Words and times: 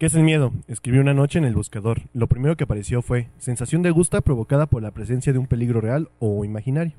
¿Qué 0.00 0.06
es 0.06 0.14
el 0.14 0.22
miedo? 0.22 0.54
Escribí 0.66 0.98
una 0.98 1.12
noche 1.12 1.38
en 1.38 1.44
el 1.44 1.54
buscador. 1.54 2.00
Lo 2.14 2.26
primero 2.26 2.56
que 2.56 2.64
apareció 2.64 3.02
fue 3.02 3.28
sensación 3.36 3.82
de 3.82 3.90
gusta 3.90 4.22
provocada 4.22 4.64
por 4.64 4.82
la 4.82 4.92
presencia 4.92 5.34
de 5.34 5.38
un 5.38 5.46
peligro 5.46 5.82
real 5.82 6.08
o 6.20 6.42
imaginario. 6.42 6.94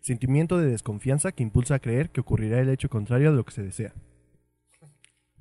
Sentimiento 0.00 0.56
de 0.56 0.70
desconfianza 0.70 1.30
que 1.32 1.42
impulsa 1.42 1.74
a 1.74 1.78
creer 1.78 2.08
que 2.08 2.22
ocurrirá 2.22 2.58
el 2.58 2.70
hecho 2.70 2.88
contrario 2.88 3.32
de 3.32 3.36
lo 3.36 3.44
que 3.44 3.52
se 3.52 3.62
desea. 3.62 3.92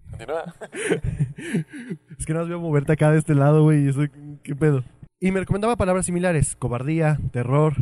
Continúa. 0.10 0.54
Es 2.20 2.26
que 2.26 2.34
no 2.34 2.40
más 2.40 2.50
veo 2.50 2.60
moverte 2.60 2.92
acá 2.92 3.10
de 3.10 3.20
este 3.20 3.36
lado, 3.36 3.64
güey. 3.64 3.90
¿Qué 4.44 4.54
pedo? 4.54 4.84
Y 5.22 5.32
me 5.32 5.40
recomendaba 5.40 5.78
palabras 5.78 6.08
similares: 6.08 6.58
cobardía, 6.58 7.20
terror, 7.32 7.76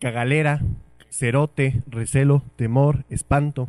cagalera, 0.00 0.62
cerote, 1.10 1.84
recelo, 1.86 2.42
temor, 2.56 3.04
espanto. 3.08 3.68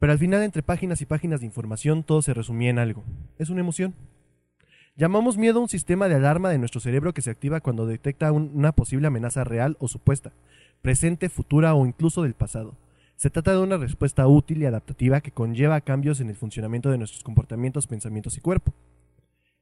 Pero 0.00 0.12
al 0.12 0.18
final, 0.18 0.42
entre 0.42 0.62
páginas 0.62 1.00
y 1.02 1.06
páginas 1.06 1.40
de 1.40 1.46
información, 1.46 2.02
todo 2.02 2.22
se 2.22 2.34
resumía 2.34 2.70
en 2.70 2.78
algo. 2.80 3.04
Es 3.38 3.50
una 3.50 3.60
emoción. 3.60 3.94
Llamamos 4.96 5.36
miedo 5.36 5.58
a 5.60 5.62
un 5.62 5.68
sistema 5.68 6.08
de 6.08 6.16
alarma 6.16 6.50
de 6.50 6.58
nuestro 6.58 6.80
cerebro 6.80 7.14
que 7.14 7.22
se 7.22 7.30
activa 7.30 7.60
cuando 7.60 7.86
detecta 7.86 8.32
un- 8.32 8.50
una 8.54 8.72
posible 8.72 9.06
amenaza 9.06 9.44
real 9.44 9.76
o 9.78 9.88
supuesta, 9.88 10.32
presente, 10.82 11.28
futura 11.28 11.74
o 11.74 11.86
incluso 11.86 12.22
del 12.22 12.34
pasado. 12.34 12.76
Se 13.16 13.28
trata 13.28 13.52
de 13.52 13.58
una 13.58 13.76
respuesta 13.76 14.26
útil 14.26 14.62
y 14.62 14.64
adaptativa 14.64 15.20
que 15.20 15.32
conlleva 15.32 15.82
cambios 15.82 16.20
en 16.20 16.30
el 16.30 16.36
funcionamiento 16.36 16.90
de 16.90 16.98
nuestros 16.98 17.22
comportamientos, 17.22 17.86
pensamientos 17.86 18.38
y 18.38 18.40
cuerpo. 18.40 18.72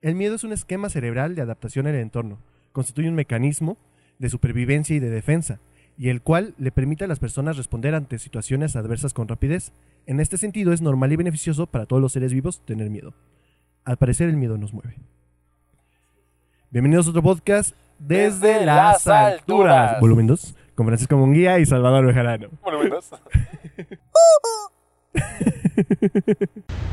El 0.00 0.14
miedo 0.14 0.36
es 0.36 0.44
un 0.44 0.52
esquema 0.52 0.88
cerebral 0.88 1.34
de 1.34 1.42
adaptación 1.42 1.88
al 1.88 1.96
entorno, 1.96 2.38
constituye 2.70 3.08
un 3.08 3.16
mecanismo 3.16 3.76
de 4.20 4.30
supervivencia 4.30 4.94
y 4.94 5.00
de 5.00 5.10
defensa, 5.10 5.58
y 5.96 6.10
el 6.10 6.22
cual 6.22 6.54
le 6.58 6.70
permite 6.70 7.02
a 7.04 7.08
las 7.08 7.18
personas 7.18 7.56
responder 7.56 7.96
ante 7.96 8.20
situaciones 8.20 8.76
adversas 8.76 9.12
con 9.12 9.26
rapidez. 9.26 9.72
En 10.08 10.18
este 10.20 10.38
sentido, 10.38 10.72
es 10.72 10.80
normal 10.80 11.12
y 11.12 11.16
beneficioso 11.16 11.66
para 11.66 11.84
todos 11.84 12.00
los 12.00 12.12
seres 12.12 12.32
vivos 12.32 12.64
tener 12.64 12.88
miedo. 12.88 13.12
Al 13.84 13.98
parecer, 13.98 14.30
el 14.30 14.38
miedo 14.38 14.56
nos 14.56 14.72
mueve. 14.72 14.96
Bienvenidos 16.70 17.08
a 17.08 17.10
otro 17.10 17.22
podcast 17.22 17.76
desde, 17.98 18.64
las 18.64 19.06
alturas. 19.06 19.40
alturas. 19.40 20.00
Volumen 20.00 20.26
2, 20.28 20.54
con 20.74 20.86
Francisco 20.86 21.18
Monguía 21.18 21.58
y 21.58 21.66
Salvador 21.66 22.06
Bejarano. 22.06 22.48
Volumen 22.62 22.88
2. 22.88 23.10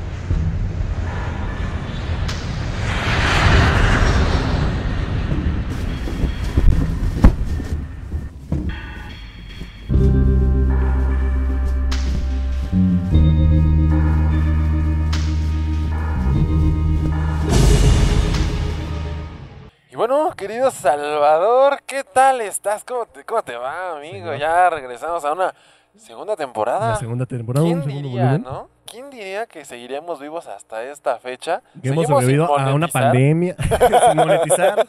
Y 19.95 19.97
bueno, 19.97 20.29
querido 20.35 20.71
Salvador, 20.71 21.79
¿qué 21.85 22.03
tal 22.03 22.41
estás? 22.41 22.83
¿Cómo 22.83 23.05
te, 23.05 23.23
cómo 23.23 23.41
te 23.43 23.55
va, 23.55 23.95
amigo? 23.95 24.25
Señor. 24.25 24.38
Ya 24.39 24.69
regresamos 24.69 25.23
a 25.23 25.31
una 25.31 25.55
segunda 25.97 26.35
temporada. 26.35 26.89
La 26.89 26.95
segunda 26.97 27.25
temporada, 27.25 27.65
¿Quién 27.65 27.77
un 27.77 27.85
segundo 27.85 28.09
diría, 28.09 28.23
volumen. 28.23 28.43
no? 28.43 28.69
¿Quién 28.85 29.09
diría 29.09 29.45
que 29.45 29.63
seguiremos 29.63 30.19
vivos 30.19 30.47
hasta 30.47 30.83
esta 30.83 31.17
fecha? 31.17 31.61
Que 31.81 31.88
hemos 31.88 32.07
sobrevivido 32.07 32.59
a 32.59 32.73
una 32.73 32.89
pandemia, 32.89 33.55
sin 34.09 34.17
monetizar. 34.17 34.85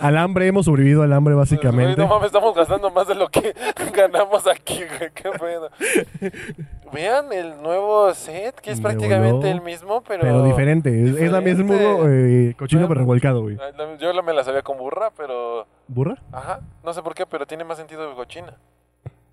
Al 0.00 0.16
hambre, 0.16 0.46
hemos 0.46 0.66
sobrevivido 0.66 1.02
al 1.02 1.12
hambre 1.12 1.34
básicamente. 1.34 1.94
Güey, 1.94 2.06
no 2.06 2.14
mames, 2.14 2.26
estamos 2.26 2.54
gastando 2.54 2.90
más 2.90 3.06
de 3.06 3.14
lo 3.14 3.28
que 3.28 3.54
ganamos 3.94 4.46
aquí, 4.46 4.80
güey. 4.84 5.10
Qué 5.14 5.30
pedo. 5.30 5.70
Vean 6.92 7.32
el 7.32 7.60
nuevo 7.62 8.12
set, 8.14 8.54
que 8.60 8.70
es 8.70 8.78
Me 8.78 8.84
prácticamente 8.84 9.50
el 9.50 9.60
mismo, 9.60 10.02
pero. 10.02 10.20
Pero 10.22 10.44
diferente. 10.44 11.04
Es, 11.04 11.16
es 11.16 11.30
la 11.32 11.40
misma 11.40 11.74
eh, 11.78 12.54
cochino 12.58 12.88
pero 12.88 13.00
revolcado, 13.00 13.42
güey. 13.42 13.58
Yo 14.00 14.12
la- 14.12 14.22
me 14.22 14.32
la 14.32 14.44
sabía 14.44 14.62
con 14.62 14.78
burra, 14.78 15.10
pero. 15.16 15.66
¿Burra? 15.88 16.16
Ajá, 16.32 16.60
no 16.84 16.92
sé 16.92 17.02
por 17.02 17.14
qué, 17.14 17.26
pero 17.26 17.46
tiene 17.46 17.64
más 17.64 17.76
sentido 17.78 18.08
de 18.08 18.14
cochina. 18.14 18.54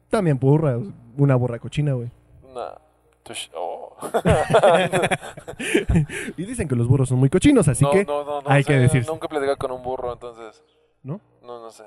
También 0.10 0.38
burra. 0.40 0.78
Una 1.18 1.36
burra 1.36 1.60
cochina, 1.60 1.94
güey. 1.94 2.10
No. 2.54 2.62
Oh. 3.56 3.96
Y 6.38 6.46
dicen 6.46 6.68
que 6.68 6.76
los 6.76 6.88
burros 6.88 7.10
son 7.10 7.20
muy 7.20 7.30
cochinos, 7.30 7.68
así 7.68 7.84
no, 7.84 7.92
que 7.92 8.06
no, 8.06 8.42
no, 8.42 8.44
hay 8.46 8.64
que 8.64 8.74
decir. 8.74 9.06
Nunca 9.08 9.28
platicado 9.28 9.58
con 9.58 9.72
un 9.72 9.84
burro, 9.84 10.14
entonces. 10.14 10.64
¿No? 11.04 11.20
No, 11.42 11.62
no 11.62 11.72
sé. 11.72 11.84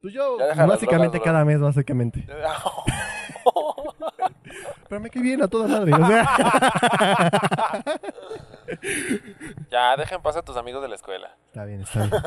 Pues 0.00 0.14
yo, 0.14 0.38
básicamente 0.38 1.20
cada 1.20 1.44
mes, 1.44 1.60
básicamente. 1.60 2.26
Pero 4.88 5.00
me 5.00 5.10
cae 5.10 5.22
bien 5.22 5.42
a 5.42 5.48
toda 5.48 5.66
madre. 5.66 5.92
O 5.92 6.06
sea. 6.06 7.82
ya, 9.70 9.96
dejen 9.96 10.22
pasar 10.22 10.42
a 10.42 10.44
tus 10.44 10.56
amigos 10.56 10.82
de 10.82 10.88
la 10.88 10.94
escuela. 10.94 11.36
está 11.46 11.64
bien, 11.64 11.80
está 11.80 12.06
bien. 12.06 12.22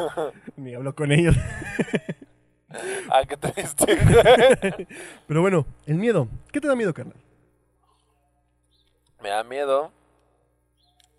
Ni 0.58 0.76
hablo 0.76 0.94
con 0.94 1.12
ellos. 1.12 1.36
Ah, 3.10 3.22
qué 3.28 3.38
triste. 3.38 3.98
Pero 5.28 5.42
bueno, 5.42 5.66
el 5.86 5.96
miedo. 5.96 6.28
¿Qué 6.52 6.60
te 6.60 6.68
da 6.68 6.76
miedo, 6.76 6.94
carnal? 6.94 7.16
Me 9.22 9.30
da 9.30 9.44
miedo. 9.44 9.92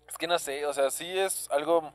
Es 0.07 0.17
que 0.17 0.27
no 0.27 0.37
sé, 0.39 0.65
o 0.65 0.73
sea, 0.73 0.91
sí 0.91 1.07
es 1.17 1.49
algo. 1.51 1.91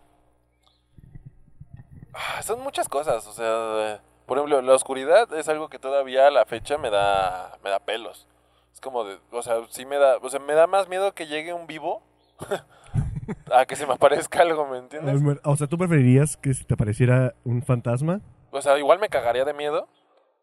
Ah, 2.14 2.42
son 2.42 2.60
muchas 2.62 2.88
cosas, 2.88 3.26
o 3.26 3.32
sea, 3.32 4.00
por 4.24 4.38
ejemplo, 4.38 4.62
la 4.62 4.74
oscuridad 4.74 5.32
es 5.34 5.48
algo 5.48 5.68
que 5.68 5.78
todavía 5.78 6.26
a 6.26 6.30
la 6.30 6.46
fecha 6.46 6.78
me 6.78 6.90
da, 6.90 7.58
me 7.62 7.70
da 7.70 7.78
pelos. 7.78 8.26
Es 8.72 8.80
como 8.80 9.04
de, 9.04 9.18
o 9.30 9.42
sea, 9.42 9.56
sí 9.68 9.84
me 9.84 9.96
da, 9.96 10.16
o 10.16 10.30
sea, 10.30 10.40
me 10.40 10.54
da 10.54 10.66
más 10.66 10.88
miedo 10.88 11.14
que 11.14 11.26
llegue 11.26 11.52
un 11.52 11.66
vivo 11.66 12.02
a 13.52 13.66
que 13.66 13.76
se 13.76 13.86
me 13.86 13.94
aparezca 13.94 14.42
algo, 14.42 14.66
¿me 14.66 14.78
entiendes? 14.78 15.20
O 15.44 15.56
sea, 15.56 15.66
¿tú 15.66 15.76
preferirías 15.76 16.36
que 16.36 16.54
si 16.54 16.64
te 16.64 16.74
apareciera 16.74 17.34
un 17.44 17.62
fantasma? 17.62 18.20
O 18.50 18.62
sea, 18.62 18.78
igual 18.78 18.98
me 18.98 19.08
cagaría 19.08 19.44
de 19.44 19.52
miedo, 19.52 19.88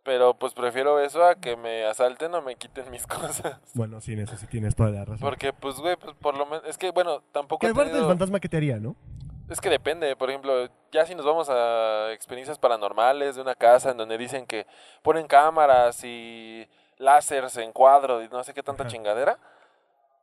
pero 0.03 0.33
pues 0.33 0.53
prefiero 0.53 0.99
eso 0.99 1.25
a 1.25 1.35
que 1.35 1.55
me 1.55 1.85
asalten 1.85 2.33
o 2.35 2.41
me 2.41 2.55
quiten 2.55 2.89
mis 2.91 3.07
cosas. 3.07 3.59
Bueno, 3.73 4.01
sí, 4.01 4.13
en 4.13 4.19
eso 4.19 4.35
sí 4.37 4.47
tienes 4.47 4.75
toda 4.75 4.89
la 4.89 5.05
razón. 5.05 5.19
Porque, 5.19 5.53
pues, 5.53 5.77
güey, 5.77 5.95
pues 5.95 6.15
por 6.15 6.37
lo 6.37 6.45
menos, 6.45 6.63
es 6.65 6.77
que, 6.77 6.91
bueno, 6.91 7.21
tampoco... 7.31 7.61
Que 7.61 7.67
he 7.67 7.71
aparte 7.71 7.93
del 7.93 8.05
fantasma 8.05 8.39
que 8.39 8.49
te 8.49 8.57
haría, 8.57 8.77
¿no? 8.77 8.95
Es 9.49 9.59
que 9.59 9.69
depende, 9.69 10.15
por 10.15 10.29
ejemplo, 10.29 10.67
ya 10.91 11.05
si 11.05 11.15
nos 11.15 11.25
vamos 11.25 11.49
a 11.49 12.11
experiencias 12.11 12.57
paranormales 12.57 13.35
de 13.35 13.41
una 13.41 13.55
casa 13.55 13.91
en 13.91 13.97
donde 13.97 14.17
dicen 14.17 14.45
que 14.45 14.65
ponen 15.01 15.27
cámaras 15.27 16.03
y 16.03 16.67
láseres 16.97 17.57
en 17.57 17.71
cuadro 17.73 18.23
y 18.23 18.29
no 18.29 18.43
sé 18.43 18.53
qué 18.53 18.63
tanta 18.63 18.83
Ajá. 18.83 18.91
chingadera, 18.91 19.37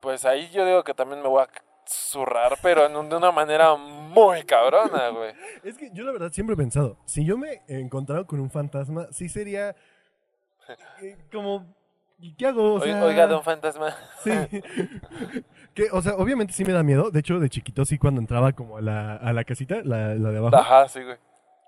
pues 0.00 0.24
ahí 0.24 0.48
yo 0.50 0.64
digo 0.64 0.82
que 0.82 0.94
también 0.94 1.20
me 1.22 1.28
voy 1.28 1.42
a 1.42 1.48
zurrar, 1.90 2.56
pero 2.62 2.86
en 2.86 2.96
un- 2.96 3.08
de 3.08 3.16
una 3.16 3.32
manera 3.32 3.74
muy 3.76 4.42
cabrona, 4.44 5.08
güey. 5.10 5.32
Es 5.64 5.76
que 5.76 5.90
yo 5.92 6.04
la 6.04 6.12
verdad 6.12 6.30
siempre 6.32 6.54
he 6.54 6.56
pensado, 6.56 6.96
si 7.04 7.24
yo 7.24 7.36
me 7.36 7.62
encontrara 7.68 8.24
con 8.24 8.38
un 8.40 8.50
fantasma, 8.50 9.08
sí 9.10 9.28
sería 9.28 9.74
eh, 11.02 11.16
como, 11.32 11.66
¿y 12.18 12.34
¿qué 12.34 12.46
hago? 12.46 12.74
O 12.74 12.78
Oi- 12.80 12.84
sea, 12.84 13.04
Oiga, 13.04 13.26
don 13.26 13.42
fantasma. 13.42 13.94
Sí. 14.22 14.30
que, 15.74 15.88
o 15.92 16.02
sea, 16.02 16.14
obviamente 16.16 16.52
sí 16.52 16.64
me 16.64 16.72
da 16.72 16.82
miedo. 16.82 17.10
De 17.10 17.20
hecho, 17.20 17.40
de 17.40 17.48
chiquito 17.48 17.84
sí 17.84 17.98
cuando 17.98 18.20
entraba 18.20 18.52
como 18.52 18.76
a 18.78 18.80
la, 18.80 19.16
a 19.16 19.32
la 19.32 19.44
casita, 19.44 19.80
la, 19.84 20.14
la 20.14 20.30
de 20.30 20.38
abajo, 20.38 20.56
Ajá, 20.56 20.88
sí, 20.88 21.02
güey. 21.02 21.16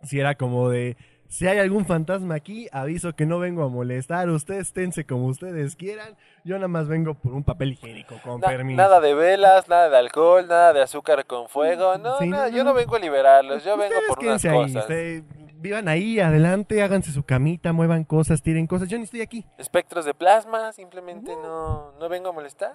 sí 0.03 0.21
era 0.21 0.35
como 0.37 0.69
de, 0.69 0.97
si 1.33 1.47
hay 1.47 1.59
algún 1.59 1.87
fantasma 1.87 2.35
aquí, 2.35 2.69
aviso 2.73 3.15
que 3.15 3.25
no 3.25 3.39
vengo 3.39 3.65
a 3.65 3.69
molestar. 3.69 4.29
Ustedes 4.29 4.69
esténse 4.69 5.07
como 5.07 5.27
ustedes 5.27 5.77
quieran. 5.77 6.15
Yo 6.45 6.57
nada 6.57 6.69
más 6.69 6.89
vengo 6.89 7.15
por 7.15 7.33
un 7.33 7.43
papel 7.43 7.73
higiénico, 7.73 8.17
con 8.23 8.41
Na- 8.41 8.49
permiso. 8.49 8.77
nada 8.77 9.01
de 9.01 9.15
velas, 9.15 9.67
nada 9.69 9.89
de 9.89 9.97
alcohol, 9.97 10.47
nada 10.47 10.73
de 10.75 10.83
azúcar 10.83 11.25
con 11.27 11.49
fuego. 11.49 11.97
No, 11.99 12.19
Sí, 12.19 12.29
nada, 12.29 12.51
no, 12.51 12.57
yo 12.57 12.65
no. 12.65 12.71
no 12.71 12.75
vengo 12.77 12.97
a 12.97 12.99
liberarlos, 12.99 13.65
yo 13.65 13.77
vengo 13.79 13.95
Ustedes 13.95 14.09
por 14.09 14.19
unas 14.25 14.45
ahí, 14.45 14.53
cosas. 14.59 14.83
usted- 14.83 15.23
vivan 15.57 15.87
ahí, 15.89 16.19
adelante, 16.19 16.83
háganse 16.83 17.13
su 17.13 17.23
camita, 17.23 17.73
muevan 17.73 18.03
cosas, 18.05 18.43
tiren 18.43 18.67
cosas. 18.67 18.89
Yo 18.89 18.99
ni 18.99 19.05
estoy 19.05 19.21
aquí. 19.23 19.47
Espectros 19.59 20.05
de 20.05 20.13
plasma, 20.13 20.73
simplemente 20.73 21.33
no, 21.37 21.93
no 22.01 22.09
vengo 22.09 22.29
a 22.31 22.33
molestar. 22.33 22.75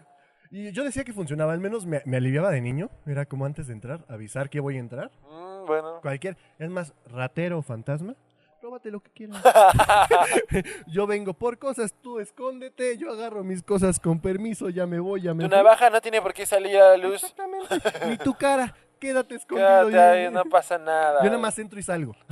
Y 0.50 0.72
yo 0.72 0.86
decía 0.86 1.04
que 1.04 1.12
funcionaba, 1.12 1.52
al 1.52 1.60
menos 1.60 1.86
me, 1.86 2.02
me 2.06 2.16
aliviaba 2.18 2.50
de 2.50 2.62
niño. 2.62 2.90
Era 3.06 3.26
como 3.26 3.46
antes 3.46 3.68
de 3.68 3.74
entrar, 3.74 4.06
avisar 4.08 4.50
que 4.50 4.62
voy 4.62 4.78
a 4.78 4.80
entrar. 4.80 5.12
Mm, 5.30 5.66
bueno. 5.68 6.00
Cualquier, 6.02 6.38
es 6.58 6.70
más, 6.70 6.94
ratero 7.12 7.58
o 7.58 7.62
fantasma, 7.62 8.16
róbate 8.68 8.92
lo 8.92 9.00
que 9.00 9.10
quieras. 9.12 9.42
yo 10.88 11.08
vengo 11.08 11.34
por 11.34 11.58
cosas, 11.58 11.94
tú 12.02 12.20
escóndete, 12.20 12.98
yo 12.98 13.12
agarro 13.12 13.44
mis 13.44 13.64
cosas 13.64 14.00
con 14.00 14.20
permiso, 14.20 14.70
ya 14.70 14.86
me 14.86 15.00
voy, 15.00 15.22
ya 15.22 15.34
me 15.34 15.44
Tu 15.44 15.50
voy. 15.50 15.58
navaja 15.58 15.90
no 15.90 16.02
tiene 16.02 16.22
por 16.22 16.34
qué 16.34 16.46
salir 16.46 16.78
a 16.78 16.90
la 16.92 16.98
luz. 16.98 17.24
Exactamente. 17.24 17.76
Ni 18.08 18.18
tu 18.18 18.34
cara, 18.34 18.76
quédate 19.00 19.36
escondido. 19.36 19.68
Quédate 19.90 19.92
ya- 19.94 20.12
ahí, 20.12 20.32
no 20.32 20.44
pasa 20.46 20.78
nada. 20.78 21.20
Yo 21.24 21.30
nada 21.30 21.42
más 21.42 21.58
entro 21.60 21.80
y 21.80 21.84
salgo. 21.84 22.16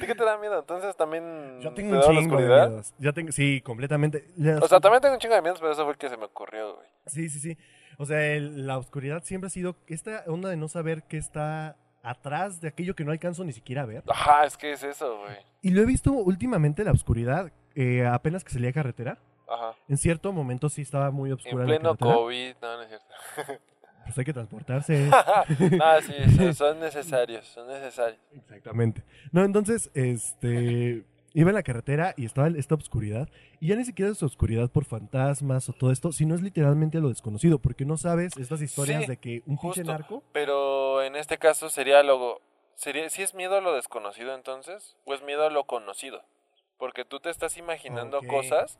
¿De 0.00 0.06
qué 0.06 0.14
te 0.14 0.24
da 0.24 0.38
miedo? 0.38 0.60
Entonces 0.60 0.96
también. 0.96 1.58
Yo 1.60 1.70
¿te 1.70 1.76
tengo 1.82 1.94
un 1.94 2.00
da 2.00 2.06
chingo 2.06 2.36
de 2.38 2.46
miedos. 2.46 2.94
Ya 2.98 3.12
tengo, 3.12 3.32
sí, 3.32 3.60
completamente. 3.62 4.26
Las- 4.36 4.62
O 4.62 4.68
sea, 4.68 4.80
también 4.80 5.00
tengo 5.02 5.14
un 5.14 5.20
chingo 5.20 5.34
de 5.34 5.42
miedos, 5.42 5.58
pero 5.58 5.72
eso 5.72 5.82
fue 5.82 5.92
el 5.92 5.98
que 5.98 6.08
se 6.08 6.16
me 6.16 6.24
ocurrió, 6.26 6.76
güey. 6.76 6.86
Sí, 7.06 7.28
sí, 7.28 7.40
sí. 7.40 7.58
O 7.98 8.06
sea, 8.06 8.24
el- 8.34 8.66
la 8.66 8.78
oscuridad 8.78 9.22
siempre 9.24 9.46
ha 9.48 9.50
sido 9.50 9.76
esta 9.88 10.22
onda 10.28 10.48
de 10.50 10.56
no 10.56 10.68
saber 10.68 11.02
qué 11.08 11.16
está 11.16 11.76
atrás 12.06 12.60
de 12.60 12.68
aquello 12.68 12.94
que 12.94 13.04
no 13.04 13.12
alcanzo 13.12 13.44
ni 13.44 13.52
siquiera 13.52 13.82
a 13.82 13.86
ver. 13.86 14.04
Ajá, 14.08 14.44
es 14.44 14.56
que 14.56 14.72
es 14.72 14.82
eso, 14.82 15.18
güey. 15.18 15.36
Y 15.60 15.70
lo 15.70 15.82
he 15.82 15.86
visto 15.86 16.12
últimamente 16.12 16.84
la 16.84 16.92
oscuridad, 16.92 17.52
eh, 17.74 18.06
apenas 18.06 18.44
que 18.44 18.52
salía 18.52 18.70
a 18.70 18.72
carretera. 18.72 19.18
Ajá. 19.48 19.74
En 19.88 19.96
cierto 19.96 20.32
momento 20.32 20.68
sí 20.68 20.82
estaba 20.82 21.10
muy 21.10 21.30
En 21.30 21.34
oscura 21.34 21.64
la 21.64 21.66
pleno. 21.66 21.96
COVID, 21.96 22.54
no, 22.62 22.76
no 22.76 22.82
es 22.82 22.88
cierto. 22.88 23.62
Pues 24.06 24.16
hay 24.18 24.24
que 24.24 24.32
transportarse. 24.32 25.10
ah, 25.12 25.98
sí, 26.00 26.36
son, 26.36 26.54
son 26.54 26.78
necesarios, 26.78 27.44
son 27.44 27.66
necesarios. 27.66 28.20
Exactamente. 28.36 29.02
No, 29.32 29.44
entonces, 29.44 29.90
este. 29.94 31.04
Iba 31.38 31.50
en 31.50 31.54
la 31.56 31.62
carretera 31.62 32.14
y 32.16 32.24
estaba 32.24 32.48
esta 32.48 32.74
oscuridad. 32.76 33.28
Y 33.60 33.68
ya 33.68 33.76
ni 33.76 33.84
siquiera 33.84 34.10
es 34.10 34.22
oscuridad 34.22 34.70
por 34.70 34.86
fantasmas 34.86 35.68
o 35.68 35.74
todo 35.74 35.92
esto, 35.92 36.10
sino 36.10 36.34
es 36.34 36.40
literalmente 36.40 36.98
lo 36.98 37.10
desconocido. 37.10 37.58
Porque 37.58 37.84
no 37.84 37.98
sabes 37.98 38.36
estas 38.38 38.62
historias 38.62 39.02
Sí, 39.02 39.08
de 39.08 39.16
que 39.18 39.42
un 39.44 39.58
pinche 39.58 39.84
narco. 39.84 40.22
Pero 40.32 41.02
en 41.02 41.14
este 41.14 41.36
caso 41.36 41.68
sería 41.68 42.02
lo... 42.02 42.40
Sería, 42.74 43.08
¿Sí 43.10 43.22
es 43.22 43.34
miedo 43.34 43.56
a 43.56 43.60
lo 43.60 43.74
desconocido 43.74 44.34
entonces? 44.34 44.96
¿O 45.04 45.12
es 45.12 45.22
miedo 45.22 45.44
a 45.46 45.50
lo 45.50 45.64
conocido? 45.64 46.22
Porque 46.78 47.04
tú 47.04 47.20
te 47.20 47.28
estás 47.30 47.56
imaginando 47.58 48.20
cosas 48.22 48.78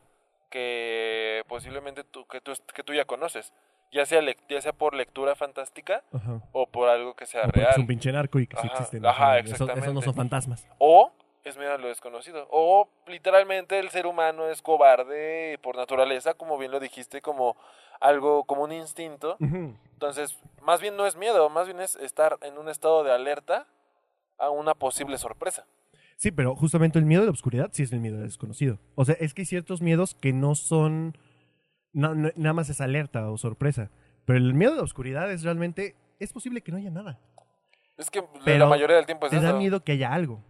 que 0.51 1.43
posiblemente 1.49 2.05
tú 2.05 2.27
que, 2.27 2.41
tú, 2.41 2.53
que 2.75 2.83
tú 2.83 2.95
ya 2.95 3.05
conoces. 3.05 3.53
Ya 3.93 4.05
sea, 4.07 4.21
ya 4.49 4.61
sea 4.61 4.73
por 4.73 4.95
lectura 4.95 5.35
fantástica 5.37 6.03
Ajá. 6.13 6.41
o 6.53 6.67
por 6.67 6.89
algo 6.89 7.15
que 7.15 7.25
sea 7.27 7.43
O 7.45 7.49
real. 7.49 7.69
es 7.71 7.79
un 7.79 7.87
pinche 7.87 8.11
narco 8.13 8.41
y 8.41 8.47
que 8.47 8.57
sí 8.57 8.67
existen. 8.67 9.05
ajá, 9.07 9.33
sea, 9.35 9.39
eso- 9.41 9.55
Esos, 9.55 9.61
no 9.61 9.73
exactamente. 9.73 10.05
son 10.05 10.15
fantasmas. 10.15 10.67
O 10.79 11.13
es 11.49 11.57
miedo 11.57 11.73
a 11.75 11.79
lo 11.79 11.89
desconocido. 11.89 12.47
O 12.51 12.89
literalmente 13.07 13.79
el 13.79 13.91
ser 13.91 14.07
humano 14.07 14.49
es 14.49 14.63
cobarde 14.63 15.59
por 15.63 15.77
naturaleza, 15.77 16.35
como 16.35 16.59
bien 16.59 16.71
lo 16.73 16.81
dijiste, 16.81 17.21
como 17.23 17.57
algo, 18.01 18.45
como 18.45 18.63
un 18.63 18.73
instinto. 18.73 19.37
Entonces, 19.41 20.39
más 20.63 20.81
bien 20.81 20.97
no 20.97 21.07
es 21.07 21.17
miedo, 21.17 21.49
más 21.51 21.67
bien 21.67 21.81
es 21.81 21.97
estar 21.97 22.39
en 22.43 22.59
un 22.59 22.69
estado 22.69 23.05
de 23.05 23.13
alerta 23.13 23.67
a 24.39 24.51
una 24.51 24.75
posible 24.75 25.17
sorpresa. 25.19 25.65
Sí, 26.17 26.31
pero 26.31 26.55
justamente 26.57 26.99
el 26.99 27.05
miedo 27.05 27.23
a 27.23 27.27
la 27.27 27.31
oscuridad 27.33 27.69
sí 27.73 27.83
es 27.83 27.93
el 27.93 28.01
miedo 28.01 28.17
al 28.19 28.25
desconocido. 28.25 28.79
O 28.95 29.05
sea, 29.05 29.17
es 29.21 29.35
que 29.35 29.43
hay 29.43 29.47
ciertos 29.47 29.83
miedos 29.83 30.15
que 30.15 30.33
no 30.33 30.55
son. 30.55 31.17
no- 31.93 32.15
no- 32.15 32.31
nada 32.37 32.53
más 32.53 32.69
es 32.69 32.81
alerta 32.83 33.31
o 33.31 33.39
sorpresa. 33.39 33.91
Pero 34.27 34.39
el 34.39 34.53
miedo 34.55 34.73
a 34.75 34.77
la 34.77 34.83
oscuridad 34.83 35.31
es 35.31 35.43
realmente. 35.43 35.95
Es 36.19 36.33
posible 36.33 36.61
que 36.63 36.73
no 36.73 36.79
haya 36.79 36.91
nada. 36.91 37.19
Es 37.97 38.11
que 38.11 38.21
la 38.21 38.27
Pero 38.45 38.67
mayoría 38.67 38.97
del 38.97 39.07
tiempo 39.07 39.27
es 39.27 39.31
Te 39.31 39.41
da 39.41 39.49
eso. 39.51 39.59
miedo 39.59 39.83
que 39.85 39.93
haya 39.93 40.13
algo. 40.13 40.43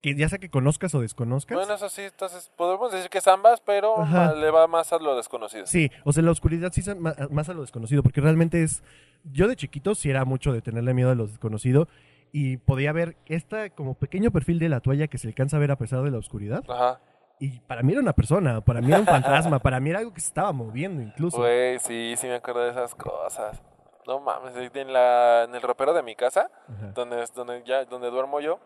Que 0.00 0.14
ya 0.14 0.28
sea 0.28 0.38
que 0.38 0.48
conozcas 0.48 0.94
o 0.94 1.00
desconozcas. 1.00 1.56
Bueno, 1.56 1.74
eso 1.74 1.88
sí, 1.88 2.02
entonces 2.02 2.52
podemos 2.56 2.92
decir 2.92 3.10
que 3.10 3.18
es 3.18 3.26
ambas, 3.26 3.60
pero 3.60 4.00
Ajá. 4.00 4.32
le 4.34 4.50
va 4.50 4.68
más 4.68 4.92
a 4.92 4.98
lo 4.98 5.16
desconocido. 5.16 5.66
Sí, 5.66 5.90
o 6.04 6.12
sea, 6.12 6.22
la 6.22 6.30
oscuridad 6.30 6.70
sí 6.72 6.82
es 6.82 6.96
más 6.96 7.48
a 7.48 7.52
lo 7.54 7.62
desconocido, 7.62 8.02
porque 8.04 8.20
realmente 8.20 8.62
es... 8.62 8.82
Yo 9.24 9.48
de 9.48 9.56
chiquito 9.56 9.96
sí 9.96 10.08
era 10.08 10.24
mucho 10.24 10.52
de 10.52 10.62
tenerle 10.62 10.94
miedo 10.94 11.10
a 11.10 11.16
lo 11.16 11.26
desconocido 11.26 11.88
y 12.30 12.58
podía 12.58 12.92
ver 12.92 13.16
esta 13.26 13.70
como 13.70 13.94
pequeño 13.94 14.30
perfil 14.30 14.60
de 14.60 14.68
la 14.68 14.78
toalla 14.80 15.08
que 15.08 15.18
se 15.18 15.26
alcanza 15.26 15.56
a 15.56 15.60
ver 15.60 15.72
a 15.72 15.76
pesar 15.76 16.02
de 16.02 16.10
la 16.12 16.18
oscuridad. 16.18 16.62
Ajá. 16.68 17.00
Y 17.40 17.58
para 17.60 17.82
mí 17.82 17.92
era 17.92 18.00
una 18.00 18.12
persona, 18.12 18.60
para 18.60 18.80
mí 18.80 18.88
era 18.88 19.00
un 19.00 19.06
fantasma, 19.06 19.58
para 19.58 19.80
mí 19.80 19.90
era 19.90 19.98
algo 19.98 20.14
que 20.14 20.20
se 20.20 20.28
estaba 20.28 20.52
moviendo 20.52 21.02
incluso. 21.02 21.38
Güey, 21.38 21.80
sí, 21.80 22.14
sí 22.16 22.28
me 22.28 22.34
acuerdo 22.36 22.60
de 22.64 22.70
esas 22.70 22.94
cosas. 22.94 23.60
No 24.06 24.20
mames, 24.20 24.54
en, 24.56 24.92
la, 24.92 25.44
en 25.48 25.54
el 25.56 25.60
ropero 25.62 25.92
de 25.92 26.02
mi 26.04 26.14
casa, 26.14 26.48
Ajá. 26.68 26.92
donde, 26.94 27.22
es- 27.24 27.34
donde, 27.34 27.62
ya, 27.64 27.84
donde 27.84 28.10
duermo 28.10 28.38
yo, 28.40 28.60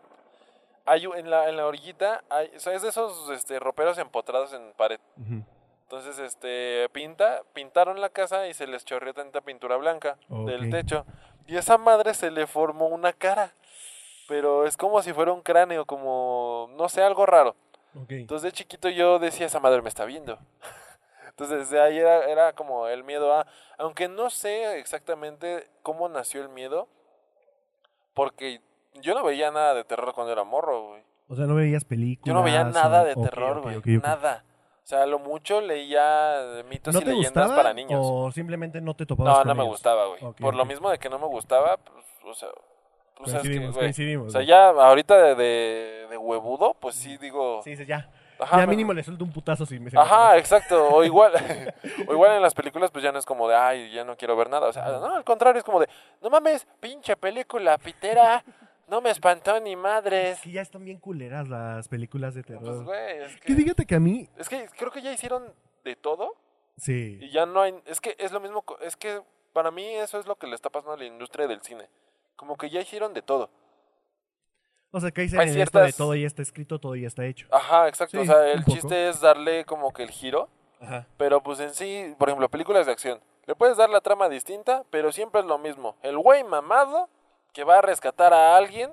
hay 0.85 1.05
en 1.05 1.29
la, 1.29 1.49
en 1.49 1.57
la 1.57 1.65
orillita, 1.65 2.23
hay, 2.29 2.51
o 2.55 2.59
sea, 2.59 2.73
es 2.73 2.81
de 2.81 2.89
esos 2.89 3.29
este, 3.29 3.59
roperos 3.59 3.97
empotrados 3.97 4.53
en 4.53 4.73
pared. 4.73 4.99
Ujú. 5.17 5.43
Entonces, 5.83 6.17
este, 6.19 6.89
pinta, 6.91 7.43
pintaron 7.53 8.01
la 8.01 8.09
casa 8.09 8.47
y 8.47 8.53
se 8.53 8.65
les 8.67 8.83
chorreó 8.83 9.13
tanta 9.13 9.41
pintura 9.41 9.75
blanca 9.77 10.17
del 10.27 10.65
Ok. 10.65 10.71
techo. 10.71 11.05
Y 11.45 11.57
esa 11.57 11.77
madre 11.77 12.13
se 12.13 12.31
le 12.31 12.47
formó 12.47 12.87
una 12.87 13.13
cara. 13.13 13.53
Pero 14.27 14.65
es 14.65 14.77
como 14.77 15.01
si 15.01 15.11
fuera 15.13 15.33
un 15.33 15.41
cráneo, 15.41 15.85
como, 15.85 16.69
no 16.77 16.87
sé, 16.89 17.03
algo 17.03 17.25
raro. 17.25 17.55
Ok. 17.95 18.11
Entonces 18.11 18.43
de 18.43 18.51
chiquito 18.53 18.89
yo 18.89 19.19
decía, 19.19 19.45
esa 19.45 19.59
madre 19.59 19.81
me 19.81 19.89
está 19.89 20.05
viendo. 20.05 20.39
Entonces 21.27 21.59
desde 21.59 21.81
ahí 21.81 21.97
era, 21.99 22.25
era 22.25 22.53
como 22.53 22.87
el 22.87 23.03
miedo 23.03 23.33
a, 23.33 23.45
aunque 23.77 24.07
no 24.07 24.29
sé 24.29 24.79
exactamente 24.79 25.67
cómo 25.83 26.07
nació 26.07 26.41
el 26.41 26.49
miedo, 26.49 26.87
porque 28.13 28.61
yo 29.01 29.13
no 29.13 29.23
veía 29.23 29.51
nada 29.51 29.73
de 29.73 29.83
terror 29.83 30.13
cuando 30.13 30.31
era 30.33 30.43
morro, 30.43 30.89
güey. 30.89 31.01
O 31.29 31.35
sea, 31.35 31.45
no 31.45 31.55
veías 31.55 31.83
películas. 31.85 32.27
Yo 32.27 32.33
no 32.33 32.43
veía 32.43 32.63
nada 32.63 33.01
o- 33.01 33.05
de 33.05 33.15
terror, 33.15 33.61
güey. 33.61 33.81
Nada. 33.99 34.43
O 34.83 34.85
sea, 34.85 35.05
lo 35.05 35.17
mucho 35.19 35.61
leía 35.61 36.41
mitos 36.69 36.93
¿No 36.93 36.99
y 37.01 37.05
leyendas 37.05 37.51
para 37.53 37.73
niños. 37.73 37.99
o 38.03 38.31
simplemente 38.31 38.81
no 38.81 38.93
te 38.95 39.05
topabas 39.05 39.33
No, 39.33 39.39
con 39.39 39.47
no 39.47 39.55
me 39.55 39.61
ellos? 39.61 39.71
gustaba, 39.75 40.05
güey. 40.07 40.33
Por 40.33 40.55
lo 40.55 40.65
mismo 40.65 40.89
de 40.89 40.99
que 40.99 41.09
no 41.09 41.17
me 41.19 41.27
gustaba, 41.27 41.77
pues, 41.77 42.05
o 42.25 42.33
sea, 42.33 42.49
pues, 43.15 43.29
es 43.29 43.35
que, 43.35 43.47
Coincidimos, 43.47 43.77
coincidimos. 43.77 44.27
O 44.27 44.29
sea, 44.31 44.41
ya 44.43 44.69
ahorita 44.69 45.15
de, 45.15 45.35
de, 45.35 46.07
de 46.09 46.17
huevudo, 46.17 46.73
pues 46.79 46.95
sí 46.95 47.17
digo... 47.17 47.61
Sí, 47.63 47.77
sí, 47.77 47.85
ya. 47.85 48.09
ajá, 48.39 48.57
ya 48.57 48.63
me- 48.67 48.71
mínimo 48.71 48.91
le 48.91 49.03
suelto 49.03 49.23
un 49.23 49.31
putazo 49.31 49.65
si 49.65 49.79
me 49.79 49.89
Ajá, 49.95 50.37
exacto. 50.37 50.89
O 50.89 51.01
igual, 51.05 51.31
o 52.07 52.11
igual 52.11 52.31
en 52.33 52.41
las 52.41 52.53
películas, 52.53 52.91
pues 52.91 53.05
ya 53.05 53.13
no 53.13 53.19
es 53.19 53.25
como 53.25 53.47
de, 53.47 53.55
ay, 53.55 53.89
ya 53.93 54.03
no 54.03 54.17
quiero 54.17 54.35
ver 54.35 54.49
nada. 54.49 54.67
O 54.67 54.73
sea, 54.73 54.85
no, 54.99 55.15
al 55.15 55.23
contrario, 55.23 55.59
es 55.59 55.63
como 55.63 55.79
de, 55.79 55.87
no 56.21 56.29
mames, 56.29 56.67
pinche 56.81 57.15
película 57.15 57.77
pitera. 57.77 58.43
No 58.87 59.01
me 59.01 59.09
espantó 59.09 59.59
ni 59.59 59.75
madres. 59.75 60.37
Es 60.37 60.41
que 60.43 60.51
ya 60.51 60.61
están 60.61 60.83
bien 60.83 60.99
culeras 60.99 61.47
las 61.47 61.87
películas 61.87 62.35
de 62.35 62.43
Pues, 62.43 62.59
terror. 62.59 62.83
güey, 62.83 63.17
es 63.23 63.39
que 63.39 63.55
fíjate 63.55 63.85
que 63.85 63.95
a 63.95 63.99
mí, 63.99 64.29
es 64.37 64.49
que 64.49 64.67
creo 64.77 64.91
que 64.91 65.01
ya 65.01 65.11
hicieron 65.13 65.53
de 65.83 65.95
todo 65.95 66.35
sí. 66.77 67.17
y 67.21 67.31
ya 67.31 67.45
no 67.45 67.61
hay. 67.61 67.73
Es 67.85 68.01
que 68.01 68.15
es 68.19 68.31
lo 68.31 68.39
mismo, 68.39 68.63
es 68.81 68.95
que 68.97 69.21
para 69.53 69.71
mí 69.71 69.85
eso 69.85 70.19
es 70.19 70.27
lo 70.27 70.35
que 70.35 70.47
le 70.47 70.55
está 70.55 70.69
pasando 70.69 70.93
a 70.93 70.97
la 70.97 71.05
industria 71.05 71.47
del 71.47 71.61
cine. 71.61 71.87
Como 72.35 72.57
que 72.57 72.69
ya 72.69 72.81
hicieron 72.81 73.13
de 73.13 73.21
todo. 73.21 73.49
O 74.91 74.99
sea, 74.99 75.09
que 75.11 75.21
hay 75.21 75.27
en 75.27 75.33
esto 75.39 75.47
de 75.47 75.53
ciertas- 75.53 75.97
todo 75.97 76.13
ya 76.15 76.27
está 76.27 76.41
escrito, 76.41 76.79
todo 76.79 76.95
ya 76.95 77.07
está 77.07 77.25
hecho. 77.25 77.47
Ajá, 77.51 77.87
exacto. 77.87 78.17
Sí, 78.21 78.29
o 78.29 78.31
sea, 78.31 78.51
el 78.51 78.63
poco. 78.63 78.73
chiste 78.77 79.09
es 79.09 79.21
darle 79.21 79.65
como 79.65 79.91
que 79.91 80.03
el 80.03 80.11
giro. 80.11 80.49
Ajá. 80.81 81.07
Pero 81.17 81.41
pues 81.41 81.59
en 81.61 81.73
sí, 81.73 82.13
por 82.19 82.29
ejemplo, 82.29 82.49
películas 82.49 82.85
de 82.85 82.91
acción. 82.91 83.19
Le 83.45 83.55
puedes 83.55 83.77
dar 83.77 83.89
la 83.89 84.01
trama 84.01 84.29
distinta, 84.29 84.83
pero 84.89 85.11
siempre 85.11 85.41
es 85.41 85.47
lo 85.47 85.57
mismo. 85.57 85.95
El 86.01 86.17
güey 86.17 86.43
mamado 86.43 87.09
que 87.53 87.63
va 87.63 87.77
a 87.79 87.81
rescatar 87.81 88.33
a 88.33 88.55
alguien, 88.57 88.91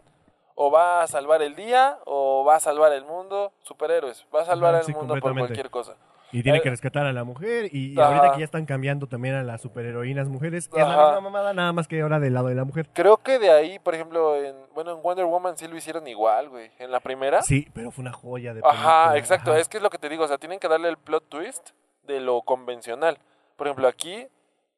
o 0.54 0.70
va 0.70 1.02
a 1.02 1.06
salvar 1.06 1.42
el 1.42 1.54
día, 1.56 1.98
o 2.04 2.44
va 2.44 2.56
a 2.56 2.60
salvar 2.60 2.92
el 2.92 3.04
mundo. 3.04 3.52
Superhéroes. 3.62 4.26
Va 4.34 4.42
a 4.42 4.44
salvar 4.44 4.84
sí, 4.84 4.92
mundo 4.92 5.16
por 5.18 5.36
cualquier 5.36 5.70
cosa. 5.70 5.96
Y 6.32 6.44
tiene 6.44 6.58
Eh, 6.58 6.62
que 6.62 6.70
rescatar 6.70 7.06
a 7.06 7.12
la 7.12 7.24
mujer. 7.24 7.74
Y, 7.74 7.98
ahorita 7.98 8.32
que 8.34 8.38
ya 8.40 8.44
están 8.44 8.64
cambiando 8.64 9.08
también 9.08 9.34
a 9.34 9.42
las 9.42 9.60
superheroínas 9.62 10.28
mujeres, 10.28 10.66
es 10.72 10.78
la 10.78 10.84
misma 10.86 11.20
mamada, 11.22 11.52
nada 11.54 11.72
más 11.72 11.88
que 11.88 12.00
ahora 12.02 12.20
del 12.20 12.34
lado 12.34 12.46
de 12.48 12.54
la 12.54 12.64
mujer. 12.64 12.88
Creo 12.92 13.16
que 13.16 13.40
de 13.40 13.50
ahí, 13.50 13.78
por 13.80 13.94
ejemplo, 13.96 14.36
en, 14.36 14.54
bueno, 14.74 14.92
en 14.92 15.02
Wonder 15.02 15.24
Woman 15.24 15.56
sí 15.58 15.66
lo 15.66 15.76
hicieron 15.76 16.06
igual, 16.06 16.48
güey. 16.50 16.70
En 16.78 16.92
la 16.92 17.00
primera. 17.00 17.42
Sí, 17.42 17.66
pero 17.74 17.90
fue 17.90 18.02
una 18.02 18.12
joya 18.12 18.54
de 18.54 18.60
Ajá, 18.62 18.74
película. 19.06 19.18
exacto. 19.18 19.50
Ajá. 19.50 19.60
Es 19.60 19.68
que 19.68 19.78
es 19.78 19.82
lo 19.82 19.90
que 19.90 19.98
te 19.98 20.08
digo. 20.08 20.22
O 20.24 20.28
sea, 20.28 20.38
tienen 20.38 20.60
que 20.60 20.68
darle 20.68 20.88
el 20.88 20.98
plot 20.98 21.28
twist 21.28 21.70
de 22.04 22.20
lo 22.20 22.42
convencional. 22.42 23.18
Por 23.56 23.66
ejemplo, 23.66 23.88
aquí, 23.88 24.28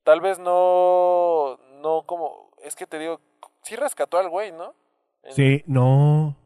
tal 0.04 0.20
vez 0.22 0.38
no. 0.38 1.58
No 1.82 2.02
como. 2.06 2.50
Es 2.62 2.76
que 2.76 2.86
te 2.86 2.98
digo. 2.98 3.20
Sí 3.62 3.76
rescató 3.76 4.18
al 4.18 4.28
güey, 4.28 4.52
¿no? 4.52 4.74
En- 5.22 5.32
Sí, 5.34 5.62
no. 5.66 6.36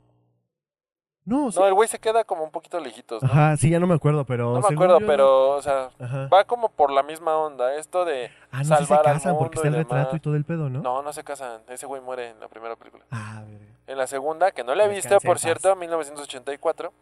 No, 1.24 1.50
sí. 1.50 1.58
No, 1.58 1.66
el 1.66 1.74
güey 1.74 1.88
se 1.88 1.98
queda 1.98 2.22
como 2.22 2.44
un 2.44 2.52
poquito 2.52 2.78
lejitos, 2.78 3.20
¿no? 3.20 3.28
Ajá, 3.28 3.56
sí, 3.56 3.68
ya 3.68 3.80
no 3.80 3.88
me 3.88 3.94
acuerdo, 3.94 4.24
pero. 4.24 4.52
No 4.54 4.60
me 4.60 4.74
acuerdo, 4.74 5.00
yo- 5.00 5.06
pero, 5.08 5.50
o 5.56 5.62
sea, 5.62 5.90
Ajá. 5.98 6.28
va 6.28 6.44
como 6.44 6.68
por 6.68 6.92
la 6.92 7.02
misma 7.02 7.36
onda. 7.36 7.74
Esto 7.74 8.04
de. 8.04 8.30
Ah, 8.52 8.58
no 8.58 8.64
se 8.64 8.68
salvar 8.86 9.08
al 9.08 9.14
casan 9.14 9.36
porque 9.36 9.56
está 9.56 9.66
el 9.68 9.74
retrato 9.74 10.14
y 10.14 10.20
todo 10.20 10.36
el 10.36 10.44
pedo, 10.44 10.68
¿no? 10.70 10.82
No, 10.82 11.02
no 11.02 11.12
se 11.12 11.24
casan. 11.24 11.62
Ese 11.68 11.86
güey 11.86 12.00
muere 12.00 12.28
en 12.30 12.38
la 12.38 12.46
primera 12.48 12.76
película. 12.76 13.04
Ah, 13.10 13.38
a 13.38 13.44
ver. 13.44 13.58
En 13.88 13.98
la 13.98 14.06
segunda, 14.06 14.52
que 14.52 14.62
no 14.62 14.74
la 14.76 14.84
he 14.84 14.88
visto, 14.88 15.14
en 15.14 15.20
por 15.20 15.38
cierto, 15.40 15.74
1984. 15.74 16.92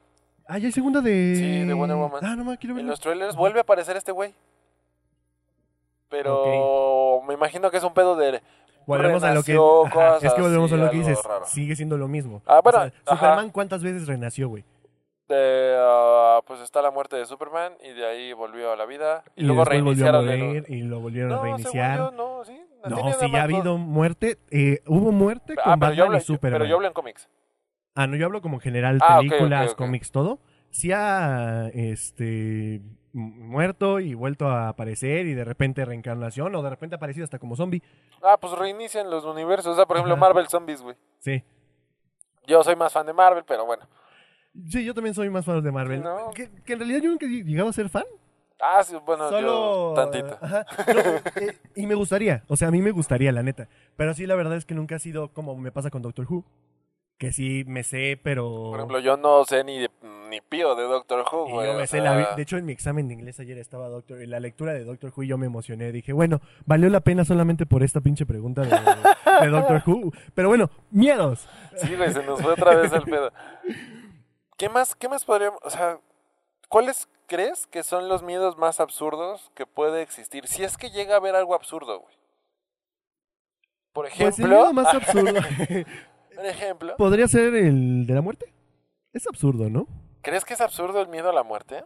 Ah, 0.47 0.57
ya 0.59 0.67
hay 0.67 0.73
segunda 0.73 1.03
de. 1.03 1.35
Sí, 1.37 1.65
de 1.67 1.75
Wonder 1.75 1.97
Woman. 1.99 2.25
Ah, 2.25 2.35
no 2.35 2.45
me 2.45 2.57
quiero 2.57 2.73
En 2.73 2.77
verla. 2.77 2.91
los 2.93 3.01
trailers 3.01 3.37
vuelve 3.37 3.59
a 3.59 3.63
aparecer 3.63 3.97
este 3.99 4.13
güey. 4.13 4.35
Pero 6.09 7.21
me 7.27 7.35
imagino 7.35 7.71
que 7.71 7.77
es 7.79 7.85
un 7.85 7.93
pedo 7.95 8.17
de. 8.17 8.41
Volvemos 8.87 9.23
a 9.25 9.35
lo 9.35 9.43
que. 9.43 9.53
renació, 9.53 9.87
ajá, 9.87 9.95
cosas 9.95 10.25
es 10.25 10.33
que 10.35 10.43
volvemos 10.43 10.73
a 10.73 10.77
lo 10.77 10.91
que 10.91 10.97
dices. 10.99 11.23
raro. 11.25 11.47
Sigue 11.47 11.77
siendo 11.77 11.97
lo 11.97 12.09
mismo. 12.09 12.43
Ah, 12.47 12.61
bueno, 12.63 12.79
O 12.79 12.83
sea. 12.83 12.93
Superman, 13.17 13.51
¿cuántas 13.51 13.83
veces 13.83 14.07
renació, 14.07 14.49
güey? 14.49 14.65
de, 15.27 15.75
ah, 15.79 16.41
pues 16.47 16.61
está 16.61 16.83
la 16.83 16.91
muerte 16.91 17.17
de 17.17 17.25
Superman 17.25 17.73
y 17.83 17.95
de 17.95 18.05
ahí 18.07 18.33
volvió 18.35 18.73
a 18.73 18.77
la 18.77 18.85
vida. 18.85 19.25
Y, 19.37 19.43
Y, 19.43 19.47
luego 19.47 19.63
después 19.63 19.83
volvió 19.83 20.07
a 20.09 20.13
reiniciaron 20.13 20.29
el- 20.29 20.47
morir 20.47 20.65
y 20.69 20.83
lo 20.83 21.01
volvieron 21.01 21.33
a 21.33 21.37
No, 21.37 21.43
reiniciar. 21.43 21.97
según 21.97 22.11
yo, 22.11 22.17
no, 22.39 22.45
sí. 22.45 22.61
No, 22.91 22.97
nada 23.09 23.27
ya 23.29 23.41
ha 23.41 23.43
habido 23.45 23.79
muerte. 23.79 24.39
eh, 24.51 24.81
hubo 24.87 25.13
muerte 25.13 25.55
con 25.55 25.63
Ah, 25.65 25.77
pero 25.81 25.93
yo 25.93 26.03
Batman 26.03 26.07
hablo, 26.09 26.19
y 26.19 26.21
Superman. 26.21 26.59
pero 26.61 26.69
yo 26.69 26.75
hablo 26.77 26.89
en 26.89 26.93
cómics. 26.93 27.29
Ah, 27.95 28.07
no, 28.07 28.17
yo 28.17 28.27
hablo 28.27 28.43
como 28.43 28.57
en 28.57 28.61
general, 28.61 28.99
Ah, 29.01 29.15
ok, 29.21 29.25
ok, 29.25 29.29
películas, 29.31 29.71
ok. 29.71 29.79
cómics, 29.79 30.11
todo. 30.11 30.41
Sí 30.69 30.93
ha 30.93 31.69
este, 31.73 32.83
muerto 33.15 34.01
y 34.01 34.15
vuelto 34.15 34.49
a 34.49 34.69
aparecer 34.69 35.27
y 35.27 35.35
de 35.35 35.45
repente 35.45 35.85
reencarnación 35.85 36.55
o 36.55 36.63
de 36.63 36.71
repente 36.71 36.97
aparecido 36.97 37.25
hasta 37.25 37.39
como 37.39 37.57
zombie. 37.57 37.83
Ah, 38.23 38.37
pues 38.41 38.53
reinician 38.59 39.09
los 39.09 39.25
universos. 39.25 39.73
O 39.73 39.77
sea, 39.77 39.87
por 39.87 39.97
ejemplo, 39.97 40.15
Ajá. 40.15 40.21
Marvel 40.21 40.49
Zombies, 40.49 40.83
güey. 40.83 40.97
Sí. 41.21 41.43
Yo 42.47 42.63
soy 42.63 42.77
más 42.77 42.93
fan 42.93 43.07
de 43.07 43.13
Marvel, 43.13 43.45
pero 43.47 43.65
bueno. 43.65 43.87
Sí, 44.69 44.85
yo 44.85 44.95
también 44.95 45.15
soy 45.15 45.31
más 45.31 45.45
fan 45.45 45.63
de 45.63 45.73
Marvel. 45.73 46.03
No. 46.03 46.31
Que, 46.35 46.51
que 46.65 46.75
en 46.75 46.79
realidad 46.81 47.01
yo 47.01 47.11
nunca 47.11 47.27
he 47.27 47.29
llegado 47.29 47.69
a 47.71 47.73
ser 47.73 47.89
fan. 47.89 48.05
Ah, 48.61 48.83
sí, 48.83 48.97
bueno, 49.05 49.29
Solo. 49.29 49.41
yo 49.49 49.95
tantito. 49.95 50.39
Ajá. 50.45 50.65
No, 50.95 51.01
eh, 51.41 51.59
y 51.75 51.87
me 51.87 51.95
gustaría. 51.95 52.45
O 52.49 52.57
sea, 52.57 52.69
a 52.69 52.71
mí 52.71 52.81
me 52.81 52.93
gustaría, 52.93 53.33
la 53.33 53.43
neta. 53.43 53.69
Pero 53.97 54.15
sí, 54.15 54.27
la 54.27 54.35
verdad 54.37 54.57
es 54.57 54.65
que 54.65 54.75
nunca 54.75 54.97
ha 54.97 54.99
sido 54.99 55.33
como 55.33 55.57
me 55.57 55.73
pasa 55.73 55.91
con 55.91 56.03
Doctor 56.03 56.27
Who. 56.29 56.45
Que 57.25 57.33
sí 57.33 57.65
me 57.67 57.83
sé, 57.83 58.19
pero. 58.23 58.49
Por 58.71 58.81
ejemplo, 58.81 59.01
yo 59.01 59.17
no 59.17 59.45
sé 59.45 59.65
ni 59.65 59.87
ni 60.29 60.41
pío 60.41 60.75
de 60.75 60.83
Doctor 60.83 61.25
Who, 61.31 61.49
güey. 61.49 61.67
yo 61.69 61.75
me 61.75 61.87
sé 61.87 62.01
sea, 62.01 62.03
la 62.03 62.35
de 62.35 62.43
hecho, 62.43 62.57
en 62.57 62.67
mi 62.67 62.73
examen 62.73 63.09
de 63.09 63.15
inglés 63.15 63.41
ayer 63.41 63.57
estaba 63.57 63.89
Doctor, 63.89 64.21
en 64.21 64.31
la 64.31 64.41
lectura 64.41 64.73
de 64.73 64.85
Doctor 64.85 65.13
Who 65.17 65.23
y 65.23 65.29
yo 65.29 65.39
me 65.39 65.47
emocioné. 65.47 65.91
Dije, 65.91 66.13
bueno, 66.13 66.41
valió 66.67 66.91
la 66.91 67.01
pena 67.01 67.25
solamente 67.25 67.65
por 67.65 67.83
esta 67.83 68.01
pinche 68.01 68.27
pregunta 68.27 68.63
de, 68.63 68.69
de 69.41 69.49
Doctor 69.49 69.83
Who. 69.87 70.13
Pero 70.35 70.49
bueno, 70.49 70.71
miedos. 70.91 71.49
Sí, 71.77 71.95
güey, 71.97 72.13
se 72.13 72.23
nos 72.25 72.43
fue 72.43 72.53
otra 72.53 72.75
vez 72.75 72.93
el 72.93 73.05
pedo. 73.05 73.33
¿Qué 74.57 74.69
más, 74.69 74.95
qué 74.95 75.09
más 75.09 75.25
podríamos, 75.25 75.61
o 75.63 75.71
sea, 75.71 75.99
cuáles 76.69 77.09
crees 77.27 77.67
que 77.67 77.83
son 77.83 78.09
los 78.09 78.23
miedos 78.23 78.59
más 78.59 78.81
absurdos 78.81 79.51
que 79.55 79.67
puede 79.67 80.03
existir? 80.03 80.47
Si 80.47 80.63
es 80.63 80.77
que 80.77 80.91
llega 80.91 81.15
a 81.15 81.19
haber 81.19 81.35
algo 81.37 81.55
absurdo, 81.55 82.01
güey. 82.01 82.15
Por 83.93 84.07
Pues 84.07 84.21
el 84.21 84.27
ejemplo, 84.27 84.57
miedo 84.59 84.73
más 84.73 84.95
absurdo 84.95 85.33
por 86.35 86.47
ejemplo, 86.47 86.97
podría 86.97 87.29
ser 87.29 87.55
el 87.55 88.07
de 88.07 88.15
la 88.15 88.21
muerte. 88.23 88.53
Es 89.13 89.27
absurdo, 89.27 89.71
¿no? 89.71 89.87
¿crees 90.25 90.45
que 90.45 90.55
es 90.55 90.61
absurdo 90.61 91.01
el 91.01 91.09
miedo 91.09 91.31
a 91.31 91.33
la 91.33 91.45
muerte? 91.45 91.85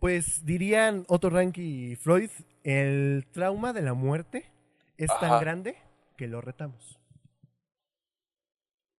Pues 0.00 0.44
dirían 0.44 1.04
Otto 1.08 1.30
Rank 1.30 1.58
y 1.58 1.94
Freud, 1.96 2.30
el 2.64 3.26
trauma 3.32 3.72
de 3.72 3.82
la 3.82 3.94
muerte 3.94 4.50
es 4.96 5.10
tan 5.20 5.40
grande 5.40 5.76
que 6.16 6.26
lo 6.26 6.40
retamos. 6.40 6.98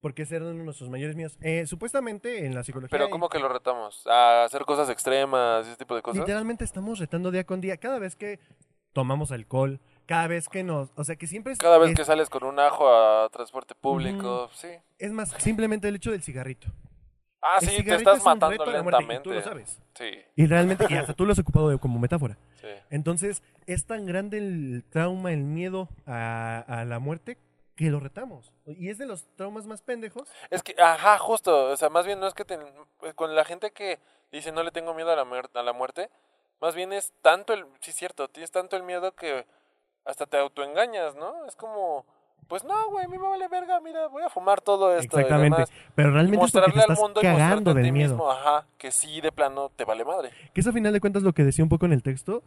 Porque 0.00 0.22
ese 0.22 0.36
era 0.36 0.44
uno 0.46 0.56
de 0.56 0.64
nuestros 0.64 0.88
mayores 0.88 1.16
miedos. 1.16 1.36
Eh, 1.40 1.66
supuestamente 1.66 2.46
en 2.46 2.54
la 2.54 2.62
psicología... 2.62 2.96
Pero 2.96 3.10
¿cómo 3.10 3.28
que 3.28 3.40
lo 3.40 3.48
retamos? 3.48 4.06
¿A 4.06 4.44
hacer 4.44 4.64
cosas 4.64 4.88
extremas, 4.90 5.66
ese 5.66 5.76
tipo 5.76 5.96
de 5.96 6.02
cosas? 6.02 6.20
Literalmente 6.20 6.64
estamos 6.64 7.00
retando 7.00 7.32
día 7.32 7.44
con 7.44 7.60
día. 7.60 7.76
Cada 7.78 7.98
vez 7.98 8.14
que 8.14 8.38
tomamos 8.92 9.32
alcohol, 9.32 9.80
cada 10.08 10.26
vez 10.26 10.48
que 10.48 10.64
nos... 10.64 10.88
O 10.96 11.04
sea, 11.04 11.14
que 11.16 11.26
siempre 11.26 11.52
es... 11.52 11.58
Cada 11.58 11.76
vez 11.78 11.90
es, 11.90 11.96
que 11.96 12.04
sales 12.04 12.30
con 12.30 12.42
un 12.44 12.58
ajo 12.58 12.88
a 12.88 13.28
transporte 13.28 13.74
público, 13.74 14.48
sí. 14.54 14.68
es 14.98 15.12
más, 15.12 15.28
simplemente 15.38 15.86
el 15.86 15.96
hecho 15.96 16.10
del 16.10 16.22
cigarrito. 16.22 16.66
Ah, 17.42 17.58
El 17.60 17.68
sí, 17.68 17.84
te 17.84 17.94
estás 17.94 18.18
es 18.18 18.24
matando 18.24 18.64
la 18.66 18.82
muerte, 18.82 19.04
y 19.04 19.06
lentamente. 19.06 19.22
tú 19.22 19.32
lo 19.32 19.42
sabes. 19.42 19.78
Sí, 19.94 20.10
Y 20.34 20.46
realmente, 20.46 20.86
y 20.88 20.94
hasta 20.94 21.12
tú 21.14 21.24
lo 21.26 21.32
has 21.32 21.38
ocupado 21.38 21.68
de- 21.68 21.78
como 21.78 22.00
metáfora. 22.00 22.36
sí. 22.60 22.66
Entonces, 22.90 23.42
es 23.66 23.86
tan 23.86 24.06
grande 24.06 24.38
el 24.38 24.82
trauma, 24.90 25.30
el 25.32 25.44
miedo 25.44 25.88
a, 26.06 26.64
a 26.66 26.84
la 26.84 26.98
muerte 26.98 27.38
que 27.76 27.90
lo 27.90 28.00
retamos. 28.00 28.50
Y 28.66 28.88
es 28.88 28.98
de 28.98 29.06
los 29.06 29.28
traumas 29.36 29.66
más 29.66 29.82
pendejos. 29.82 30.28
Es 30.50 30.62
que, 30.64 30.74
ajá, 30.82 31.16
justo, 31.18 31.66
o 31.70 31.76
sea, 31.76 31.90
más 31.90 32.06
bien 32.06 32.18
no 32.18 32.26
es 32.26 32.34
que 32.34 32.44
te, 32.44 32.58
con 33.14 33.36
la 33.36 33.44
gente 33.44 33.70
que 33.70 34.00
dice 34.32 34.50
no 34.50 34.64
le 34.64 34.72
tengo 34.72 34.94
miedo 34.94 35.12
a 35.12 35.16
la, 35.16 35.22
a 35.54 35.62
la 35.62 35.72
muerte, 35.72 36.10
más 36.60 36.74
bien 36.74 36.92
es 36.92 37.12
tanto 37.22 37.52
el, 37.52 37.66
sí 37.80 37.90
es 37.92 37.96
cierto, 37.96 38.26
tienes 38.26 38.50
tanto 38.50 38.76
el 38.76 38.82
miedo 38.82 39.14
que 39.14 39.46
hasta 40.08 40.26
te 40.26 40.38
autoengañas, 40.38 41.14
¿no? 41.16 41.44
Es 41.46 41.54
como, 41.54 42.04
pues 42.48 42.64
no, 42.64 42.90
güey, 42.90 43.04
a 43.04 43.08
mí 43.08 43.18
me 43.18 43.28
vale 43.28 43.46
verga, 43.48 43.78
mira, 43.80 44.08
voy 44.08 44.22
a 44.22 44.30
fumar 44.30 44.60
todo 44.60 44.90
esto. 44.96 45.18
y 45.18 45.20
Exactamente. 45.20 45.56
demás. 45.56 45.70
Pero 45.94 46.08
Y 46.08 46.12
realmente 46.12 46.46
es 46.46 46.52
porque 46.52 46.66
mostrarle 46.68 46.74
te 46.74 46.80
al 46.80 46.92
estás 46.92 46.98
mundo 46.98 47.20
y 47.20 47.24
cagando 47.24 47.70
a 47.70 47.74
del 47.74 47.92
miedo. 47.92 48.14
mismo, 48.14 48.30
ajá, 48.30 48.66
que 48.78 48.90
sí, 48.90 49.20
de 49.20 49.30
plano, 49.30 49.70
te 49.76 49.84
vale 49.84 50.04
madre. 50.04 50.30
Que 50.54 50.60
eso 50.62 50.70
a 50.70 50.72
final 50.72 50.92
de 50.92 51.00
cuentas 51.00 51.22
lo 51.22 51.32
que 51.34 51.44
decía 51.44 51.62
un 51.62 51.68
poco 51.68 51.86
en 51.86 51.92
el 51.92 52.02
texto, 52.02 52.42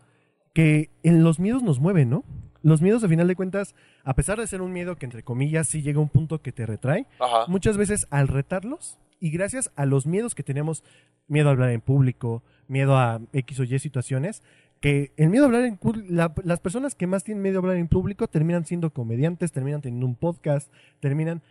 que 0.53 0.89
en 1.03 1.23
los 1.23 1.39
miedos 1.39 1.63
nos 1.63 1.79
mueven, 1.79 2.09
¿no? 2.09 2.23
Los 2.63 2.81
miedos 2.81 3.03
a 3.03 3.07
final 3.07 3.27
de 3.27 3.35
cuentas, 3.35 3.73
a 4.03 4.13
pesar 4.13 4.39
de 4.39 4.45
ser 4.47 4.61
un 4.61 4.71
miedo 4.73 4.95
que 4.95 5.05
entre 5.05 5.23
comillas 5.23 5.67
sí 5.67 5.81
llega 5.81 5.99
a 5.99 6.01
un 6.01 6.09
punto 6.09 6.41
que 6.41 6.51
te 6.51 6.65
retrae, 6.65 7.07
Ajá. 7.19 7.45
muchas 7.47 7.77
veces 7.77 8.05
al 8.11 8.27
retarlos 8.27 8.97
y 9.19 9.31
gracias 9.31 9.71
a 9.75 9.85
los 9.85 10.05
miedos 10.07 10.35
que 10.35 10.43
tenemos, 10.43 10.83
miedo 11.27 11.49
a 11.49 11.51
hablar 11.51 11.69
en 11.69 11.81
público, 11.81 12.43
miedo 12.67 12.97
a 12.97 13.19
X 13.33 13.59
o 13.59 13.63
Y 13.63 13.79
situaciones, 13.79 14.43
que 14.81 15.13
el 15.15 15.29
miedo 15.29 15.45
a 15.45 15.47
hablar 15.47 15.63
en 15.63 15.79
la- 16.09 16.33
las 16.43 16.59
personas 16.59 16.95
que 16.95 17.07
más 17.07 17.23
tienen 17.23 17.41
miedo 17.41 17.59
a 17.59 17.61
hablar 17.61 17.77
en 17.77 17.87
público 17.87 18.27
terminan 18.27 18.65
siendo 18.65 18.91
comediantes, 18.91 19.51
terminan 19.53 19.81
teniendo 19.81 20.05
un 20.05 20.15
podcast, 20.15 20.69
terminan... 20.99 21.41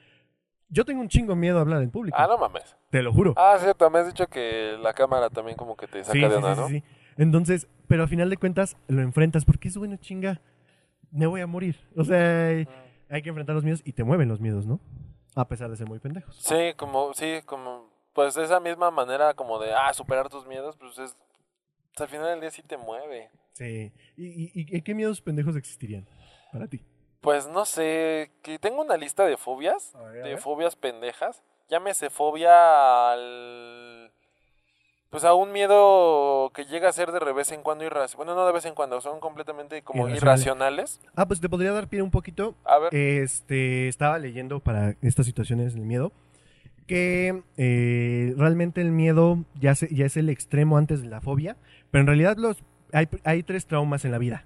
Yo 0.69 0.85
tengo 0.85 1.01
un 1.01 1.09
chingo 1.09 1.35
miedo 1.35 1.59
a 1.59 1.63
hablar 1.63 1.83
en 1.83 1.91
público, 1.91 2.17
Ah, 2.21 2.27
no 2.29 2.39
mames. 2.39 2.77
te 2.91 3.03
lo 3.03 3.13
juro. 3.13 3.35
Ah, 3.37 3.57
cierto, 3.61 3.89
me 3.91 4.01
has 4.01 4.07
dicho 4.07 4.27
que 4.29 4.77
la 4.81 4.93
cámara 4.93 5.29
también 5.31 5.57
como 5.57 5.77
que 5.77 5.87
te 5.89 6.05
saca 6.05 6.13
Sí, 6.13 6.21
de 6.21 6.27
onda, 6.37 6.55
sí, 6.55 6.61
¿no? 6.61 6.67
sí, 6.69 6.75
sí. 6.81 6.85
Entonces, 7.17 7.67
pero 7.89 8.03
al 8.03 8.09
final 8.09 8.31
de 8.31 8.37
cuentas 8.37 8.77
lo 8.89 9.01
enfrentas 9.03 9.45
porque 9.45 9.69
es 9.69 9.77
bueno, 9.77 9.97
chinga, 9.97 10.41
me 11.11 11.27
voy 11.27 11.41
a 11.41 11.47
morir. 11.49 11.77
O 11.97 12.05
sea, 12.05 12.47
hay, 12.49 12.69
hay 13.09 13.23
que 13.23 13.29
enfrentar 13.31 13.55
los 13.57 13.65
miedos 13.65 13.83
y 13.85 13.93
te 13.95 14.05
mueven 14.05 14.29
los 14.29 14.41
miedos, 14.41 14.65
¿no? 14.67 14.79
A 15.35 15.47
pesar 15.49 15.71
de 15.71 15.77
ser 15.77 15.89
muy 15.89 15.99
pendejos. 15.99 16.37
Sí, 16.37 16.73
como, 16.77 17.15
sí, 17.15 17.41
como, 17.47 17.89
pues 18.13 18.37
esa 18.37 18.61
misma 18.61 18.91
manera 18.93 19.35
como 19.35 19.59
de, 19.59 19.73
ah, 19.73 19.93
superar 19.93 20.29
tus 20.29 20.47
miedos, 20.47 20.77
pues 20.77 20.99
es, 20.99 21.17
al 21.99 22.09
final 22.09 22.27
del 22.31 22.41
día 22.41 22.51
sí 22.51 22.63
te 22.63 22.77
mueve. 22.77 23.31
Sí. 23.53 23.93
¿Y, 24.17 24.77
y- 24.77 24.83
qué 24.83 24.95
miedos 24.95 25.21
pendejos 25.21 25.57
existirían 25.57 26.07
para 26.53 26.67
ti? 26.69 26.81
Pues 27.21 27.47
no 27.49 27.67
sé, 27.67 28.31
que 28.43 28.59
tengo 28.59 28.81
una 28.81 28.97
lista 28.97 29.27
de 29.27 29.37
fobias, 29.37 29.95
A 29.95 30.03
ver, 30.05 30.23
a 30.23 30.25
de 30.27 30.35
ver. 30.35 30.39
fobias 30.39 30.77
pendejas. 30.77 31.43
Llámese 31.69 32.09
fobia 32.11 33.13
al... 33.13 34.13
Pues 35.11 35.25
a 35.25 35.35
un 35.35 35.51
miedo 35.53 36.51
que 36.55 36.65
llega 36.67 36.89
a 36.89 36.93
ser 36.93 37.11
de 37.11 37.33
vez 37.33 37.51
en 37.51 37.63
cuando 37.63 37.85
irracional. 37.85 38.17
Bueno, 38.17 38.35
no 38.37 38.47
de 38.47 38.53
vez 38.53 38.65
en 38.65 38.75
cuando, 38.77 39.01
son 39.01 39.19
completamente 39.21 39.83
como 39.83 40.09
Irracional. 40.09 40.35
irracionales. 40.73 41.01
Ah, 41.17 41.27
pues 41.27 41.41
te 41.41 41.49
podría 41.49 41.73
dar 41.73 41.89
pie 41.89 42.01
un 42.01 42.13
poquito. 42.13 42.55
A 42.65 42.79
ver, 42.79 42.95
Este, 42.95 43.89
estaba 43.89 44.19
leyendo 44.19 44.61
para 44.61 44.95
estas 45.03 45.27
situaciones 45.27 45.75
del 45.75 45.83
miedo 45.85 46.13
que 46.91 47.43
eh, 47.57 48.35
realmente 48.37 48.81
el 48.81 48.91
miedo 48.91 49.45
ya, 49.55 49.75
se- 49.77 49.95
ya 49.95 50.07
es 50.07 50.17
el 50.17 50.29
extremo 50.29 50.77
antes 50.77 51.03
de 51.03 51.09
la 51.09 51.21
fobia, 51.21 51.57
pero 51.93 52.01
en 52.03 52.07
realidad 52.09 52.37
los 52.37 52.65
hay, 52.93 53.07
hay 53.23 53.45
tres 53.45 53.67
traumas 53.67 54.05
en 54.05 54.11
la 54.11 54.19
vida, 54.19 54.45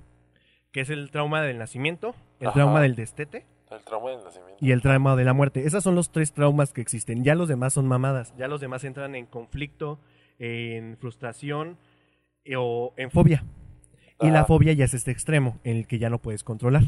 que 0.70 0.82
es 0.82 0.90
el 0.90 1.10
trauma 1.10 1.40
del 1.40 1.56
nacimiento, 1.58 2.14
el 2.40 2.48
Ajá. 2.48 2.54
trauma 2.54 2.80
del 2.82 2.96
destete 2.96 3.46
el 3.70 3.82
trauma 3.84 4.10
del 4.10 4.22
nacimiento. 4.22 4.56
y 4.64 4.70
el 4.72 4.82
trauma 4.82 5.16
de 5.16 5.24
la 5.24 5.32
muerte. 5.32 5.66
Esos 5.66 5.82
son 5.82 5.94
los 5.94 6.10
tres 6.12 6.32
traumas 6.32 6.72
que 6.74 6.80
existen. 6.82 7.24
Ya 7.24 7.34
los 7.34 7.48
demás 7.48 7.72
son 7.72 7.88
mamadas. 7.88 8.32
Ya 8.36 8.46
los 8.46 8.60
demás 8.60 8.84
entran 8.84 9.14
en 9.16 9.24
conflicto, 9.26 9.98
en 10.38 10.96
frustración 10.98 11.76
eh, 12.44 12.54
o 12.56 12.92
en 12.98 13.10
fobia. 13.10 13.42
Y 14.20 14.30
la 14.30 14.44
fobia 14.44 14.72
ya 14.74 14.84
es 14.84 14.94
este 14.94 15.10
extremo 15.10 15.58
en 15.64 15.78
el 15.78 15.86
que 15.88 15.98
ya 15.98 16.08
no 16.10 16.18
puedes 16.18 16.44
controlar. 16.44 16.82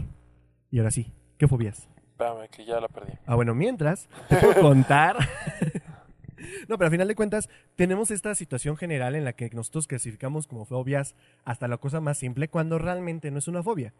Y 0.71 0.79
ahora 0.79 0.91
sí, 0.93 1.13
¿qué 1.39 1.49
fobias? 1.49 1.89
Espérame, 2.17 2.49
que 2.49 2.65
ya 2.65 2.81
la 2.81 2.89
perdí. 2.89 3.13
Ah, 3.27 3.35
bueno, 3.35 3.55
mientras, 3.55 4.09
te 4.31 4.37
puedo 4.37 4.55
contar. 4.63 5.19
no, 6.67 6.79
pero 6.79 6.87
al 6.87 6.91
final 6.91 7.09
de 7.09 7.15
cuentas, 7.15 7.51
tenemos 7.75 8.11
esta 8.11 8.35
situación 8.35 8.79
general 8.79 9.15
en 9.17 9.25
la 9.25 9.35
que 9.35 9.51
nosotros 9.51 9.87
clasificamos 9.87 10.47
como 10.47 10.65
fobias 10.65 11.15
hasta 11.45 11.69
la 11.69 11.77
cosa 11.77 12.01
más 12.01 12.17
simple 12.17 12.49
cuando 12.49 12.79
realmente 12.79 13.31
no 13.31 13.39
es 13.39 13.49
una 13.49 13.63
fobia. 13.63 13.93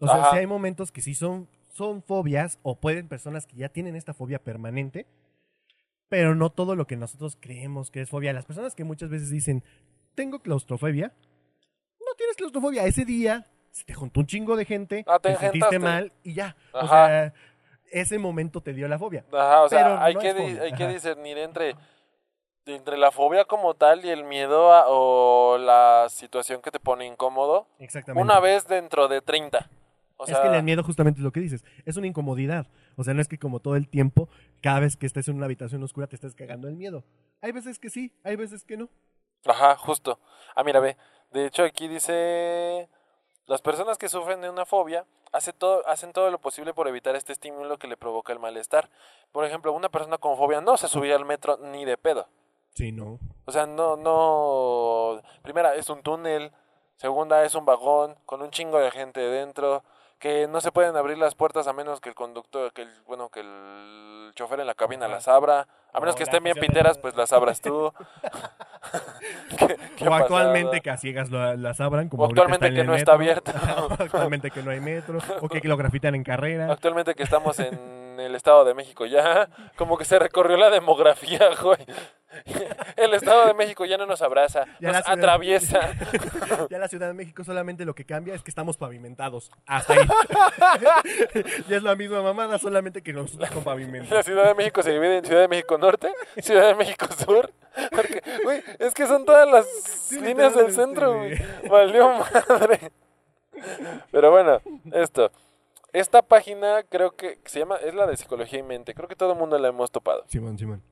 O 0.00 0.08
sea, 0.08 0.16
Ajá. 0.16 0.30
sí 0.32 0.38
hay 0.38 0.48
momentos 0.48 0.90
que 0.90 1.00
sí 1.00 1.14
son, 1.14 1.48
son 1.72 2.02
fobias 2.02 2.58
o 2.64 2.80
pueden 2.80 3.06
personas 3.06 3.46
que 3.46 3.54
ya 3.54 3.68
tienen 3.68 3.94
esta 3.94 4.14
fobia 4.14 4.40
permanente, 4.42 5.06
pero 6.08 6.34
no 6.34 6.50
todo 6.50 6.74
lo 6.74 6.88
que 6.88 6.96
nosotros 6.96 7.38
creemos 7.40 7.92
que 7.92 8.00
es 8.00 8.10
fobia. 8.10 8.32
Las 8.32 8.46
personas 8.46 8.74
que 8.74 8.82
muchas 8.82 9.10
veces 9.10 9.30
dicen, 9.30 9.62
tengo 10.16 10.40
claustrofobia, 10.40 11.14
no 12.00 12.16
tienes 12.16 12.34
claustrofobia. 12.36 12.84
Ese 12.84 13.04
día 13.04 13.46
se 13.74 13.84
te 13.84 13.92
juntó 13.92 14.20
un 14.20 14.26
chingo 14.26 14.54
de 14.56 14.64
gente, 14.64 15.04
Ah, 15.08 15.18
te 15.18 15.32
te 15.32 15.36
sentiste 15.38 15.78
mal 15.80 16.12
y 16.22 16.32
ya. 16.34 16.54
O 16.72 16.86
sea, 16.86 17.34
ese 17.90 18.18
momento 18.18 18.60
te 18.60 18.72
dio 18.72 18.86
la 18.86 18.98
fobia. 19.00 19.24
Ajá, 19.32 19.62
o 19.62 19.68
sea, 19.68 19.78
Pero 19.82 19.98
hay, 20.00 20.14
no 20.14 20.20
que, 20.20 20.32
fobia, 20.32 20.62
hay 20.62 20.72
que 20.72 20.84
ajá. 20.84 20.92
discernir 20.92 21.38
entre, 21.38 21.74
entre 22.66 22.96
la 22.96 23.10
fobia 23.10 23.44
como 23.44 23.74
tal 23.74 24.04
y 24.04 24.10
el 24.10 24.22
miedo 24.22 24.72
a- 24.72 24.84
o 24.88 25.58
la 25.58 26.06
situación 26.08 26.62
que 26.62 26.70
te 26.70 26.78
pone 26.78 27.04
incómodo. 27.04 27.66
Exactamente. 27.80 28.22
Una 28.22 28.38
vez 28.38 28.66
dentro 28.68 29.08
de 29.08 29.20
30. 29.20 29.68
O 30.16 30.26
sea, 30.26 30.36
es 30.36 30.40
que 30.48 30.56
el 30.56 30.62
miedo 30.62 30.84
justamente 30.84 31.18
es 31.18 31.24
lo 31.24 31.32
que 31.32 31.40
dices. 31.40 31.64
Es 31.84 31.96
una 31.96 32.06
incomodidad. 32.06 32.68
O 32.96 33.02
sea, 33.02 33.12
no 33.12 33.20
es 33.20 33.26
que 33.26 33.38
como 33.38 33.58
todo 33.58 33.74
el 33.74 33.88
tiempo, 33.88 34.28
cada 34.62 34.78
vez 34.78 34.96
que 34.96 35.06
estés 35.06 35.26
en 35.26 35.34
una 35.34 35.46
habitación 35.46 35.82
oscura 35.82 36.06
te 36.06 36.14
estés 36.14 36.36
cagando 36.36 36.68
el 36.68 36.76
miedo. 36.76 37.02
Hay 37.42 37.50
veces 37.50 37.80
que 37.80 37.90
sí, 37.90 38.12
hay 38.22 38.36
veces 38.36 38.64
que 38.64 38.76
no. 38.76 38.88
Ajá, 39.44 39.74
justo. 39.76 40.20
Ah, 40.54 40.62
mira, 40.62 40.78
ve. 40.78 40.96
De 41.32 41.46
hecho, 41.46 41.64
aquí 41.64 41.88
dice... 41.88 42.88
Las 43.46 43.60
personas 43.60 43.98
que 43.98 44.08
sufren 44.08 44.40
de 44.40 44.48
una 44.48 44.64
fobia 44.64 45.04
hace 45.32 45.52
todo, 45.52 45.86
hacen 45.86 46.12
todo 46.12 46.30
lo 46.30 46.38
posible 46.38 46.72
por 46.72 46.88
evitar 46.88 47.14
este 47.14 47.32
estímulo 47.32 47.78
que 47.78 47.88
le 47.88 47.96
provoca 47.96 48.32
el 48.32 48.38
malestar. 48.38 48.88
Por 49.32 49.44
ejemplo, 49.44 49.72
una 49.72 49.90
persona 49.90 50.16
con 50.16 50.36
fobia 50.36 50.62
no 50.62 50.76
se 50.76 50.88
subiría 50.88 51.16
al 51.16 51.26
metro 51.26 51.58
ni 51.58 51.84
de 51.84 51.98
pedo. 51.98 52.26
Sí, 52.74 52.90
no. 52.90 53.18
O 53.44 53.52
sea, 53.52 53.66
no, 53.66 53.96
no... 53.96 55.20
Primera, 55.42 55.74
es 55.74 55.90
un 55.90 56.02
túnel. 56.02 56.52
Segunda, 56.96 57.44
es 57.44 57.54
un 57.54 57.66
vagón 57.66 58.16
con 58.24 58.40
un 58.40 58.50
chingo 58.50 58.78
de 58.78 58.90
gente 58.90 59.20
dentro. 59.20 59.84
Que 60.18 60.48
no 60.48 60.60
se 60.62 60.72
pueden 60.72 60.96
abrir 60.96 61.18
las 61.18 61.34
puertas 61.34 61.66
a 61.66 61.74
menos 61.74 62.00
que 62.00 62.08
el 62.08 62.14
conductor, 62.14 62.72
que 62.72 62.82
el, 62.82 63.02
bueno, 63.02 63.28
que 63.28 63.40
el 63.40 64.32
chofer 64.34 64.60
en 64.60 64.66
la 64.66 64.74
cabina 64.74 65.06
las 65.06 65.28
abra. 65.28 65.68
A 65.92 66.00
menos 66.00 66.16
que 66.16 66.22
estén 66.22 66.42
bien 66.42 66.56
piteras, 66.58 66.96
pues 66.98 67.14
las 67.14 67.32
abras 67.32 67.60
tú. 67.60 67.92
¿Qué- 69.58 69.76
qué 69.96 70.08
o 70.08 70.14
actualmente 70.14 70.80
que 70.80 70.90
a 70.90 70.96
ciegas 70.96 71.30
lo- 71.30 71.56
las 71.56 71.80
abran. 71.80 72.08
Como 72.08 72.24
O 72.24 72.26
actualmente 72.26 72.66
en 72.68 72.74
que 72.74 72.84
no 72.84 72.94
está 72.94 73.16
metro. 73.16 73.42
abierto. 73.52 73.94
actualmente 74.04 74.50
que 74.50 74.62
no 74.62 74.70
hay 74.70 74.80
metro. 74.80 75.18
O 75.40 75.48
que 75.48 75.60
lo 75.66 75.76
grafitan 75.76 76.14
en 76.14 76.24
carrera. 76.24 76.70
Actualmente 76.72 77.14
que 77.14 77.22
estamos 77.22 77.58
en 77.60 78.20
el 78.20 78.34
Estado 78.34 78.64
de 78.64 78.74
México 78.74 79.06
ya, 79.06 79.48
como 79.76 79.96
que 79.98 80.04
se 80.04 80.18
recorrió 80.18 80.56
la 80.56 80.70
demografía, 80.70 81.40
güey. 81.62 81.78
El 82.96 83.14
Estado 83.14 83.46
de 83.46 83.54
México 83.54 83.84
ya 83.84 83.96
no 83.96 84.06
nos 84.06 84.22
abraza, 84.22 84.64
Ya 84.80 84.92
nos 84.92 85.08
atraviesa. 85.08 85.92
Ya 86.70 86.78
la 86.78 86.88
Ciudad 86.88 87.08
de 87.08 87.14
México 87.14 87.44
solamente 87.44 87.84
lo 87.84 87.94
que 87.94 88.04
cambia 88.04 88.34
es 88.34 88.42
que 88.42 88.50
estamos 88.50 88.76
pavimentados. 88.76 89.50
Hasta 89.66 89.94
ahí. 89.94 90.08
ya 91.68 91.76
es 91.76 91.82
la 91.82 91.94
misma 91.96 92.22
mamada, 92.22 92.58
solamente 92.58 93.02
que 93.02 93.12
nosotros 93.12 93.50
con 93.50 93.64
pavimento. 93.64 94.14
La 94.14 94.22
Ciudad 94.22 94.46
de 94.46 94.54
México 94.54 94.82
se 94.82 94.92
divide 94.92 95.18
en 95.18 95.24
Ciudad 95.24 95.42
de 95.42 95.48
México 95.48 95.78
Norte, 95.78 96.12
Ciudad 96.38 96.68
de 96.68 96.74
México 96.74 97.06
Sur. 97.24 97.52
Porque, 97.90 98.22
güey, 98.44 98.62
es 98.78 98.94
que 98.94 99.06
son 99.06 99.24
todas 99.24 99.48
las 99.50 99.66
Sí, 99.66 100.20
líneas 100.20 100.54
del 100.54 100.72
centro, 100.72 101.18
güey. 101.18 101.36
Valió 101.68 102.08
madre. 102.48 102.92
Pero 104.10 104.30
bueno, 104.30 104.60
esto. 104.92 105.30
Esta 105.92 106.22
página 106.22 106.82
creo 106.88 107.12
que 107.12 107.38
se 107.44 107.60
llama, 107.60 107.76
es 107.76 107.94
la 107.94 108.06
de 108.06 108.16
Psicología 108.16 108.58
y 108.58 108.62
Mente. 108.64 108.94
Creo 108.94 109.08
que 109.08 109.14
todo 109.16 109.32
el 109.32 109.38
mundo 109.38 109.58
la 109.58 109.68
hemos 109.68 109.90
topado. 109.92 110.24
Simón, 110.26 110.58
Simón. 110.58 110.82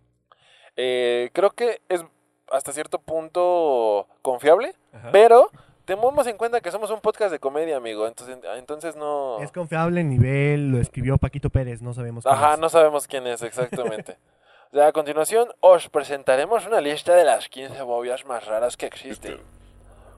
Eh, 0.77 1.31
creo 1.33 1.51
que 1.51 1.81
es 1.89 2.05
hasta 2.51 2.73
cierto 2.73 2.99
punto 2.99 4.07
confiable, 4.23 4.75
Ajá. 4.93 5.11
pero 5.13 5.51
tenemos 5.85 6.27
en 6.27 6.37
cuenta 6.37 6.61
que 6.61 6.71
somos 6.71 6.91
un 6.91 7.01
podcast 7.01 7.33
de 7.33 7.39
comedia, 7.39 7.77
amigo. 7.77 8.07
Entonces, 8.07 8.39
entonces 8.57 8.97
no... 8.97 9.39
Es 9.41 9.53
confiable 9.53 10.01
en 10.01 10.11
nivel, 10.11 10.71
lo 10.71 10.79
escribió 10.79 11.19
Paquito 11.19 11.51
Pérez, 11.51 11.83
no 11.83 11.95
sabemos 11.95 12.25
quién 12.25 12.35
Ajá, 12.35 12.55
es. 12.55 12.59
no 12.61 12.69
sabemos 12.69 13.07
quién 13.07 13.27
es 13.27 13.43
exactamente. 13.43 14.17
O 14.73 14.75
sea, 14.75 14.87
a 14.87 14.93
continuación 14.93 15.51
os 15.61 15.91
presentaremos 15.91 16.67
una 16.67 16.81
lista 16.81 17.15
de 17.15 17.25
las 17.25 17.51
15 17.51 17.77
fobias 17.81 18.25
más 18.25 18.47
raras 18.47 18.79
que 18.79 18.87
existen. 18.87 19.39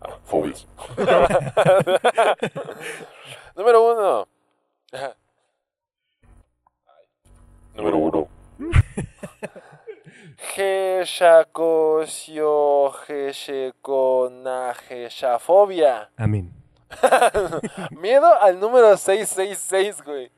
Ah, 0.01 0.17
fobias. 0.23 0.69
Número 3.57 3.93
uno. 3.93 4.29
Número 7.75 7.97
uno. 7.97 8.29
Geshakosiogeshekonageshafobia. 14.95 16.11
Amén. 16.17 16.53
Miedo 17.91 18.27
al 18.41 18.59
número 18.61 18.97
666, 18.97 20.03
güey. 20.05 20.31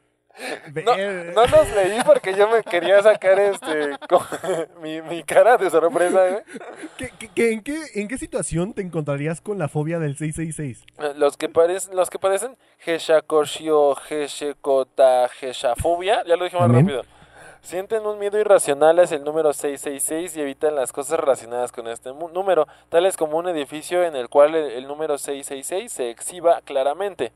No, 0.84 0.94
Ver- 0.96 1.32
no 1.34 1.46
los 1.46 1.68
leí 1.74 1.98
porque 2.04 2.34
yo 2.34 2.46
me 2.50 2.62
quería 2.62 3.02
sacar 3.02 3.38
este 3.40 3.96
mi, 4.82 5.00
mi 5.00 5.22
cara 5.22 5.56
de 5.56 5.70
sorpresa, 5.70 6.28
güey. 6.28 6.42
¿Qué- 6.98 7.10
qué- 7.18 7.28
qué- 7.34 7.52
en, 7.52 7.62
qué, 7.62 7.78
¿En 7.94 8.06
qué 8.06 8.18
situación 8.18 8.74
te 8.74 8.82
encontrarías 8.82 9.40
con 9.40 9.58
la 9.58 9.68
fobia 9.68 9.98
del 9.98 10.16
666? 10.18 10.84
Los 11.16 11.38
que 11.38 11.48
parecen, 11.48 11.96
los 11.96 12.10
que 12.10 12.18
padecen 12.18 12.54
Geshakoshio, 12.80 13.94
Geshekota, 13.94 15.28
Geshafobia, 15.28 16.22
ya 16.26 16.36
lo 16.36 16.44
dije 16.44 16.58
más 16.58 16.70
rápido. 16.70 17.02
Sienten 17.66 18.06
un 18.06 18.20
miedo 18.20 18.38
irracional 18.38 19.00
hacia 19.00 19.16
el 19.16 19.24
número 19.24 19.52
666 19.52 20.36
y 20.36 20.40
evitan 20.40 20.76
las 20.76 20.92
cosas 20.92 21.18
relacionadas 21.18 21.72
con 21.72 21.88
este 21.88 22.12
número, 22.12 22.68
tales 22.90 23.16
como 23.16 23.38
un 23.38 23.48
edificio 23.48 24.04
en 24.04 24.14
el 24.14 24.28
cual 24.28 24.54
el, 24.54 24.70
el 24.70 24.86
número 24.86 25.18
666 25.18 25.90
se 25.90 26.10
exhiba 26.10 26.60
claramente, 26.60 27.32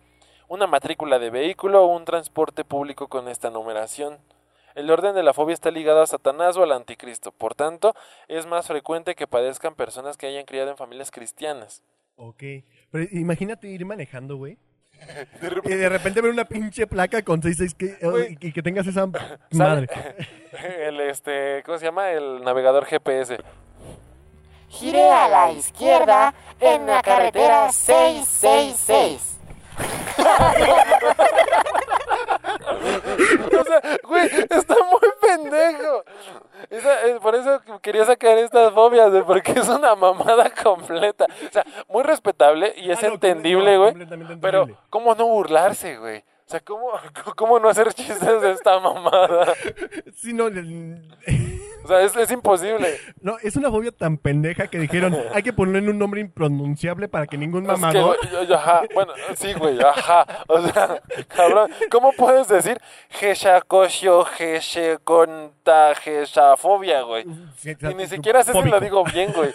una 0.47 0.69
matrícula 0.69 1.19
de 1.19 1.31
vehículo 1.31 1.83
o 1.83 1.97
un 1.97 2.05
transporte 2.05 2.63
público 2.63 3.09
con 3.09 3.27
esta 3.27 3.51
numeración. 3.51 4.19
El 4.77 4.93
orden 4.93 5.17
de 5.17 5.25
la 5.25 5.35
fobia 5.35 5.53
está 5.53 5.73
ligado 5.73 6.01
a 6.01 6.07
Satanás 6.07 6.57
o 6.57 6.63
al 6.63 6.71
anticristo, 6.71 7.33
por 7.33 7.57
tanto, 7.57 7.97
es 8.29 8.47
más 8.47 8.69
frecuente 8.69 9.17
que 9.17 9.27
padezcan 9.27 9.75
personas 9.75 10.17
que 10.17 10.29
hayan 10.29 10.45
criado 10.45 10.71
en 10.71 10.77
familias 10.77 11.11
cristianas. 11.11 11.83
Ok. 12.15 12.45
Pero 12.93 13.05
imagínate 13.11 13.67
ir 13.67 13.85
manejando, 13.85 14.37
güey. 14.37 14.59
Y 15.65 15.69
de 15.75 15.89
repente 15.89 16.21
ver 16.21 16.31
una 16.31 16.45
pinche 16.45 16.87
placa 16.87 17.23
con 17.23 17.43
66 17.43 17.75
que, 17.75 18.07
Güey. 18.07 18.37
y 18.41 18.53
que 18.53 18.63
tengas 18.63 18.87
esa 18.87 19.07
madre. 19.53 19.89
El 20.81 21.01
este, 21.01 21.63
¿cómo 21.65 21.79
se 21.79 21.87
llama? 21.87 22.11
El 22.11 22.43
navegador 22.45 22.85
GPS. 22.87 23.39
Gire 24.69 25.11
a 25.11 25.29
la 25.29 25.53
izquierda 25.53 26.33
en 26.61 26.87
la 26.87 27.03
carretera 27.03 27.73
666. 27.73 29.39
O 33.61 33.65
sea, 33.65 33.83
güey, 34.05 34.27
está 34.51 34.75
muy 34.91 35.11
pendejo. 35.21 36.05
Esa- 36.71 37.07
eh, 37.07 37.19
por 37.21 37.35
eso 37.35 37.61
quería 37.83 38.05
sacar 38.05 38.39
estas 38.39 38.73
fobias, 38.73 39.11
güey, 39.11 39.23
porque 39.25 39.53
es 39.53 39.69
una 39.69 39.95
mamada 39.95 40.51
completa. 40.63 41.27
O 41.49 41.53
sea, 41.53 41.65
muy 41.89 42.03
respetable 42.03 42.73
y 42.77 42.91
es 42.91 42.99
Ah, 43.03 43.09
no, 43.09 43.15
entendible, 43.15 43.77
güey. 43.77 43.95
Pero. 44.41 44.69
¿cómo 44.91 45.15
no 45.15 45.27
burlarse, 45.27 45.97
güey? 45.99 46.19
O 46.19 46.51
sea, 46.51 46.61
¿cómo, 46.61 46.91
¿cómo 47.37 47.59
no 47.61 47.69
hacer 47.69 47.93
chistes 47.95 48.41
de 48.41 48.51
esta 48.53 48.79
mamada? 48.81 49.53
Sí, 50.17 50.33
no, 50.33 50.49
el- 50.49 51.03
O 51.85 51.89
sea, 51.89 52.03
es, 52.03 52.15
es 52.17 52.31
imposible. 52.31 52.97
no, 53.23 53.37
es 53.43 53.57
una 53.57 53.71
fobia 53.71 53.91
tan 53.93 54.17
pendeja 54.19 54.67
que 54.69 54.79
dijeron, 54.79 55.17
hay 55.35 55.43
que 55.43 55.53
ponerle 55.53 55.91
un 55.91 55.99
nombre 55.99 56.21
impronunciable 56.21 57.09
para 57.09 57.27
que 57.27 57.37
ningún 57.39 57.65
Es 57.65 57.75
que, 57.75 57.81
mamador... 57.81 58.17
yo- 58.31 58.43
yo- 58.45 58.55
ajá, 58.57 58.83
bueno, 58.95 59.13
sí, 59.37 59.53
güey, 59.55 59.81
ajá. 59.81 60.27
O 60.49 60.61
sea, 60.63 61.01
cabrón, 61.29 61.71
¿cómo 61.91 62.13
puedes 62.13 62.49
decir 62.49 62.81
Geshakosho, 63.11 64.25
Geshekonta, 64.25 65.95
Geshafobia, 65.95 67.03
güey? 67.03 67.25
Y 67.65 67.95
ni 67.95 68.07
siquiera 68.07 68.43
sé 68.45 68.53
si 68.53 68.63
lo 68.69 68.81
digo 68.81 69.05
bien, 69.05 69.33
güey. 69.33 69.53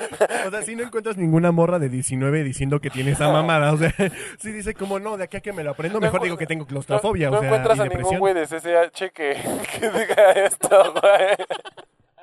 O 0.46 0.50
sea, 0.50 0.62
si 0.62 0.74
no 0.74 0.82
encuentras 0.82 1.16
ninguna 1.16 1.52
morra 1.52 1.78
de 1.78 1.88
19 1.88 2.42
diciendo 2.42 2.80
que 2.80 2.90
tiene 2.90 3.12
esa 3.12 3.30
mamada, 3.30 3.72
o 3.72 3.76
sea, 3.76 3.92
si 4.38 4.52
dice 4.52 4.74
como 4.74 4.98
no, 4.98 5.16
de 5.16 5.24
aquí 5.24 5.36
a 5.36 5.40
que 5.40 5.52
me 5.52 5.64
lo 5.64 5.70
aprendo, 5.70 6.00
No 6.00 6.06
mejor 6.06 6.22
digo 6.22 6.36
que 6.36 6.46
tengo 6.46 6.64
No, 6.64 6.68
claustrofobia, 6.68 7.30
no 7.30 7.38
o 7.38 7.40
sea, 7.40 7.48
encuentras 7.48 7.78
y 7.78 7.80
a 7.80 7.84
ningún 7.86 8.18
güey 8.18 8.34
de 8.34 8.46
CCH 8.46 9.12
que, 9.12 9.36
que 9.80 9.90
diga 9.90 10.32
esto, 10.32 10.94
güey. 11.00 11.36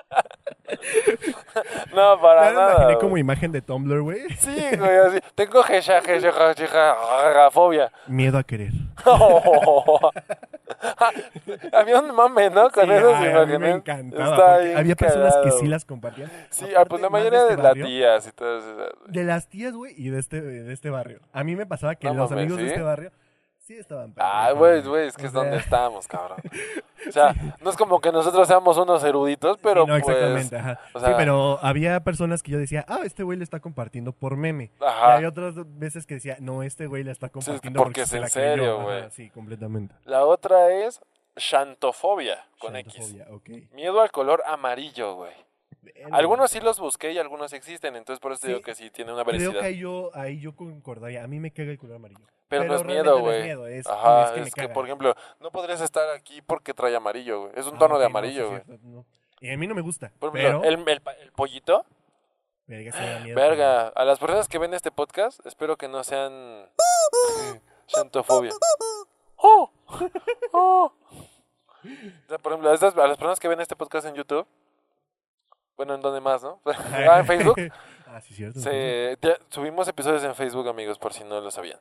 No, 1.94 2.20
para 2.22 2.46
Ya 2.46 2.50
me 2.52 2.56
nada. 2.56 2.72
imaginé 2.74 2.86
güey. 2.94 3.00
como 3.00 3.18
imagen 3.18 3.52
de 3.52 3.62
Tumblr, 3.62 4.02
güey. 4.02 4.30
Sí, 4.38 4.56
güey, 4.78 4.98
así. 4.98 5.20
Tengo 5.36 5.64
gesha, 5.64 6.02
gesha, 6.02 6.32
gesha, 6.32 7.52
fobia. 7.52 7.92
Miedo 8.08 8.38
a 8.38 8.44
querer. 8.44 8.72
Había 11.74 12.00
un 12.00 12.14
mame, 12.16 12.50
¿no? 12.50 12.70
Con 12.70 12.86
Sí, 12.86 12.92
esas 12.92 13.16
ay, 13.16 13.16
a 13.16 13.20
mí 13.22 13.30
imágenes. 13.32 13.60
me 13.60 13.72
encantaba. 13.72 14.56
Había 14.76 14.96
personas 14.96 15.36
que 15.38 15.42
cagado. 15.44 15.60
sí 15.60 15.68
las 15.68 15.86
compartían. 15.86 16.32
Sí, 16.50 16.66
Aparte, 16.66 16.80
ah, 16.82 16.86
pues 16.86 17.02
la 17.02 17.10
mayoría 17.10 17.44
de, 17.44 17.50
este 17.52 17.64
las 17.64 17.72
barrio, 17.72 17.86
tías 17.86 18.28
y 18.28 18.32
todas 18.32 18.64
esas. 18.64 18.90
De 19.08 19.24
las 19.24 19.48
tías, 19.48 19.74
güey, 19.74 19.94
y 19.98 20.10
de 20.10 20.20
este, 20.20 20.42
de 20.42 20.74
este 20.74 20.90
barrio. 20.90 21.20
A 21.34 21.44
mí 21.44 21.56
me 21.56 21.66
pasaba 21.66 21.96
que 21.96 22.08
No 22.08 22.14
los 22.14 22.30
mames, 22.30 22.44
amigos 22.44 22.60
de 22.60 22.66
¿sí? 22.66 22.70
este 22.72 22.82
barrio 22.84 23.12
sí 23.68 23.78
estaban 23.78 24.14
Ah, 24.18 24.52
güey, 24.56 24.82
güey, 24.82 25.08
es 25.08 25.18
que 25.18 25.26
es 25.26 25.32
sea, 25.32 25.42
donde 25.42 25.58
estamos, 25.58 26.08
cabrón. 26.08 26.40
O 27.08 27.12
sea, 27.12 27.34
no 27.62 27.70
es 27.70 27.78
como 27.78 28.02
que 28.02 28.12
nosotros 28.12 28.48
seamos 28.48 28.76
unos 28.78 29.02
eruditos, 29.04 29.58
pero 29.64 29.86
sí, 29.86 29.92
no, 29.92 30.00
pues... 30.00 30.18
exactamente, 30.18 30.58
ajá. 30.58 30.80
o 30.94 31.00
sí, 31.00 31.06
sea- 31.06 31.16
pero 31.16 31.58
había 31.62 32.00
personas 32.02 32.44
que 32.44 32.52
yo 32.52 32.58
decía, 32.58 32.84
ah, 32.90 33.00
este 33.06 33.24
güey 33.24 33.38
le 33.38 33.44
está 33.46 33.60
compartiendo 33.62 34.12
por 34.12 34.36
meme. 34.36 34.72
Ajá. 34.82 35.12
Y 35.12 35.16
había 35.18 35.30
otras 35.30 35.54
veces 35.78 36.06
que 36.06 36.16
decía, 36.16 36.36
no, 36.42 36.64
este 36.64 36.88
güey 36.88 37.04
le 37.04 37.12
está 37.12 37.30
compartiendo 37.30 37.82
porque 37.82 38.02
es 38.02 38.10
se 38.10 38.18
en 38.18 38.24
la 38.24 38.30
creyó". 38.30 38.50
serio, 38.50 38.82
güey. 38.82 39.10
Sí, 39.12 39.30
completamente. 39.30 39.96
La 40.04 40.26
otra 40.26 40.70
es 40.72 41.00
xantofobia, 41.38 42.46
con 42.60 42.76
X. 42.76 43.16
Miedo 43.72 44.02
al 44.02 44.12
color 44.12 44.44
amarillo, 44.48 45.16
güey. 45.16 45.34
Algunos 46.12 46.52
sí 46.52 46.60
los 46.60 46.80
busqué 46.80 47.12
y 47.12 47.18
algunos 47.18 47.54
existen, 47.54 47.96
entonces 47.96 48.20
por 48.20 48.32
eso 48.32 48.42
te 48.42 48.48
Sí, 48.48 48.54
digo 48.54 48.62
que 48.64 48.76
sí 48.76 48.90
tiene 48.92 49.14
una 49.14 49.24
Creo 49.24 49.40
veracidad. 49.40 49.62
que 49.62 49.68
ahí 49.68 49.78
yo, 49.80 50.12
ahí 50.14 50.40
yo 50.40 50.56
concordaría. 50.56 51.24
A 51.24 51.28
mí 51.28 51.40
me 51.40 51.52
caga 51.52 51.72
el 51.72 51.78
color 51.78 51.96
amarillo. 51.98 52.22
Pero, 52.50 52.64
no 52.64 52.76
es 52.76 52.84
miedo, 52.86 53.04
no 53.04 53.20
güey. 53.20 53.40
es 53.40 53.44
miedo, 53.46 53.68
es- 53.68 53.88
Ajá, 53.88 54.26
es 54.26 54.32
que 54.32 54.40
me 54.42 54.48
es 54.48 54.54
que, 54.54 54.70
por 54.70 54.86
ejemplo, 54.86 55.14
no 55.40 55.52
podrías 55.52 55.82
estar 55.82 56.08
aquí 56.12 56.42
porque 56.42 56.74
trae 56.74 56.96
amarillo, 56.96 57.42
güey. 57.42 57.52
Es 57.56 57.66
un 57.68 57.76
Ah, 57.76 57.80
tono 57.80 57.96
ok, 57.96 58.00
de 58.00 58.06
no, 58.06 58.10
amarillo, 58.10 58.50
güey. 58.50 58.62
no. 58.84 59.06
Y 59.42 59.52
a 59.52 59.58
mí 59.58 59.68
no 59.68 59.76
me 59.76 59.82
gusta. 59.82 60.12
Por 60.20 60.32
pero, 60.32 60.64
ejemplo, 60.64 60.68
el, 60.94 60.98
el 60.98 61.02
el 61.22 61.32
pollito, 61.34 61.86
verga, 62.68 62.92
sí 62.94 63.00
me 63.00 63.10
da 63.12 63.20
miedo. 63.20 63.36
verga, 63.36 63.88
a 63.90 64.06
las 64.06 64.18
personas 64.20 64.48
que 64.48 64.58
ven 64.60 64.74
este 64.74 64.92
podcast, 64.92 65.46
espero 65.46 65.76
que 65.78 65.88
no 65.90 66.04
sean 66.06 66.70
xantofobia. 67.88 68.52
¡Oh! 69.38 69.72
¡Oh! 70.54 70.94
O 71.84 72.28
sea, 72.28 72.38
por 72.40 72.52
ejemplo, 72.52 72.70
a, 72.70 72.74
estas- 72.74 72.98
a 72.98 73.08
las 73.08 73.18
personas 73.18 73.40
que 73.40 73.48
ven 73.48 73.62
este 73.62 73.76
podcast 73.76 74.08
en 74.08 74.16
YouTube, 74.16 74.46
bueno, 75.78 75.94
¿en 75.96 76.02
dónde 76.02 76.20
más, 76.20 76.44
no? 76.44 76.60
Ah, 76.66 77.20
en 77.20 77.26
Facebook, 77.26 77.56
ah, 78.08 78.20
sí, 78.22 78.34
cierto. 78.34 78.60
se- 78.60 79.18
ya 79.22 79.38
subimos 79.50 79.88
episodios 79.88 80.24
en 80.24 80.36
Facebook, 80.36 80.68
amigos, 80.68 80.98
por 81.00 81.14
si 81.14 81.24
no 81.24 81.40
lo 81.40 81.52
sabían. 81.52 81.80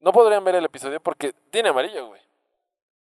No 0.00 0.12
podrían 0.12 0.44
ver 0.44 0.54
el 0.56 0.64
episodio 0.64 1.00
porque 1.00 1.32
tiene 1.50 1.70
amarillo, 1.70 2.08
güey. 2.08 2.20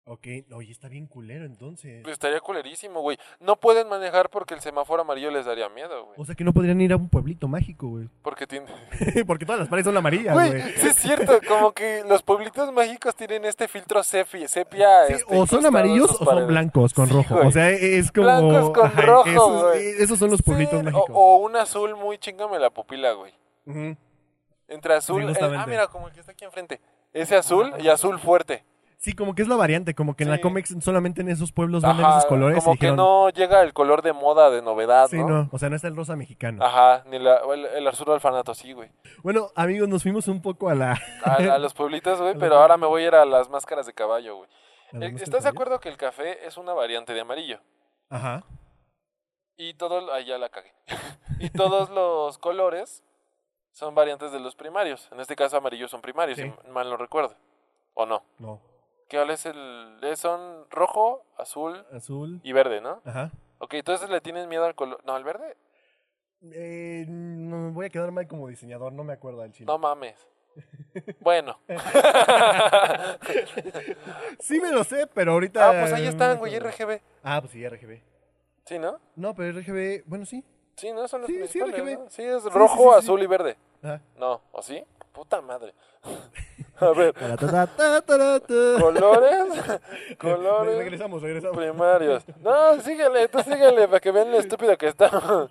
Ok, 0.04 0.26
oye, 0.52 0.72
está 0.72 0.88
bien 0.88 1.06
culero 1.06 1.44
entonces. 1.44 2.02
Pues 2.02 2.14
estaría 2.14 2.40
culerísimo, 2.40 3.00
güey. 3.02 3.16
No 3.38 3.54
pueden 3.54 3.88
manejar 3.88 4.30
porque 4.30 4.52
el 4.52 4.60
semáforo 4.60 5.02
amarillo 5.02 5.30
les 5.30 5.46
daría 5.46 5.68
miedo, 5.68 6.06
güey. 6.06 6.14
O 6.20 6.24
sea 6.24 6.34
que 6.34 6.42
no 6.42 6.52
podrían 6.52 6.80
ir 6.80 6.92
a 6.92 6.96
un 6.96 7.08
pueblito 7.08 7.46
mágico, 7.46 7.86
güey. 7.88 8.08
Porque 8.22 8.44
tiene... 8.48 8.66
Porque 9.28 9.46
todas 9.46 9.60
las 9.60 9.68
paredes 9.68 9.86
son 9.86 9.96
amarillas, 9.96 10.34
Güey, 10.34 10.50
güey. 10.50 10.72
sí 10.74 10.88
es 10.88 10.96
cierto, 10.96 11.38
como 11.46 11.70
que 11.70 12.02
los 12.08 12.20
pueblitos 12.24 12.72
mágicos 12.72 13.14
tienen 13.14 13.44
este 13.44 13.68
filtro 13.68 14.02
sepia, 14.02 14.48
sepia 14.48 15.06
Sí, 15.06 15.12
este, 15.14 15.38
o 15.38 15.46
son 15.46 15.64
amarillos 15.66 16.10
o 16.20 16.24
son 16.24 16.46
blancos 16.48 16.94
con 16.94 17.06
Sí, 17.06 17.12
rojo. 17.14 17.34
güey. 17.36 17.46
O 17.46 17.50
sea, 17.52 17.70
es 17.70 18.10
como. 18.10 18.24
Blancos 18.26 18.70
con 18.70 18.86
ajá, 18.86 19.00
rojo, 19.02 19.28
esos, 19.30 19.62
güey. 19.62 19.88
esos 20.02 20.18
son 20.18 20.30
los 20.32 20.42
pueblitos 20.42 20.80
Sí, 20.80 20.84
mágicos. 20.84 21.10
O, 21.10 21.14
o 21.14 21.36
un 21.46 21.54
azul 21.54 21.94
muy 21.94 22.18
chingame 22.18 22.58
la 22.58 22.70
pupila, 22.70 23.12
güey. 23.12 23.32
Entre 24.66 24.94
azul... 24.94 25.22
El- 25.22 25.28
ah, 25.28 25.32
justamente. 25.32 25.70
mira, 25.70 25.86
como 25.86 26.08
el 26.08 26.12
que 26.14 26.20
está 26.20 26.32
aquí 26.32 26.44
enfrente. 26.44 26.80
Ese 27.12 27.36
azul 27.36 27.72
y 27.78 27.86
azul 27.88 28.18
fuerte. 28.18 28.64
Sí, 29.02 29.14
como 29.14 29.34
que 29.34 29.42
es 29.42 29.48
la 29.48 29.56
variante, 29.56 29.96
como 29.96 30.14
que 30.14 30.22
en 30.22 30.30
la 30.30 30.36
Sí. 30.36 30.42
Comex 30.42 30.76
solamente 30.80 31.22
en 31.22 31.28
esos 31.28 31.50
pueblos 31.50 31.82
venden 31.82 32.04
Ajá, 32.06 32.18
esos 32.18 32.26
colores. 32.28 32.58
y 32.58 32.60
como 32.60 32.74
que 32.74 32.86
dijeron, 32.86 32.96
no 32.96 33.30
llega 33.30 33.60
el 33.62 33.72
color 33.72 34.00
de 34.00 34.12
moda 34.12 34.48
de 34.48 34.62
novedad, 34.62 35.08
Sí, 35.08 35.16
¿no? 35.18 35.28
no, 35.28 35.48
o 35.50 35.58
sea, 35.58 35.68
no 35.70 35.74
está 35.74 35.88
el 35.88 35.96
rosa 35.96 36.14
mexicano. 36.14 36.64
Ajá, 36.64 37.02
ni 37.08 37.18
la, 37.18 37.38
el, 37.52 37.66
el 37.66 37.88
azul 37.88 38.08
alfanato, 38.12 38.54
sí, 38.54 38.72
güey. 38.72 38.92
Bueno, 39.24 39.48
amigos, 39.56 39.88
nos 39.88 40.04
fuimos 40.04 40.28
un 40.28 40.40
poco 40.40 40.68
a 40.68 40.76
la... 40.76 40.92
A, 41.24 41.32
a 41.34 41.58
los 41.58 41.74
pueblitos, 41.74 42.20
güey, 42.20 42.34
pero 42.38 42.54
ahora 42.58 42.76
me 42.76 42.86
voy 42.86 43.02
a 43.02 43.06
ir 43.08 43.14
a 43.16 43.24
las 43.24 43.50
máscaras 43.50 43.86
de 43.86 43.92
caballo, 43.92 44.36
güey. 44.36 44.48
la 44.92 45.06
Eh, 45.06 45.14
¿Estás 45.20 45.42
de 45.42 45.48
acuerdo 45.48 45.80
que 45.80 45.88
el 45.88 45.96
café 45.96 46.46
es 46.46 46.56
una 46.56 46.72
variante 46.72 47.12
de 47.12 47.22
amarillo? 47.22 47.58
Ajá. 48.08 48.44
Y 49.56 49.74
todos, 49.74 50.08
ahí 50.12 50.26
ya 50.26 50.38
la 50.38 50.48
cagué. 50.48 50.72
y 51.40 51.50
todos 51.50 51.90
los 51.90 52.38
colores 52.38 53.02
son 53.72 53.96
variantes 53.96 54.30
de 54.30 54.38
los 54.38 54.54
primarios. 54.54 55.08
En 55.10 55.18
este 55.18 55.34
caso, 55.34 55.56
amarillos 55.56 55.90
son 55.90 56.00
primarios, 56.02 56.38
Sí. 56.38 56.44
si 56.64 56.70
mal 56.70 56.88
no 56.88 56.96
recuerdo. 56.96 57.34
¿O 57.94 58.06
no? 58.06 58.22
No. 58.38 58.60
¿Qué 59.12 59.22
es 59.30 59.44
el...? 59.44 59.98
Son 60.16 60.64
rojo, 60.70 61.26
azul 61.36 61.84
Azul. 61.92 62.40
y 62.42 62.54
verde, 62.54 62.80
¿no? 62.80 63.02
Ajá. 63.04 63.30
Ok, 63.58 63.74
entonces 63.74 64.08
le 64.08 64.22
tienes 64.22 64.46
miedo 64.46 64.64
al 64.64 64.74
color... 64.74 65.04
No, 65.04 65.14
al 65.14 65.22
verde. 65.22 65.54
Eh, 66.50 67.04
no, 67.06 67.58
me 67.58 67.70
voy 67.72 67.84
a 67.84 67.90
quedar 67.90 68.10
mal 68.10 68.26
como 68.26 68.48
diseñador, 68.48 68.94
no 68.94 69.04
me 69.04 69.12
acuerdo 69.12 69.42
del 69.42 69.52
chile. 69.52 69.66
No 69.66 69.76
mames. 69.76 70.26
Bueno. 71.20 71.60
Sí 74.40 74.58
me 74.60 74.72
lo 74.72 74.82
sé, 74.82 75.06
pero 75.08 75.32
ahorita... 75.32 75.68
ah, 75.68 75.72
pues 75.82 75.92
ahí 75.92 76.06
están, 76.06 76.38
güey. 76.38 76.58
RGB. 76.58 77.02
Ah, 77.22 77.42
pues 77.42 77.52
sí, 77.52 77.68
RGB. 77.68 78.00
Sí, 78.64 78.78
¿no? 78.78 78.98
No, 79.14 79.34
pero 79.34 79.60
RGB, 79.60 80.04
bueno, 80.06 80.24
sí. 80.24 80.42
Sí, 80.76 80.90
¿no? 80.90 81.06
Son 81.06 81.20
los 81.20 81.28
Sí, 81.28 81.46
sí, 81.48 81.60
RGB. 81.60 81.98
¿no? 81.98 82.08
Sí, 82.08 82.22
es 82.22 82.44
rojo, 82.44 82.92
sí. 82.94 82.98
azul 83.00 83.22
y 83.22 83.26
verde. 83.26 83.58
Ajá. 83.82 84.00
No, 84.16 84.40
¿o 84.52 84.62
sí? 84.62 84.82
Puta 85.12 85.42
madre. 85.42 85.74
A 86.82 86.92
ver. 86.92 87.14
colores. 88.80 89.80
colores. 90.18 90.78
Regresamos, 90.78 91.22
regresamos. 91.22 91.56
Primarios. 91.56 92.24
No, 92.40 92.80
síguele, 92.80 93.28
tú 93.28 93.38
síguele 93.40 93.86
para 93.86 94.00
que 94.00 94.10
vean 94.10 94.30
lo 94.30 94.38
estúpido 94.38 94.76
que 94.76 94.88
está. 94.88 95.10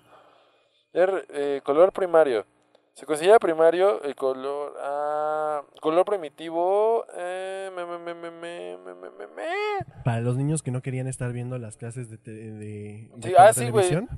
Er, 0.94 1.26
eh, 1.30 1.62
color 1.64 1.90
primario. 1.90 2.44
Se 2.92 3.06
considera 3.06 3.38
primario 3.38 4.02
el 4.02 4.14
color. 4.14 4.74
Ah, 4.82 5.62
color 5.80 6.04
primitivo. 6.04 7.06
Eh, 7.16 7.70
me, 7.74 7.86
me, 7.86 8.14
me, 8.14 8.76
para 10.04 10.20
los 10.20 10.36
niños 10.36 10.62
que 10.62 10.70
no 10.70 10.82
querían 10.82 11.06
estar 11.06 11.32
viendo 11.32 11.56
las 11.56 11.78
clases 11.78 12.10
de. 12.10 12.18
de. 12.18 13.10
Ah, 13.38 13.52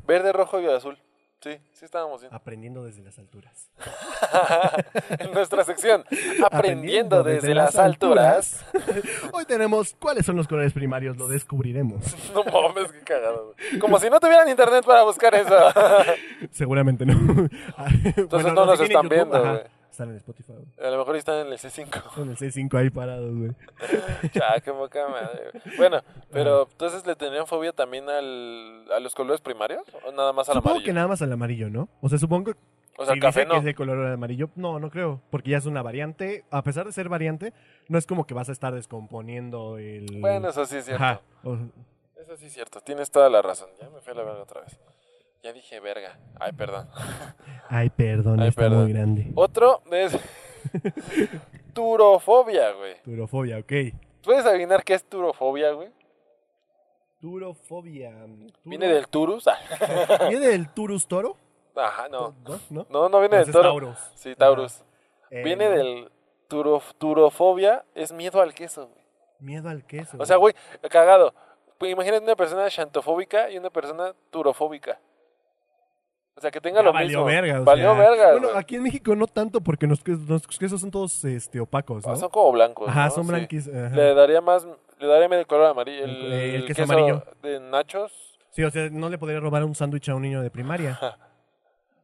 Verde, 0.09 0.33
rojo 0.33 0.61
y 0.61 0.67
azul. 0.67 0.99
Sí, 1.45 1.59
sí 1.75 1.85
estábamos 1.85 2.23
bien. 2.23 2.33
aprendiendo 2.33 2.85
desde 2.85 3.03
las 3.03 3.19
alturas. 3.19 3.69
en 5.19 5.31
nuestra 5.31 5.63
sección, 5.63 6.03
aprendiendo 6.51 7.23
desde 7.23 7.55
las 7.55 7.77
alturas. 7.77 8.65
Hoy 9.31 9.45
tenemos 9.45 9.95
cuáles 10.01 10.25
son 10.25 10.37
los 10.37 10.49
colores 10.49 10.73
primarios, 10.73 11.19
lo 11.19 11.29
descubriremos. 11.29 12.03
No 12.35 12.45
mames, 12.45 12.91
qué 12.93 13.01
cagado. 13.01 13.55
Como 13.79 14.01
si 14.01 14.09
no 14.09 14.19
tuvieran 14.21 14.49
internet 14.49 14.87
para 14.87 15.03
buscar 15.03 15.35
eso. 15.35 15.55
Seguramente 16.51 17.05
no. 17.05 17.47
Entonces 18.17 18.53
no 18.55 18.65
nos 18.65 18.81
están 18.81 19.07
viendo, 19.07 19.39
güey. 19.39 19.61
Están 19.95 20.11
en 20.11 20.17
Spotify. 20.17 20.53
güey. 20.55 20.87
A 20.89 20.91
lo 20.91 20.99
mejor 20.99 21.15
están 21.15 21.47
en 21.47 21.53
el 21.53 21.59
C5. 21.59 21.87
Están 21.87 22.25
en 22.25 22.31
el 22.31 22.37
C5 22.37 22.79
ahí 22.79 22.91
parados, 22.91 23.33
güey. 23.33 23.53
Ya, 24.33 24.61
qué 24.61 24.73
poca 24.73 25.07
madre. 25.09 25.51
güey. 25.53 25.77
Bueno, 25.77 26.03
pero 26.33 26.67
entonces 26.69 27.07
le 27.07 27.15
tenían 27.15 27.47
fobia 27.47 27.73
también 27.73 28.09
al, 28.09 28.91
a 28.93 28.99
los 28.99 29.15
colores 29.15 29.41
primarios 29.41 29.83
o 30.05 30.11
nada 30.11 30.33
más 30.33 30.49
al 30.49 30.55
Supongo 30.57 30.71
amarillo. 30.71 30.85
que 30.87 30.93
nada 30.93 31.07
más 31.07 31.23
al 31.23 31.33
amarillo, 31.33 31.71
¿no? 31.71 31.89
O 32.01 32.09
sea, 32.09 32.19
supongo 32.19 32.53
que 32.53 32.59
O 32.99 33.05
sea, 33.05 33.13
si 33.15 33.19
el 33.19 33.21
café 33.21 33.41
que 33.43 33.47
no. 33.47 33.55
es 33.57 33.65
de 33.65 33.75
color 33.77 34.05
amarillo, 34.07 34.51
no, 34.57 34.81
no 34.81 34.91
creo, 34.91 35.21
porque 35.31 35.51
ya 35.51 35.59
es 35.59 35.67
una 35.67 35.83
variante. 35.83 36.45
A 36.51 36.63
pesar 36.65 36.87
de 36.87 36.93
ser 36.93 37.09
variante, 37.09 37.53
no 37.89 37.97
es 37.97 38.07
como 38.07 38.27
que 38.27 38.35
vas 38.35 38.49
a 38.49 38.53
estar 38.53 38.75
descomponiendo 38.75 39.79
el. 39.79 40.07
Bueno, 40.21 40.49
eso 40.49 40.67
sí 40.67 40.79
es 40.79 40.87
cierto. 40.87 41.05
Ajá. 41.05 41.21
Eso 42.17 42.37
sí 42.37 42.47
es 42.47 42.53
cierto. 42.53 42.81
Tienes 42.81 43.13
toda 43.13 43.29
la 43.31 43.43
razón. 43.43 43.69
Ya 43.81 43.89
me 43.91 44.01
fui 44.01 44.13
a 44.13 44.17
la 44.17 44.25
verga 44.25 44.43
otra 44.43 44.61
vez. 44.63 44.77
Ya 45.45 45.53
dije 45.53 45.79
verga. 45.79 46.19
Ay, 46.41 46.53
perdón. 46.53 46.89
Ay, 47.69 47.91
perdón, 47.91 48.41
Ay, 48.41 48.49
está 48.49 48.63
perdón. 48.63 48.85
muy 48.85 48.93
grande. 48.95 49.31
Otro 49.35 49.83
es 49.93 50.17
turofobia, 51.75 52.73
güey. 52.73 52.95
Turofobia, 53.03 53.59
ok. 53.59 53.73
¿Puedes 54.23 54.47
adivinar 54.47 54.83
qué 54.85 54.95
es 54.95 55.05
turofobia, 55.05 55.73
güey? 55.73 55.91
Turofobia. 57.21 58.11
turo- 58.11 58.53
Viene 58.65 58.89
del 58.89 59.07
turus. 59.09 59.47
Ah, 59.47 59.59
¿Viene 60.31 60.47
del 60.49 60.69
turus 60.73 61.07
toro? 61.07 61.37
Ajá, 61.77 62.09
no. 62.09 62.35
¿No? 62.49 62.61
¿No? 62.71 62.87
No, 62.89 63.09
no 63.11 63.21
viene 63.21 63.37
del 63.37 63.51
toro. 63.53 63.63
Taurus. 63.69 63.99
Sí, 64.15 64.35
Taurus. 64.35 64.83
Eh, 65.31 65.43
Viene 65.43 65.69
del 65.69 66.11
turof- 66.49 66.95
turofobia, 66.97 67.85
es 67.95 68.13
miedo 68.13 68.41
al 68.41 68.55
queso, 68.55 68.87
güey. 68.89 69.05
Miedo 69.41 69.69
al 69.69 69.85
queso. 69.85 70.17
O 70.19 70.25
sea, 70.25 70.37
güey, 70.37 70.55
cagado. 70.91 71.35
Pues 71.77 71.91
imagínate 71.93 72.25
una 72.25 72.37
persona 72.37 72.71
xantofóbica 72.71 73.51
y 73.51 73.59
una 73.59 73.69
persona 73.71 74.15
turofóbica. 74.31 75.01
O 76.37 76.41
sea, 76.41 76.51
que 76.51 76.61
tenga 76.61 76.81
Ya 76.81 76.83
lo 76.83 76.93
valió 76.93 77.09
mismo. 77.21 77.25
verga. 77.27 77.61
valió 77.61 77.93
sea, 77.95 78.11
verga, 78.11 78.33
Bueno, 78.33 78.49
aquí 78.59 78.75
en 78.77 78.83
México 78.83 79.15
no 79.15 79.27
tanto 79.27 79.61
porque 79.61 79.87
nuestros 79.87 80.59
quesos 80.59 80.81
son 80.81 80.91
todos 80.91 81.25
este, 81.25 81.61
opacos, 81.61 82.05
¿no? 82.05 82.13
Ah, 82.13 82.17
Son 82.17 82.29
como 82.29 82.53
blancos. 82.53 82.89
Ajá, 82.89 83.05
¿no? 83.07 83.11
son 83.13 83.25
Sí. 83.25 83.31
blanquis. 83.31 83.69
ajá. 83.69 83.95
Le 83.95 84.15
daría 84.15 84.41
más, 84.41 84.67
le 84.99 85.07
daría 85.07 85.29
medio 85.29 85.47
color 85.47 85.67
amarillo. 85.67 86.05
El, 86.05 86.33
El- 86.33 86.55
el 86.57 86.67
queso 86.67 86.83
amarillo. 86.83 87.23
de 87.43 87.61
nachos. 87.61 88.13
Sí, 88.51 88.63
o 88.65 88.71
sea, 88.71 88.89
no 88.91 89.09
le 89.09 89.19
podría 89.19 89.39
robar 89.41 89.65
un 89.65 89.75
sándwich 89.75 90.09
a 90.09 90.15
un 90.15 90.23
niño 90.23 90.43
de 90.43 90.51
primaria. 90.51 90.99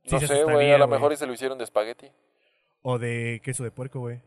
Sí, 0.02 0.14
No 0.14 0.20
se 0.20 0.26
sé, 0.28 0.44
güey. 0.44 0.72
A 0.72 0.78
lo 0.78 0.88
mejor 0.88 1.12
y 1.12 1.16
se 1.16 1.26
lo 1.26 1.32
hicieron 1.34 1.58
de 1.58 1.64
espagueti. 1.64 2.10
O 2.82 2.98
de 2.98 3.40
queso 3.44 3.62
de 3.62 3.70
puerco, 3.70 4.00
güey. 4.00 4.20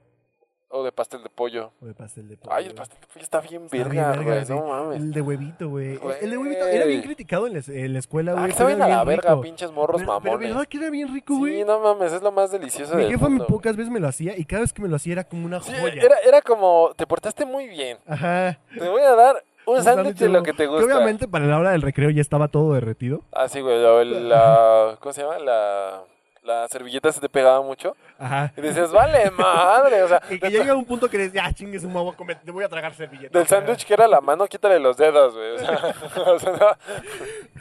O 0.75 0.83
de 0.83 0.91
pastel 0.91 1.21
de 1.21 1.29
pollo. 1.29 1.71
O 1.83 1.85
de 1.85 1.93
pastel 1.93 2.27
de 2.27 2.35
pollo. 2.35 2.51
Ay, 2.55 2.65
el 2.65 2.73
pastel 2.73 2.99
de 2.99 3.05
pollo 3.05 3.21
está 3.23 3.39
bien 3.41 3.67
verga, 3.71 4.15
güey. 4.19 4.43
No 4.49 4.65
mames. 4.67 4.97
El 5.01 5.11
de 5.13 5.21
huevito, 5.21 5.69
güey. 5.69 5.99
El 6.19 6.31
de 6.31 6.37
huevito 6.39 6.65
era 6.65 6.85
bien 6.85 7.03
criticado 7.03 7.45
en 7.45 7.53
la, 7.53 7.61
en 7.67 7.93
la 7.93 7.99
escuela, 7.99 8.31
Ah, 8.31 8.35
güey. 8.39 8.47
que 8.51 8.57
saben 8.57 8.73
pero 8.79 8.85
a 8.85 8.89
la 8.89 9.03
verga, 9.03 9.29
rico. 9.29 9.41
pinches 9.41 9.71
morros 9.71 10.01
Pero, 10.01 10.19
pero 10.19 10.31
mamones. 10.33 10.49
verdad 10.49 10.67
que 10.67 10.77
era 10.79 10.89
bien 10.89 11.13
rico, 11.13 11.37
güey. 11.37 11.57
Sí, 11.59 11.63
no 11.63 11.79
mames, 11.79 12.11
es 12.13 12.23
lo 12.23 12.31
más 12.31 12.51
delicioso 12.51 12.95
Mi 12.95 13.03
del 13.03 13.11
jefa 13.11 13.29
mundo. 13.29 13.45
pocas 13.45 13.75
veces 13.75 13.91
me 13.91 13.99
lo 13.99 14.07
hacía 14.07 14.35
y 14.35 14.45
cada 14.45 14.61
vez 14.63 14.73
que 14.73 14.81
me 14.81 14.87
lo 14.89 14.95
hacía 14.95 15.13
era 15.13 15.23
como 15.25 15.45
una 15.45 15.61
Sí, 15.61 15.71
joya. 15.79 16.01
era, 16.01 16.15
era 16.25 16.41
como, 16.41 16.89
te 16.95 17.05
portaste 17.05 17.45
muy 17.45 17.67
bien. 17.67 17.99
Ajá. 18.07 18.57
Te 18.75 18.89
voy 18.89 19.01
a 19.03 19.11
dar 19.11 19.43
un 19.67 19.83
sándwich 19.83 20.17
de 20.17 20.29
lo 20.29 20.41
que 20.41 20.53
te 20.53 20.65
gusta. 20.65 20.83
obviamente 20.85 21.27
para 21.27 21.45
la 21.45 21.59
hora 21.59 21.69
del 21.71 21.83
recreo 21.83 22.09
ya 22.09 22.21
estaba 22.21 22.47
todo 22.47 22.73
derretido. 22.73 23.21
Ah, 23.31 23.47
sí, 23.47 23.61
güey. 23.61 23.79
la- 23.79 24.03
La, 24.03 24.97
¿Cómo 24.99 25.13
se 25.13 25.21
llama? 25.21 25.37
La, 25.37 26.01
la 26.43 26.67
servilleta 26.67 27.11
se 27.11 27.19
te 27.19 27.29
pegaba 27.29 27.61
mucho. 27.61 27.95
Ajá. 28.19 28.51
Y 28.55 28.61
decías, 28.61 28.91
vale, 28.91 29.31
madre. 29.31 30.03
O 30.03 30.07
sea, 30.07 30.21
Y 30.29 30.39
que 30.39 30.49
llega 30.49 30.75
un 30.75 30.85
punto 30.85 31.09
que 31.09 31.17
dices, 31.17 31.33
ya 31.33 31.51
voy 31.87 32.13
a 32.13 32.15
comer, 32.15 32.37
te 32.43 32.51
voy 32.51 32.63
a 32.63 32.69
tragar 32.69 32.93
servilleta. 32.93 33.37
del 33.37 33.47
sándwich 33.47 33.85
que 33.85 33.93
era 33.93 34.07
la 34.07 34.21
mano, 34.21 34.47
quítale 34.47 34.79
los 34.79 34.97
dedos, 34.97 35.33
güey. 35.33 35.51
O 35.55 35.59
sea, 35.59 35.95
o 36.33 36.39
sea, 36.39 36.51
no. 36.51 36.77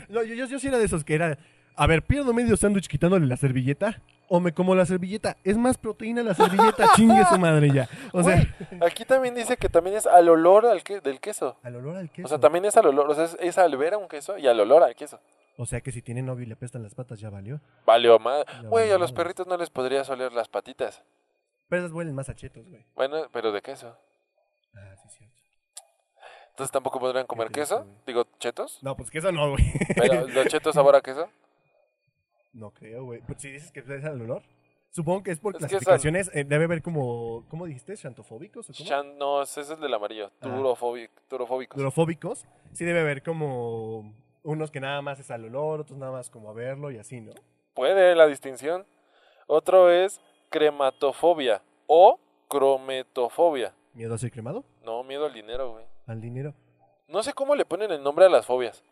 No, 0.08 0.22
yo, 0.22 0.34
yo, 0.34 0.46
yo 0.46 0.58
sí 0.58 0.68
era 0.68 0.78
de 0.78 0.84
esos 0.84 1.04
que 1.04 1.14
era, 1.14 1.38
a 1.76 1.86
ver, 1.86 2.02
pierdo 2.02 2.32
medio 2.32 2.56
sándwich 2.56 2.88
quitándole 2.88 3.26
la 3.26 3.36
servilleta 3.36 4.00
o 4.28 4.40
me 4.40 4.52
como 4.52 4.74
la 4.74 4.86
servilleta. 4.86 5.36
Es 5.44 5.56
más 5.56 5.76
proteína 5.76 6.22
la 6.22 6.34
servilleta, 6.34 6.86
chingue 6.96 7.24
su 7.26 7.38
madre 7.38 7.70
ya. 7.70 7.88
O 8.12 8.22
sea, 8.22 8.42
aquí 8.80 9.04
también 9.04 9.34
dice 9.34 9.56
que 9.56 9.68
también 9.68 9.96
es 9.96 10.06
al 10.06 10.28
olor 10.28 10.66
al 10.66 10.82
que, 10.82 11.00
del 11.00 11.20
queso. 11.20 11.58
al 11.62 11.76
olor 11.76 11.96
al 11.96 12.10
queso. 12.10 12.26
O 12.26 12.28
sea, 12.28 12.38
también 12.38 12.64
es 12.64 12.76
al 12.76 12.86
olor. 12.86 13.10
O 13.10 13.14
sea, 13.14 13.24
es, 13.24 13.36
es 13.40 13.58
al 13.58 13.76
ver 13.76 13.94
a 13.94 13.98
un 13.98 14.08
queso 14.08 14.38
y 14.38 14.46
al 14.46 14.58
olor 14.58 14.82
al 14.82 14.94
queso. 14.94 15.20
O 15.58 15.66
sea 15.66 15.80
que 15.80 15.92
si 15.92 16.00
tiene 16.00 16.22
novio 16.22 16.44
y 16.44 16.46
le 16.46 16.54
apestan 16.54 16.82
las 16.82 16.94
patas 16.94 17.20
ya 17.20 17.28
valió. 17.28 17.60
Valió 17.84 18.18
más. 18.18 18.44
Güey, 18.64 18.90
a 18.90 18.98
los 18.98 19.12
perritos 19.12 19.46
no 19.46 19.56
les 19.56 19.70
podrías 19.70 20.08
oler 20.08 20.32
las 20.32 20.48
patitas. 20.48 21.02
Pero 21.68 21.82
esas 21.82 21.92
huelen 21.92 22.14
más 22.14 22.28
a 22.28 22.34
chetos, 22.34 22.68
güey. 22.68 22.84
Bueno, 22.94 23.28
pero 23.32 23.52
de 23.52 23.60
queso. 23.60 23.96
Ah, 24.74 24.94
sí, 25.02 25.08
cierto. 25.10 25.42
Entonces 26.50 26.72
tampoco 26.72 27.00
podrían 27.00 27.26
comer 27.26 27.50
queso. 27.50 27.86
Digo, 28.06 28.26
chetos. 28.38 28.78
No, 28.82 28.96
pues 28.96 29.10
queso 29.10 29.32
no, 29.32 29.50
güey. 29.50 29.72
Pero 29.94 30.26
los 30.28 30.46
chetos 30.46 30.74
sabor 30.74 30.96
a 30.96 31.00
queso. 31.00 31.28
No 32.52 32.70
creo, 32.72 33.04
güey. 33.04 33.20
Pues 33.22 33.40
si 33.40 33.50
dices 33.50 33.70
que 33.72 33.80
es 33.80 34.04
al 34.04 34.20
olor. 34.20 34.42
Supongo 34.90 35.22
que 35.22 35.30
es 35.30 35.40
por 35.40 35.54
Es 35.54 35.60
que 35.60 35.64
es 35.64 35.70
clasificaciones. 35.70 36.30
eh, 36.34 36.44
debe 36.44 36.64
haber 36.64 36.82
como, 36.82 37.46
¿cómo 37.48 37.64
dijiste? 37.64 37.96
¿Xantofóbicos 37.96 38.68
o 38.68 38.72
cómo? 38.74 38.86
Chan, 38.88 39.16
no, 39.16 39.40
ese 39.42 39.62
es 39.62 39.70
el 39.70 39.80
del 39.80 39.94
amarillo. 39.94 40.30
Ah. 40.42 40.46
Turofóbi- 40.48 41.08
turofóbicos. 41.28 41.78
Durofóbicos. 41.78 42.44
Sí 42.74 42.84
debe 42.84 43.00
haber 43.00 43.22
como 43.22 44.14
unos 44.42 44.70
que 44.70 44.80
nada 44.80 45.00
más 45.00 45.18
es 45.18 45.30
al 45.30 45.46
olor, 45.46 45.80
otros 45.80 45.98
nada 45.98 46.12
más 46.12 46.28
como 46.28 46.50
a 46.50 46.52
verlo 46.52 46.90
y 46.90 46.98
así, 46.98 47.22
¿no? 47.22 47.32
Puede 47.74 48.14
la 48.14 48.26
distinción. 48.26 48.84
Otro 49.46 49.90
es 49.90 50.20
crematofobia 50.50 51.62
o 51.86 52.20
crometofobia. 52.48 53.74
¿Miedo 53.94 54.14
a 54.14 54.18
ser 54.18 54.30
cremado? 54.30 54.62
No, 54.84 55.02
miedo 55.04 55.24
al 55.24 55.32
dinero, 55.32 55.72
güey. 55.72 55.86
¿Al 56.06 56.20
dinero? 56.20 56.54
No 57.08 57.22
sé 57.22 57.32
cómo 57.32 57.54
le 57.54 57.64
ponen 57.64 57.90
el 57.92 58.02
nombre 58.02 58.26
a 58.26 58.28
las 58.28 58.44
fobias. 58.44 58.84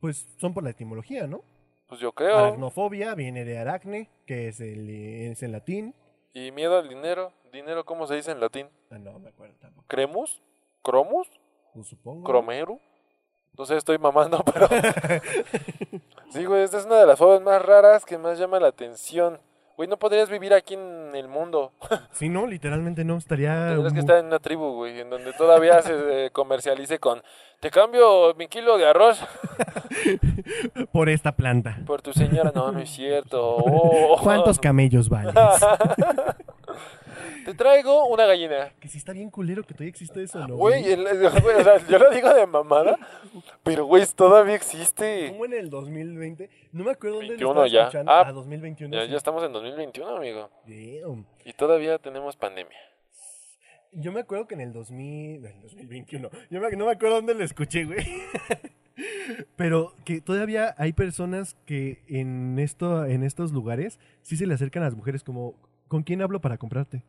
Pues 0.00 0.28
son 0.38 0.54
por 0.54 0.62
la 0.62 0.70
etimología, 0.70 1.26
¿no? 1.26 1.42
Pues 1.90 2.00
yo 2.00 2.12
creo. 2.12 2.38
Aracnofobia 2.38 3.16
viene 3.16 3.44
de 3.44 3.58
aracne, 3.58 4.08
que 4.24 4.46
es, 4.46 4.60
el, 4.60 4.88
es 4.88 5.42
en 5.42 5.50
latín. 5.50 5.94
Y 6.32 6.52
miedo 6.52 6.78
al 6.78 6.88
dinero. 6.88 7.32
¿Dinero 7.52 7.84
cómo 7.84 8.06
se 8.06 8.14
dice 8.14 8.30
en 8.30 8.38
latín? 8.38 8.68
Ah, 8.90 8.98
no 8.98 9.18
me 9.18 9.30
acuerdo 9.30 9.56
tampoco. 9.60 9.88
¿Cremus? 9.88 10.40
¿Cromus? 10.82 11.28
Pues 11.74 11.88
supongo. 11.88 12.22
¿Cromeru? 12.22 12.80
No 13.58 13.66
sé, 13.66 13.76
estoy 13.76 13.98
mamando, 13.98 14.44
pero... 14.54 14.68
sí, 16.30 16.44
güey, 16.44 16.62
esta 16.62 16.78
es 16.78 16.86
una 16.86 17.00
de 17.00 17.06
las 17.06 17.18
fobias 17.18 17.42
más 17.42 17.60
raras 17.60 18.04
que 18.04 18.18
más 18.18 18.38
llama 18.38 18.60
la 18.60 18.68
atención. 18.68 19.40
Güey, 19.80 19.88
no 19.88 19.96
podrías 19.96 20.28
vivir 20.28 20.52
aquí 20.52 20.74
en 20.74 21.14
el 21.14 21.26
mundo. 21.26 21.72
Sí, 22.12 22.28
no, 22.28 22.46
literalmente 22.46 23.02
no. 23.02 23.16
Estaría. 23.16 23.68
Tendrías 23.68 23.94
que 23.94 24.00
estar 24.00 24.18
en 24.18 24.26
una 24.26 24.38
tribu, 24.38 24.74
güey, 24.74 25.00
en 25.00 25.08
donde 25.08 25.32
todavía 25.32 25.80
se 25.80 26.26
eh, 26.26 26.30
comercialice 26.34 26.98
con 26.98 27.22
te 27.60 27.70
cambio 27.70 28.34
mi 28.34 28.46
kilo 28.46 28.76
de 28.76 28.86
arroz 28.86 29.24
Por 30.92 31.08
esta 31.08 31.32
planta. 31.32 31.78
por 31.86 32.02
tu 32.02 32.12
señora. 32.12 32.52
No, 32.54 32.72
no 32.72 32.80
es 32.80 32.90
cierto. 32.90 33.56
Oh. 33.56 34.18
¿Cuántos 34.22 34.58
camellos 34.58 35.08
vales? 35.08 35.34
Te 37.52 37.56
traigo 37.56 38.06
una 38.06 38.26
gallina. 38.26 38.72
que 38.80 38.88
sí 38.88 38.98
está 38.98 39.12
bien 39.12 39.30
culero 39.30 39.62
que 39.62 39.74
todavía 39.74 39.90
existe 39.90 40.22
eso, 40.22 40.46
¿no? 40.46 40.56
Güey, 40.56 40.84
el- 40.92 41.04
güey, 41.42 41.56
o 41.56 41.64
sea, 41.64 41.78
yo 41.88 41.98
lo 41.98 42.10
digo 42.10 42.32
de 42.34 42.46
mamada, 42.46 42.98
pero 43.62 43.84
güey, 43.86 44.04
todavía 44.14 44.54
existe. 44.54 45.28
¿Cómo 45.30 45.44
en 45.46 45.54
el 45.54 45.70
2020? 45.70 46.48
No 46.72 46.84
me 46.84 46.92
acuerdo 46.92 47.16
dónde 47.16 47.30
21 47.34 47.54
lo 47.54 47.64
estaba 47.64 47.82
ya. 47.82 47.88
escuchando. 47.88 48.12
Ah, 48.12 48.24
Ah, 48.26 48.32
2021. 48.32 48.96
Ya, 48.96 49.04
sí. 49.04 49.10
ya 49.10 49.16
estamos 49.16 49.42
en 49.44 49.52
2021, 49.52 50.16
amigo. 50.16 50.50
Damn. 50.66 51.26
Y 51.44 51.52
todavía 51.52 51.98
tenemos 51.98 52.36
pandemia. 52.36 52.76
Yo 53.92 54.12
me 54.12 54.20
acuerdo 54.20 54.46
que 54.46 54.54
en 54.54 54.60
el 54.60 54.72
2000, 54.72 55.44
el 55.44 55.60
2021, 55.62 56.30
yo 56.50 56.60
me- 56.60 56.70
no 56.76 56.86
me 56.86 56.92
acuerdo 56.92 57.16
dónde 57.16 57.34
lo 57.34 57.42
escuché, 57.44 57.84
güey. 57.84 57.98
Pero 59.56 59.94
que 60.04 60.20
todavía 60.20 60.74
hay 60.78 60.92
personas 60.92 61.56
que 61.66 62.02
en 62.08 62.58
esto, 62.58 63.04
en 63.06 63.22
estos 63.22 63.52
lugares 63.52 63.98
sí 64.22 64.36
se 64.36 64.46
le 64.46 64.54
acercan 64.54 64.82
a 64.82 64.86
las 64.86 64.94
mujeres 64.94 65.24
como, 65.24 65.54
¿con 65.88 66.02
quién 66.02 66.22
hablo 66.22 66.40
para 66.40 66.58
comprarte? 66.58 67.02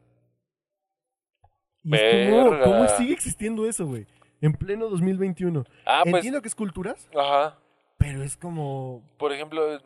Y. 1.83 2.29
¿cómo 2.63 2.87
sigue 2.89 3.13
existiendo 3.13 3.67
eso, 3.67 3.85
güey? 3.85 4.05
En 4.41 4.53
pleno 4.53 4.89
2021. 4.89 5.63
Ah, 5.85 6.01
pues. 6.03 6.15
Entiendo 6.15 6.41
que 6.41 6.47
es 6.47 6.55
culturas, 6.55 7.07
Ajá. 7.15 7.57
pero 7.97 8.23
es 8.23 8.37
como, 8.37 9.03
Por 9.17 9.31
ejemplo, 9.33 9.79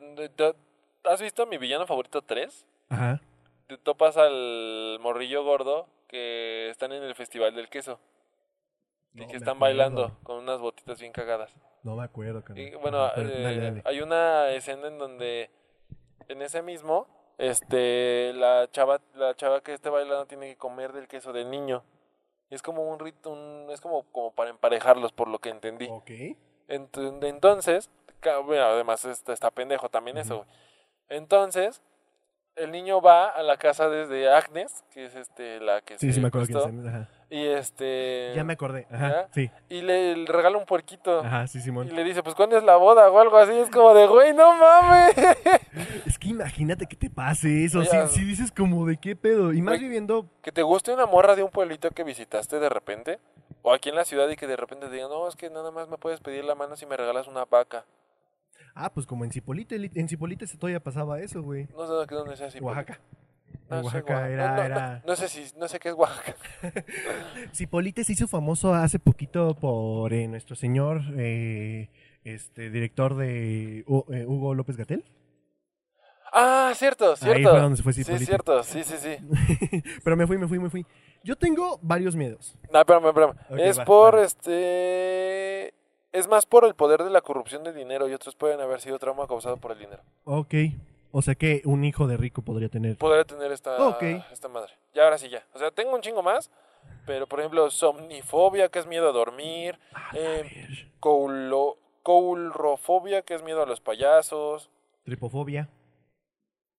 ¿has 1.03 1.21
visto 1.21 1.45
mi 1.45 1.57
villano 1.57 1.85
favorito 1.87 2.21
3? 2.21 2.65
ajá. 2.89 3.21
Te 3.67 3.77
topas 3.77 4.15
al 4.15 4.99
morrillo 5.01 5.43
gordo 5.43 5.87
que 6.07 6.69
están 6.69 6.91
en 6.91 7.01
el 7.01 7.15
festival 7.15 7.55
del 7.55 7.67
queso. 7.67 7.99
Y 9.15 9.25
que 9.27 9.37
están 9.37 9.57
bailando 9.59 10.15
con 10.23 10.37
unas 10.37 10.59
botitas 10.59 10.99
bien 10.99 11.11
cagadas. 11.13 11.55
No 11.83 11.95
me 11.95 12.03
acuerdo. 12.03 12.43
Y 12.53 12.71
bueno, 12.75 13.05
Ajá, 13.05 13.13
pero 13.15 13.29
eh, 13.29 13.41
dale, 13.41 13.61
dale. 13.61 13.81
hay 13.85 14.01
una 14.01 14.49
escena 14.49 14.87
en 14.87 14.97
donde 14.99 15.49
en 16.27 16.41
ese 16.41 16.61
mismo, 16.61 17.07
este, 17.37 18.33
la 18.33 18.69
chava, 18.71 19.01
la 19.15 19.35
chava 19.35 19.61
que 19.61 19.73
esté 19.73 19.89
bailando 19.89 20.25
tiene 20.25 20.47
que 20.49 20.57
comer 20.57 20.93
del 20.93 21.07
queso 21.07 21.33
del 21.33 21.49
niño. 21.49 21.83
Es 22.49 22.61
como 22.61 22.83
un 22.89 22.99
rito, 22.99 23.31
un- 23.31 23.67
es 23.71 23.81
como, 23.81 24.03
como 24.11 24.31
para 24.31 24.49
emparejarlos, 24.51 25.11
por 25.11 25.27
lo 25.27 25.39
que 25.39 25.49
entendí. 25.49 25.87
Ok. 25.89 26.09
Ent- 26.67 27.23
entonces, 27.25 27.89
bueno, 28.45 28.63
además 28.65 29.03
está, 29.05 29.33
está 29.33 29.51
pendejo 29.51 29.89
también 29.89 30.17
eso, 30.17 30.37
güey. 30.37 30.49
Entonces, 31.09 31.81
el 32.55 32.71
niño 32.71 33.01
va 33.01 33.27
a 33.29 33.43
la 33.43 33.57
casa 33.57 33.89
desde 33.89 34.31
Agnes, 34.31 34.83
que 34.91 35.05
es 35.05 35.15
este 35.15 35.59
la 35.59 35.81
que 35.81 35.97
Sí, 35.97 36.07
se 36.07 36.13
sí 36.13 36.21
me 36.21 36.27
acuerdo 36.29 36.47
es. 36.67 36.87
Ajá. 36.87 37.09
Y 37.35 37.45
este 37.47 38.31
Ya 38.35 38.43
me 38.43 38.53
acordé. 38.53 38.87
Ajá, 38.89 39.27
sí. 39.33 39.51
y 39.69 39.81
le, 39.81 40.15
le 40.15 40.25
regala 40.31 40.57
un 40.57 40.65
puerquito. 40.65 41.19
Ajá, 41.19 41.47
sí, 41.47 41.57
Y 41.57 41.61
Simón. 41.61 41.93
le 41.93 42.03
dice, 42.03 42.23
pues 42.23 42.33
¿cuándo 42.35 42.57
es 42.57 42.63
la 42.63 42.77
boda? 42.77 43.09
O 43.11 43.19
algo 43.19 43.37
así. 43.37 43.51
Es 43.51 43.69
como 43.69 43.93
de, 43.93 44.07
güey, 44.07 44.33
no 44.33 44.53
mames. 44.57 45.15
Es 46.05 46.17
que 46.17 46.29
imagínate 46.29 46.85
que 46.85 46.95
te 46.95 47.09
pase 47.09 47.65
eso. 47.65 47.83
Si 48.07 48.23
dices 48.23 48.51
como 48.51 48.85
de 48.85 48.95
qué 48.97 49.15
pedo. 49.15 49.51
Y 49.53 49.61
más 49.61 49.79
viviendo. 49.79 50.29
que 50.41 50.51
te 50.53 50.61
guste 50.61 50.93
una 50.93 51.05
morra 51.05 51.35
de 51.35 51.43
un 51.43 51.51
pueblito 51.51 51.91
que 51.91 52.03
visitaste 52.03 52.59
de 52.59 52.69
repente. 52.69 53.19
O 53.61 53.73
aquí 53.73 53.89
en 53.89 53.95
la 53.95 54.05
ciudad 54.05 54.29
y 54.29 54.35
que 54.37 54.47
de 54.47 54.55
repente 54.55 54.87
te 54.87 54.93
digan, 54.93 55.09
no, 55.09 55.27
es 55.27 55.35
que 55.35 55.49
nada 55.49 55.71
más 55.71 55.89
me 55.89 55.97
puedes 55.97 56.19
pedir 56.21 56.45
la 56.45 56.55
mano 56.55 56.75
si 56.77 56.85
me 56.85 56.95
regalas 56.95 57.27
una 57.27 57.43
vaca. 57.45 57.83
Ah, 58.75 58.91
pues 58.93 59.05
como 59.05 59.25
en 59.25 59.31
Cipolite. 59.31 59.77
li- 59.79 59.91
En 59.95 60.07
Cipolite 60.07 60.47
se 60.47 60.57
todavía 60.57 60.79
pasaba 60.79 61.19
eso, 61.19 61.41
güey. 61.41 61.67
No 61.75 61.85
sé 61.87 61.93
de 62.07 62.15
dónde 62.15 62.37
sea 62.37 62.47
así. 62.47 62.59
Oaxaca. 62.59 62.99
No 63.69 63.81
Oaxaca 63.81 64.29
era. 64.29 64.49
No, 64.49 64.55
no, 64.55 64.63
era... 64.63 64.95
no, 64.99 65.01
no 65.07 65.15
sé 65.15 65.27
si, 65.27 65.45
no 65.57 65.67
sé 65.67 65.79
qué 65.79 65.89
es 65.89 65.95
Oaxaca. 65.95 66.35
Cipolite 67.53 68.03
se 68.03 68.13
hizo 68.13 68.27
famoso 68.27 68.73
hace 68.73 68.99
poquito 68.99 69.55
por 69.55 70.13
eh, 70.13 70.27
nuestro 70.27 70.55
señor 70.55 71.01
eh, 71.17 71.89
este 72.23 72.69
director 72.69 73.15
de 73.15 73.79
eh, 73.79 73.83
Hugo 73.85 74.53
López 74.53 74.77
Gatel. 74.77 75.03
Ah, 76.37 76.73
cierto, 76.75 77.15
cierto. 77.15 77.49
fue 77.49 77.59
donde 77.61 77.77
se 77.77 77.83
fue 77.83 77.93
sí, 77.93 78.03
Cipolite. 78.03 78.25
cierto, 78.25 78.63
sí, 78.63 78.83
sí, 78.83 78.95
sí. 78.97 79.81
Pero 80.03 80.17
me 80.17 80.27
fui, 80.27 80.37
me 80.37 80.47
fui, 80.47 80.59
me 80.59 80.69
fui. 80.69 80.85
Yo 81.23 81.37
tengo 81.37 81.79
varios 81.81 82.15
miedos. 82.15 82.57
No, 82.71 82.79
espérame, 82.79 83.07
espérame. 83.07 83.35
Ok, 83.49 83.59
es 83.59 83.79
va, 83.79 83.85
por 83.85 84.15
va. 84.15 84.23
este. 84.23 85.73
Es 86.11 86.27
más 86.29 86.45
por 86.45 86.65
el 86.65 86.75
poder 86.75 87.03
de 87.03 87.09
la 87.09 87.21
corrupción 87.21 87.63
de 87.63 87.73
dinero 87.73 88.07
y 88.07 88.13
otros 88.13 88.35
pueden 88.35 88.61
haber 88.61 88.79
sido 88.79 88.99
trauma 88.99 89.27
causado 89.27 89.57
por 89.57 89.71
el 89.71 89.79
dinero. 89.79 90.01
Ok. 90.23 90.53
O 91.17 91.21
sea 91.21 91.33
que 91.35 91.61
un 91.63 91.85
hijo 91.85 92.07
de 92.07 92.17
rico 92.17 92.41
podría 92.41 92.67
tener. 92.67 92.97
Podría 92.97 93.23
tener 93.23 93.49
esta, 93.53 93.77
Ok. 93.87 94.03
esta 94.33 94.49
madre. 94.49 94.73
Ya, 94.93 95.03
ahora 95.05 95.17
sí, 95.17 95.29
ya. 95.29 95.45
O 95.53 95.59
sea, 95.59 95.71
tengo 95.71 95.95
un 95.95 96.01
chingo 96.01 96.21
más. 96.21 96.51
Pero, 97.05 97.25
por 97.25 97.39
ejemplo, 97.39 97.71
somnifobia, 97.71 98.67
que 98.67 98.79
es 98.79 98.85
miedo 98.85 99.07
a 99.07 99.13
dormir. 99.13 99.79
eh, 100.13 100.67
coulo- 100.99 101.77
coulrofobia, 102.03 103.21
que 103.21 103.33
es 103.33 103.43
miedo 103.43 103.63
a 103.63 103.65
los 103.65 103.79
payasos. 103.79 104.69
Tripofobia. 105.05 105.69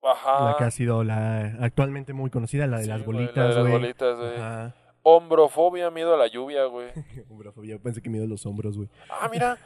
Ajá. 0.03 0.51
La 0.51 0.57
que 0.59 0.65
ha 0.65 0.71
sido 0.71 1.03
la 1.03 1.57
actualmente 1.61 2.13
muy 2.13 2.29
conocida, 2.29 2.67
la 2.67 2.77
de 2.77 2.85
Sí, 2.85 2.89
las 2.91 3.05
güey, 3.05 3.17
la 3.17 3.23
bolitas, 3.23 3.55
de 3.57 3.63
las 3.63 3.73
bolitas, 3.73 4.19
güey. 4.19 4.37
Ajá. 4.37 4.75
Hombrofobia, 5.03 5.91
miedo 5.91 6.13
a 6.15 6.17
la 6.19 6.27
lluvia, 6.27 6.65
güey. 6.67 6.91
Hombrofobia, 7.31 7.79
pensé 7.79 8.03
que 8.03 8.11
miedo 8.11 8.25
a 8.25 8.29
los 8.29 8.45
hombros, 8.45 8.77
güey. 8.77 8.89
Ah, 9.09 9.29
mira. 9.31 9.57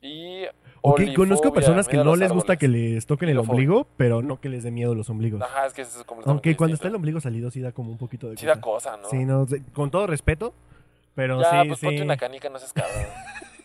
Y 0.00 0.44
Ok, 0.80 1.00
conozco 1.16 1.52
personas 1.52 1.88
que 1.88 1.96
no 1.96 2.14
les 2.14 2.30
gusta 2.30 2.54
que 2.56 2.68
les 2.68 3.04
toquen 3.04 3.30
el 3.30 3.38
ombligo, 3.38 3.88
pero 3.96 4.22
no 4.22 4.40
que 4.40 4.48
les 4.48 4.62
dé 4.62 4.70
miedo 4.70 4.94
los 4.94 5.10
ombligos. 5.10 5.42
Ajá, 5.42 5.66
es 5.66 5.74
que 5.74 5.82
eso 5.82 5.98
es 5.98 6.04
completamente 6.04 6.30
Aunque 6.30 6.56
cuando 6.56 6.74
está 6.74 6.86
el 6.86 6.94
ombligo 6.94 7.20
salido 7.20 7.50
sí 7.50 7.60
da 7.60 7.72
como 7.72 7.90
un 7.90 7.98
poquito 7.98 8.30
de 8.30 8.36
Sí 8.36 8.46
da 8.46 8.60
cosa. 8.60 8.96
¿no? 8.96 9.10
Sí, 9.10 9.24
no, 9.24 9.44
con 9.72 9.90
todo 9.90 10.06
respeto, 10.06 10.54
pero 11.16 11.42
ya, 11.42 11.62
sí, 11.62 11.68
pues 11.68 11.80
sí. 11.80 11.86
ponte 11.86 12.02
una 12.02 12.16
canica, 12.16 12.48
no 12.48 12.60
seas 12.60 12.72
cabrón. 12.72 13.06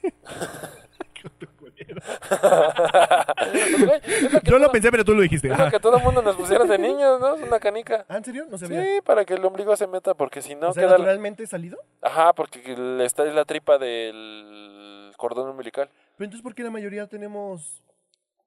Pues, 1.24 1.34
güey, 1.58 1.62
es 1.62 1.70
lo 1.70 1.73
que 1.73 1.73
Yo 4.44 4.60
lo 4.60 4.72
pensé, 4.72 4.92
pero 4.92 5.04
tú 5.06 5.14
lo 5.14 5.22
dijiste. 5.22 5.50
Es 5.52 5.58
lo 5.58 5.70
que 5.70 5.80
todo 5.80 5.98
el 5.98 6.04
mundo 6.04 6.22
nos 6.22 6.36
pusieron 6.36 6.68
de 6.68 6.78
niños, 6.78 7.20
¿no? 7.20 7.36
Es 7.36 7.42
una 7.42 7.60
canica. 7.60 8.06
¿Ah, 8.08 8.18
en 8.18 8.26
serio? 8.26 8.46
No 8.50 8.58
sabía. 8.58 8.82
Sí, 8.84 9.02
para 9.04 9.26
que 9.26 9.34
el 9.36 9.46
ombligo 9.46 9.76
se 9.76 9.88
meta, 9.88 10.14
porque 10.14 10.42
si 10.42 10.56
no 10.56 10.70
o 10.70 10.74
sea, 10.74 10.84
queda... 10.84 10.94
la- 10.94 10.98
naturalmente 11.00 11.46
salido. 11.48 11.78
Ajá, 12.02 12.34
porque 12.34 12.76
está 13.04 13.24
en 13.26 13.36
la 13.36 13.46
tripa 13.46 13.78
del 13.78 15.12
cordón 15.18 15.50
umbilical. 15.50 15.90
Pero 16.18 16.26
entonces, 16.26 16.44
¿por 16.44 16.54
qué 16.56 16.64
la 16.64 16.70
mayoría 16.72 17.08
tenemos...? 17.08 17.82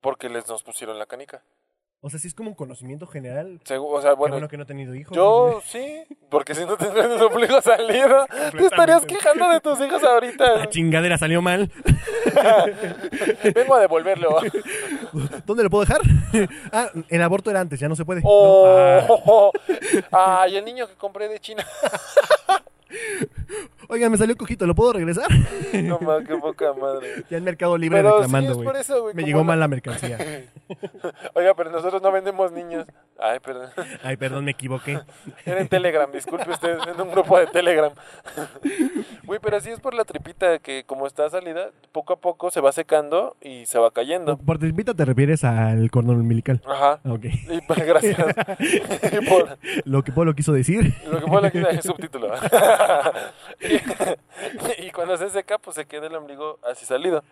Porque 0.00 0.28
les 0.28 0.46
nos 0.48 0.62
pusieron 0.62 0.98
la 0.98 1.06
canica. 1.06 1.42
O 2.02 2.10
sea, 2.10 2.20
sí 2.20 2.28
es 2.28 2.34
como 2.34 2.50
un 2.50 2.54
conocimiento 2.54 3.06
general. 3.06 3.58
Segu- 3.64 3.88
o 3.90 4.00
sea, 4.00 4.12
bueno, 4.12 4.34
bueno 4.34 4.48
que 4.48 4.56
no 4.56 4.62
he 4.62 4.66
tenido 4.66 4.94
hijos. 4.94 5.16
yo 5.16 5.60
sí, 5.66 6.04
porque 6.30 6.54
si 6.54 6.64
no 6.64 6.76
tendrían 6.76 7.10
el 7.10 7.22
ombligo 7.22 7.60
salido, 7.60 8.26
te 8.56 8.64
estarías 8.64 9.04
quejando 9.06 9.48
de 9.48 9.60
tus 9.60 9.80
hijos 9.80 10.02
La 10.02 10.10
ahorita. 10.10 10.68
chingadera 10.68 11.18
salió 11.18 11.42
mal. 11.42 11.72
Vengo 13.54 13.74
a 13.74 13.80
devolverlo. 13.80 14.38
¿Dónde 15.46 15.64
lo 15.64 15.70
puedo 15.70 15.84
dejar? 15.84 16.00
ah, 16.72 16.90
el 17.08 17.22
aborto 17.22 17.50
era 17.50 17.60
antes, 17.60 17.80
ya 17.80 17.88
no 17.88 17.96
se 17.96 18.04
puede. 18.04 18.20
No, 18.20 18.28
ah. 18.66 19.06
Oh, 19.08 19.52
ah, 20.12 20.46
y 20.48 20.56
el 20.56 20.64
niño 20.64 20.86
que 20.86 20.94
compré 20.94 21.28
de 21.28 21.40
China. 21.40 21.66
Oigan, 23.88 24.10
me 24.10 24.18
salió 24.18 24.36
cojito, 24.36 24.66
¿lo 24.66 24.74
puedo 24.74 24.92
regresar? 24.92 25.26
No 25.76 25.98
más, 25.98 26.24
qué 26.26 26.36
poca 26.36 26.72
madre. 26.72 27.24
ya 27.30 27.36
en 27.36 27.44
Mercado 27.44 27.76
Libre 27.76 27.98
Pero 27.98 28.10
sí, 28.10 28.22
reclamando, 28.22 28.52
es 28.52 28.58
por 28.58 28.76
eso, 28.76 29.02
güey. 29.02 29.14
Me 29.14 29.24
llegó 29.24 29.44
mal 29.44 29.60
la 29.60 29.68
mercancía. 29.68 30.18
Oiga, 31.34 31.54
pero 31.54 31.70
nosotros 31.70 32.00
no 32.00 32.10
vendemos 32.10 32.50
niños. 32.50 32.86
Ay, 33.18 33.40
perdón. 33.40 33.70
Ay, 34.02 34.16
perdón, 34.16 34.44
me 34.44 34.52
equivoqué. 34.52 35.00
Era 35.44 35.60
en 35.60 35.68
Telegram, 35.68 36.10
disculpe 36.10 36.50
usted, 36.50 36.78
en 36.88 37.00
un 37.00 37.10
grupo 37.10 37.38
de 37.38 37.46
Telegram. 37.48 37.92
Güey, 39.24 39.40
pero 39.40 39.60
sí 39.60 39.70
es 39.70 39.80
por 39.80 39.94
la 39.94 40.04
tripita 40.04 40.58
que 40.60 40.84
como 40.84 41.06
está 41.06 41.28
salida, 41.28 41.70
poco 41.92 42.14
a 42.14 42.16
poco 42.16 42.50
se 42.50 42.60
va 42.60 42.72
secando 42.72 43.36
y 43.40 43.66
se 43.66 43.78
va 43.78 43.90
cayendo. 43.90 44.36
Por 44.38 44.58
tripita 44.58 44.94
te 44.94 45.04
refieres 45.04 45.44
al 45.44 45.90
cordón 45.90 46.20
umbilical. 46.20 46.62
Ajá. 46.66 47.00
Ok. 47.04 47.24
Y 47.24 47.60
pues, 47.66 47.86
gracias. 47.86 48.18
Y 48.60 49.28
por 49.28 49.58
Lo 49.84 50.02
que 50.02 50.12
Polo 50.12 50.34
quiso 50.34 50.52
decir. 50.52 50.94
lo 51.10 51.20
que 51.20 51.26
fue 51.26 51.46
aquí 51.46 51.58
es 51.58 51.84
subtítulo. 51.84 52.28
y, 53.60 53.75
y 54.78 54.90
cuando 54.90 55.16
se 55.16 55.30
seca, 55.30 55.58
pues 55.58 55.76
se 55.76 55.86
queda 55.86 56.06
el 56.06 56.14
ombligo 56.14 56.58
así 56.68 56.84
salido. 56.86 57.22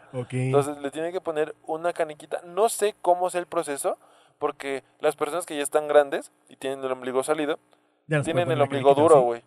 Entonces 0.47 0.79
le 0.79 0.91
tiene 0.91 1.13
que 1.13 1.21
poner 1.21 1.55
una 1.67 1.93
caniquita. 1.93 2.41
No 2.45 2.69
sé 2.69 2.95
cómo 3.03 3.29
es 3.29 3.35
el 3.35 3.47
proceso, 3.47 3.99
porque 4.39 4.83
las 5.01 5.17
personas 5.17 5.47
que 5.47 5.57
ya 5.57 5.63
están 5.63 5.89
grandes 5.89 6.33
y 6.49 6.57
tienen 6.57 6.85
el 6.85 6.93
ombligo 6.93 7.23
salido, 7.23 7.59
tienen 8.25 8.51
el 8.51 8.61
ombligo 8.61 8.95
duro, 8.95 9.21
güey. 9.23 9.43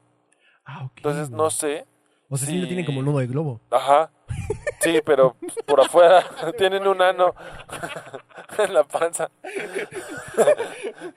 Ah. 0.66 0.90
Entonces 0.98 1.30
no 1.30 1.50
sé. 1.50 1.86
O 2.30 2.38
sea, 2.38 2.48
sí, 2.48 2.56
lo 2.58 2.62
si- 2.64 2.68
tienen 2.68 2.86
como 2.86 3.02
nudo 3.02 3.20
de 3.20 3.28
globo. 3.28 3.62
Ajá. 3.72 4.12
Sí, 4.80 5.02
pero 5.04 5.36
por 5.66 5.82
afuera 5.82 6.24
tienen 6.58 6.88
un 6.88 7.02
ano. 7.02 7.34
en 8.58 8.74
la 8.74 8.84
panza. 8.84 9.30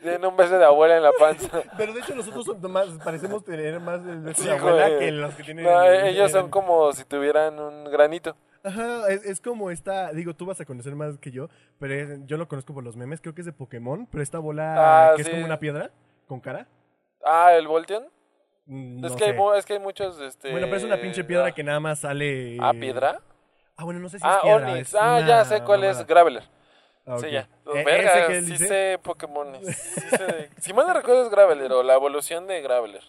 Tienen 0.01 0.25
un 0.25 0.37
beso 0.37 0.59
de 0.59 0.65
abuela 0.65 0.97
en 0.97 1.03
la 1.03 1.13
panza. 1.19 1.63
Pero 1.77 1.93
de 1.93 2.01
hecho 2.01 2.15
nosotros 2.15 2.59
más, 2.71 2.89
parecemos 3.05 3.45
tener 3.45 3.81
más 3.81 4.01
el 4.07 4.21
beso 4.21 4.43
Sí, 4.43 4.49
de 4.49 4.55
abuela 4.57 4.89
güey. 4.89 4.99
que 4.99 5.13
los 5.13 5.35
que 5.35 5.43
tienen... 5.45 5.65
No, 5.65 5.83
el- 5.85 6.07
ellos 6.09 6.31
son 6.33 6.47
el- 6.47 6.51
como 6.51 6.93
si 6.93 7.05
tuvieran 7.05 7.59
un 7.59 7.85
granito. 7.85 8.37
Ajá, 8.63 9.09
es, 9.09 9.25
es 9.25 9.41
como 9.41 9.71
esta, 9.71 10.13
digo, 10.13 10.35
tú 10.35 10.45
vas 10.45 10.61
a 10.61 10.65
conocer 10.67 10.95
más 10.95 11.17
que 11.19 11.31
yo, 11.31 11.49
pero 11.79 11.95
es- 11.95 12.27
yo 12.27 12.37
lo 12.37 12.47
conozco 12.49 12.75
por 12.75 12.85
los 12.85 12.97
memes, 12.97 13.21
creo 13.21 13.35
que 13.35 13.41
es 13.41 13.47
de 13.47 13.53
Pokémon, 13.53 14.07
pero 14.11 14.23
esta 14.23 14.39
bola 14.39 15.11
Ah, 15.11 15.13
que 15.17 15.23
es 15.23 15.29
como 15.31 15.45
una 15.45 15.59
piedra 15.59 15.91
con 16.27 16.41
cara. 16.41 16.67
Ah, 17.25 17.53
el 17.55 17.67
Volteon. 17.69 18.07
Mm, 18.73 19.05
es, 19.05 19.13
que 19.17 19.25
hay, 19.25 19.33
sé. 19.33 19.59
es 19.59 19.67
que 19.67 19.73
hay 19.75 19.79
muchos. 19.81 20.21
Este... 20.21 20.51
Bueno, 20.53 20.67
pero 20.67 20.77
es 20.77 20.85
una 20.85 20.97
pinche 20.97 21.25
piedra 21.25 21.51
que 21.53 21.65
nada 21.65 21.81
más 21.81 21.99
sale... 22.01 22.57
Ah, 22.61 22.73
piedra. 22.73 23.19
Ah, 23.77 23.85
bueno, 23.85 23.99
no 23.99 24.09
sé 24.09 24.19
si 24.19 24.25
Ah, 24.27 24.37
es 24.37 24.43
piedra. 24.43 24.73
Onix. 24.73 24.89
es 24.89 24.95
Ah, 24.95 25.17
una 25.19 25.27
ya 25.27 25.45
sé 25.45 25.63
cuál 25.63 25.83
es. 25.85 26.07
Graveler. 26.07 26.45
Ah. 27.07 27.17
Sí, 27.19 27.31
ya. 27.31 27.49
Eh, 27.75 27.83
Verga, 27.85 28.19
¿ese 28.19 28.27
que 28.29 28.39
él 28.39 28.45
sí 28.45 28.53
dice? 28.53 28.67
sé 28.69 28.99
Pokémon. 29.03 29.49
Sí 29.65 29.73
sé- 29.73 30.51
si 30.59 30.73
mal 30.73 30.87
no 30.87 30.95
recuerdo 30.95 31.25
es 31.25 31.31
Graveler 31.31 31.73
o 31.73 31.83
la 31.83 31.95
evolución 31.95 32.47
de 32.47 32.61
Graveler. 32.63 33.03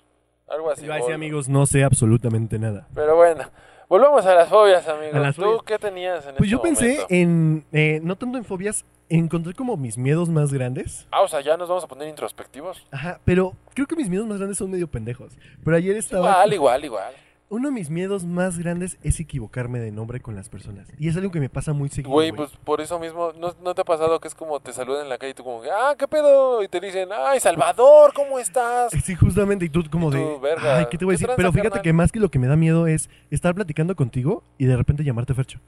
Algo 0.48 0.72
así. 0.72 0.86
Iba 0.86 0.96
a 0.96 0.98
decir, 0.98 1.12
Vol- 1.12 1.16
amigos, 1.16 1.48
no 1.50 1.66
sé 1.68 1.84
absolutamente 1.84 2.58
nada. 2.58 2.88
Pero 2.96 3.16
bueno, 3.16 3.44
volvamos 3.88 4.26
a 4.26 4.34
las 4.34 4.50
fobias, 4.50 4.88
amigos. 4.88 5.36
¿Tú 5.36 5.42
fobias. 5.44 5.62
qué 5.66 5.78
tenías 5.78 6.26
en 6.26 6.36
Pues 6.36 6.48
este 6.48 6.50
yo 6.50 6.62
pensé 6.62 6.88
momento? 6.94 7.08
en, 7.10 7.66
eh, 7.72 8.00
no 8.02 8.16
tanto 8.16 8.38
en 8.38 8.46
fobias, 8.46 8.84
encontré 9.18 9.54
como 9.54 9.78
mis 9.78 9.98
miedos 9.98 10.30
más 10.30 10.54
grandes. 10.54 11.08
Ah, 11.12 11.22
o 11.22 11.28
sea, 11.28 11.42
ya 11.42 11.58
nos 11.58 11.70
vamos 11.70 11.84
a 11.84 11.88
poner 11.88 12.08
introspectivos. 12.08 12.86
Ajá, 12.92 13.20
pero 13.26 13.54
creo 13.74 13.88
que 13.88 13.96
mis 13.96 14.10
miedos 14.10 14.28
más 14.28 14.38
grandes 14.38 14.58
son 14.58 14.72
medio 14.72 14.88
pendejos. 14.88 15.34
Pero 15.64 15.78
ayer 15.78 15.96
estaba... 15.98 16.30
Igual, 16.30 16.54
igual, 16.54 16.86
igual. 16.86 17.14
Uno 17.50 17.68
de 17.68 17.74
mis 17.74 17.90
miedos 17.90 18.24
más 18.24 18.58
grandes 18.58 18.98
es 19.04 19.20
equivocarme 19.20 19.80
de 19.82 19.92
nombre 19.92 20.22
con 20.22 20.36
las 20.36 20.48
personas. 20.48 20.88
Y 20.98 21.10
es 21.10 21.18
algo 21.18 21.32
que 21.32 21.42
me 21.42 21.50
pasa 21.50 21.74
muy 21.74 21.90
seguido. 21.90 22.10
Güey, 22.10 22.32
pues 22.32 22.52
por 22.64 22.80
eso 22.80 22.98
mismo, 22.98 23.34
¿no, 23.38 23.54
¿no 23.62 23.76
te 23.76 23.82
ha 23.82 23.84
pasado 23.84 24.22
que 24.22 24.30
es 24.30 24.36
como 24.36 24.62
te 24.62 24.72
saludan 24.72 25.04
en 25.04 25.10
la 25.10 25.18
calle 25.18 25.32
y 25.32 25.34
tú 25.34 25.44
como, 25.44 25.62
ah, 25.64 25.94
¿qué 26.00 26.08
pedo? 26.08 26.64
Y 26.64 26.70
te 26.70 26.80
dicen, 26.80 27.10
ay, 27.14 27.42
Salvador, 27.42 28.14
¿cómo 28.14 28.40
estás? 28.40 28.94
Sí, 29.04 29.16
justamente, 29.16 29.66
y 29.66 29.70
tú 29.70 29.84
como 29.92 30.08
Y 30.08 30.12
tú, 30.12 30.18
de... 30.18 30.40
verga, 30.40 30.78
Ay, 30.78 30.86
¿qué 30.90 30.98
te 30.98 31.04
voy 31.04 31.16
a 31.16 31.18
¿qué 31.18 31.24
decir? 31.24 31.36
Pero 31.36 31.52
fíjate 31.52 31.70
carnal? 31.72 31.84
que 31.84 31.92
más 31.92 32.12
que 32.14 32.22
lo 32.22 32.32
que 32.32 32.40
me 32.40 32.48
da 32.48 32.56
miedo 32.56 32.88
es 32.88 33.10
estar 33.32 33.54
platicando 33.54 33.98
contigo 33.98 34.46
y 34.58 34.64
de 34.68 34.78
repente 34.78 35.04
llamarte 35.04 35.34
Fercho. 35.34 35.60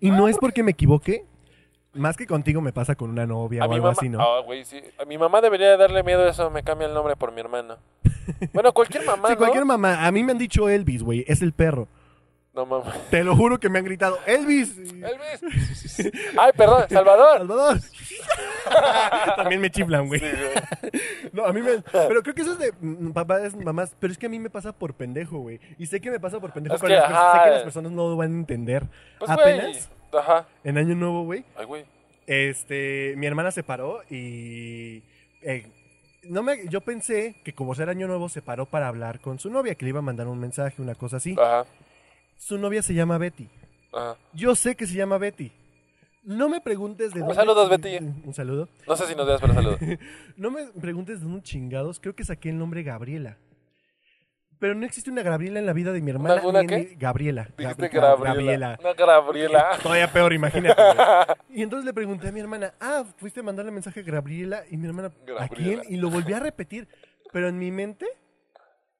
Y 0.00 0.10
no 0.10 0.28
es 0.28 0.38
porque 0.38 0.62
me 0.62 0.70
equivoque, 0.70 1.26
más 1.96 2.16
que 2.16 2.26
contigo 2.26 2.60
me 2.60 2.72
pasa 2.72 2.94
con 2.94 3.10
una 3.10 3.26
novia 3.26 3.62
A 3.62 3.66
o 3.66 3.68
mi 3.68 3.74
algo 3.76 3.86
mamá, 3.88 3.96
así, 3.98 4.08
¿no? 4.08 4.20
ah, 4.20 4.40
güey, 4.42 4.64
sí. 4.64 4.80
A 4.98 5.04
mi 5.04 5.18
mamá 5.18 5.40
debería 5.40 5.70
de 5.70 5.76
darle 5.76 6.02
miedo 6.02 6.22
a 6.24 6.28
eso, 6.30 6.50
me 6.50 6.62
cambia 6.62 6.86
el 6.86 6.94
nombre 6.94 7.16
por 7.16 7.32
mi 7.32 7.40
hermano. 7.40 7.76
Bueno, 8.52 8.72
cualquier 8.72 9.04
mamá, 9.04 9.28
Sí, 9.28 9.34
¿no? 9.34 9.38
cualquier 9.38 9.64
mamá. 9.64 10.04
A 10.04 10.10
mí 10.10 10.24
me 10.24 10.32
han 10.32 10.38
dicho 10.38 10.68
Elvis, 10.68 11.02
güey, 11.02 11.24
es 11.28 11.42
el 11.42 11.52
perro. 11.52 11.86
No 12.56 12.64
mames. 12.64 12.92
Te 13.10 13.22
lo 13.22 13.36
juro 13.36 13.60
que 13.60 13.68
me 13.68 13.78
han 13.78 13.84
gritado, 13.84 14.18
Elvis. 14.26 14.78
Elvis. 14.78 16.10
Ay, 16.38 16.52
perdón, 16.56 16.86
Salvador. 16.88 17.38
Salvador. 17.38 17.78
También 19.36 19.60
me 19.60 19.70
chiflan, 19.70 20.08
güey. 20.08 20.20
Sí, 20.20 20.26
güey. 20.26 20.90
No, 21.32 21.44
a 21.44 21.52
mí 21.52 21.60
me. 21.60 21.82
Pero 21.92 22.22
creo 22.22 22.34
que 22.34 22.40
eso 22.40 22.52
es 22.52 22.58
de 22.58 22.72
mm, 22.80 23.10
papás, 23.12 23.54
mamás. 23.54 23.94
Pero 24.00 24.10
es 24.10 24.18
que 24.18 24.24
a 24.24 24.28
mí 24.30 24.38
me 24.38 24.48
pasa 24.48 24.72
por 24.72 24.94
pendejo, 24.94 25.38
güey. 25.38 25.60
Y 25.78 25.84
sé 25.86 26.00
que 26.00 26.10
me 26.10 26.18
pasa 26.18 26.40
por 26.40 26.52
pendejo, 26.52 26.76
Es 26.76 26.82
que, 26.82 26.88
las, 26.88 27.02
sé 27.02 27.08
que 27.44 27.50
las 27.50 27.60
eh. 27.60 27.64
personas 27.64 27.92
no 27.92 28.08
lo 28.08 28.16
van 28.16 28.32
a 28.32 28.34
entender. 28.36 28.84
Pues, 29.18 29.30
Apenas 29.30 29.66
güey. 29.66 29.78
Ajá. 30.12 30.46
en 30.64 30.78
Año 30.78 30.94
Nuevo, 30.94 31.24
güey. 31.24 31.44
Ay, 31.56 31.64
güey. 31.66 31.84
Este, 32.26 33.14
mi 33.16 33.26
hermana 33.26 33.50
se 33.50 33.62
paró 33.62 34.00
y. 34.10 35.02
eh, 35.42 35.66
no 36.24 36.42
me, 36.42 36.66
yo 36.68 36.80
pensé 36.80 37.36
que 37.44 37.52
como 37.54 37.72
era 37.74 37.92
año 37.92 38.08
nuevo 38.08 38.28
se 38.28 38.42
paró 38.42 38.66
para 38.66 38.88
hablar 38.88 39.20
con 39.20 39.38
su 39.38 39.48
novia, 39.48 39.76
que 39.76 39.84
le 39.84 39.90
iba 39.90 40.00
a 40.00 40.02
mandar 40.02 40.26
un 40.26 40.40
mensaje, 40.40 40.82
una 40.82 40.96
cosa 40.96 41.18
así. 41.18 41.36
Ajá. 41.38 41.64
Su 42.36 42.58
novia 42.58 42.82
se 42.82 42.94
llama 42.94 43.16
Betty. 43.18 43.48
Ajá. 43.92 44.16
Yo 44.32 44.56
sé 44.56 44.74
que 44.74 44.86
se 44.86 44.94
llama 44.94 45.18
Betty. 45.18 45.52
No 46.24 46.48
me 46.48 46.60
preguntes 46.60 47.12
de 47.14 47.20
Un 47.20 47.28
dónde. 47.28 47.34
saludos, 47.36 47.70
Betty. 47.70 47.96
Un 48.24 48.34
saludo. 48.34 48.68
No 48.88 48.96
sé 48.96 49.06
si 49.06 49.14
nos 49.14 49.24
veas, 49.26 49.40
pero 49.40 49.54
saludo. 49.54 49.78
No 50.36 50.50
me 50.50 50.64
preguntes 50.80 51.20
de 51.20 51.26
unos 51.26 51.44
chingados. 51.44 52.00
Creo 52.00 52.16
que 52.16 52.24
saqué 52.24 52.48
el 52.48 52.58
nombre 52.58 52.82
Gabriela. 52.82 53.36
Pero 54.58 54.74
no 54.74 54.86
existe 54.86 55.10
una 55.10 55.22
Gabriela 55.22 55.58
en 55.58 55.66
la 55.66 55.72
vida 55.74 55.92
de 55.92 56.00
mi 56.00 56.10
hermana. 56.10 56.40
¿Una 56.42 56.62
ni 56.62 56.64
en 56.64 56.68
qué? 56.68 56.90
mi- 56.90 56.96
Gabriela. 56.96 57.48
Dijiste 57.58 57.90
Gab- 57.90 58.22
Gabriela. 58.22 58.78
Una 58.80 58.92
Gabriela. 58.94 59.70
Todavía 59.82 60.10
peor, 60.12 60.32
imagínate. 60.32 60.80
Y 61.50 61.62
entonces 61.62 61.86
le 61.86 61.94
pregunté 61.94 62.28
a 62.28 62.32
mi 62.32 62.40
hermana, 62.40 62.74
ah, 62.80 63.04
fuiste 63.16 63.40
a 63.40 63.42
mandarle 63.42 63.70
mensaje 63.70 64.00
a 64.00 64.02
Gabriela. 64.02 64.62
Y 64.70 64.76
mi 64.76 64.86
hermana, 64.86 65.08
¿a 65.08 65.48
quién? 65.48 65.66
Gabriela. 65.78 65.82
Y 65.88 65.96
lo 65.96 66.10
volví 66.10 66.32
a 66.32 66.40
repetir. 66.40 66.86
Pero 67.32 67.48
en 67.48 67.58
mi 67.58 67.70
mente, 67.70 68.06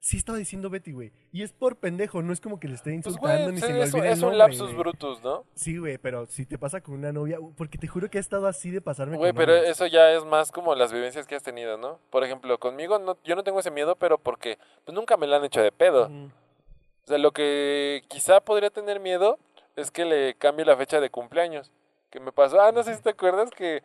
sí 0.06 0.16
estaba 0.18 0.38
diciendo 0.38 0.70
Betty, 0.70 0.92
güey. 0.92 1.12
Y 1.32 1.42
es 1.42 1.52
por 1.52 1.76
pendejo, 1.78 2.22
no 2.22 2.32
es 2.32 2.40
como 2.40 2.60
que 2.60 2.68
le 2.68 2.74
esté 2.74 2.90
Pues, 2.90 3.06
insultando 3.06 3.42
güey, 3.42 3.54
ni 3.54 3.60
sí, 3.60 3.66
se 3.66 3.72
me 3.72 3.82
es, 3.82 3.92
olvide 3.94 4.06
el 4.06 4.12
es 4.12 4.22
un 4.22 4.38
lapsus 4.38 4.60
güey. 4.68 4.76
brutus, 4.76 5.20
¿no? 5.24 5.44
Sí, 5.56 5.78
güey, 5.78 5.98
pero 5.98 6.26
si 6.26 6.46
te 6.46 6.58
pasa 6.58 6.80
con 6.80 6.94
una 6.94 7.12
novia, 7.12 7.38
porque 7.56 7.76
te 7.76 7.88
juro 7.88 8.08
que 8.08 8.18
ha 8.18 8.20
estado 8.20 8.46
así 8.46 8.70
de 8.70 8.80
pasarme 8.80 9.16
Güey, 9.16 9.32
con 9.32 9.38
pero 9.38 9.56
novias. 9.56 9.70
eso 9.72 9.86
ya 9.86 10.12
es 10.12 10.24
más 10.24 10.52
como 10.52 10.76
las 10.76 10.92
vivencias 10.92 11.26
que 11.26 11.34
has 11.34 11.42
tenido, 11.42 11.76
¿no? 11.76 11.98
Por 12.10 12.22
ejemplo, 12.22 12.56
conmigo 12.58 13.00
no, 13.00 13.18
yo 13.24 13.34
no 13.34 13.42
tengo 13.42 13.58
ese 13.58 13.72
miedo, 13.72 13.96
pero 13.96 14.16
porque 14.18 14.58
pues, 14.84 14.94
nunca 14.94 15.16
me 15.16 15.26
lo 15.26 15.34
han 15.34 15.44
hecho 15.44 15.60
de 15.60 15.72
pedo. 15.72 16.08
Mm. 16.08 16.26
O 16.26 17.08
sea, 17.08 17.18
lo 17.18 17.32
que 17.32 18.04
quizá 18.06 18.40
podría 18.40 18.70
tener 18.70 19.00
miedo 19.00 19.40
es 19.74 19.90
que 19.90 20.04
le 20.04 20.34
cambie 20.34 20.64
la 20.64 20.76
fecha 20.76 21.00
de 21.00 21.10
cumpleaños. 21.10 21.72
Que 22.10 22.20
me 22.20 22.30
pasó, 22.30 22.60
ah, 22.60 22.70
no 22.70 22.84
sé 22.84 22.94
si 22.94 23.02
te 23.02 23.10
acuerdas 23.10 23.50
que... 23.50 23.82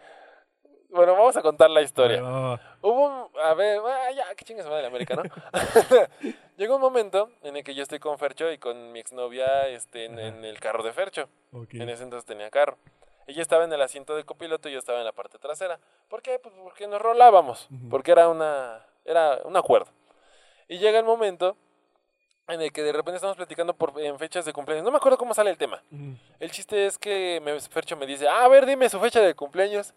Bueno, 0.92 1.14
vamos 1.14 1.36
a 1.38 1.42
contar 1.42 1.70
la 1.70 1.82
historia. 1.82 2.22
Hubo 2.82 3.06
un... 3.06 3.28
A 3.42 3.54
ver, 3.54 3.80
ah, 3.86 4.12
ya, 4.12 4.36
qué 4.36 4.44
chingas 4.44 4.68
madre 4.68 4.88
América, 4.88 5.16
¿no? 5.16 5.24
Llegó 6.58 6.76
un 6.76 6.82
momento 6.82 7.30
en 7.44 7.56
el 7.56 7.64
que 7.64 7.74
yo 7.74 7.82
estoy 7.82 8.00
con 8.00 8.18
Fercho 8.20 8.52
y 8.52 8.58
con 8.58 8.92
mi 8.92 9.00
exnovia 9.00 9.68
este, 9.70 10.06
en, 10.06 10.20
en 10.20 10.44
el 10.44 10.60
carro 10.60 10.84
de 10.84 10.92
Fercho. 10.92 11.30
Ok. 11.54 11.76
En 11.76 11.90
ese 11.90 12.04
entonces 12.04 12.26
tenía 12.26 12.50
carro. 12.50 12.78
Ella 13.28 13.42
estaba 13.42 13.64
en 13.64 13.72
el 13.72 13.82
asiento 13.82 14.16
de 14.16 14.26
copiloto 14.26 14.68
y 14.68 14.74
yo 14.74 14.80
estaba 14.80 15.00
en 15.00 15.06
la 15.06 15.14
parte 15.14 15.40
trasera. 15.40 15.80
¿Por 16.10 16.22
qué? 16.22 16.40
Pues 16.40 16.54
porque 16.62 16.88
nos 16.88 17.02
rolábamos. 17.02 17.68
Ujú. 17.72 17.90
Porque 17.90 18.12
era 18.12 18.28
una 18.28 18.86
era 19.06 19.40
un 19.46 19.56
acuerdo. 19.56 19.92
Y 20.68 20.78
llega 20.78 21.00
el 21.00 21.06
momento 21.06 21.56
en 22.48 22.62
el 22.62 22.72
que 22.72 22.84
de 22.84 22.92
repente 22.92 23.16
estamos 23.16 23.38
platicando 23.38 23.74
por, 23.74 24.00
en 24.00 24.18
fechas 24.20 24.46
de 24.46 24.54
cumpleaños. 24.54 24.84
No 24.84 24.92
me 24.92 24.98
acuerdo 24.98 25.18
cómo 25.18 25.34
sale 25.34 25.50
el 25.50 25.58
tema. 25.58 25.82
Mm. 25.90 26.14
El 26.40 26.52
chiste 26.52 26.86
es 26.86 26.98
que 26.98 27.40
me, 27.44 27.60
Fercho 27.60 27.96
me 27.96 28.06
dice, 28.06 28.28
ah, 28.28 28.44
a 28.44 28.48
ver, 28.48 28.66
dime 28.66 28.90
su 28.90 29.00
fecha 29.00 29.22
de 29.22 29.34
cumpleaños. 29.36 29.94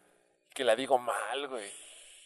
Que 0.54 0.64
la 0.64 0.76
digo 0.76 0.98
mal, 0.98 1.48
güey. 1.48 1.68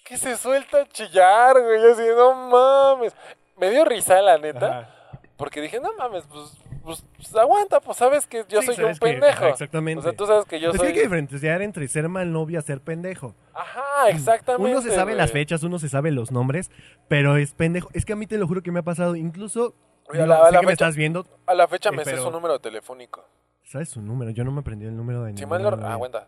Que 0.04 0.16
se 0.16 0.36
suelta 0.36 0.82
a 0.82 0.86
chillar, 0.86 1.60
güey. 1.60 1.82
Yo 1.82 1.92
así, 1.92 2.02
no 2.16 2.34
mames. 2.48 3.14
Me 3.56 3.70
dio 3.70 3.84
risa, 3.84 4.20
la 4.22 4.38
neta. 4.38 4.80
Ajá. 4.80 4.94
Porque 5.36 5.60
dije, 5.60 5.80
no 5.80 5.92
mames, 5.94 6.24
pues, 6.26 6.52
pues, 6.82 7.04
pues, 7.16 7.34
aguanta, 7.36 7.80
pues 7.80 7.96
sabes 7.96 8.26
que 8.26 8.44
yo 8.48 8.60
Sí, 8.60 8.72
soy 8.74 8.84
un 8.84 8.92
que- 8.94 8.98
pendejo. 8.98 9.46
exactamente. 9.46 10.00
O 10.00 10.02
sea, 10.02 10.12
tú 10.12 10.26
sabes 10.26 10.44
que 10.46 10.58
yo 10.60 10.68
es 10.70 10.72
que 10.72 10.78
soy... 10.78 10.88
hay 10.88 10.94
que 10.94 11.02
diferenciar 11.02 11.62
entre 11.62 11.86
ser 11.88 12.08
mal 12.08 12.32
novia, 12.32 12.60
ser 12.60 12.80
pendejo. 12.80 13.34
Ajá, 13.54 14.08
exactamente. 14.08 14.72
Uno 14.72 14.82
se 14.82 14.90
sabe 14.94 15.14
las 15.14 15.30
fechas, 15.32 15.62
uno 15.62 15.78
se 15.78 15.88
sabe 15.88 16.10
los 16.10 16.32
nombres, 16.32 16.70
pero 17.08 17.36
es 17.36 17.52
pendejo. 17.54 17.88
Es 17.94 18.04
que 18.04 18.14
a 18.14 18.16
mí 18.16 18.26
te 18.26 18.36
lo 18.36 18.46
juro 18.48 18.62
que 18.62 18.72
me 18.72 18.80
ha 18.80 18.82
pasado. 18.84 19.14
Incluso, 19.16 19.74
Oye, 20.10 20.22
a 20.22 20.26
la- 20.26 20.42
a 20.42 20.46
sé 20.46 20.52
la 20.52 20.60
que 20.60 20.66
me 20.66 20.72
fecha- 20.72 20.84
estás 20.86 20.96
viendo, 20.96 21.26
A 21.46 21.54
la 21.54 21.68
fecha 21.68 21.90
Eh, 21.90 21.92
me 21.92 22.04
sé 22.04 22.10
pero- 22.12 22.24
su 22.24 22.30
número 22.30 22.58
telefónico. 22.58 23.24
¿sabes 23.64 23.90
su 23.90 24.00
número? 24.00 24.30
Yo 24.32 24.42
no 24.44 24.50
me 24.50 24.60
aprendí 24.60 24.86
el 24.86 24.96
número 24.96 25.22
de 25.24 25.36
Si 25.36 25.44
mal 25.46 25.62
no... 25.62 25.68
Ah, 25.86 25.92
aguanta. 25.92 26.26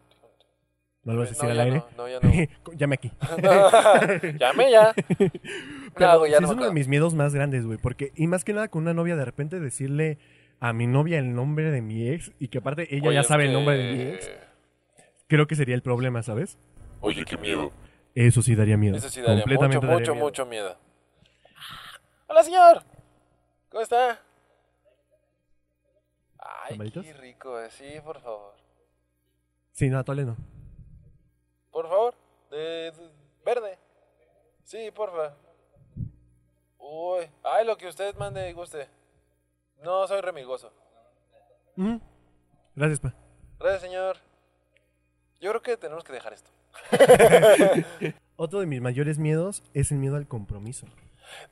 ¿No 1.02 1.14
lo 1.14 1.20
vas 1.20 1.28
a 1.28 1.32
decir 1.32 1.44
No, 1.44 1.50
al 1.50 1.60
aire? 1.60 1.76
no, 1.78 1.86
no, 1.96 2.08
ya 2.08 2.20
no. 2.20 2.30
Llame 2.76 2.94
aquí. 2.94 3.10
Llame 4.38 4.70
ya. 4.70 4.94
Pero 5.94 6.12
No, 6.18 6.26
ya 6.26 6.36
sí 6.38 6.42
no 6.42 6.48
es 6.48 6.54
uno 6.54 6.64
de 6.66 6.72
mis 6.72 6.88
miedos 6.88 7.14
más 7.14 7.34
grandes, 7.34 7.64
güey. 7.66 7.78
Porque, 7.78 8.12
y 8.16 8.26
más 8.26 8.44
que 8.44 8.52
nada 8.52 8.68
con 8.68 8.82
una 8.82 8.92
novia, 8.94 9.16
de 9.16 9.24
repente 9.24 9.60
decirle 9.60 10.18
a 10.60 10.72
mi 10.74 10.86
novia 10.86 11.18
el 11.18 11.34
nombre 11.34 11.70
de 11.70 11.80
mi 11.80 12.06
ex 12.08 12.32
y 12.38 12.48
que 12.48 12.58
aparte 12.58 12.94
ella 12.94 13.08
Oye, 13.08 13.14
ya 13.14 13.22
sabe 13.22 13.46
el 13.46 13.52
nombre 13.54 13.78
de 13.78 13.92
mi 13.94 14.02
ex, 14.02 14.30
creo 15.26 15.46
que 15.46 15.56
sería 15.56 15.74
el 15.74 15.82
problema, 15.82 16.22
¿sabes? 16.22 16.58
Oye, 17.00 17.24
qué 17.24 17.38
miedo. 17.38 17.72
Eso 18.14 18.42
sí 18.42 18.54
daría 18.54 18.76
miedo. 18.76 18.96
Eso 18.96 19.08
sí 19.08 19.20
daría 19.20 19.36
mucho, 19.36 19.42
Completamente 19.44 19.86
daría 19.86 19.98
mucho, 20.00 20.12
miedo. 20.14 20.24
mucho 20.26 20.46
miedo. 20.46 20.76
Hola, 22.26 22.42
señor. 22.42 22.82
¿Cómo 23.70 23.82
está? 23.82 24.20
Ay, 26.38 26.72
¿Tamalitos? 26.72 27.04
qué 27.06 27.12
rico. 27.14 27.58
eh. 27.58 27.68
Sí, 27.70 27.84
por 28.04 28.20
favor. 28.20 28.54
Sí, 29.72 29.88
no, 29.88 30.04
tole 30.04 30.24
no. 30.24 30.36
Por 31.70 31.88
favor. 31.88 32.14
De, 32.50 32.90
de- 32.92 33.10
verde. 33.44 33.78
Sí, 34.64 34.90
porfa. 34.90 35.34
Uy. 36.78 37.28
Ay, 37.42 37.64
lo 37.66 37.76
que 37.76 37.86
usted 37.88 38.14
mande 38.16 38.48
y 38.50 38.52
guste. 38.52 38.88
No, 39.82 40.06
soy 40.06 40.20
remigoso. 40.20 40.72
Gracias, 42.74 43.00
pa. 43.00 43.14
Gracias, 43.58 43.82
señor. 43.82 44.16
Yo 45.40 45.50
creo 45.50 45.62
que 45.62 45.76
tenemos 45.76 46.04
que 46.04 46.12
dejar 46.12 46.32
esto. 46.34 46.50
Otro 48.36 48.60
de 48.60 48.66
mis 48.66 48.80
mayores 48.80 49.18
miedos 49.18 49.62
es 49.74 49.90
el 49.90 49.98
miedo 49.98 50.16
al 50.16 50.26
compromiso. 50.26 50.86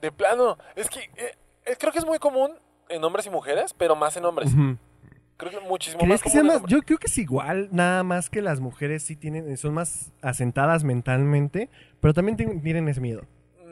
De 0.00 0.12
plano. 0.12 0.59
Es 0.76 0.90
que 0.90 1.00
eh, 1.16 1.35
eh, 1.64 1.76
creo 1.78 1.92
que 1.92 1.98
es 1.98 2.04
muy 2.07 2.18
común 2.18 2.59
en 2.88 3.02
hombres 3.04 3.26
y 3.26 3.31
mujeres, 3.31 3.72
pero 3.74 3.96
más 3.96 4.16
en 4.16 4.24
hombres. 4.26 4.52
Ujú. 4.52 4.76
Creo 5.38 5.53
que 5.53 5.61
muchísimo 5.61 6.01
¿Crees 6.01 6.11
más 6.11 6.22
que 6.22 6.31
sea. 6.31 6.42
Yo 6.66 6.83
creo 6.83 6.98
que 6.98 7.07
es 7.07 7.16
igual, 7.16 7.68
nada 7.72 8.03
más 8.03 8.29
que 8.29 8.42
las 8.42 8.61
mujeres 8.61 9.03
sí 9.05 9.16
tienen, 9.16 9.57
son 9.57 9.72
más 9.72 10.12
asentadas 10.20 10.85
mentalmente, 10.85 11.70
pero 12.01 12.12
también 12.12 12.36
tienen, 12.36 12.89
ese 12.89 13.01
miedo. 13.01 13.22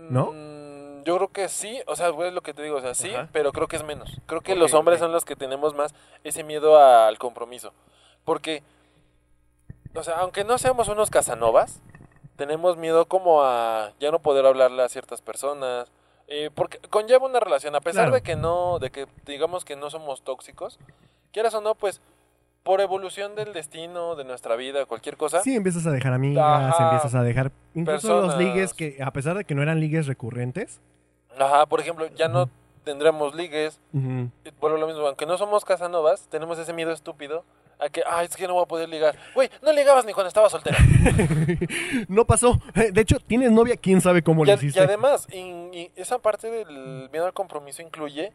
¿no? 0.08 0.32
Mm, 0.32 1.02
Yo 1.04 1.16
creo 1.16 1.28
que 1.28 1.48
sí, 1.48 1.80
o 1.86 1.94
sea, 1.96 2.08
es 2.08 2.32
lo 2.32 2.42
que 2.42 2.54
te 2.54 2.62
digo, 2.62 2.76
o 2.76 2.80
sea, 2.80 2.94
sí, 2.94 3.12
Ajá. 3.12 3.28
pero 3.32 3.52
creo 3.52 3.68
que 3.68 3.76
es 3.76 3.84
menos. 3.84 4.20
Creo 4.26 4.40
que 4.40 4.54
los 4.56 4.72
hombres 4.74 5.00
son 5.00 5.12
los 5.12 5.24
que 5.24 5.36
tenemos 5.36 5.74
más 5.74 5.94
ese 6.24 6.42
miedo 6.44 6.78
al 6.80 7.18
compromiso. 7.18 7.72
Porque 8.24 8.62
o 9.94 10.02
sea, 10.02 10.18
aunque 10.18 10.44
no 10.44 10.58
seamos 10.58 10.88
unos 10.88 11.10
casanovas, 11.10 11.80
tenemos 12.36 12.76
miedo 12.76 13.06
como 13.06 13.42
a 13.42 13.92
ya 13.98 14.10
no 14.10 14.18
poder 14.20 14.44
hablarle 14.46 14.82
a 14.82 14.88
ciertas 14.88 15.22
personas. 15.22 15.90
eh, 16.28 16.50
porque 16.52 16.78
conlleva 16.90 17.24
una 17.24 17.38
relación, 17.38 17.76
a 17.76 17.80
pesar 17.80 18.06
Claro. 18.06 18.14
de 18.16 18.22
que 18.22 18.34
no, 18.34 18.80
de 18.80 18.90
que 18.90 19.06
digamos 19.26 19.64
que 19.64 19.76
no 19.76 19.90
somos 19.90 20.22
tóxicos, 20.22 20.80
quieras 21.36 21.52
o 21.52 21.60
no, 21.60 21.74
pues 21.74 22.00
por 22.62 22.80
evolución 22.80 23.34
del 23.34 23.52
destino, 23.52 24.14
de 24.16 24.24
nuestra 24.24 24.56
vida, 24.56 24.86
cualquier 24.86 25.18
cosa. 25.18 25.42
Sí, 25.42 25.54
empiezas 25.54 25.86
a 25.86 25.90
dejar 25.90 26.14
amigas, 26.14 26.72
Ajá. 26.72 26.84
empiezas 26.84 27.14
a 27.14 27.22
dejar 27.22 27.52
incluso 27.74 28.08
los 28.08 28.32
Personas. 28.32 28.38
ligues 28.38 28.72
que, 28.72 28.96
a 29.04 29.10
pesar 29.10 29.36
de 29.36 29.44
que 29.44 29.54
no 29.54 29.62
eran 29.62 29.80
ligues 29.80 30.06
recurrentes, 30.06 30.80
Ajá, 31.38 31.66
por 31.66 31.80
ejemplo, 31.80 32.06
ya 32.16 32.28
no 32.28 32.48
tendremos 32.84 33.34
ligues. 33.34 33.78
Eh, 33.94 34.28
Vuelvo 34.58 34.78
a 34.78 34.80
lo 34.80 34.86
mismo, 34.86 35.02
aunque 35.06 35.26
no 35.26 35.36
somos 35.36 35.66
casanovas, 35.66 36.26
tenemos 36.30 36.58
ese 36.58 36.72
miedo 36.72 36.90
estúpido 36.92 37.44
a 37.78 37.90
que, 37.90 38.02
ay, 38.08 38.24
es 38.26 38.34
que 38.34 38.48
no 38.48 38.54
voy 38.54 38.62
a 38.62 38.66
poder 38.66 38.88
ligar. 38.88 39.14
Güey, 39.34 39.50
no 39.62 39.70
ligabas 39.74 40.06
ni 40.06 40.14
cuando 40.14 40.28
estaba 40.28 40.48
soltera. 40.48 40.78
no 42.08 42.24
pasó. 42.24 42.58
De 42.74 42.98
hecho, 43.00 43.18
tienes 43.20 43.52
novia, 43.52 43.76
quién 43.76 44.00
sabe 44.00 44.22
cómo 44.22 44.44
y, 44.44 44.46
le 44.46 44.54
hiciste. 44.54 44.80
y 44.80 44.82
además, 44.82 45.26
y- 45.30 45.76
y 45.76 45.92
esa 45.96 46.18
parte 46.18 46.50
del 46.50 47.10
miedo 47.10 47.26
al 47.26 47.32
compromiso 47.34 47.82
incluye 47.82 48.32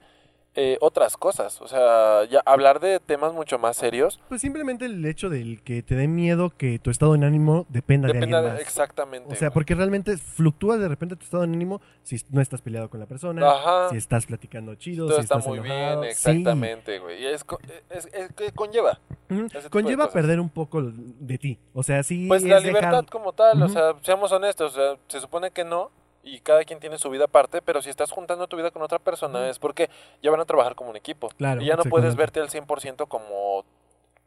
eh, 0.55 0.77
otras 0.81 1.15
cosas. 1.17 1.61
O 1.61 1.67
sea, 1.67 2.25
ya 2.25 2.41
hablar 2.45 2.79
de 2.79 2.99
temas 2.99 3.33
mucho 3.33 3.57
más 3.57 3.77
serios. 3.77 4.19
Pues 4.29 4.41
simplemente 4.41 4.85
el 4.85 5.05
hecho 5.05 5.29
del 5.29 5.61
que 5.63 5.81
te 5.81 5.95
dé 5.95 6.07
miedo 6.07 6.49
que 6.57 6.77
tu 6.79 6.89
estado 6.89 7.13
de 7.15 7.25
ánimo 7.25 7.65
dependa, 7.69 8.07
de 8.09 8.17
alguien 8.19 8.43
más. 8.43 8.59
exactamente. 8.59 9.31
O 9.31 9.35
sea, 9.35 9.47
güey. 9.49 9.53
porque 9.53 9.75
realmente 9.75 10.17
fluctúa 10.17 10.77
de 10.77 10.87
repente 10.87 11.15
tu 11.15 11.23
estado 11.23 11.43
de 11.45 11.53
ánimo 11.53 11.79
si 12.03 12.17
no 12.29 12.41
estás 12.41 12.61
peleado 12.61 12.89
con 12.89 12.99
la 12.99 13.05
persona, 13.05 13.49
Ajá. 13.49 13.89
si 13.89 13.97
estás 13.97 14.25
platicando 14.25 14.75
chido, 14.75 15.05
Todo 15.07 15.17
si 15.17 15.21
está 15.23 15.35
estás 15.37 15.47
muy 15.47 15.59
enojado. 15.59 16.01
bien, 16.01 16.13
Sí. 16.15 16.29
exactamente, 16.29 16.99
güey. 16.99 17.21
Y 17.23 17.27
es, 17.27 17.43
co- 17.43 17.59
es- 17.89 18.07
es 18.13 18.31
que 18.33 18.51
conlleva. 18.51 18.99
Conlleva 19.69 20.09
perder 20.11 20.39
un 20.39 20.49
poco 20.49 20.81
de 20.83 21.37
ti. 21.37 21.57
O 21.73 21.83
sea, 21.83 22.03
sí 22.03 22.27
Pues 22.27 22.43
es 22.43 22.49
la 22.49 22.55
dejar- 22.55 22.67
libertad 22.67 23.05
como 23.09 23.33
tal, 23.33 23.61
o 23.63 23.69
sea, 23.69 23.93
seamos 24.01 24.31
honestos, 24.31 24.73
o 24.73 24.75
sea, 24.75 24.97
se 25.07 25.21
supone 25.21 25.51
que 25.51 25.63
no, 25.63 25.91
y 26.23 26.39
cada 26.39 26.63
quien 26.63 26.79
tiene 26.79 26.97
su 26.97 27.09
vida 27.09 27.25
aparte, 27.25 27.61
pero 27.61 27.81
si 27.81 27.89
estás 27.89 28.11
juntando 28.11 28.47
tu 28.47 28.57
vida 28.57 28.71
con 28.71 28.81
otra 28.81 28.99
persona 28.99 29.49
es 29.49 29.59
porque 29.59 29.89
ya 30.21 30.31
van 30.31 30.39
a 30.39 30.45
trabajar 30.45 30.75
como 30.75 30.89
un 30.91 30.95
equipo. 30.97 31.29
Claro, 31.37 31.61
y 31.61 31.65
ya 31.65 31.75
no 31.75 31.83
puedes 31.83 32.13
exactamente. 32.13 32.39
verte 32.39 32.39
al 32.41 32.49
100% 32.49 33.07
como 33.07 33.65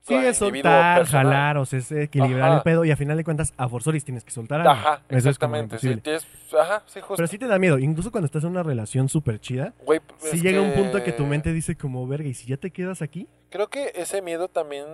Sí, 0.06 0.14
es 0.14 0.36
soltar, 0.36 0.98
personal. 0.98 1.26
jalar, 1.28 1.56
o 1.56 1.64
sea, 1.64 1.78
es 1.78 1.90
equilibrar 1.90 2.48
Ajá. 2.50 2.56
el 2.58 2.62
pedo 2.62 2.84
y 2.84 2.90
a 2.90 2.96
final 2.96 3.16
de 3.16 3.24
cuentas 3.24 3.54
a 3.56 3.70
forzoris 3.70 4.04
tienes 4.04 4.22
que 4.22 4.32
soltar 4.32 4.60
algo. 4.60 4.72
Ajá, 4.72 4.96
Eso 5.08 5.16
es 5.16 5.24
exactamente. 5.26 5.78
sí, 5.78 5.96
tienes- 5.96 6.26
ajá, 6.60 6.82
sí, 6.84 7.00
justo. 7.00 7.14
Pero 7.16 7.26
sí 7.26 7.38
te 7.38 7.46
da 7.46 7.58
miedo, 7.58 7.78
incluso 7.78 8.10
cuando 8.10 8.26
estás 8.26 8.44
en 8.44 8.50
una 8.50 8.62
relación 8.62 9.08
súper 9.08 9.40
chida, 9.40 9.72
Güey, 9.86 10.00
si 10.18 10.42
llega 10.42 10.60
un 10.60 10.74
punto 10.74 11.02
que 11.02 11.12
tu 11.12 11.24
mente 11.24 11.54
dice 11.54 11.74
como, 11.74 12.06
verga, 12.06 12.28
¿y 12.28 12.34
si 12.34 12.46
ya 12.46 12.58
te 12.58 12.70
quedas 12.70 13.00
aquí? 13.00 13.26
Creo 13.48 13.68
que 13.68 13.92
ese 13.94 14.20
miedo 14.20 14.48
también 14.48 14.84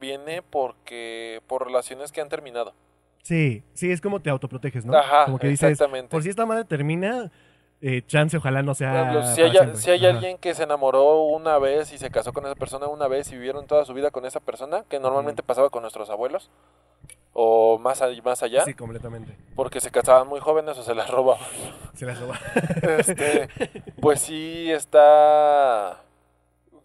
viene 0.00 0.42
porque 0.42 1.40
por 1.48 1.66
relaciones 1.66 2.12
que 2.12 2.20
han 2.20 2.28
terminado. 2.28 2.72
Sí, 3.22 3.62
sí, 3.74 3.90
es 3.90 4.00
como 4.00 4.20
te 4.20 4.30
autoproteges, 4.30 4.84
¿no? 4.84 4.96
Ajá, 4.96 5.24
como 5.26 5.38
que 5.38 5.48
dices, 5.48 5.70
exactamente. 5.70 6.08
por 6.08 6.22
si 6.22 6.28
esta 6.30 6.44
madre 6.44 6.64
termina, 6.64 7.30
eh, 7.80 8.02
chance, 8.06 8.36
ojalá 8.36 8.62
no 8.62 8.74
sea 8.74 8.94
ejemplo, 9.02 9.22
si 9.26 9.34
para 9.36 9.44
hay, 9.46 9.50
siempre. 9.52 9.76
si 9.80 9.90
hay 9.90 10.06
Ajá. 10.06 10.08
alguien 10.16 10.38
que 10.38 10.54
se 10.54 10.64
enamoró 10.64 11.22
una 11.22 11.58
vez 11.58 11.92
y 11.92 11.98
se 11.98 12.10
casó 12.10 12.32
con 12.32 12.44
esa 12.46 12.54
persona 12.56 12.86
una 12.88 13.06
vez 13.08 13.30
y 13.30 13.36
vivieron 13.36 13.66
toda 13.66 13.84
su 13.84 13.94
vida 13.94 14.10
con 14.10 14.24
esa 14.26 14.40
persona, 14.40 14.84
que 14.88 14.98
normalmente 15.00 15.42
pasaba 15.42 15.70
con 15.70 15.82
nuestros 15.82 16.10
abuelos, 16.10 16.50
o 17.32 17.78
más, 17.78 18.02
más 18.24 18.42
allá, 18.42 18.64
Sí, 18.64 18.74
completamente. 18.74 19.36
porque 19.56 19.80
se 19.80 19.90
casaban 19.90 20.26
muy 20.28 20.40
jóvenes 20.40 20.76
o 20.78 20.82
se 20.82 20.94
las 20.94 21.08
robaban. 21.08 21.46
Se 21.94 22.04
la 22.06 22.16
soba. 22.16 22.38
Este, 22.98 23.48
pues 24.00 24.20
sí 24.20 24.70
está... 24.72 26.02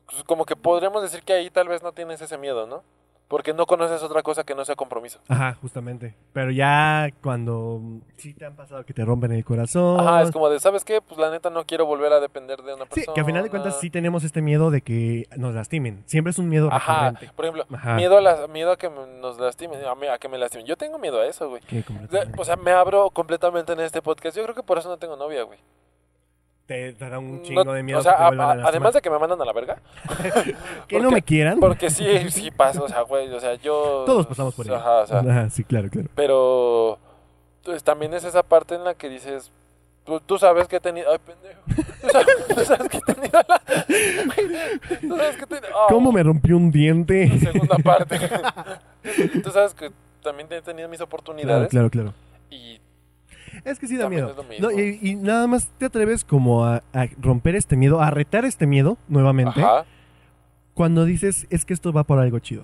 pues 0.05 0.23
como 0.23 0.45
que 0.45 0.55
podríamos 0.55 1.01
decir 1.01 1.23
que 1.23 1.33
ahí 1.33 1.49
tal 1.49 1.67
vez 1.67 1.81
no 1.83 1.91
tienes 1.93 2.21
ese 2.21 2.37
miedo, 2.37 2.67
¿no? 2.67 2.83
Porque 3.27 3.53
no 3.53 3.65
conoces 3.65 4.01
otra 4.03 4.23
cosa 4.23 4.45
que 4.45 4.55
no 4.55 4.63
sea 4.63 4.75
compromiso. 4.77 5.19
Ajá, 5.27 5.53
justamente. 5.61 6.15
Pero 6.31 6.49
ya 6.49 7.09
cuando 7.21 7.79
mm, 7.81 7.99
sí 8.15 8.33
te 8.33 8.45
han 8.45 8.55
pasado 8.55 8.85
que 8.85 8.93
te 8.93 9.03
rompen 9.03 9.33
el 9.33 9.43
corazón. 9.43 9.99
Ajá, 9.99 10.21
es 10.21 10.31
como 10.31 10.49
de, 10.49 10.61
¿sabes 10.61 10.85
qué? 10.85 11.01
Pues 11.01 11.19
la 11.19 11.29
neta 11.29 11.49
no 11.49 11.65
quiero 11.65 11.85
volver 11.85 12.13
a 12.13 12.21
depender 12.21 12.61
de 12.61 12.73
una 12.75 12.85
Sí, 12.85 12.91
persona. 12.95 13.13
que 13.15 13.19
a 13.21 13.25
final 13.25 13.43
de 13.43 13.49
cuentas 13.49 13.79
sí 13.81 13.89
tenemos 13.89 14.23
este 14.23 14.41
miedo 14.41 14.71
de 14.71 14.81
que 14.81 15.27
nos 15.35 15.53
lastimen. 15.53 16.03
Siempre 16.05 16.31
es 16.31 16.39
un 16.39 16.47
miedo 16.47 16.69
Ajá, 16.71 17.09
recurrente. 17.09 17.35
por 17.35 17.45
ejemplo, 17.45 17.65
Ajá. 17.77 17.95
miedo 17.95 18.17
a, 18.17 18.21
la- 18.21 18.47
miedo 18.47 18.71
a 18.71 18.77
que 18.77 18.89
nos 18.89 19.37
lastimen, 19.39 19.83
a, 19.83 19.93
mí- 19.95 20.07
a 20.07 20.17
que 20.19 20.29
me 20.29 20.37
lastimen. 20.37 20.65
Yo 20.65 20.77
tengo 20.77 20.97
miedo 20.97 21.19
a 21.19 21.25
eso, 21.25 21.49
güey. 21.49 21.61
O 22.37 22.45
sea, 22.45 22.55
me 22.55 22.71
abro 22.71 23.09
completamente 23.09 23.73
en 23.73 23.81
este 23.81 24.01
podcast. 24.01 24.37
Yo 24.37 24.43
creo 24.43 24.55
que 24.55 24.63
por 24.63 24.77
eso 24.77 24.87
no 24.87 24.97
tengo 24.97 25.17
novia, 25.17 25.43
güey. 25.43 25.59
Te, 26.67 26.93
te 26.93 27.09
da 27.09 27.17
un 27.17 27.37
No- 27.37 27.41
chingo 27.43 27.73
de 27.73 27.81
miedo. 27.81 27.99
o 27.99 28.03
sea, 28.03 28.11
a- 28.13 28.27
a 28.27 28.51
además 28.67 28.93
de 28.93 29.01
que 29.01 29.09
me 29.09 29.17
mandan 29.17 29.41
a 29.41 29.45
la 29.45 29.53
verga. 29.53 29.81
que 30.87 30.99
no 30.99 31.09
me 31.09 31.21
quieran. 31.23 31.59
Porque 31.59 31.89
sí, 31.89 32.29
sí 32.29 32.51
pasa, 32.51 32.83
o 32.83 32.87
sea, 32.87 33.01
güey, 33.01 33.31
o 33.33 33.39
sea, 33.39 33.55
yo... 33.55 34.03
Todos 34.05 34.27
pasamos 34.27 34.53
por 34.53 34.65
ello. 34.67 34.75
Ajá, 34.75 34.97
o 34.99 35.07
sea, 35.07 35.19
Ajá, 35.19 35.49
sí, 35.49 35.63
claro, 35.63 35.89
claro. 35.89 36.09
pero 36.13 36.99
pues, 37.63 37.83
también 37.83 38.13
es 38.13 38.23
esa 38.23 38.43
parte 38.43 38.75
en 38.75 38.83
la 38.83 38.93
que 38.93 39.09
dices, 39.09 39.51
tú, 40.05 40.19
tú 40.19 40.37
sabes 40.37 40.67
que 40.67 40.75
he 40.75 40.79
tenido... 40.79 41.09
Ay, 41.11 41.17
pendejo. 41.25 41.61
Tú 42.01 42.09
sabes, 42.11 42.47
tú 42.55 42.65
sabes 42.65 42.89
que 42.89 42.97
he 42.97 43.13
tenido 43.13 43.39
la... 43.47 43.61
Tú 45.01 45.15
sabes 45.17 45.35
que 45.37 45.43
he 45.43 45.47
tenido... 45.47 45.67
oh, 45.75 45.87
¿Cómo 45.89 46.11
me 46.11 46.21
rompió 46.23 46.57
un 46.57 46.71
diente? 46.71 47.29
Segunda 47.39 47.77
parte. 47.77 48.19
tú 49.41 49.49
sabes 49.51 49.73
que 49.73 49.91
también 50.21 50.47
he 50.51 50.61
tenido 50.61 50.87
mis 50.89 50.97
Claro, 50.97 51.05
oportunidades 51.07 51.69
claro, 51.69 51.89
claro. 51.89 52.13
y 52.49 52.79
Es 53.67 53.79
que 53.79 53.87
sí 53.87 53.97
da 53.97 54.09
miedo. 54.09 54.33
No, 54.59 54.71
y, 54.71 54.99
y 55.01 55.15
nada 55.15 55.45
más 55.47 55.67
te 55.77 55.85
atreves 55.85 56.23
como 56.23 56.63
a, 56.65 56.83
a 56.93 57.07
romper 57.19 57.55
este 57.55 57.75
miedo, 57.75 58.01
a 58.01 58.09
retar 58.11 58.45
este 58.45 58.65
miedo 58.65 58.97
nuevamente, 59.07 59.59
Ajá. 59.61 59.85
cuando 60.73 61.03
dices, 61.05 61.47
es 61.49 61.65
que 61.65 61.73
esto 61.73 61.91
va 61.91 62.03
por 62.03 62.19
algo 62.19 62.39
chido. 62.39 62.63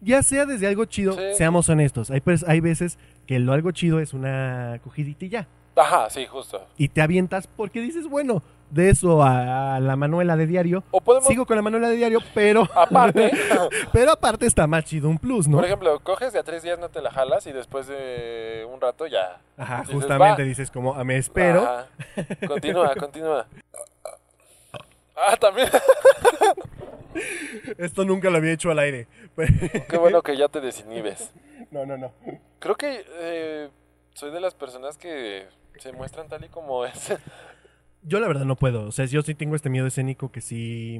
Ya 0.00 0.22
sea 0.22 0.46
desde 0.46 0.66
algo 0.66 0.86
chido, 0.86 1.12
Sí. 1.12 1.20
seamos 1.36 1.68
honestos. 1.68 2.10
Hay, 2.10 2.22
hay 2.46 2.60
veces 2.60 2.98
que 3.26 3.38
lo 3.38 3.52
algo 3.52 3.70
chido 3.70 4.00
es 4.00 4.12
una 4.14 4.80
cogidita 4.82 5.24
y 5.24 5.28
ya. 5.28 5.46
Ajá, 5.76 6.10
sí, 6.10 6.26
justo. 6.26 6.66
Y 6.76 6.88
te 6.88 7.00
avientas 7.02 7.46
porque 7.46 7.80
dices, 7.80 8.08
bueno, 8.08 8.42
de 8.70 8.90
eso 8.90 9.22
a, 9.22 9.78
la 9.80 9.96
Manuela 9.96 10.36
de 10.36 10.46
diario. 10.46 10.84
O 10.90 11.00
podemos, 11.00 11.28
Sigo 11.28 11.46
con 11.46 11.56
la 11.56 11.62
Manuela 11.62 11.88
de 11.88 11.96
diario, 11.96 12.20
pero, 12.34 12.68
aparte, 12.74 13.30
pero 13.92 14.12
aparte 14.12 14.46
está 14.46 14.66
más 14.66 14.84
chido 14.84 15.08
un 15.08 15.18
plus, 15.18 15.48
¿no? 15.48 15.56
por 15.56 15.66
ejemplo, 15.66 15.98
coges 16.00 16.32
de 16.32 16.38
a 16.38 16.42
tres 16.42 16.62
días 16.62 16.78
no 16.78 16.88
te 16.88 17.00
la 17.02 17.10
jalas 17.10 17.46
y 17.46 17.52
después 17.52 17.86
de 17.86 18.66
un 18.72 18.80
rato 18.80 19.06
ya. 19.06 19.40
Ajá, 19.56 19.80
dices, 19.80 19.94
justamente 19.94 20.42
va. 20.42 20.48
dices 20.48 20.70
como, 20.70 20.94
"Ah, 20.94 21.04
me 21.04 21.16
espero. 21.16 21.62
Ajá. 21.62 21.86
Continúa, 22.46 22.94
continúa. 22.96 23.46
Ah, 25.16 25.36
también. 25.36 25.68
Esto 27.78 28.04
nunca 28.04 28.30
lo 28.30 28.38
había 28.38 28.52
hecho 28.52 28.70
al 28.70 28.78
aire. 28.78 29.06
Qué 29.88 29.98
bueno 29.98 30.22
que 30.22 30.36
ya 30.36 30.48
te 30.48 30.60
desinhibes. 30.60 31.32
no, 31.70 31.84
no, 31.84 31.96
no. 31.96 32.12
Creo 32.58 32.76
que 32.76 33.04
eh, 33.18 33.68
soy 34.14 34.30
de 34.30 34.40
las 34.40 34.54
personas 34.54 34.96
que 34.96 35.46
se 35.78 35.92
muestran 35.92 36.28
tal 36.28 36.44
y 36.44 36.48
como 36.48 36.84
es. 36.84 37.12
Yo 38.02 38.18
la 38.18 38.28
verdad 38.28 38.44
no 38.46 38.56
puedo. 38.56 38.86
O 38.86 38.92
sea, 38.92 39.04
yo 39.04 39.20
sí 39.22 39.34
tengo 39.34 39.56
este 39.56 39.68
miedo 39.70 39.86
escénico 39.86 40.30
que 40.32 40.40
sí, 40.40 40.98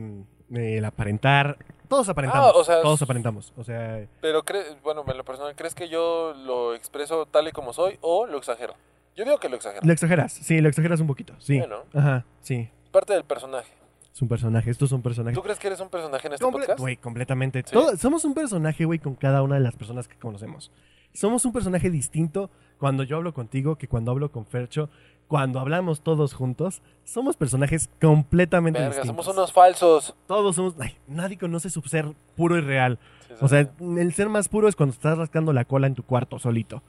mm, 0.51 0.57
el 0.57 0.85
aparentar. 0.85 1.57
Todos 1.89 2.09
aparentamos. 2.09 2.53
Ah, 2.55 2.59
o 2.59 2.65
sea, 2.65 2.83
todos 2.83 3.01
aparentamos. 3.03 3.53
O 3.57 3.65
sea, 3.65 4.07
Pero, 4.21 4.43
bueno, 4.83 5.05
en 5.07 5.17
lo 5.17 5.25
personal, 5.25 5.55
¿crees 5.57 5.75
que 5.75 5.89
yo 5.89 6.35
lo 6.35 6.75
expreso 6.75 7.27
tal 7.27 7.49
y 7.49 7.53
como 7.53 7.73
soy 7.73 7.97
o 8.03 8.27
lo 8.27 8.39
exagero? 8.39 8.75
Yo 9.17 9.25
digo 9.25 9.39
que 9.39 9.49
lo 9.49 9.57
exagero. 9.57 9.81
lo 9.85 9.93
exageras. 9.93 10.33
Sí, 10.33 10.61
lo 10.61 10.69
exageras 10.69 11.01
un 11.01 11.07
poquito. 11.07 11.35
Sí. 11.39 11.59
Bueno. 11.59 11.79
Ajá, 11.95 12.25
sí. 12.43 12.69
Parte 12.93 13.13
del 13.15 13.25
personaje. 13.25 13.71
Es 14.13 14.21
un 14.23 14.29
personaje. 14.29 14.71
Estos 14.71 14.91
son 14.91 15.03
personajes. 15.03 15.35
¿Tú 15.37 15.43
crees 15.43 15.59
que 15.59 15.69
eres 15.69 15.81
un 15.81 15.89
personaje 15.89 16.27
en 16.27 16.35
este 16.35 16.45
Comple- 16.45 16.61
podcast? 16.61 16.81
Güey, 16.81 16.97
completamente. 16.97 17.63
Sí. 17.65 17.73
Todo- 17.73 17.97
somos 17.97 18.25
un 18.25 18.35
personaje, 18.35 18.85
güey, 18.85 18.99
con 18.99 19.15
cada 19.15 19.43
una 19.43 19.55
de 19.55 19.61
las 19.63 19.75
personas 19.77 20.07
que 20.07 20.17
conocemos. 20.19 20.71
Somos 21.13 21.45
un 21.45 21.53
personaje 21.53 21.91
distinto 21.91 22.51
cuando 22.79 23.03
yo 23.05 23.17
hablo 23.17 23.35
contigo 23.35 23.77
que 23.77 23.89
cuando 23.89 24.11
hablo 24.13 24.31
con 24.31 24.47
Fercho. 24.47 24.91
Cuando 25.31 25.61
hablamos 25.61 26.01
todos 26.01 26.35
juntos, 26.35 26.83
somos 27.05 27.37
personajes 27.37 27.89
completamente 28.01 28.81
Verga, 28.81 28.97
distintos. 28.97 29.25
somos 29.25 29.39
unos 29.39 29.53
falsos. 29.53 30.17
Todos 30.27 30.57
somos... 30.57 30.75
ay, 30.81 30.97
nadie 31.07 31.39
conoce 31.39 31.71
su 31.71 31.81
ser 31.83 32.07
puro 32.37 32.59
y 32.59 32.61
real. 32.63 32.99
Sí, 33.29 33.35
sí, 33.39 33.45
O 33.45 33.47
sea, 33.49 33.63
sí. 33.63 33.71
el 33.99 34.13
ser 34.13 34.29
más 34.29 34.49
puro 34.49 34.67
es 34.67 34.75
cuando 34.75 34.93
estás 34.93 35.17
rascando 35.17 35.53
la 35.53 35.65
cola 35.65 35.87
en 35.87 35.95
tu 35.95 36.03
cuarto 36.03 36.41
solito. 36.41 36.83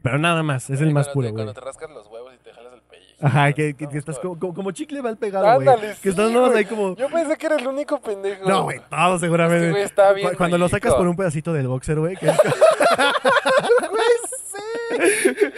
Pero 0.00 0.16
nada 0.16 0.44
más, 0.44 0.70
es 0.70 0.80
el 0.80 0.92
más 0.94 1.08
puro, 1.08 1.26
te- 1.26 1.32
güey. 1.32 1.44
Cuando 1.44 1.60
te 1.60 1.66
rascas 1.66 1.90
los 1.90 2.06
huevos 2.06 2.32
y 2.32 2.38
te 2.44 2.52
jalas 2.52 2.72
el 2.72 2.82
pellizco. 2.82 3.26
Ajá, 3.26 3.52
que, 3.52 3.74
que- 3.74 3.86
No, 3.86 3.90
que 3.90 3.98
estás 3.98 4.14
no. 4.14 4.20
como, 4.22 4.38
como, 4.38 4.54
como 4.54 4.70
chicle 4.70 5.02
mal 5.02 5.16
pegado, 5.16 5.44
güey. 5.56 5.68
Ándale, 5.68 5.94
Que 6.00 6.10
estás 6.10 6.28
sí, 6.28 6.32
nada 6.32 6.40
más 6.46 6.50
güey. 6.52 6.58
ahí 6.58 6.64
como... 6.66 6.94
Yo 6.94 7.08
pensé 7.10 7.36
que 7.36 7.46
era 7.46 7.56
el 7.56 7.66
único 7.66 8.00
pendejo. 8.00 8.48
No, 8.48 8.62
güey, 8.62 8.80
todo 8.88 9.18
seguramente. 9.18 9.64
Este 9.64 9.70
güey 9.72 9.82
está 9.82 10.12
bien 10.12 10.30
Cu- 10.30 10.36
Cuando 10.36 10.56
lo 10.56 10.68
sacas 10.68 10.94
por 10.94 11.08
un 11.08 11.16
pedacito 11.16 11.52
del 11.52 11.66
boxer, 11.66 11.98
güey, 11.98 12.14
que 12.16 12.26
es, 12.30 12.38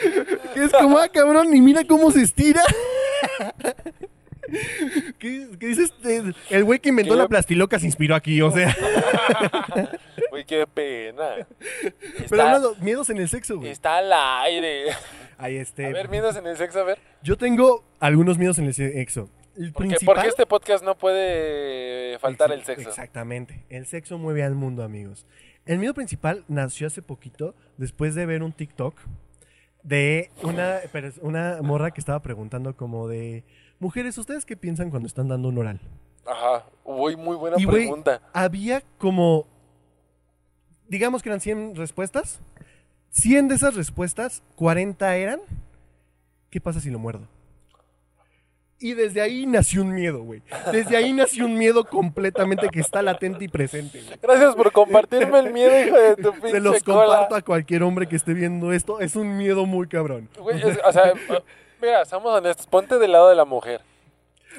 que 0.00 0.19
es 0.64 0.72
como, 0.72 0.98
ah, 0.98 1.08
cabrón, 1.08 1.54
y 1.54 1.60
mira 1.60 1.84
cómo 1.84 2.10
se 2.10 2.22
estira. 2.22 2.62
¿Qué, 5.18 5.48
qué 5.60 5.66
dices? 5.66 5.92
El 6.48 6.64
güey 6.64 6.80
que 6.80 6.88
inventó 6.88 7.14
¿Qué? 7.14 7.18
la 7.18 7.28
plastiloca 7.28 7.78
se 7.78 7.86
inspiró 7.86 8.14
aquí, 8.14 8.40
o 8.42 8.50
sea. 8.50 8.74
Güey, 10.30 10.44
qué 10.44 10.64
pena. 10.66 11.46
Pero 12.28 12.42
hablando, 12.42 12.76
miedos 12.80 13.10
en 13.10 13.16
el 13.18 13.28
sexo, 13.28 13.58
güey. 13.58 13.70
está 13.70 13.96
al 13.98 14.12
aire. 14.44 14.84
Ahí 15.38 15.56
este. 15.56 15.86
A 15.86 15.90
ver, 15.90 16.08
miedos 16.08 16.36
en 16.36 16.46
el 16.46 16.56
sexo, 16.56 16.78
a 16.80 16.84
ver. 16.84 16.98
Yo 17.22 17.36
tengo 17.36 17.84
algunos 17.98 18.38
miedos 18.38 18.58
en 18.60 18.66
el 18.66 18.74
sexo. 18.74 19.28
El 19.56 19.72
Porque, 19.72 19.88
principal. 19.88 20.14
porque 20.14 20.28
este 20.28 20.46
podcast 20.46 20.84
no 20.84 20.96
puede 20.96 22.16
faltar 22.20 22.52
el 22.52 22.62
sexo. 22.64 22.88
Exactamente. 22.88 23.64
El 23.70 23.86
sexo 23.86 24.18
mueve 24.18 24.44
al 24.44 24.54
mundo, 24.54 24.84
amigos. 24.84 25.26
El 25.66 25.78
miedo 25.78 25.94
principal 25.94 26.44
nació 26.46 26.86
hace 26.86 27.02
poquito 27.02 27.54
después 27.76 28.14
de 28.14 28.24
ver 28.26 28.44
un 28.44 28.52
TikTok 28.52 28.94
de 29.82 30.30
una, 30.42 30.80
una 31.22 31.62
morra 31.62 31.90
que 31.92 32.00
estaba 32.00 32.20
preguntando 32.20 32.76
como 32.76 33.08
de... 33.08 33.44
Mujeres, 33.78 34.18
¿ustedes 34.18 34.44
qué 34.44 34.56
piensan 34.56 34.90
cuando 34.90 35.06
están 35.06 35.28
dando 35.28 35.48
un 35.48 35.58
oral? 35.58 35.80
Ajá. 36.26 36.66
Uy, 36.84 37.16
muy 37.16 37.36
buena 37.36 37.56
Y, 37.58 37.64
güey, 37.64 37.84
pregunta. 37.86 38.20
había 38.34 38.82
como, 38.98 39.46
digamos 40.88 41.22
que 41.22 41.30
eran 41.30 41.40
100 41.40 41.76
respuestas. 41.76 42.40
100 43.12 43.48
de 43.48 43.54
esas 43.56 43.74
respuestas, 43.74 44.42
40 44.56 45.16
eran, 45.16 45.40
¿qué 46.50 46.60
pasa 46.60 46.80
si 46.80 46.90
lo 46.90 46.98
muerdo? 46.98 47.26
Y 48.82 48.94
desde 48.94 49.20
ahí 49.20 49.44
nació 49.46 49.82
un 49.82 49.94
miedo, 49.94 50.22
güey. 50.22 50.42
Desde 50.72 50.96
ahí 50.96 51.12
nació 51.12 51.44
un 51.44 51.58
miedo 51.58 51.84
completamente 51.84 52.68
que 52.70 52.80
está 52.80 53.02
latente 53.02 53.44
y 53.44 53.48
presente, 53.48 54.02
güey. 54.02 54.18
Gracias 54.22 54.54
por 54.54 54.72
compartirme 54.72 55.38
el 55.40 55.52
miedo, 55.52 55.70
hijo 55.86 55.96
de 55.98 56.16
tu 56.16 56.32
pinche 56.32 56.50
Se 56.52 56.60
los 56.60 56.82
cola. 56.82 57.04
comparto 57.04 57.34
a 57.34 57.42
cualquier 57.42 57.82
hombre 57.82 58.08
que 58.08 58.16
esté 58.16 58.32
viendo 58.32 58.72
esto. 58.72 59.00
Es 59.00 59.16
un 59.16 59.36
miedo 59.36 59.66
muy 59.66 59.86
cabrón. 59.86 60.30
Güey, 60.38 60.62
es- 60.66 60.78
o 60.82 60.92
sea, 60.92 61.12
mira, 61.82 62.04
seamos 62.06 62.32
honestos, 62.32 62.66
ponte 62.66 62.98
del 62.98 63.12
lado 63.12 63.28
de 63.28 63.34
la 63.36 63.44
mujer. 63.44 63.82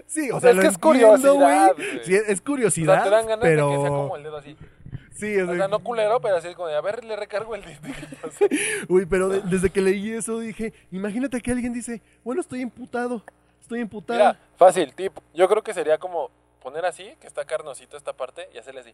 Sí, 0.05 0.30
o 0.32 0.38
O 0.38 0.39
sea, 0.39 0.41
sea, 0.41 0.49
es 0.51 0.55
lo 0.55 0.61
que 0.61 0.67
es 0.67 0.76
entiendo, 0.76 1.07
curiosidad, 1.17 1.74
güey. 1.76 1.89
güey. 1.91 2.05
Sí, 2.05 2.13
es 2.15 2.22
O 2.22 2.26
sea, 2.28 2.36
curiosidad, 2.45 3.03
te 3.03 3.09
dan 3.09 3.26
ganas 3.26 3.39
pero... 3.43 3.69
de 3.69 3.76
que 3.76 3.82
sea 3.82 3.89
como 3.89 4.15
el 4.17 4.24
dedo 4.24 4.38
así. 4.38 4.55
Sí, 5.15 5.28
es 5.34 5.49
O 5.49 5.55
sea, 5.55 5.67
no 5.67 5.80
culero, 5.80 6.22
pero 6.22 6.38
así 6.38 6.53
como 6.53 6.67
de, 6.67 6.76
a 6.76 6.82
ver, 6.82 7.03
le 7.03 7.15
recargo 7.15 7.55
el. 7.55 7.63
O 8.24 8.30
sea, 8.32 8.47
Uy, 8.88 9.05
pero 9.07 9.30
de- 9.30 9.41
desde 9.41 9.69
que 9.72 9.82
leí 9.82 10.11
eso 10.11 10.39
dije, 10.39 10.74
imagínate 10.91 11.41
que 11.41 11.51
alguien 11.51 11.74
dice, 11.74 12.01
bueno, 12.24 12.41
estoy 12.41 12.61
imputado, 12.61 13.24
estoy 13.72 13.82
imputado. 13.82 14.19
Mira, 14.19 14.39
fácil, 14.57 14.93
tip. 14.93 15.13
Yo 15.34 15.47
creo 15.47 15.63
que 15.63 15.74
sería 15.74 15.97
como 15.97 16.30
poner 16.61 16.86
así, 16.86 17.15
que 17.19 17.28
está 17.28 17.45
carnosito 17.45 17.95
esta 17.97 18.13
parte, 18.13 18.49
y 18.53 18.57
hacerle 18.57 18.82
así. 18.82 18.93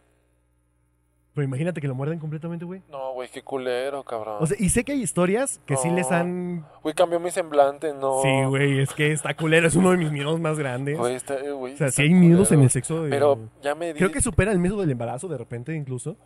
Pero 1.34 1.44
imagínate 1.44 1.80
que 1.80 1.86
lo 1.86 1.94
muerden 1.94 2.18
completamente, 2.18 2.64
güey. 2.64 2.82
No, 2.88 3.12
güey, 3.12 3.28
qué 3.28 3.42
culero, 3.42 4.02
cabrón. 4.02 4.38
O 4.40 4.46
sea, 4.46 4.56
y 4.58 4.70
sé 4.70 4.82
que 4.84 4.92
hay 4.92 5.02
historias 5.02 5.60
que 5.66 5.76
sí 5.76 5.88
les 5.90 6.10
han... 6.10 6.66
Güey, 6.82 6.94
cambió 6.96 7.20
mi 7.20 7.30
semblante, 7.30 7.92
no. 7.94 8.22
Sí, 8.22 8.44
güey, 8.48 8.80
es 8.80 8.92
que 8.92 9.12
está 9.12 9.36
culero, 9.36 9.68
es 9.68 9.76
uno 9.76 9.90
de 9.92 9.98
mis 9.98 10.10
miedos 10.10 10.40
más 10.40 10.58
grandes. 10.58 10.98
Güey, 10.98 11.14
está, 11.14 11.34
eh, 11.38 11.52
güey, 11.52 11.74
o 11.74 11.76
sea, 11.76 11.90
sí 11.92 12.02
hay 12.02 12.10
miedos 12.14 12.50
en 12.50 12.62
el 12.62 12.70
sexo. 12.70 13.04
de- 13.04 13.10
Pero 13.10 13.38
ya 13.62 13.74
me 13.76 13.92
di... 13.92 13.98
Creo 13.98 14.10
que 14.10 14.20
supera 14.20 14.50
el 14.50 14.58
miedo 14.58 14.80
del 14.80 14.90
embarazo 14.90 15.28
de 15.28 15.38
repente, 15.38 15.74
incluso. 15.74 16.16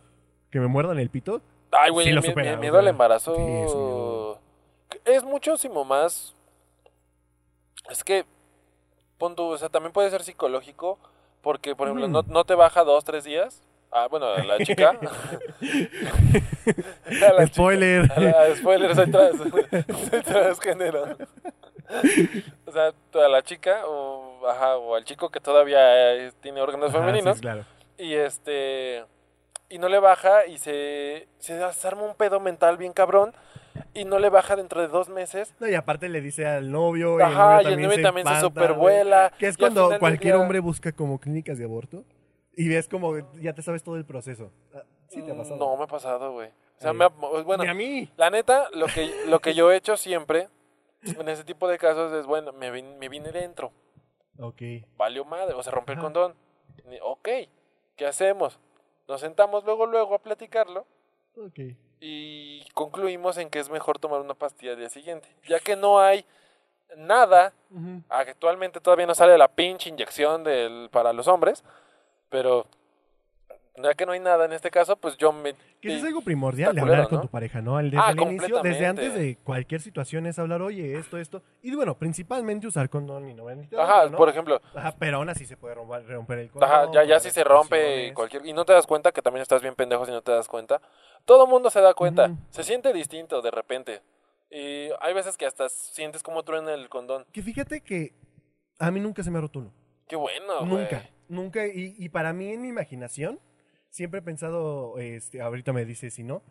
Que 0.49 0.59
me 0.59 0.67
muerdan 0.67 0.97
el 0.97 1.09
pito. 1.09 1.41
Ay, 1.71 1.91
güey, 1.91 2.07
sí 2.07 2.13
mi- 2.15 2.21
supera, 2.23 2.51
mi- 2.51 2.57
o 2.57 2.59
miedo 2.61 2.79
al 2.79 2.87
embarazo... 2.87 3.35
sí, 3.35 3.41
es 3.41 3.75
miedo. 3.75 4.39
Es 5.05 5.23
muchísimo 5.23 5.83
más... 5.85 6.33
Es 7.91 8.03
que, 8.03 8.25
pon 9.17 9.35
tú, 9.35 9.43
o 9.43 9.57
sea, 9.57 9.69
también 9.69 9.91
puede 9.93 10.09
ser 10.09 10.23
psicológico, 10.23 10.99
porque, 11.41 11.75
por 11.75 11.87
ejemplo, 11.87 12.07
no, 12.07 12.23
no 12.27 12.43
te 12.45 12.55
baja 12.55 12.83
dos, 12.83 13.03
tres 13.03 13.23
días. 13.23 13.61
Ah, 13.91 14.07
bueno, 14.09 14.25
a 14.27 14.43
la 14.43 14.57
chica... 14.59 14.97
A 17.05 17.33
la 17.33 17.43
chica- 17.43 17.47
Spoiler. 17.53 18.11
a 18.11 18.19
la- 18.19 18.55
spoiler, 18.55 18.95
soy 18.95 19.11
trans. 19.11 19.37
soy 20.09 20.21
transgénero. 20.23 21.17
O 22.65 22.71
sea, 22.71 22.91
a 23.13 23.27
la 23.27 23.41
chica 23.43 23.83
o, 23.85 24.47
ajá, 24.47 24.77
o 24.77 24.95
al 24.95 25.03
chico 25.03 25.29
que 25.29 25.39
todavía 25.39 26.15
eh, 26.15 26.31
tiene 26.41 26.61
órganos 26.61 26.89
Ajá, 26.89 26.99
femeninos 26.99 27.35
sí, 27.37 27.41
claro. 27.41 27.65
y 27.97 28.13
este 28.13 29.05
y 29.69 29.77
no 29.77 29.89
le 29.89 29.99
baja 29.99 30.45
y 30.47 30.57
se, 30.57 31.27
se 31.39 31.61
arma 31.87 32.03
un 32.03 32.15
pedo 32.15 32.39
mental 32.39 32.77
bien 32.77 32.93
cabrón 32.93 33.33
y 33.93 34.05
no 34.05 34.19
le 34.19 34.29
baja 34.29 34.55
dentro 34.55 34.81
de 34.81 34.87
dos 34.87 35.09
meses. 35.09 35.53
No, 35.59 35.67
y 35.67 35.75
aparte 35.75 36.09
le 36.09 36.21
dice 36.21 36.45
al 36.45 36.71
novio. 36.71 37.23
Ajá, 37.23 37.61
y 37.63 37.67
el 37.67 37.81
novio 37.81 38.01
también 38.01 38.25
se 38.27 38.33
espanta, 38.33 38.41
supervuela. 38.41 39.33
Que 39.37 39.47
es 39.47 39.57
cuando 39.57 39.97
cualquier 39.99 40.33
día- 40.35 40.41
hombre 40.41 40.59
busca 40.59 40.91
como 40.91 41.19
clínicas 41.19 41.57
de 41.57 41.65
aborto. 41.65 42.03
Y 42.55 42.67
ves 42.69 42.87
como 42.87 43.17
ya 43.39 43.53
te 43.53 43.61
sabes 43.61 43.81
todo 43.83 43.95
el 43.97 44.05
proceso. 44.05 44.51
Ah, 44.75 44.83
Sí 45.07 45.21
te 45.21 45.31
ha 45.31 45.35
pasado. 45.37 45.57
No 45.57 45.77
me 45.77 45.83
ha 45.83 45.87
pasado, 45.87 46.31
güey. 46.33 46.49
O 46.49 46.81
sea, 46.81 46.91
Sí. 46.91 46.97
me 46.97 47.05
ha- 47.05 47.07
bueno, 47.09 47.63
a 47.69 47.73
mí. 47.75 48.09
la 48.17 48.29
neta, 48.31 48.67
lo 48.73 48.87
que, 48.87 49.11
lo 49.27 49.39
que 49.39 49.53
yo 49.53 49.71
he 49.71 49.75
hecho 49.75 49.95
siempre 49.95 50.49
en 51.03 51.29
ese 51.29 51.43
tipo 51.43 51.67
de 51.67 51.77
casos 51.77 52.11
es, 52.13 52.25
bueno, 52.25 52.51
me, 52.53 52.71
vin- 52.71 52.97
me 52.97 53.09
vine 53.09 53.31
dentro. 53.31 53.71
Ok. 54.39 54.61
valió 54.97 55.23
madre, 55.25 55.53
o 55.53 55.61
sea, 55.61 55.71
rompió 55.71 55.93
el 55.93 55.99
condón. 56.01 56.33
Ok, 57.03 57.29
¿qué 57.95 58.05
hacemos? 58.07 58.59
Nos 59.07 59.21
sentamos 59.21 59.63
luego, 59.65 59.85
luego 59.85 60.15
a 60.15 60.19
platicarlo 60.19 60.87
Ok. 61.37 61.59
Y 62.05 62.65
concluimos 62.73 63.37
en 63.37 63.49
que 63.49 63.59
es 63.59 63.69
mejor 63.69 63.97
tomar 63.97 64.19
una 64.19 64.33
pastilla 64.33 64.73
al 64.73 64.77
día 64.77 64.89
siguiente. 64.89 65.29
Ya 65.47 65.61
que 65.61 65.77
no 65.77 66.01
hay 66.01 66.25
nada, 66.97 67.53
actualmente 68.09 68.81
todavía 68.81 69.07
no 69.07 69.15
sale 69.15 69.37
la 69.37 69.47
pinche 69.47 69.89
inyección 69.89 70.43
del, 70.43 70.89
para 70.91 71.13
los 71.13 71.29
hombres, 71.29 71.63
pero 72.27 72.67
ya 73.75 73.93
que 73.95 74.05
no 74.05 74.11
hay 74.11 74.19
nada 74.19 74.45
en 74.45 74.53
este 74.53 74.69
caso, 74.69 74.95
pues 74.95 75.17
yo 75.17 75.31
me... 75.31 75.55
Que 75.81 75.95
es 75.95 76.03
algo 76.03 76.21
primordial 76.21 76.75
de 76.75 76.81
hablar 76.81 76.97
culero, 76.97 77.09
con 77.09 77.17
¿no? 77.17 77.21
tu 77.23 77.27
pareja, 77.29 77.61
¿no? 77.61 77.77
Desde 77.77 77.97
Ah, 77.97 78.11
el 78.11 78.21
inicio, 78.21 78.61
desde 78.61 78.85
antes 78.85 79.13
de 79.15 79.37
cualquier 79.43 79.81
situación 79.81 80.25
es 80.27 80.37
hablar, 80.39 80.61
oye, 80.61 80.97
esto, 80.97 81.17
esto. 81.17 81.41
Y 81.61 81.73
bueno, 81.75 81.97
principalmente 81.97 82.67
usar 82.67 82.89
condón 82.89 83.27
y 83.29 83.33
no 83.33 83.45
Ajá, 83.77 84.09
¿no? 84.09 84.17
por 84.17 84.29
ejemplo, 84.29 84.61
Ajá, 84.75 84.93
pero 84.97 85.17
aún 85.17 85.29
así 85.29 85.45
se 85.45 85.57
puede 85.57 85.75
romper, 85.75 86.07
romper 86.07 86.39
el 86.39 86.51
condón. 86.51 86.69
Ajá, 86.69 86.91
ya, 86.93 87.03
ya 87.03 87.19
si 87.19 87.31
se 87.31 87.43
rompe 87.43 88.13
cualquier... 88.13 88.45
Y 88.45 88.53
no 88.53 88.65
te 88.65 88.73
das 88.73 88.85
cuenta 88.85 89.11
que 89.11 89.21
también 89.21 89.41
estás 89.41 89.61
bien 89.61 89.75
pendejo 89.75 90.05
si 90.05 90.11
no 90.11 90.21
te 90.21 90.31
das 90.31 90.47
cuenta. 90.47 90.81
Todo 91.25 91.47
mundo 91.47 91.69
se 91.69 91.81
da 91.81 91.93
cuenta. 91.93 92.31
Se 92.49 92.63
siente 92.63 92.93
distinto 92.93 93.41
de 93.41 93.51
repente. 93.51 94.01
Y 94.51 94.89
hay 95.01 95.13
veces 95.15 95.35
que 95.35 95.47
hasta 95.47 95.67
sientes 95.69 96.21
como 96.21 96.43
truena 96.43 96.73
el 96.75 96.89
condón. 96.89 97.25
Que 97.31 97.41
fíjate 97.41 97.81
que 97.81 98.13
a 98.77 98.91
mí 98.91 98.99
nunca 98.99 99.23
se 99.23 99.31
me 99.31 99.39
ha 99.39 99.41
roto 99.41 99.59
uno. 99.59 99.73
Qué 100.07 100.15
bueno, 100.15 100.61
nunca, 100.65 101.09
nunca. 101.27 101.65
Y, 101.65 101.95
y 101.97 102.09
para 102.09 102.33
mí, 102.33 102.49
en 102.49 102.61
mi 102.61 102.67
imaginación, 102.67 103.39
siempre 103.93 104.19
he 104.19 104.23
pensado, 104.23 104.97
este, 104.97 105.39
ahorita 105.41 105.71
me 105.71 105.85
dice 105.85 106.09
si 106.09 106.23
no, 106.23 106.41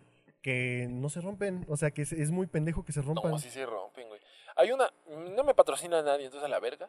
que 0.43 0.87
no 0.89 1.09
se 1.09 1.21
rompen. 1.21 1.67
O 1.69 1.77
sea, 1.77 1.91
que 1.91 2.03
es, 2.03 2.13
es 2.13 2.31
muy 2.31 2.47
pendejo 2.47 2.85
que 2.85 2.93
se 2.93 3.03
rompan. 3.03 3.33
No, 3.33 3.39
sí 3.39 3.51
se 3.51 3.67
rompen, 3.67 4.07
güey. 4.09 4.21
Hay 4.57 4.71
una... 4.71 4.89
No 5.35 5.43
me 5.45 5.55
patrocina 5.55 6.01
nadie, 6.03 6.27
entonces 6.27 6.47
a 6.47 6.49
la 6.49 6.61
verga. 6.61 6.89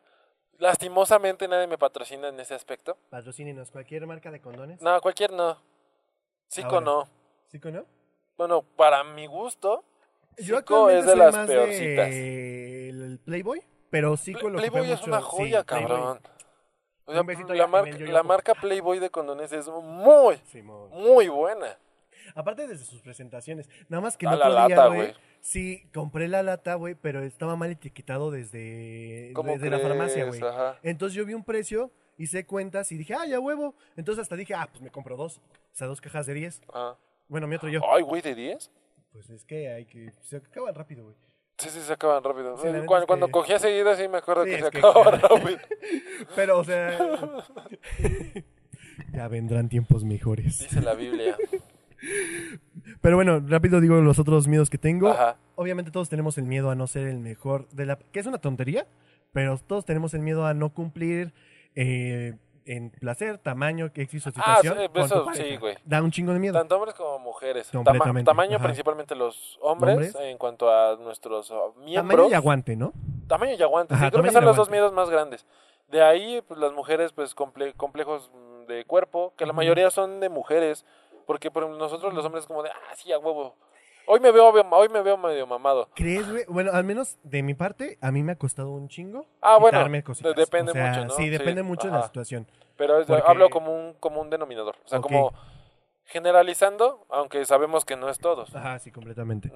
Lastimosamente 0.59 1.47
nadie 1.47 1.65
me 1.67 1.77
patrocina 1.79 2.27
en 2.29 2.39
ese 2.39 2.53
aspecto. 2.53 2.97
Patrocínenos 3.09 3.71
cualquier 3.71 4.05
marca 4.05 4.29
de 4.31 4.39
condones. 4.39 4.79
No, 4.81 5.01
cualquier 5.01 5.31
no. 5.31 5.57
Cico 6.47 6.67
Ahora. 6.75 6.81
no. 6.85 7.09
¿Sí 7.47 7.59
o 7.63 7.71
no? 7.71 7.85
Bueno, 8.37 8.61
para 8.75 9.03
mi 9.03 9.25
gusto, 9.25 9.83
Yo 10.37 10.57
Cico 10.59 10.89
es 10.91 11.05
de 11.05 11.15
las 11.15 11.35
más 11.35 11.47
peorcitas. 11.47 12.09
de 12.09 12.89
el 12.89 13.19
Playboy, 13.25 13.61
pero 13.89 14.11
lo 14.11 14.15
que 14.17 14.69
Playboy 14.69 14.91
es 14.91 14.99
mucho- 14.99 15.05
una 15.09 15.19
sí, 15.19 15.25
joya, 15.27 15.63
Playboy. 15.63 16.19
O 17.05 17.11
sea, 17.11 17.21
Un 17.21 17.27
besito 17.27 17.53
la, 17.53 17.67
marca, 17.67 18.53
la 18.53 18.61
Playboy 18.61 18.99
de 18.99 19.09
condones 19.09 19.51
es 19.51 19.67
muy, 19.67 20.37
Simón. 20.45 20.89
muy 20.91 21.27
buena. 21.27 21.77
Aparte 22.35 22.67
desde 22.67 22.85
sus 22.85 23.01
presentaciones. 23.01 23.69
Nada 23.89 24.01
más 24.01 24.17
que 24.17 24.27
A 24.27 24.33
el 24.33 24.39
la 24.39 24.49
lata, 24.49 24.87
güey. 24.87 25.13
Sí, 25.41 25.83
compré 25.93 26.27
la 26.29 26.41
lata, 26.41 26.75
güey, 26.75 26.95
pero 26.95 27.21
estaba 27.21 27.55
mal 27.57 27.69
etiquetado 27.71 28.31
desde, 28.31 29.31
¿Cómo 29.33 29.51
desde 29.51 29.69
la 29.69 29.79
farmacia, 29.79 30.25
güey. 30.25 30.41
Entonces 30.83 31.15
yo 31.15 31.25
vi 31.25 31.33
un 31.33 31.43
precio, 31.43 31.91
hice 32.17 32.45
cuentas 32.45 32.91
y 32.93 32.97
dije, 32.97 33.13
ah, 33.13 33.25
ya 33.25 33.39
huevo. 33.39 33.75
Entonces 33.97 34.21
hasta 34.21 34.37
dije, 34.37 34.53
ah, 34.53 34.69
pues 34.71 34.81
me 34.81 34.89
compro 34.89 35.17
dos. 35.17 35.37
O 35.37 35.75
sea, 35.75 35.87
dos 35.87 35.99
cajas 35.99 36.25
de 36.25 36.33
10. 36.33 36.61
Ajá. 36.73 36.97
Bueno, 37.27 37.47
mi 37.47 37.55
otro 37.55 37.67
yo. 37.67 37.81
Ay, 37.91 38.03
güey, 38.03 38.21
¿de 38.21 38.35
10? 38.35 38.71
Pues 39.11 39.29
es 39.29 39.43
que 39.43 39.69
hay 39.69 39.85
que... 39.85 40.11
Se 40.21 40.37
acaban 40.37 40.73
rápido, 40.73 41.03
güey. 41.03 41.15
Sí, 41.57 41.69
sí, 41.69 41.79
se 41.81 41.93
acaban 41.93 42.23
rápido. 42.23 42.57
Sí, 42.57 42.67
cuando 42.85 43.07
cuando 43.07 43.25
que- 43.27 43.31
cogía 43.31 43.59
seguida, 43.59 43.95
sí 43.95 44.07
me 44.07 44.17
acuerdo 44.17 44.43
Sí, 44.45 44.51
que 44.51 44.61
se 44.63 44.69
que- 44.71 44.77
acababan 44.79 45.21
rápido. 45.21 45.59
Pero, 46.35 46.59
o 46.59 46.63
sea... 46.63 46.97
ya 49.13 49.27
vendrán 49.27 49.69
tiempos 49.69 50.03
mejores. 50.03 50.59
Dice 50.59 50.81
la 50.81 50.93
Biblia. 50.95 51.37
Pero 53.01 53.15
bueno, 53.15 53.39
rápido 53.47 53.79
digo 53.81 53.95
los 54.01 54.19
otros 54.19 54.47
miedos 54.47 54.69
que 54.69 54.77
tengo. 54.77 55.09
Ajá. 55.09 55.37
Obviamente 55.55 55.91
todos 55.91 56.09
tenemos 56.09 56.37
el 56.37 56.45
miedo 56.45 56.69
a 56.69 56.75
no 56.75 56.87
ser 56.87 57.07
el 57.07 57.19
mejor 57.19 57.67
de 57.69 57.85
la... 57.85 57.97
Que 57.97 58.19
es 58.19 58.25
una 58.25 58.39
tontería, 58.39 58.87
pero 59.31 59.57
todos 59.57 59.85
tenemos 59.85 60.13
el 60.13 60.21
miedo 60.21 60.45
a 60.45 60.53
no 60.53 60.73
cumplir 60.73 61.33
eh, 61.75 62.35
en 62.65 62.89
placer, 62.91 63.37
tamaño, 63.37 63.91
éxito, 63.93 64.29
Ah, 64.37 64.57
situación. 64.61 64.91
tu 64.93 64.99
eso 65.01 65.25
sí, 65.33 65.57
güey. 65.57 65.77
Da 65.85 66.01
un 66.01 66.11
chingo 66.11 66.33
de 66.33 66.39
miedo. 66.39 66.57
Tanto 66.57 66.75
hombres 66.75 66.93
como 66.95 67.19
mujeres. 67.19 67.69
Tama- 67.71 68.23
tamaño 68.23 68.55
ajá. 68.57 68.65
principalmente 68.65 69.15
los 69.15 69.57
hombres, 69.61 69.93
Hombres. 69.93 70.15
en 70.15 70.37
cuanto 70.37 70.69
a 70.69 70.95
nuestros 70.97 71.49
uh, 71.51 71.73
miembros. 71.83 72.15
Tamaño 72.17 72.29
y 72.29 72.33
aguante, 72.33 72.75
¿no? 72.75 72.93
Tamaño 73.27 73.53
y 73.57 73.61
aguante. 73.63 73.93
Ajá, 73.93 74.05
sí, 74.05 74.11
creo 74.11 74.23
que 74.23 74.31
son 74.31 74.45
los 74.45 74.55
dos 74.55 74.69
miedos 74.69 74.93
más 74.93 75.09
grandes. 75.09 75.45
De 75.89 76.01
ahí, 76.01 76.41
pues 76.47 76.59
las 76.59 76.71
mujeres, 76.73 77.11
pues 77.13 77.35
comple- 77.35 77.73
complejos 77.75 78.31
mm, 78.33 78.65
de 78.67 78.85
cuerpo, 78.85 79.33
que 79.37 79.45
la 79.45 79.53
mayoría 79.53 79.89
son 79.91 80.19
de 80.19 80.29
mujeres. 80.29 80.85
Porque 81.25 81.49
por 81.51 81.67
nosotros 81.69 82.13
los 82.13 82.25
hombres 82.25 82.45
como 82.47 82.63
de, 82.63 82.69
ah, 82.69 82.95
sí, 82.95 83.11
a 83.13 83.17
huevo. 83.19 83.55
Hoy 84.05 84.19
me 84.19 84.31
veo, 84.31 84.49
hoy 84.49 84.89
me 84.89 85.01
veo 85.01 85.17
medio 85.17 85.47
mamado. 85.47 85.89
¿Crees, 85.95 86.29
güey? 86.29 86.43
Bueno, 86.47 86.71
al 86.73 86.83
menos 86.83 87.17
de 87.23 87.41
mi 87.41 87.53
parte, 87.53 87.97
a 88.01 88.11
mí 88.11 88.21
me 88.23 88.33
ha 88.33 88.35
costado 88.37 88.69
un 88.71 88.89
chingo. 88.89 89.25
Ah, 89.41 89.57
bueno, 89.57 89.79
cositas. 90.03 90.35
de- 90.35 90.41
depende 90.41 90.71
O 90.71 90.73
sea, 90.73 90.89
mucho, 90.89 91.05
¿no? 91.05 91.13
Sí, 91.15 91.29
depende 91.29 91.61
Sí, 91.61 91.67
mucho 91.67 91.87
de 91.87 91.93
la 91.93 92.03
situación. 92.03 92.47
Pero 92.75 92.99
es- 92.99 93.07
Porque- 93.07 93.23
hablo 93.25 93.49
como 93.49 93.73
un, 93.73 93.93
como 93.99 94.19
un 94.21 94.29
denominador. 94.29 94.75
O 94.85 94.87
sea, 94.87 94.99
como 94.99 95.33
generalizando, 96.05 97.05
aunque 97.09 97.45
sabemos 97.45 97.85
que 97.85 97.95
no 97.95 98.09
es 98.09 98.19
todos. 98.19 98.53
Ajá, 98.55 98.77
sí, 98.79 98.91
completamente. 98.91 99.51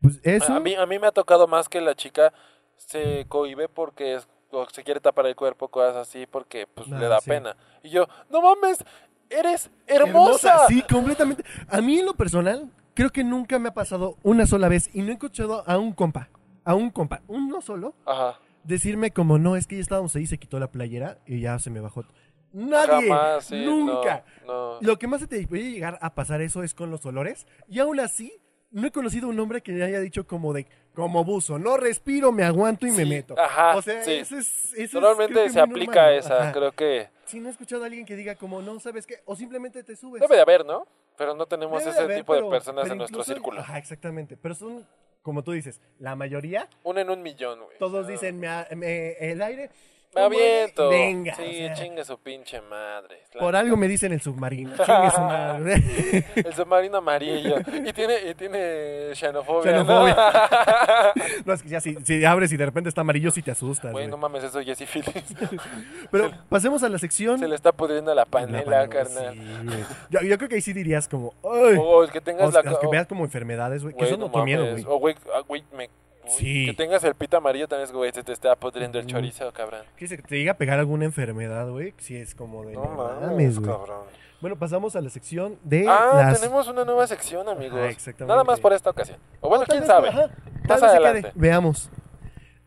Pues 0.00 0.20
eso... 0.22 0.52
A 0.54 0.60
mí, 0.60 0.74
a 0.74 0.86
mí 0.86 0.98
me 0.98 1.06
ha 1.08 1.12
tocado 1.12 1.48
más 1.48 1.68
que 1.68 1.80
la 1.80 1.94
chica 1.94 2.32
se 2.76 3.26
cohibe 3.28 3.68
porque 3.68 4.14
es- 4.14 4.28
se 4.72 4.84
quiere 4.84 5.00
tapar 5.00 5.26
el 5.26 5.34
cuerpo, 5.34 5.68
cosas 5.68 5.96
así, 5.96 6.26
porque 6.26 6.66
pues 6.68 6.86
Ah, 6.92 6.98
le 6.98 7.08
da 7.08 7.20
sí. 7.20 7.28
pena. 7.30 7.56
Y 7.82 7.90
yo, 7.90 8.06
no 8.30 8.40
mames, 8.40 8.84
eres 9.30 9.68
hermosa. 9.86 10.66
Sí, 10.68 10.80
completamente. 10.82 11.42
A 11.68 11.80
mí 11.80 11.98
en 11.98 12.06
lo 12.06 12.14
personal, 12.14 12.70
creo 12.94 13.10
que 13.10 13.24
nunca 13.24 13.58
me 13.58 13.68
ha 13.68 13.74
pasado 13.74 14.16
una 14.22 14.46
sola 14.46 14.68
vez 14.68 14.90
y 14.92 15.02
no 15.02 15.08
he 15.10 15.12
escuchado 15.12 15.62
a 15.68 15.78
un 15.78 15.92
compa, 15.92 16.28
a 16.64 16.74
un 16.74 16.90
compa, 16.90 17.20
uno 17.28 17.60
solo, 17.60 17.94
Ajá. 18.06 18.38
decirme 18.64 19.10
como 19.12 19.38
no, 19.38 19.56
es 19.56 19.66
que 19.66 19.76
ya 19.76 19.82
estábamos 19.82 20.14
ahí, 20.16 20.26
se 20.26 20.38
quitó 20.38 20.58
la 20.58 20.70
playera 20.70 21.18
y 21.26 21.40
ya 21.40 21.58
se 21.58 21.70
me 21.70 21.80
bajó. 21.80 22.04
Nadie, 22.52 23.08
Jamás, 23.08 23.44
sí, 23.46 23.64
nunca. 23.64 24.24
No, 24.46 24.74
no. 24.74 24.78
Lo 24.80 24.96
que 24.98 25.08
más 25.08 25.20
se 25.20 25.26
te 25.26 25.44
puede 25.48 25.72
llegar 25.72 25.98
a 26.00 26.14
pasar 26.14 26.40
eso 26.40 26.62
es 26.62 26.72
con 26.72 26.88
los 26.88 27.04
olores. 27.04 27.48
Y 27.68 27.80
aún 27.80 27.98
así, 27.98 28.32
no 28.70 28.86
he 28.86 28.92
conocido 28.92 29.28
un 29.28 29.40
hombre 29.40 29.60
que 29.60 29.72
me 29.72 29.82
haya 29.82 29.98
dicho 29.98 30.24
como 30.28 30.52
de, 30.52 30.68
como 30.94 31.24
buzo, 31.24 31.58
no 31.58 31.76
respiro, 31.76 32.30
me 32.30 32.44
aguanto 32.44 32.86
y 32.86 32.92
me 32.92 33.04
meto. 33.06 33.34
ajá, 33.36 33.76
o 33.76 33.82
sea, 33.82 34.04
sí. 34.04 34.12
eso 34.12 34.36
es... 34.38 34.72
eso 34.74 34.82
es, 34.82 34.92
Normalmente 34.94 35.50
se 35.50 35.58
aplica 35.60 35.94
normal. 36.02 36.14
esa, 36.18 36.42
Ajá. 36.42 36.52
creo 36.52 36.70
que 36.72 37.08
Sí, 37.26 37.40
no 37.40 37.48
he 37.48 37.50
escuchado 37.52 37.82
a 37.82 37.86
alguien 37.86 38.04
que 38.06 38.14
diga 38.16 38.36
como, 38.36 38.62
no, 38.62 38.78
¿sabes 38.78 39.04
qué? 39.06 39.16
O 39.24 39.34
simplemente 39.34 39.82
te 39.82 39.96
subes. 39.96 40.20
debe 40.20 40.36
de 40.36 40.42
haber, 40.42 40.64
¿no? 40.64 40.86
Pero 41.16 41.34
no 41.34 41.46
tenemos 41.46 41.78
Debe 41.78 41.90
ese 41.92 42.00
haber, 42.00 42.16
tipo 42.18 42.34
de 42.34 42.42
personas 42.50 42.90
en 42.90 42.98
nuestro 42.98 43.20
incluso- 43.20 43.32
círculo. 43.32 43.60
Ajá, 43.60 43.78
exactamente. 43.78 44.36
Pero 44.36 44.54
son, 44.54 44.86
como 45.22 45.44
tú 45.44 45.52
dices, 45.52 45.80
la 45.98 46.16
mayoría, 46.16 46.68
Uno 46.82 47.00
en 47.00 47.10
un 47.10 47.22
millón, 47.22 47.60
güey. 47.64 47.78
todos 47.78 48.06
dicen, 48.08 48.38
me, 48.40 48.48
a- 48.48 48.66
me- 48.74 49.12
el 49.18 49.40
aire... 49.42 49.70
Me 50.14 50.20
aviento. 50.22 50.88
Venga. 50.90 51.34
Sí, 51.34 51.42
o 51.42 51.66
sea, 51.66 51.74
chingue 51.74 52.04
su 52.04 52.18
pinche 52.18 52.60
madre. 52.62 53.22
Por 53.38 53.56
algo 53.56 53.76
me 53.76 53.88
dicen 53.88 54.12
el 54.12 54.20
submarino. 54.20 54.70
Chingue 54.76 55.10
su 55.10 55.20
madre. 55.20 56.24
El 56.36 56.54
submarino 56.54 56.98
amarillo. 56.98 57.56
Y 57.84 57.92
tiene, 57.92 58.14
y 58.30 58.34
tiene 58.34 59.14
xenofobia. 59.14 59.72
¿no? 59.72 59.78
Xenofobia. 59.84 60.16
no, 61.44 61.52
es 61.52 61.62
que 61.62 61.68
ya 61.68 61.80
si, 61.80 61.96
si 62.04 62.24
abres 62.24 62.52
y 62.52 62.56
de 62.56 62.64
repente 62.66 62.88
está 62.88 63.00
amarillo, 63.00 63.30
sí 63.30 63.42
te 63.42 63.50
asustas. 63.50 63.92
Güey, 63.92 64.06
no 64.08 64.16
mames, 64.16 64.44
eso 64.44 64.62
Jessy 64.62 64.86
Phillips. 64.86 65.34
Pero 66.10 66.30
pasemos 66.48 66.82
a 66.82 66.88
la 66.88 66.98
sección... 66.98 67.38
Se 67.38 67.48
le 67.48 67.56
está 67.56 67.72
pudriendo 67.72 68.14
la 68.14 68.22
La 68.22 68.26
panela, 68.26 68.88
carnal. 68.88 69.34
sí, 69.34 69.84
yo, 70.10 70.20
yo 70.20 70.36
creo 70.38 70.48
que 70.48 70.54
ahí 70.56 70.60
sí 70.60 70.72
dirías 70.72 71.08
como... 71.08 71.34
"Ay". 71.42 71.76
O 71.80 72.04
el 72.04 72.10
que 72.10 72.20
tengas 72.20 72.48
O 72.48 72.52
la... 72.52 72.62
sea, 72.62 72.78
que 72.80 72.86
o- 72.86 72.90
veas 72.90 73.06
como 73.06 73.24
enfermedades, 73.24 73.82
güey. 73.82 73.94
Que 73.96 74.04
eso 74.04 74.16
no 74.16 74.26
no 74.26 74.32
te 74.32 74.42
miedo, 74.44 74.64
güey. 74.70 74.84
O 74.86 74.98
güey, 74.98 75.14
ah, 75.34 75.40
güey, 75.46 75.64
me... 75.76 75.90
Sí. 76.26 76.66
Que 76.66 76.74
tengas 76.74 77.04
el 77.04 77.14
pito 77.14 77.36
amarillo 77.36 77.68
también 77.68 77.84
es, 77.88 77.92
güey, 77.92 78.10
se 78.12 78.22
te 78.22 78.32
está 78.32 78.56
pudriendo 78.56 78.98
el 78.98 79.06
chorizo, 79.06 79.52
cabrón. 79.52 79.82
Que 79.96 80.06
se 80.08 80.16
te 80.18 80.36
llega 80.38 80.52
a 80.52 80.56
pegar 80.56 80.78
alguna 80.78 81.04
enfermedad, 81.04 81.68
güey. 81.70 81.94
Sí 81.98 82.16
es 82.16 82.34
como 82.34 82.64
de... 82.64 82.72
No 82.74 82.84
mames, 82.86 83.58
güey. 83.58 83.70
cabrón. 83.70 84.04
Bueno, 84.40 84.58
pasamos 84.58 84.94
a 84.96 85.00
la 85.00 85.08
sección 85.10 85.58
de 85.62 85.86
Ah, 85.88 86.10
las... 86.30 86.40
tenemos 86.40 86.68
una 86.68 86.84
nueva 86.84 87.06
sección, 87.06 87.48
amigos. 87.48 87.78
Ajá, 87.78 87.88
exactamente. 87.88 88.30
Nada 88.32 88.44
más 88.44 88.60
por 88.60 88.72
esta 88.72 88.90
ocasión. 88.90 89.18
O 89.40 89.48
bueno, 89.48 89.64
quién 89.66 89.86
sabe. 89.86 90.08
ajá, 90.08 90.28
Más 90.68 90.82
adelante. 90.82 91.32
Veamos. 91.34 91.90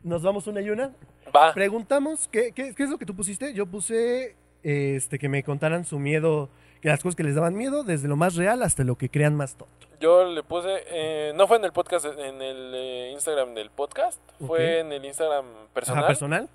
Nos 0.03 0.24
vamos 0.24 0.47
una 0.47 0.62
y 0.62 0.70
una. 0.70 0.91
Va. 1.36 1.53
Preguntamos, 1.53 2.28
¿qué, 2.30 2.51
qué, 2.51 2.74
qué 2.74 2.84
es 2.84 2.89
lo 2.89 2.97
que 2.97 3.05
tú 3.05 3.16
pusiste? 3.16 3.53
Yo 3.53 3.66
puse 3.68 4.36
este, 4.64 5.20
que 5.20 5.30
me 5.30 5.43
contaran 5.43 5.84
su 5.86 5.99
miedo, 5.99 6.49
que 6.82 6.89
las 6.89 7.01
cosas 7.01 7.15
que 7.15 7.23
les 7.23 7.36
daban 7.36 7.55
miedo, 7.55 7.84
desde 7.84 8.07
lo 8.07 8.15
más 8.15 8.36
real 8.36 8.63
hasta 8.63 8.84
lo 8.84 8.95
que 8.95 9.09
crean 9.09 9.36
más 9.36 9.55
tonto. 9.55 9.88
Yo 9.99 10.25
le 10.25 10.43
puse, 10.43 10.84
eh, 10.88 11.34
no 11.36 11.47
fue 11.47 11.57
en 11.57 11.65
el 11.65 11.71
podcast, 11.71 12.05
en 12.05 12.41
el 12.41 12.71
eh, 12.75 13.11
Instagram 13.13 13.55
del 13.55 13.71
podcast, 13.71 14.19
fue 14.45 14.80
en 14.80 14.91
el 14.91 15.03
Instagram 15.05 15.45
personal. 15.73 16.03
Ajá, 16.03 16.07
personal. 16.07 16.49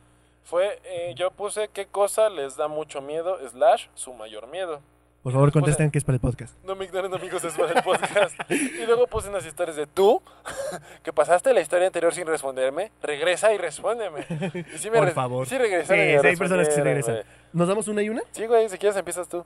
Fue, 0.45 0.81
eh, 0.85 1.15
yo 1.17 1.31
puse 1.31 1.69
qué 1.69 1.87
cosa 1.87 2.29
les 2.29 2.57
da 2.57 2.69
mucho 2.69 3.01
miedo, 3.01 3.39
slash, 3.49 3.87
su 3.95 4.13
mayor 4.13 4.47
miedo. 4.49 4.81
Por 5.23 5.33
favor, 5.33 5.53
contesten 5.53 5.93
que 5.93 5.99
es 5.99 6.05
para 6.05 6.17
el 6.17 6.21
podcast. 6.21 6.53
No 6.65 6.75
me 6.75 6.85
ignoren 6.85 7.15
amigos, 7.15 7.45
es 7.45 7.55
para 7.55 7.73
el 7.73 7.83
podcast. 7.85 8.35
y 8.51 8.85
luego 8.87 9.07
puse 9.07 9.29
unas 9.29 9.47
historias 9.47 9.77
de 9.77 9.87
tú, 9.87 10.21
que 11.05 11.13
pasaste 11.13 11.55
la 11.55 11.61
historia 11.61 11.87
anterior 11.87 12.13
sin 12.13 12.27
responderme, 12.27 12.91
regresa 13.01 13.53
y 13.53 13.59
respóndeme. 13.59 14.27
Y 14.75 14.79
sí 14.79 14.91
me 14.91 14.99
Por 14.99 15.11
favor. 15.13 15.47
Sí 15.47 15.55
Sí, 15.55 15.59
regresaron 15.59 16.23
sí, 16.23 16.27
hay 16.27 16.37
personas 16.37 16.69
que 16.69 16.75
sí 16.75 16.81
respondieron, 16.81 16.85
regresan. 16.85 17.25
¿Nos 17.53 17.69
damos 17.69 17.87
una 17.87 18.03
y 18.03 18.09
una? 18.09 18.23
Sí, 18.33 18.47
güey, 18.47 18.69
si 18.69 18.79
quieres 18.79 18.97
empiezas 18.97 19.29
tú. 19.29 19.45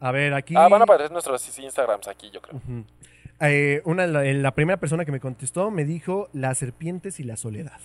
A 0.00 0.10
ver, 0.12 0.34
aquí... 0.34 0.54
Ah, 0.56 0.68
van 0.68 0.80
a 0.80 0.84
aparecer 0.84 1.12
nuestros 1.12 1.58
Instagrams 1.58 2.08
aquí, 2.08 2.30
yo 2.30 2.40
creo. 2.40 2.60
Eh, 3.40 3.82
una, 3.84 4.06
la, 4.06 4.24
la 4.24 4.54
primera 4.54 4.78
persona 4.78 5.04
que 5.04 5.12
me 5.12 5.20
contestó 5.20 5.70
me 5.70 5.84
dijo 5.84 6.28
las 6.32 6.58
serpientes 6.58 7.20
y 7.20 7.24
la 7.24 7.36
soledad. 7.36 7.78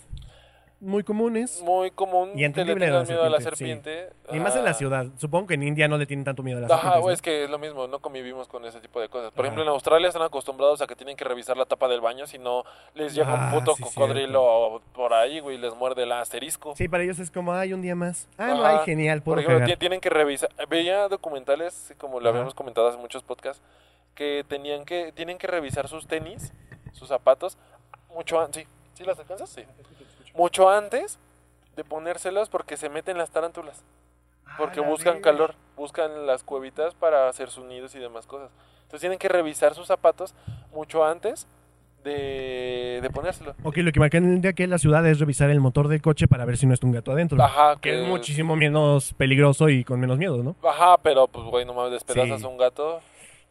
Muy 0.85 1.03
comunes. 1.03 1.61
Muy 1.63 1.89
común 1.89 2.29
Y 2.35 2.41
le 2.41 2.45
entendible 2.45 2.87
la 2.91 3.01
miedo 3.03 3.23
a 3.23 3.29
la 3.29 3.41
serpiente, 3.41 4.09
serpiente. 4.11 4.37
Y 4.37 4.39
más 4.39 4.55
en 4.55 4.63
la 4.63 4.69
Ah. 4.69 4.73
ciudad. 4.75 5.07
Supongo 5.17 5.47
que 5.47 5.55
en 5.55 5.63
India 5.63 5.87
no 5.87 5.97
le 5.97 6.05
tienen 6.05 6.23
tanto 6.23 6.43
miedo 6.43 6.59
a 6.59 6.61
las 6.61 6.69
Ajá, 6.71 6.81
serpientes. 6.81 7.01
güey, 7.01 7.11
¿no? 7.11 7.13
es 7.15 7.21
que 7.23 7.43
es 7.45 7.49
lo 7.49 7.57
mismo, 7.57 7.87
no 7.87 7.99
convivimos 7.99 8.47
con 8.47 8.63
ese 8.65 8.79
tipo 8.81 9.01
de 9.01 9.09
cosas. 9.09 9.31
Por 9.31 9.45
Ajá. 9.45 9.47
ejemplo, 9.47 9.63
en 9.63 9.69
Australia 9.69 10.07
están 10.09 10.21
acostumbrados 10.21 10.81
a 10.83 10.87
que 10.87 10.95
tienen 10.95 11.17
que 11.17 11.23
revisar 11.23 11.57
la 11.57 11.65
tapa 11.65 11.87
del 11.87 12.01
baño, 12.01 12.27
si 12.27 12.37
no 12.37 12.63
les 12.93 13.15
llega 13.15 13.33
Ah, 13.33 13.51
un 13.51 13.59
puto 13.59 13.75
sí, 13.75 13.81
cocodrilo 13.83 14.81
por 14.93 15.13
ahí, 15.13 15.39
güey, 15.39 15.55
y 15.55 15.59
les 15.59 15.73
muerde 15.75 16.03
el 16.03 16.11
asterisco. 16.11 16.75
Sí, 16.75 16.87
para 16.87 17.03
ellos 17.03 17.17
es 17.17 17.31
como, 17.31 17.51
hay 17.53 17.73
un 17.73 17.81
día 17.81 17.95
más. 17.95 18.27
Ah, 18.37 18.47
no, 18.49 18.63
Ajá. 18.63 18.79
hay 18.79 18.85
genial, 18.85 19.23
Por 19.23 19.39
ejemplo, 19.39 19.61
cagar. 19.61 19.77
tienen 19.79 19.99
que 20.01 20.11
revisar. 20.11 20.49
Veía 20.69 21.07
documentales, 21.07 21.95
como 21.97 22.19
lo 22.19 22.29
Ajá. 22.29 22.37
habíamos 22.37 22.53
comentado 22.53 22.87
hace 22.89 22.97
muchos 22.99 23.23
podcasts, 23.23 23.63
que 24.13 24.45
tenían 24.47 24.85
que 24.85 25.11
tienen 25.13 25.39
que 25.39 25.47
revisar 25.47 25.87
sus 25.87 26.05
tenis, 26.07 26.53
sus 26.93 27.07
zapatos, 27.09 27.57
mucho 28.13 28.39
antes. 28.39 28.63
¿Sí? 28.63 28.69
¿Sí 28.93 29.03
las 29.03 29.19
alcanzas? 29.19 29.49
Sí. 29.49 29.63
Mucho 30.35 30.69
antes 30.69 31.17
de 31.75 31.83
ponérselos 31.83 32.49
porque 32.49 32.77
se 32.77 32.89
meten 32.89 33.17
las 33.17 33.31
tarántulas. 33.31 33.83
Porque 34.57 34.79
Ah, 34.79 34.83
la 34.83 34.89
buscan 34.89 35.21
calor, 35.21 35.55
buscan 35.75 36.27
las 36.27 36.43
cuevitas 36.43 36.93
para 36.93 37.27
hacer 37.27 37.49
sus 37.49 37.65
nidos 37.65 37.95
y 37.95 37.99
demás 37.99 38.27
cosas. 38.27 38.51
Entonces 38.83 39.01
tienen 39.01 39.17
que 39.19 39.27
revisar 39.27 39.73
sus 39.73 39.87
zapatos 39.87 40.35
mucho 40.71 41.03
antes 41.03 41.47
de, 42.03 42.99
de 43.01 43.09
ponérselo. 43.09 43.55
Ok, 43.63 43.77
lo 43.77 43.91
que 43.91 43.99
marca 43.99 44.17
en 44.17 44.33
el 44.35 44.41
día 44.41 44.53
que 44.53 44.63
en 44.63 44.69
la 44.69 44.77
ciudad 44.77 45.05
es 45.07 45.19
revisar 45.19 45.49
el 45.49 45.59
motor 45.59 45.87
del 45.87 46.01
coche 46.01 46.27
para 46.27 46.45
ver 46.45 46.55
si 46.57 46.67
no 46.67 46.73
está 46.73 46.85
un 46.85 46.93
gato 46.93 47.11
adentro. 47.11 47.41
Ajá, 47.41 47.75
Que 47.77 47.89
que 47.91 48.03
es 48.03 48.07
muchísimo 48.07 48.55
menos 48.55 49.13
peligroso 49.13 49.69
y 49.69 49.83
con 49.83 49.99
menos 49.99 50.17
miedo, 50.19 50.43
¿no? 50.43 50.55
Ajá, 50.63 50.97
pero 51.01 51.27
pues 51.27 51.45
güey, 51.47 51.65
no 51.65 51.73
mames, 51.73 51.93
despedazas 51.93 52.41
Sí. 52.41 52.45
un 52.45 52.57
gato. 52.57 53.01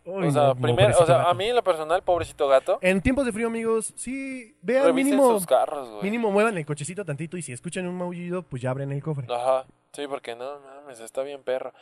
Uy, 0.07 0.27
o 0.27 0.31
sea, 0.31 0.43
no, 0.49 0.57
primero, 0.57 0.99
o 0.99 1.07
sea, 1.07 1.23
a 1.31 1.35
mí 1.35 1.47
en 1.47 1.57
lo 1.57 1.63
personal, 1.65 2.03
pobrecito 2.03 2.47
gato, 2.47 2.79
En 2.83 3.01
tiempos 3.01 3.25
de 3.25 3.33
frío, 3.33 3.47
amigos, 3.47 3.93
sí, 3.97 4.55
vean, 4.61 4.95
mínimo, 4.95 5.33
sus 5.33 5.47
carros, 5.47 5.89
güey. 5.89 6.03
mínimo 6.03 6.31
muevan 6.31 6.59
el 6.59 6.67
cochecito 6.67 7.05
tantito 7.05 7.37
y 7.39 7.43
si 7.43 7.53
escuchan 7.53 7.87
un 7.87 7.97
maullido, 7.97 8.43
pues 8.43 8.61
ya 8.63 8.71
abren 8.71 8.93
el 8.93 9.03
cofre. 9.03 9.27
Ajá, 9.33 9.65
sí, 9.93 10.07
porque 10.07 10.35
no 10.37 10.61
mames, 10.61 11.01
está 11.01 11.23
bien 11.23 11.43
perro. 11.43 11.73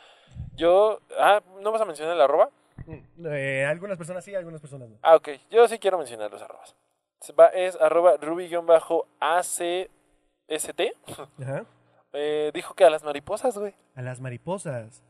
Yo, 0.55 0.99
ah, 1.19 1.41
¿no 1.61 1.71
vas 1.71 1.81
a 1.81 1.85
mencionar 1.85 2.15
el 2.15 2.21
arroba? 2.21 2.49
Mm, 2.85 3.25
eh, 3.27 3.65
algunas 3.65 3.97
personas 3.97 4.23
sí, 4.23 4.33
algunas 4.33 4.61
personas 4.61 4.89
no. 4.89 4.97
Ah, 5.01 5.15
ok, 5.15 5.29
yo 5.51 5.67
sí 5.67 5.77
quiero 5.77 5.97
mencionar 5.97 6.31
los 6.31 6.41
arrobas. 6.41 6.75
Va- 7.39 7.47
Es 7.47 7.75
arroba 7.79 8.15
ruby-acst. 8.17 9.61
Ajá. 11.41 11.65
Eh, 12.13 12.51
dijo 12.53 12.73
que 12.73 12.83
a 12.85 12.89
las 12.89 13.03
mariposas, 13.03 13.57
güey. 13.57 13.73
A 13.95 14.01
las 14.01 14.19
mariposas. 14.21 15.01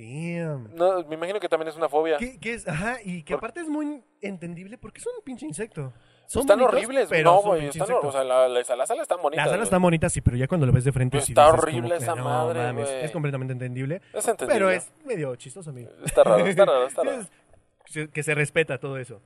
Damn. 0.00 0.74
No, 0.74 1.04
me 1.06 1.14
imagino 1.14 1.38
que 1.40 1.48
también 1.48 1.68
es 1.68 1.76
una 1.76 1.88
fobia. 1.88 2.16
¿Qué, 2.18 2.38
qué 2.40 2.54
es? 2.54 2.66
Ajá, 2.68 2.98
y 3.04 3.22
que 3.22 3.34
Por- 3.34 3.38
aparte 3.38 3.60
es 3.60 3.68
muy 3.68 4.02
entendible 4.20 4.78
porque 4.78 5.00
son 5.00 5.12
un 5.18 5.22
pinche 5.24 5.46
insecto. 5.46 5.92
Son 6.26 6.42
están 6.42 6.58
bonitos, 6.60 6.74
horribles, 6.74 7.06
pero 7.10 7.30
no, 7.32 7.40
son 7.40 7.48
güey. 7.50 7.60
pinche 7.62 7.78
Están, 7.80 7.88
hor- 7.88 7.98
insectos. 7.98 8.08
o 8.08 8.12
sea, 8.12 8.24
la, 8.24 8.48
la, 8.48 8.76
la 8.76 8.86
sala 8.86 9.02
está 9.02 9.16
bonita. 9.16 9.44
Las 9.44 9.52
alas 9.52 9.64
están 9.64 9.82
bonitas, 9.82 10.12
sí, 10.12 10.20
pero 10.20 10.36
ya 10.36 10.46
cuando 10.46 10.66
lo 10.66 10.72
ves 10.72 10.84
de 10.84 10.92
frente 10.92 11.16
Pero 11.16 11.26
sí 11.26 11.32
está 11.32 11.46
dices 11.46 11.58
horrible 11.62 11.80
como 11.82 11.98
que, 11.98 12.04
esa 12.04 12.14
no 12.14 12.24
madre, 12.24 12.60
mames, 12.60 12.88
güey. 12.88 13.04
Es 13.04 13.10
completamente 13.10 13.52
entendible. 13.52 14.00
Es 14.14 14.28
entendible. 14.28 14.54
Pero 14.54 14.70
es 14.70 14.92
medio 15.04 15.34
chistoso, 15.36 15.70
amigo. 15.70 15.90
Está 16.04 16.22
raro, 16.24 16.46
está 16.46 16.64
raro, 16.64 16.86
está 16.86 17.02
raro. 17.04 17.20
Es- 17.20 18.08
que 18.12 18.22
se 18.22 18.34
respeta 18.36 18.78
todo 18.78 18.96
eso. 18.98 19.20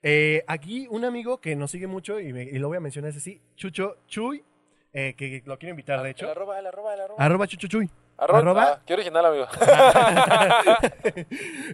Eh, 0.00 0.44
aquí 0.46 0.86
un 0.90 1.04
amigo 1.04 1.40
que 1.40 1.56
nos 1.56 1.70
sigue 1.72 1.86
mucho 1.88 2.20
y, 2.20 2.32
me- 2.32 2.44
y 2.44 2.58
lo 2.58 2.68
voy 2.68 2.76
a 2.76 2.80
mencionar 2.80 3.10
ese 3.10 3.18
sí, 3.20 3.40
Chucho 3.56 3.96
Chuy, 4.06 4.44
eh, 4.92 5.14
que 5.16 5.42
quiero 5.42 5.70
invitar 5.70 6.00
de 6.02 6.10
hecho. 6.10 6.30
Arroba, 6.30 6.58
el 6.60 6.66
arroba, 6.66 6.94
el 6.94 7.00
arroba. 7.00 7.24
Arroba 7.24 7.46
Chucho 7.48 7.66
Chuy. 7.66 7.90
Arroba, 8.16 8.38
arroba- 8.40 8.72
ah, 8.76 8.80
qué 8.86 8.94
original, 8.94 9.26
amigo. 9.26 9.46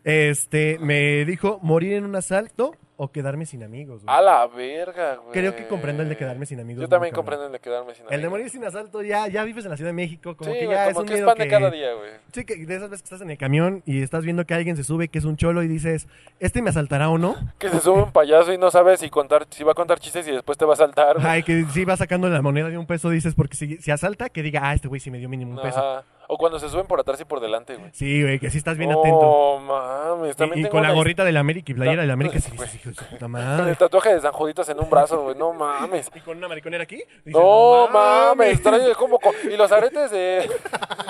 Este, 0.04 0.78
me 0.80 1.24
dijo 1.24 1.58
morir 1.62 1.94
en 1.94 2.04
un 2.04 2.16
asalto 2.16 2.74
o 2.96 3.10
quedarme 3.10 3.46
sin 3.46 3.62
amigos. 3.62 4.02
güey. 4.04 4.14
A 4.14 4.20
la 4.20 4.46
verga, 4.46 5.16
güey. 5.16 5.32
Creo 5.32 5.56
que 5.56 5.66
comprendo 5.66 6.02
el 6.02 6.10
de 6.10 6.18
quedarme 6.18 6.44
sin 6.44 6.60
amigos. 6.60 6.82
Yo 6.82 6.88
también 6.88 7.14
comprendo 7.14 7.46
el 7.46 7.52
de 7.52 7.58
quedarme 7.58 7.94
sin 7.94 8.04
El 8.04 8.08
de 8.10 8.14
amigos. 8.16 8.30
morir 8.32 8.50
sin 8.50 8.62
asalto, 8.64 9.02
ya, 9.02 9.26
ya 9.28 9.42
vives 9.44 9.64
en 9.64 9.70
la 9.70 9.76
Ciudad 9.78 9.88
de 9.88 9.94
México, 9.94 10.36
como 10.36 10.52
sí, 10.52 10.58
que 10.58 10.66
güey, 10.66 10.76
ya 10.76 10.92
como 10.92 11.00
es 11.00 11.02
un 11.02 11.06
que 11.06 11.14
es 11.20 11.24
pan 11.24 11.34
que... 11.36 11.42
de 11.44 11.48
cada 11.48 11.70
día, 11.70 11.94
güey. 11.94 12.10
Sí, 12.32 12.44
que 12.44 12.66
de 12.66 12.76
esas 12.76 12.90
veces 12.90 13.02
que 13.02 13.06
estás 13.06 13.22
en 13.22 13.30
el 13.30 13.38
camión 13.38 13.82
y 13.86 14.02
estás 14.02 14.22
viendo 14.24 14.44
que 14.44 14.52
alguien 14.52 14.76
se 14.76 14.84
sube, 14.84 15.08
que 15.08 15.18
es 15.18 15.24
un 15.24 15.38
cholo 15.38 15.62
y 15.62 15.68
dices, 15.68 16.08
¿este 16.40 16.60
me 16.60 16.68
asaltará 16.70 17.08
o 17.08 17.16
no? 17.16 17.36
Que 17.58 17.70
se 17.70 17.80
sube 17.80 18.02
un 18.02 18.12
payaso 18.12 18.52
y 18.52 18.58
no 18.58 18.70
sabe 18.70 18.98
si 18.98 19.08
contar, 19.08 19.46
si 19.48 19.64
va 19.64 19.72
a 19.72 19.74
contar 19.74 19.98
chistes 19.98 20.28
y 20.28 20.32
después 20.32 20.58
te 20.58 20.66
va 20.66 20.74
a 20.74 20.76
saltar. 20.76 21.14
güey. 21.16 21.26
Ay, 21.26 21.42
que 21.42 21.64
si 21.72 21.86
va 21.86 21.96
sacando 21.96 22.28
la 22.28 22.42
moneda 22.42 22.68
de 22.68 22.76
un 22.76 22.86
peso, 22.86 23.08
dices, 23.08 23.34
porque 23.34 23.56
si, 23.56 23.78
si 23.78 23.90
asalta, 23.90 24.28
que 24.28 24.42
diga, 24.42 24.60
ah, 24.64 24.74
este 24.74 24.88
güey 24.88 25.00
sí 25.00 25.10
me 25.10 25.16
dio 25.18 25.28
mínimo 25.30 25.52
un 25.56 25.62
peso. 25.62 26.04
O 26.32 26.38
cuando 26.38 26.60
se 26.60 26.68
suben 26.68 26.86
por 26.86 27.00
atrás 27.00 27.20
y 27.20 27.24
por 27.24 27.40
delante, 27.40 27.74
güey. 27.74 27.90
Sí, 27.92 28.22
güey, 28.22 28.38
que 28.38 28.50
sí 28.50 28.58
estás 28.58 28.78
bien 28.78 28.92
atento. 28.92 29.18
Oh, 29.20 29.58
mames. 29.58 30.36
También 30.36 30.64
Y, 30.64 30.68
con 30.68 30.80
la 30.82 30.92
gorrita 30.92 31.24
de 31.24 31.32
la 31.32 31.40
América 31.40 31.72
y 31.72 31.74
playera 31.74 31.96
No, 31.96 32.00
de 32.02 32.06
la 32.06 32.12
América, 32.12 32.38
sí, 32.40 32.50
de 32.56 32.94
su 32.94 33.04
puta 33.04 33.26
Con 33.26 33.68
el 33.68 33.76
tatuaje 33.76 34.14
de 34.14 34.20
San 34.20 34.30
Juditas 34.32 34.68
en 34.68 34.78
un 34.78 34.88
brazo, 34.88 35.22
güey. 35.22 35.36
No 35.36 35.52
mames. 35.52 36.08
Y 36.14 36.20
con 36.20 36.36
una 36.38 36.46
mariconera 36.46 36.84
aquí. 36.84 37.02
dices, 37.24 37.32
No 37.32 37.88
mames, 37.88 38.60
como 38.96 39.18
co- 39.18 39.32
y 39.42 39.56
los 39.56 39.72
aretes 39.72 40.12
de, 40.12 40.48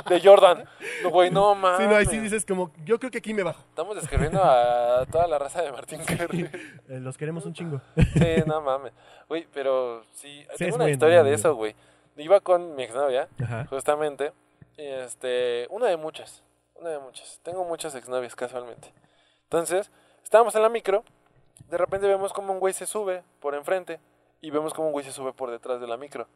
de 0.09 0.21
Jordan. 0.23 0.65
No, 1.03 1.11
Güey, 1.11 1.31
no 1.31 1.55
mames. 1.55 1.81
Sí, 1.81 1.87
no, 1.87 1.97
ahí 1.97 2.07
sí 2.07 2.19
dices 2.19 2.47
como, 2.47 2.73
yo 2.87 2.99
creo 2.99 3.11
que 3.11 3.19
aquí 3.19 3.35
me 3.35 3.43
bajo. 3.43 3.61
Estamos 3.69 3.97
describiendo 3.97 4.43
a 4.43 5.05
toda 5.11 5.27
la 5.27 5.39
raza 5.39 5.61
de 5.61 5.71
Martín 5.71 6.01
Kerry. 6.07 6.49
Eh, 6.89 6.99
los 6.99 7.17
queremos 7.19 7.45
un 7.45 7.53
chingo. 7.53 7.81
Sí, 8.15 8.43
no 8.47 8.61
mames. 8.63 8.93
Güey, 9.29 9.47
pero 9.53 10.03
sí, 10.15 10.45
Sí, 10.57 10.65
tengo 10.65 10.77
una 10.77 10.89
historia 10.91 11.23
de 11.23 11.35
eso, 11.35 11.55
güey. 11.55 11.75
Iba 12.17 12.41
con 12.41 12.75
mi 12.75 12.83
exnovia, 12.85 13.29
Ajá. 13.43 13.67
justamente, 13.67 14.33
este, 14.87 15.67
una 15.71 15.87
de 15.87 15.97
muchas. 15.97 16.43
Una 16.75 16.91
de 16.91 16.99
muchas. 16.99 17.41
Tengo 17.43 17.65
muchas 17.65 17.95
exnovias 17.95 18.35
casualmente. 18.35 18.93
Entonces, 19.45 19.91
estábamos 20.23 20.55
en 20.55 20.63
la 20.63 20.69
micro. 20.69 21.05
De 21.69 21.77
repente 21.77 22.07
vemos 22.07 22.33
como 22.33 22.53
un 22.53 22.61
güey 22.61 22.73
se 22.73 22.87
sube 22.87 23.23
por 23.41 23.55
enfrente. 23.55 24.01
Y 24.41 24.51
vemos 24.51 24.73
como 24.73 24.89
un 24.89 24.93
güey 24.93 25.05
se 25.05 25.13
sube 25.13 25.33
por 25.33 25.51
detrás 25.51 25.81
de 25.81 25.87
la 25.87 25.97
micro. 25.97 26.27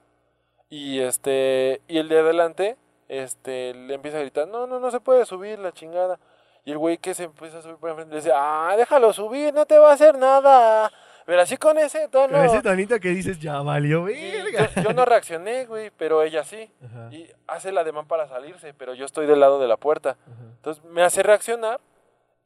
Y 0.68 1.00
este. 1.00 1.80
Y 1.88 1.98
el 1.98 2.08
de 2.08 2.18
adelante. 2.18 2.76
Este. 3.08 3.74
Le 3.74 3.94
empieza 3.94 4.18
a 4.18 4.20
gritar. 4.20 4.48
No, 4.48 4.66
no, 4.66 4.80
no 4.80 4.90
se 4.90 5.00
puede 5.00 5.24
subir 5.24 5.58
la 5.58 5.72
chingada. 5.72 6.18
Y 6.64 6.72
el 6.72 6.78
güey 6.78 6.98
que 6.98 7.14
se 7.14 7.24
empieza 7.24 7.58
a 7.58 7.62
subir 7.62 7.76
por 7.76 7.90
enfrente 7.90 8.14
le 8.14 8.20
dice. 8.20 8.32
Ah, 8.34 8.74
déjalo 8.76 9.12
subir, 9.12 9.52
no 9.54 9.66
te 9.66 9.78
va 9.78 9.90
a 9.90 9.94
hacer 9.94 10.16
nada. 10.18 10.92
Pero 11.26 11.40
así 11.40 11.56
con 11.56 11.78
ese 11.78 12.08
tono. 12.08 12.34
Con 12.36 12.44
ese 12.46 12.62
tonito 12.62 13.00
que 13.00 13.08
dices, 13.08 13.38
ya 13.38 13.60
valió 13.62 14.04
verga. 14.04 14.68
yo, 14.74 14.82
yo 14.82 14.92
no 14.92 15.04
reaccioné, 15.04 15.64
güey, 15.66 15.90
pero 15.96 16.22
ella 16.22 16.44
sí. 16.44 16.70
Ajá, 16.84 17.08
Y 17.12 17.30
hace 17.46 17.70
el 17.70 17.78
ademán 17.78 18.06
para 18.06 18.28
salirse, 18.28 18.74
pero 18.74 18.94
yo 18.94 19.04
estoy 19.06 19.26
del 19.26 19.40
lado 19.40 19.58
de 19.58 19.68
la 19.68 19.76
puerta. 19.76 20.10
ajá, 20.10 20.42
Entonces 20.56 20.84
me 20.84 21.02
hace 21.02 21.22
reaccionar 21.22 21.80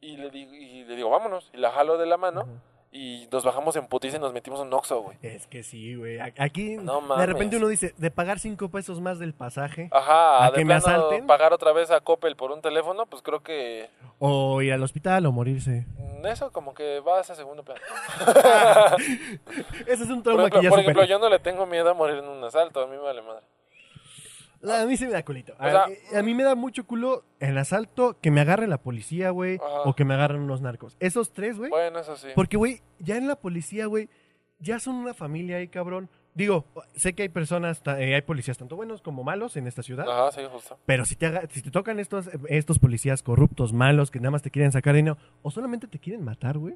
y 0.01 0.15
le 0.17 0.29
digo, 0.29 0.53
y 0.53 0.85
le 0.85 0.95
digo 0.95 1.09
vámonos. 1.09 1.49
Y 1.53 1.57
la 1.57 1.71
jalo 1.71 1.97
de 1.97 2.05
la 2.05 2.17
mano 2.17 2.41
ajá. 2.41 2.49
Y 2.91 3.27
nos 3.31 3.43
bajamos 3.45 3.75
en 3.75 3.85
putiza 3.87 4.17
y 4.17 4.19
nos 4.19 4.33
metimos 4.33 4.59
en 4.61 4.67
un 4.67 4.73
Oxxo, 4.73 5.01
güey. 5.01 5.17
Es 5.21 5.45
que 5.47 5.61
sí, 5.63 5.93
güey. 5.95 6.19
Aquí, 6.19 6.75
No 6.77 7.01
de 7.17 7.25
repente 7.27 7.57
uno 7.57 7.67
dice, 7.67 7.93
de 7.97 8.09
pagar 8.11 8.39
cinco 8.39 8.69
pesos 8.69 8.99
más 8.99 9.19
del 9.19 9.33
pasaje 9.33 9.89
Ajá, 9.91 10.45
¿A 10.45 10.51
de 10.51 10.57
que 10.57 10.65
me 10.65 10.79
plano, 10.79 10.97
asalten? 10.97 11.27
pagar 11.27 11.53
otra 11.53 11.71
vez 11.71 11.91
a 11.91 12.01
Coppel 12.01 12.35
por 12.35 12.51
un 12.51 12.61
teléfono, 12.61 13.05
pues 13.05 13.21
creo 13.21 13.41
que 13.43 13.89
o 14.17 14.61
ir 14.63 14.73
al 14.73 14.81
hospital 14.83 15.25
o 15.27 15.31
morirse. 15.31 15.85
mm, 15.97 16.25
eso 16.27 16.51
como 16.51 16.73
que 16.73 16.99
va 17.01 17.19
a 17.19 17.21
ese 17.21 17.35
segundo 17.35 17.63
plano. 17.63 17.79
Ese 19.87 20.03
es 20.03 20.09
un 20.09 20.23
Por 20.23 20.23
trauma 20.23 20.41
ejemplo, 20.47 20.59
que 20.59 20.63
ya 20.63 20.69
por 20.69 20.79
ejemplo, 20.79 21.03
yo 21.05 21.19
no 21.19 21.29
le 21.29 21.39
tengo 21.39 21.65
miedo 21.65 21.89
a 21.89 21.93
morir 21.93 22.17
en 22.17 22.27
un 22.27 22.43
asalto, 22.43 22.81
a 22.81 22.87
mí 22.87 22.93
me 22.97 23.03
vale 23.03 23.21
madre. 23.21 23.45
A 24.61 24.85
mí 24.85 24.97
se 24.97 25.05
me 25.05 25.13
da 25.13 25.23
culito. 25.23 25.53
A, 25.57 25.67
O 25.67 25.71
sea- 25.71 25.85
eh, 25.89 26.17
a 26.17 26.21
mí 26.21 26.33
me 26.33 26.43
da 26.43 26.53
mucho 26.55 26.85
culo 26.85 27.23
el 27.39 27.57
asalto, 27.57 28.17
que 28.19 28.29
me 28.31 28.41
agarre 28.41 28.67
la 28.67 28.77
policía, 28.79 29.29
güey, 29.29 29.57
o 29.85 29.93
que 29.95 30.03
me 30.05 30.13
agarren 30.15 30.41
unos 30.41 30.59
narcos. 30.61 30.97
Esos 30.99 31.31
tres, 31.31 31.57
güey. 31.57 31.69
Bueno, 31.69 31.99
eso 31.99 32.17
sí. 32.17 32.27
Porque, 32.35 32.57
güey, 32.57 32.81
ya 32.99 33.15
en 33.17 33.27
la 33.27 33.35
policía, 33.37 33.85
güey, 33.85 34.09
ya 34.59 34.79
son 34.79 34.95
una 34.95 35.13
familia 35.13 35.57
ahí, 35.57 35.67
cabrón. 35.69 36.09
Digo, 36.35 36.65
sé 36.95 37.13
que 37.13 37.23
hay 37.23 37.29
personas, 37.29 37.81
eh, 37.97 38.15
hay 38.15 38.21
policías 38.21 38.57
tanto 38.57 38.75
buenos 38.75 39.01
como 39.01 39.23
malos 39.23 39.55
en 39.57 39.65
esta 39.67 39.81
ciudad. 39.81 40.07
Ajá, 40.09 40.31
sí, 40.31 40.41
justo. 40.51 40.77
Pero 40.85 41.03
si 41.05 41.15
te, 41.15 41.25
haga- 41.25 41.43
si 41.49 41.61
te 41.61 41.71
tocan 41.71 41.99
estos, 41.99 42.29
estos 42.49 42.79
policías 42.79 43.23
corruptos, 43.23 43.73
malos, 43.73 44.11
que 44.11 44.19
nada 44.19 44.31
más 44.31 44.41
te 44.41 44.51
quieren 44.51 44.71
sacar 44.71 44.93
dinero, 44.95 45.17
o 45.41 45.51
solamente 45.51 45.87
te 45.87 45.99
quieren 45.99 46.23
matar, 46.23 46.57
güey. 46.57 46.75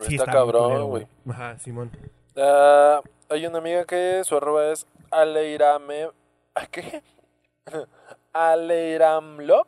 Sí 0.00 0.16
está, 0.16 0.32
cabrón, 0.32 0.88
güey. 0.88 1.06
Ajá, 1.28 1.58
Simón. 1.58 1.90
Ah, 2.36 3.00
hay 3.30 3.46
una 3.46 3.58
amiga 3.58 3.84
que 3.84 4.22
su 4.24 4.36
arroba 4.36 4.70
es 4.72 4.86
Aleirame... 5.10 6.08
¿a 6.54 6.66
¿Qué? 6.66 7.02
Aleiramlop. 8.32 9.66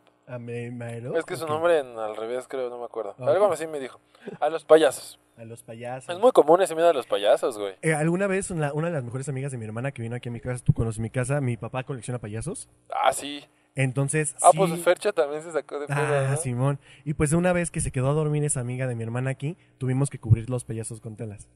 Es 1.16 1.24
que 1.24 1.36
su 1.36 1.46
nombre 1.46 1.78
en 1.80 1.98
al 1.98 2.16
revés, 2.16 2.46
creo, 2.48 2.70
no 2.70 2.78
me 2.78 2.84
acuerdo. 2.84 3.14
Algo 3.18 3.52
así 3.52 3.66
me 3.66 3.78
dijo. 3.80 4.00
A 4.40 4.48
los 4.48 4.64
payasos. 4.64 5.18
A 5.36 5.44
los 5.44 5.62
payasos. 5.62 6.14
Es 6.14 6.20
muy 6.20 6.32
común 6.32 6.62
ese 6.62 6.74
miedo 6.74 6.88
a 6.88 6.92
los 6.92 7.06
payasos, 7.06 7.58
güey. 7.58 7.74
Eh, 7.82 7.94
alguna 7.94 8.26
vez 8.26 8.50
una, 8.50 8.72
una 8.72 8.88
de 8.88 8.94
las 8.94 9.04
mejores 9.04 9.28
amigas 9.28 9.52
de 9.52 9.58
mi 9.58 9.64
hermana 9.64 9.90
que 9.92 10.02
vino 10.02 10.14
aquí 10.16 10.28
a 10.28 10.32
mi 10.32 10.40
casa, 10.40 10.62
tú 10.64 10.72
conoces 10.72 11.00
mi 11.00 11.10
casa, 11.10 11.40
mi 11.40 11.56
papá 11.56 11.82
colecciona 11.84 12.18
payasos. 12.18 12.68
Ah, 12.90 13.12
sí. 13.12 13.44
Entonces, 13.74 14.34
Ah, 14.42 14.50
sí- 14.52 14.58
pues 14.58 14.80
Fercha 14.82 15.12
también 15.12 15.42
se 15.42 15.50
sacó 15.50 15.80
de 15.80 15.86
pedo, 15.86 15.98
Ah, 15.98 16.28
¿no? 16.30 16.36
Simón. 16.36 16.78
Y 17.04 17.14
pues 17.14 17.32
una 17.32 17.52
vez 17.52 17.70
que 17.70 17.80
se 17.80 17.90
quedó 17.90 18.10
a 18.10 18.14
dormir 18.14 18.44
esa 18.44 18.60
amiga 18.60 18.86
de 18.86 18.94
mi 18.94 19.02
hermana 19.02 19.30
aquí, 19.30 19.56
tuvimos 19.78 20.08
que 20.10 20.18
cubrir 20.18 20.48
los 20.50 20.64
payasos 20.64 21.00
con 21.00 21.16
telas. 21.16 21.48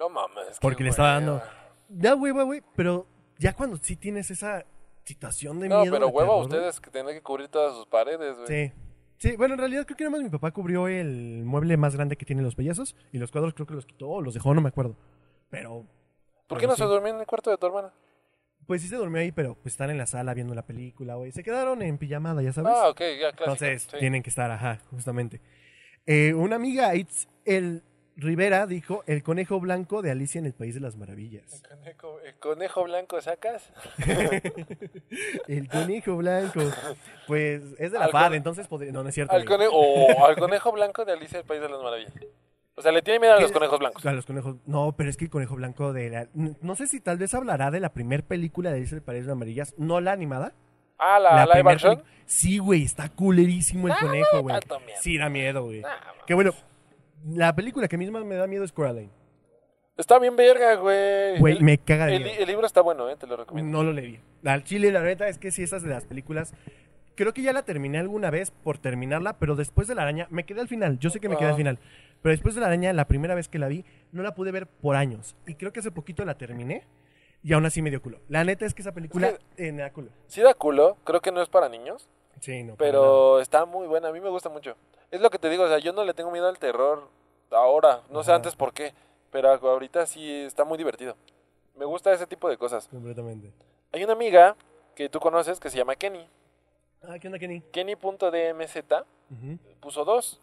No 0.00 0.08
mames. 0.08 0.58
Porque 0.60 0.82
le 0.82 0.90
estaba 0.90 1.18
hueva. 1.18 1.20
dando- 1.38 1.42
Ya, 1.90 2.14
hueva, 2.16 2.42
güey, 2.42 2.62
pero 2.74 3.06
ya 3.38 3.52
cuando 3.52 3.76
sí 3.76 3.94
tienes 3.96 4.30
esa 4.30 4.64
situación 5.04 5.60
de 5.60 5.68
No, 5.68 5.80
miedo. 5.82 5.92
pero 5.92 6.06
de 6.06 6.12
huevo 6.12 6.20
a 6.32 6.36
terror, 6.36 6.48
güey. 6.48 6.58
ustedes 6.58 6.80
que 6.80 6.90
tienen 6.90 7.14
que 7.14 7.22
cubrir 7.22 7.48
todas 7.48 7.74
sus 7.76 7.86
paredes, 7.86 8.36
güey. 8.36 8.46
Sí. 8.48 8.72
Sí, 9.18 9.36
bueno, 9.36 9.52
en 9.54 9.60
realidad 9.60 9.84
creo 9.84 9.96
que 9.98 10.04
nada 10.04 10.12
más 10.16 10.22
mi 10.22 10.30
papá 10.30 10.50
cubrió 10.50 10.88
el 10.88 11.42
mueble 11.44 11.76
más 11.76 11.94
grande 11.94 12.16
que 12.16 12.24
tienen 12.24 12.42
los 12.44 12.54
payasos 12.54 12.96
y 13.12 13.18
los 13.18 13.30
cuadros 13.30 13.52
creo 13.52 13.66
que 13.66 13.74
los 13.74 13.84
quitó 13.84 14.08
o 14.08 14.22
los 14.22 14.32
dejó, 14.32 14.54
no 14.54 14.62
me 14.62 14.70
acuerdo. 14.70 14.96
Pero, 15.50 15.84
¿Por 16.46 16.56
qué 16.58 16.66
no 16.66 16.74
sí. 16.74 16.78
se 16.82 16.88
durmió 16.88 17.12
en 17.12 17.20
el 17.20 17.26
cuarto 17.26 17.50
de 17.50 17.58
tu 17.58 17.66
hermana? 17.66 17.92
pues 18.66 18.82
sí 18.82 18.88
se 18.88 18.94
durmió 18.96 19.20
ahí, 19.20 19.32
pero 19.32 19.56
pues 19.56 19.74
están 19.74 19.90
en 19.90 19.98
la 19.98 20.06
sala 20.06 20.32
viendo 20.32 20.54
la 20.54 20.64
película, 20.64 21.16
güey. 21.16 21.32
Se 21.32 21.42
quedaron 21.42 21.82
en 21.82 21.98
pijamada, 21.98 22.40
ya 22.40 22.52
sabes. 22.52 22.72
Ah, 22.72 22.88
ok, 22.88 23.00
ya, 23.20 23.32
claro. 23.32 23.52
Entonces 23.52 23.88
tienen 23.98 24.22
que 24.22 24.30
estar, 24.30 24.48
ajá, 24.48 24.78
justamente. 24.92 25.40
Eh, 26.06 26.32
una 26.34 26.54
amiga, 26.56 26.94
Itz, 26.94 27.26
el 27.44 27.82
Rivera, 28.20 28.66
dijo 28.66 29.02
el 29.06 29.22
conejo 29.22 29.58
blanco 29.60 30.02
de 30.02 30.10
Alicia 30.10 30.38
en 30.38 30.46
el 30.46 30.52
País 30.52 30.74
de 30.74 30.80
las 30.80 30.96
Maravillas. 30.96 31.62
¿El 31.64 31.68
conejo, 31.96 32.20
el 32.20 32.34
conejo 32.38 32.84
blanco 32.84 33.20
sacas? 33.20 33.72
El 35.48 35.68
conejo 35.68 36.16
blanco. 36.16 36.60
Pues 37.26 37.62
es 37.78 37.92
de 37.92 37.98
la 37.98 38.08
FAD, 38.08 38.34
entonces 38.34 38.66
podría... 38.68 38.92
No, 38.92 39.02
no 39.02 39.08
es 39.08 39.14
cierto. 39.14 39.34
Al 39.34 39.44
conejo, 39.44 39.72
o 39.74 40.24
al 40.26 40.36
conejo 40.36 40.72
blanco 40.72 41.04
de 41.04 41.12
Alicia 41.12 41.38
el 41.40 41.44
País 41.44 41.60
de 41.60 41.68
las 41.68 41.80
Maravillas. 41.82 42.12
O 42.76 42.82
sea, 42.82 42.92
le 42.92 43.02
tiene 43.02 43.20
miedo 43.20 43.34
a 43.34 43.40
los 43.40 43.50
¿Qué? 43.50 43.54
conejos 43.54 43.78
blancos. 43.78 44.06
A 44.06 44.12
los 44.12 44.24
conejos. 44.26 44.56
No, 44.66 44.92
pero 44.96 45.10
es 45.10 45.16
que 45.16 45.24
el 45.24 45.30
conejo 45.30 45.54
blanco 45.56 45.92
de 45.92 46.10
la... 46.10 46.28
No 46.34 46.76
sé 46.76 46.86
si 46.86 47.00
tal 47.00 47.18
vez 47.18 47.34
hablará 47.34 47.70
de 47.70 47.80
la 47.80 47.92
primer 47.92 48.24
película 48.24 48.70
de 48.70 48.76
Alicia 48.78 48.94
en 48.94 48.98
el 49.00 49.04
País 49.04 49.22
de 49.22 49.28
las 49.28 49.36
Maravillas, 49.36 49.74
no 49.76 50.00
la 50.00 50.12
animada. 50.12 50.54
Ah, 50.98 51.18
la, 51.18 51.42
action. 51.42 51.96
peli- 51.96 52.08
Sí, 52.26 52.58
güey, 52.58 52.84
está 52.84 53.08
culerísimo 53.08 53.88
el 53.88 53.94
Ah, 53.94 53.98
conejo, 54.00 54.40
güey. 54.42 54.54
miedo. 54.54 54.98
Sí, 55.00 55.18
da 55.18 55.28
miedo, 55.28 55.64
güey. 55.64 55.82
Ah, 55.82 56.12
Que 56.26 56.34
bueno, 56.34 56.52
la 57.26 57.54
película 57.54 57.88
que 57.88 57.96
a 57.96 57.98
mí 57.98 58.10
más 58.10 58.24
me 58.24 58.34
da 58.36 58.46
miedo 58.46 58.64
es 58.64 58.72
Coraline. 58.72 59.10
Está 59.96 60.18
bien 60.18 60.34
verga, 60.36 60.76
güey. 60.76 61.38
Güey, 61.38 61.56
El- 61.58 61.62
me 61.62 61.78
caga 61.78 62.06
de 62.06 62.16
el, 62.16 62.22
miedo. 62.24 62.36
el 62.40 62.46
libro 62.46 62.66
está 62.66 62.80
bueno, 62.80 63.08
eh, 63.10 63.16
te 63.16 63.26
lo 63.26 63.36
recomiendo. 63.36 63.70
No 63.76 63.84
lo 63.84 63.92
leí. 63.92 64.18
Al 64.44 64.64
chile, 64.64 64.90
la 64.90 65.02
neta 65.02 65.28
es 65.28 65.38
que 65.38 65.50
sí, 65.50 65.62
esas 65.62 65.82
de 65.82 65.90
las 65.90 66.06
películas. 66.06 66.54
Creo 67.16 67.34
que 67.34 67.42
ya 67.42 67.52
la 67.52 67.64
terminé 67.64 67.98
alguna 67.98 68.30
vez 68.30 68.50
por 68.50 68.78
terminarla, 68.78 69.34
pero 69.38 69.56
después 69.56 69.88
de 69.88 69.94
la 69.94 70.02
araña, 70.02 70.26
me 70.30 70.44
quedé 70.44 70.62
al 70.62 70.68
final. 70.68 70.98
Yo 70.98 71.10
sé 71.10 71.20
que 71.20 71.28
me 71.28 71.36
quedé 71.36 71.48
al 71.48 71.54
Ah. 71.54 71.58
final. 71.58 71.78
Pero 72.22 72.30
después 72.32 72.54
de 72.54 72.62
la 72.62 72.68
araña, 72.68 72.92
la 72.94 73.06
primera 73.06 73.34
vez 73.34 73.48
que 73.48 73.58
la 73.58 73.68
vi, 73.68 73.84
no 74.12 74.22
la 74.22 74.34
pude 74.34 74.52
ver 74.52 74.66
por 74.66 74.96
años. 74.96 75.36
Y 75.46 75.54
creo 75.54 75.72
que 75.72 75.80
hace 75.80 75.90
poquito 75.90 76.24
la 76.24 76.38
terminé. 76.38 76.84
Y 77.42 77.52
aún 77.52 77.66
así 77.66 77.82
me 77.82 77.90
dio 77.90 78.00
culo. 78.00 78.20
La 78.28 78.44
neta 78.44 78.64
es 78.64 78.72
que 78.74 78.82
esa 78.82 78.92
película 78.92 79.28
Es 79.28 79.38
eh, 79.58 79.72
me 79.72 79.82
da 79.82 79.90
culo. 79.90 80.08
Sí 80.28 80.40
da 80.40 80.54
culo, 80.54 80.96
creo 81.04 81.20
que 81.20 81.32
no 81.32 81.42
es 81.42 81.48
para 81.48 81.68
niños, 81.68 82.08
Sí, 82.40 82.62
no. 82.62 82.74
pero 82.76 83.40
está 83.40 83.64
muy 83.64 83.86
buena, 83.86 84.08
a 84.08 84.12
mí 84.12 84.20
me 84.20 84.30
gusta 84.30 84.48
mucho. 84.48 84.74
Es 85.10 85.20
lo 85.20 85.30
que 85.30 85.38
te 85.38 85.48
digo, 85.48 85.64
o 85.64 85.68
sea, 85.68 85.78
yo 85.78 85.92
no 85.92 86.04
le 86.04 86.14
tengo 86.14 86.30
miedo 86.30 86.48
al 86.48 86.58
terror 86.58 87.08
ahora, 87.50 88.02
no 88.10 88.22
sé 88.22 88.32
antes 88.32 88.56
por 88.56 88.72
qué, 88.72 88.94
pero 89.30 89.50
ahorita 89.50 90.06
sí 90.06 90.42
está 90.42 90.64
muy 90.64 90.78
divertido. 90.78 91.16
Me 91.76 91.84
gusta 91.84 92.12
ese 92.12 92.26
tipo 92.26 92.48
de 92.48 92.56
cosas. 92.56 92.88
Completamente. 92.88 93.52
Hay 93.92 94.04
una 94.04 94.12
amiga 94.12 94.56
que 94.94 95.08
tú 95.08 95.20
conoces 95.20 95.58
que 95.60 95.70
se 95.70 95.78
llama 95.78 95.96
Kenny. 95.96 96.26
Ah, 97.02 97.18
¿qué 97.18 97.28
onda, 97.28 97.38
Kenny? 97.38 97.62
Kenny.dmz 97.72 98.76
Ujú. 99.30 99.58
puso 99.80 100.04
dos. 100.04 100.40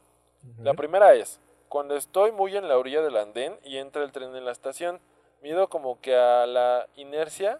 La 0.64 0.74
primera 0.74 1.14
es, 1.14 1.39
cuando 1.68 1.95
estoy 1.95 2.32
muy 2.32 2.56
en 2.56 2.68
la 2.68 2.78
orilla 2.78 3.02
del 3.02 3.18
andén 3.18 3.58
y 3.64 3.78
entra 3.78 4.04
el 4.04 4.12
tren 4.12 4.36
en 4.36 4.45
la 4.45 4.52
estación, 4.52 5.00
miedo 5.41 5.68
como 5.68 6.00
que 6.00 6.16
a 6.16 6.45
la 6.45 6.88
inercia 6.95 7.60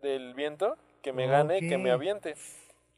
del 0.00 0.34
viento 0.34 0.76
que 1.02 1.12
me 1.12 1.26
gane 1.26 1.58
y 1.58 1.68
que 1.68 1.78
me 1.78 1.90
aviente. 1.90 2.36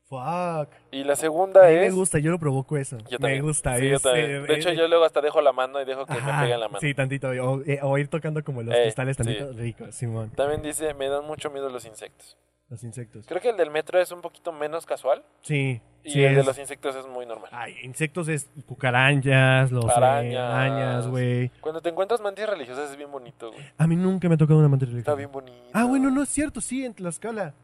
Fuck. 0.08 0.68
Y 0.90 1.02
la 1.04 1.14
A 1.14 1.16
segunda 1.16 1.62
mí 1.66 1.74
me 1.74 1.86
es... 1.86 1.94
gusta, 1.94 2.18
yo 2.18 2.30
lo 2.30 2.38
provoco 2.38 2.76
eso. 2.76 2.98
Yo 2.98 3.04
me 3.12 3.18
también. 3.18 3.42
gusta. 3.42 3.76
Sí, 3.78 3.88
yo 3.88 3.96
es, 3.96 4.02
también. 4.02 4.30
eh, 4.30 4.40
De 4.40 4.54
hecho, 4.54 4.68
eh, 4.68 4.76
yo 4.76 4.86
luego 4.88 5.04
hasta 5.04 5.20
dejo 5.20 5.40
la 5.40 5.52
mano 5.52 5.80
y 5.80 5.84
dejo 5.84 6.04
que 6.06 6.12
me 6.14 6.18
Ajá, 6.20 6.42
peguen 6.42 6.60
la 6.60 6.68
mano. 6.68 6.80
Sí, 6.80 6.94
tantito. 6.94 7.28
O, 7.28 7.62
eh, 7.62 7.78
o 7.82 7.96
ir 7.98 8.08
tocando 8.08 8.42
como 8.44 8.62
los 8.62 8.74
cristales 8.74 9.16
sí. 9.16 9.22
tantito 9.24 9.52
rico, 9.52 9.90
Simón. 9.92 10.30
También 10.30 10.62
dice, 10.62 10.92
me 10.94 11.08
dan 11.08 11.24
mucho 11.26 11.50
miedo 11.50 11.68
los 11.70 11.84
insectos. 11.86 12.36
Los 12.70 12.82
insectos. 12.82 13.26
Creo 13.26 13.40
que 13.42 13.50
el 13.50 13.56
del 13.58 13.70
metro 13.70 14.00
es 14.00 14.10
un 14.10 14.22
poquito 14.22 14.50
menos 14.50 14.86
casual 14.86 15.22
Sí, 15.42 15.80
y 16.02 16.10
sí 16.10 16.24
el 16.24 16.34
de 16.34 16.40
es. 16.40 16.46
los 16.46 16.58
insectos 16.58 16.96
es 16.96 17.06
muy 17.06 17.26
normal. 17.26 17.50
Ay, 17.52 17.74
insectos 17.82 18.26
es 18.28 18.48
cucarachas, 18.66 19.70
los 19.70 19.84
Arañas. 19.86 20.36
arañas, 20.50 21.06
güey. 21.08 21.50
Cuando 21.60 21.80
te 21.82 21.90
encuentras 21.90 22.20
mantis 22.22 22.46
religiosas 22.48 22.90
es 22.90 22.96
bien 22.96 23.10
bonito, 23.12 23.52
güey. 23.52 23.62
A 23.76 23.86
mí 23.86 23.96
nunca 23.96 24.28
me 24.28 24.34
ha 24.36 24.38
tocado 24.38 24.58
una 24.58 24.68
mantis 24.68 24.88
religiosa. 24.88 25.10
Está 25.12 25.18
bien 25.18 25.30
bonito. 25.30 25.58
Ah, 25.74 25.84
bueno, 25.84 26.10
no 26.10 26.22
es 26.22 26.28
cierto, 26.30 26.60
sí, 26.62 26.84
en 26.84 26.94
Tlaxcala. 26.94 27.54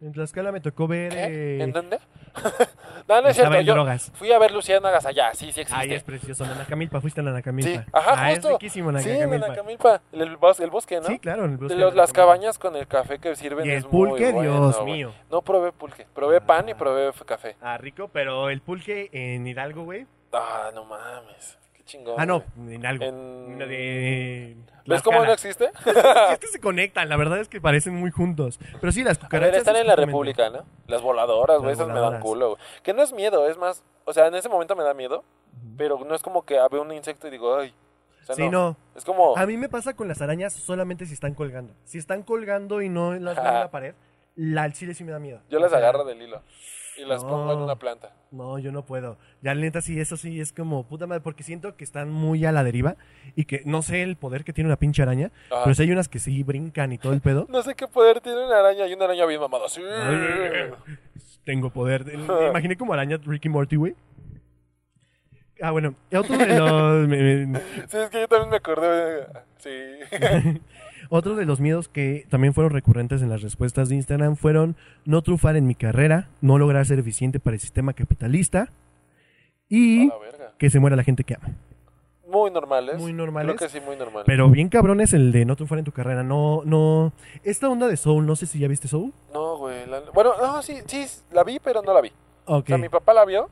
En 0.00 0.12
Tlaxcala 0.12 0.52
me 0.52 0.60
tocó 0.60 0.86
ver... 0.86 1.12
¿Qué? 1.12 1.24
eh, 1.58 1.62
¿En 1.62 1.72
dónde? 1.72 1.98
no, 3.08 3.20
no 3.20 3.28
es 3.28 3.36
cierto. 3.36 3.54
en 3.54 3.66
Yo 3.66 3.74
drogas. 3.74 4.12
fui 4.14 4.30
a 4.32 4.38
ver 4.38 4.52
Luciérnagas 4.52 5.04
allá. 5.04 5.34
Sí, 5.34 5.50
sí 5.52 5.60
existe. 5.62 5.74
Ay, 5.74 5.92
es 5.94 6.04
precioso. 6.04 6.44
La 6.44 6.54
Nacamilpa, 6.54 7.00
fuiste 7.00 7.20
a 7.20 7.24
la 7.24 7.32
Sí, 7.42 7.80
ajá, 7.92 8.12
ah, 8.14 8.30
justo. 8.30 8.48
es 8.48 8.52
riquísimo 8.54 8.92
la 8.92 9.00
sí, 9.00 9.10
en 9.10 9.16
Nacamilpa. 9.18 9.48
Nacamilpa. 9.48 10.00
El, 10.12 10.20
el 10.22 10.36
bos- 10.38 10.60
el 10.60 10.70
bosque, 10.70 11.00
¿no? 11.00 11.06
Sí, 11.08 11.18
claro. 11.18 11.44
En 11.44 11.52
el 11.52 11.56
bosque 11.58 11.74
los- 11.74 11.94
las 11.94 12.12
cabañas 12.12 12.58
con 12.58 12.76
el 12.76 12.86
café 12.86 13.18
que 13.18 13.34
sirven 13.34 13.66
Y 13.66 13.70
el 13.70 13.78
es 13.78 13.84
pulque, 13.84 14.32
muy 14.32 14.46
Dios 14.46 14.76
bueno, 14.76 14.84
mío. 14.84 15.12
No 15.30 15.42
probé 15.42 15.72
pulque. 15.72 16.06
Probé 16.14 16.40
pan 16.40 16.68
y 16.68 16.72
Ah. 16.72 16.76
probé 16.78 17.10
café. 17.26 17.56
Ah, 17.60 17.76
rico, 17.76 18.08
pero 18.12 18.48
el 18.48 18.60
pulque 18.62 19.10
en 19.12 19.46
Hidalgo, 19.46 19.82
güey. 19.84 20.06
Ah, 20.32 20.70
no 20.72 20.84
mames. 20.84 21.58
Chingón. 21.90 22.14
Ah, 22.18 22.24
no, 22.24 22.44
en 22.56 22.72
Hidalgo. 22.74 23.04
En- 23.04 23.58
de... 23.58 24.56
¿Ves 24.86 25.02
cómo 25.02 25.24
no 25.24 25.32
existe? 25.32 25.70
es 26.32 26.38
que 26.38 26.46
se 26.46 26.60
conectan, 26.60 27.08
la 27.08 27.16
verdad 27.16 27.38
es 27.40 27.48
que 27.48 27.60
parecen 27.60 27.94
muy 27.94 28.10
juntos. 28.12 28.60
Pero 28.80 28.92
sí, 28.92 29.02
las 29.02 29.18
ver, 29.18 29.26
cucarachas... 29.26 29.58
están 29.58 29.76
en 29.76 29.86
la. 29.86 29.96
República, 29.96 30.50
¿no? 30.50 30.64
Las 30.86 31.02
voladoras, 31.02 31.58
güey, 31.60 31.72
esas 31.72 31.88
me 31.88 31.98
dan 31.98 32.20
culo, 32.20 32.50
güey. 32.50 32.62
Que 32.82 32.94
no 32.94 33.02
es 33.02 33.12
miedo, 33.12 33.48
es 33.48 33.58
más... 33.58 33.82
O 34.04 34.12
sea, 34.12 34.28
en 34.28 34.34
ese 34.36 34.48
momento 34.48 34.76
me 34.76 34.84
da 34.84 34.94
miedo, 34.94 35.24
pero 35.76 35.98
no 36.04 36.14
es 36.14 36.22
como 36.22 36.44
que 36.44 36.58
veo 36.70 36.82
un 36.82 36.92
insecto 36.92 37.26
y 37.26 37.30
digo, 37.30 37.56
ay... 37.56 37.74
O 38.22 38.24
sea, 38.24 38.34
Sí, 38.36 38.48
no. 38.48 38.76
Es 38.94 39.04
como... 39.04 39.36
A 39.36 39.46
mí 39.46 39.56
me 39.56 39.68
pasa 39.68 39.94
con 39.94 40.06
las 40.06 40.22
arañas 40.22 40.52
solamente 40.52 41.06
si 41.06 41.14
están 41.14 41.34
colgando. 41.34 41.74
Si 41.84 41.98
están 41.98 42.22
colgando 42.22 42.82
y 42.82 42.88
no 42.88 43.14
las 43.14 43.36
veo 43.36 43.46
en 43.46 43.54
la 43.60 43.70
pared, 43.70 43.94
la 44.36 44.62
al 44.62 44.72
chile 44.72 44.94
sí 44.94 45.02
me 45.04 45.10
da 45.12 45.18
miedo. 45.18 45.40
Yo 45.50 45.58
O 45.58 45.60
las 45.60 45.70
sea, 45.70 45.78
agarro 45.78 46.04
del 46.04 46.22
hilo. 46.22 46.42
Y 46.96 47.04
las 47.04 47.22
No. 47.22 47.28
pongo 47.30 47.52
en 47.52 47.58
una 47.60 47.76
planta. 47.76 48.12
No, 48.30 48.58
yo 48.58 48.72
no 48.72 48.84
puedo. 48.84 49.16
Ya 49.42 49.54
neta 49.54 49.80
sí, 49.80 49.98
eso 50.00 50.16
sí 50.16 50.40
es 50.40 50.52
como 50.52 50.84
puta 50.86 51.06
madre, 51.06 51.20
porque 51.22 51.42
siento 51.42 51.76
que 51.76 51.84
están 51.84 52.10
muy 52.10 52.44
a 52.44 52.52
la 52.52 52.62
deriva 52.64 52.96
y 53.36 53.44
que 53.44 53.62
no 53.64 53.82
sé 53.82 54.02
el 54.02 54.16
poder 54.16 54.44
que 54.44 54.52
tiene 54.52 54.68
una 54.68 54.76
pinche 54.76 55.02
araña, 55.02 55.30
Ajá. 55.50 55.62
pero 55.64 55.74
sí 55.74 55.82
hay 55.82 55.90
unas 55.92 56.08
que 56.08 56.18
sí 56.18 56.42
brincan 56.42 56.92
y 56.92 56.98
todo 56.98 57.12
el 57.12 57.20
pedo. 57.20 57.46
No 57.50 57.62
sé 57.62 57.74
qué 57.74 57.86
poder 57.88 58.20
tiene 58.20 58.44
una 58.44 58.58
araña 58.60 58.86
y 58.86 58.92
una 58.94 59.04
araña 59.06 59.26
bien 59.26 59.40
mamada. 59.40 59.68
Sí. 59.68 59.82
Tengo 61.44 61.70
poder. 61.70 62.04
Me 62.16 62.48
imaginé 62.48 62.76
como 62.76 62.92
araña 62.92 63.18
Ricky 63.24 63.48
Morty, 63.48 63.76
güey. 63.76 63.94
Ah, 65.62 65.72
bueno, 65.72 65.94
otro 66.16 66.38
de 66.38 66.58
los 66.58 67.08
Sí, 67.90 67.96
es 67.98 68.08
que 68.10 68.20
yo 68.20 68.28
también 68.28 68.48
me 68.50 68.56
acordé. 68.56 69.26
Sí. 69.58 69.70
Otro 71.10 71.34
de 71.36 71.44
los 71.44 71.60
miedos 71.60 71.88
que 71.88 72.24
también 72.30 72.54
fueron 72.54 72.72
recurrentes 72.72 73.20
en 73.20 73.28
las 73.28 73.42
respuestas 73.42 73.88
de 73.90 73.96
Instagram 73.96 74.36
fueron 74.36 74.76
no 75.04 75.20
triunfar 75.22 75.56
en 75.56 75.66
mi 75.66 75.74
carrera, 75.74 76.28
no 76.40 76.56
lograr 76.56 76.86
ser 76.86 76.98
eficiente 76.98 77.38
para 77.40 77.54
el 77.54 77.60
sistema 77.60 77.92
capitalista 77.92 78.72
y 79.68 80.10
que 80.58 80.70
se 80.70 80.80
muera 80.80 80.96
la 80.96 81.04
gente 81.04 81.24
que 81.24 81.34
ama. 81.34 81.50
Muy 82.28 82.50
normales. 82.52 82.96
Muy 82.98 83.12
normales. 83.12 83.56
Creo 83.56 83.68
que 83.68 83.76
sí, 83.78 83.84
muy 83.84 83.96
normales. 83.96 84.24
Pero 84.24 84.48
bien 84.48 84.68
cabrón 84.68 85.00
es 85.00 85.12
el 85.14 85.32
de 85.32 85.44
no 85.44 85.56
triunfar 85.56 85.78
en 85.80 85.84
tu 85.84 85.90
carrera. 85.92 86.22
No, 86.22 86.62
no. 86.64 87.12
Esta 87.42 87.68
onda 87.68 87.88
de 87.88 87.96
Soul, 87.96 88.24
no 88.24 88.36
sé 88.36 88.46
si 88.46 88.60
ya 88.60 88.68
viste 88.68 88.86
Soul. 88.86 89.12
No, 89.34 89.56
güey. 89.58 89.84
la- 89.86 90.02
Bueno, 90.14 90.32
no, 90.40 90.62
sí, 90.62 90.76
sí, 90.86 91.04
la 91.32 91.42
vi, 91.42 91.58
pero 91.58 91.82
no 91.82 91.92
la 91.92 92.00
vi. 92.00 92.12
Ok. 92.46 92.64
O 92.64 92.66
sea, 92.68 92.78
mi 92.78 92.88
papá 92.88 93.12
la 93.14 93.24
vio 93.24 93.48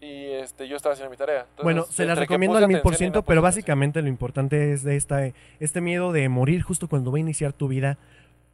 y 0.00 0.26
este, 0.26 0.66
yo 0.66 0.76
estaba 0.76 0.94
haciendo 0.94 1.10
mi 1.10 1.16
tarea. 1.16 1.40
Entonces, 1.40 1.62
Bueno, 1.64 1.84
se 1.84 2.06
las 2.06 2.18
recomiendo 2.18 2.56
al 2.56 2.66
mil 2.68 2.80
por 2.80 2.94
ciento, 2.96 3.22
pero 3.22 3.40
atención. 3.40 3.42
básicamente 3.42 4.02
lo 4.02 4.08
importante 4.08 4.72
es 4.72 4.82
de 4.82 4.96
esta, 4.96 5.30
este 5.60 5.80
miedo 5.80 6.12
de 6.12 6.28
morir 6.28 6.62
justo 6.62 6.88
cuando 6.88 7.12
va 7.12 7.18
a 7.18 7.20
iniciar 7.20 7.52
tu 7.52 7.68
vida 7.68 7.98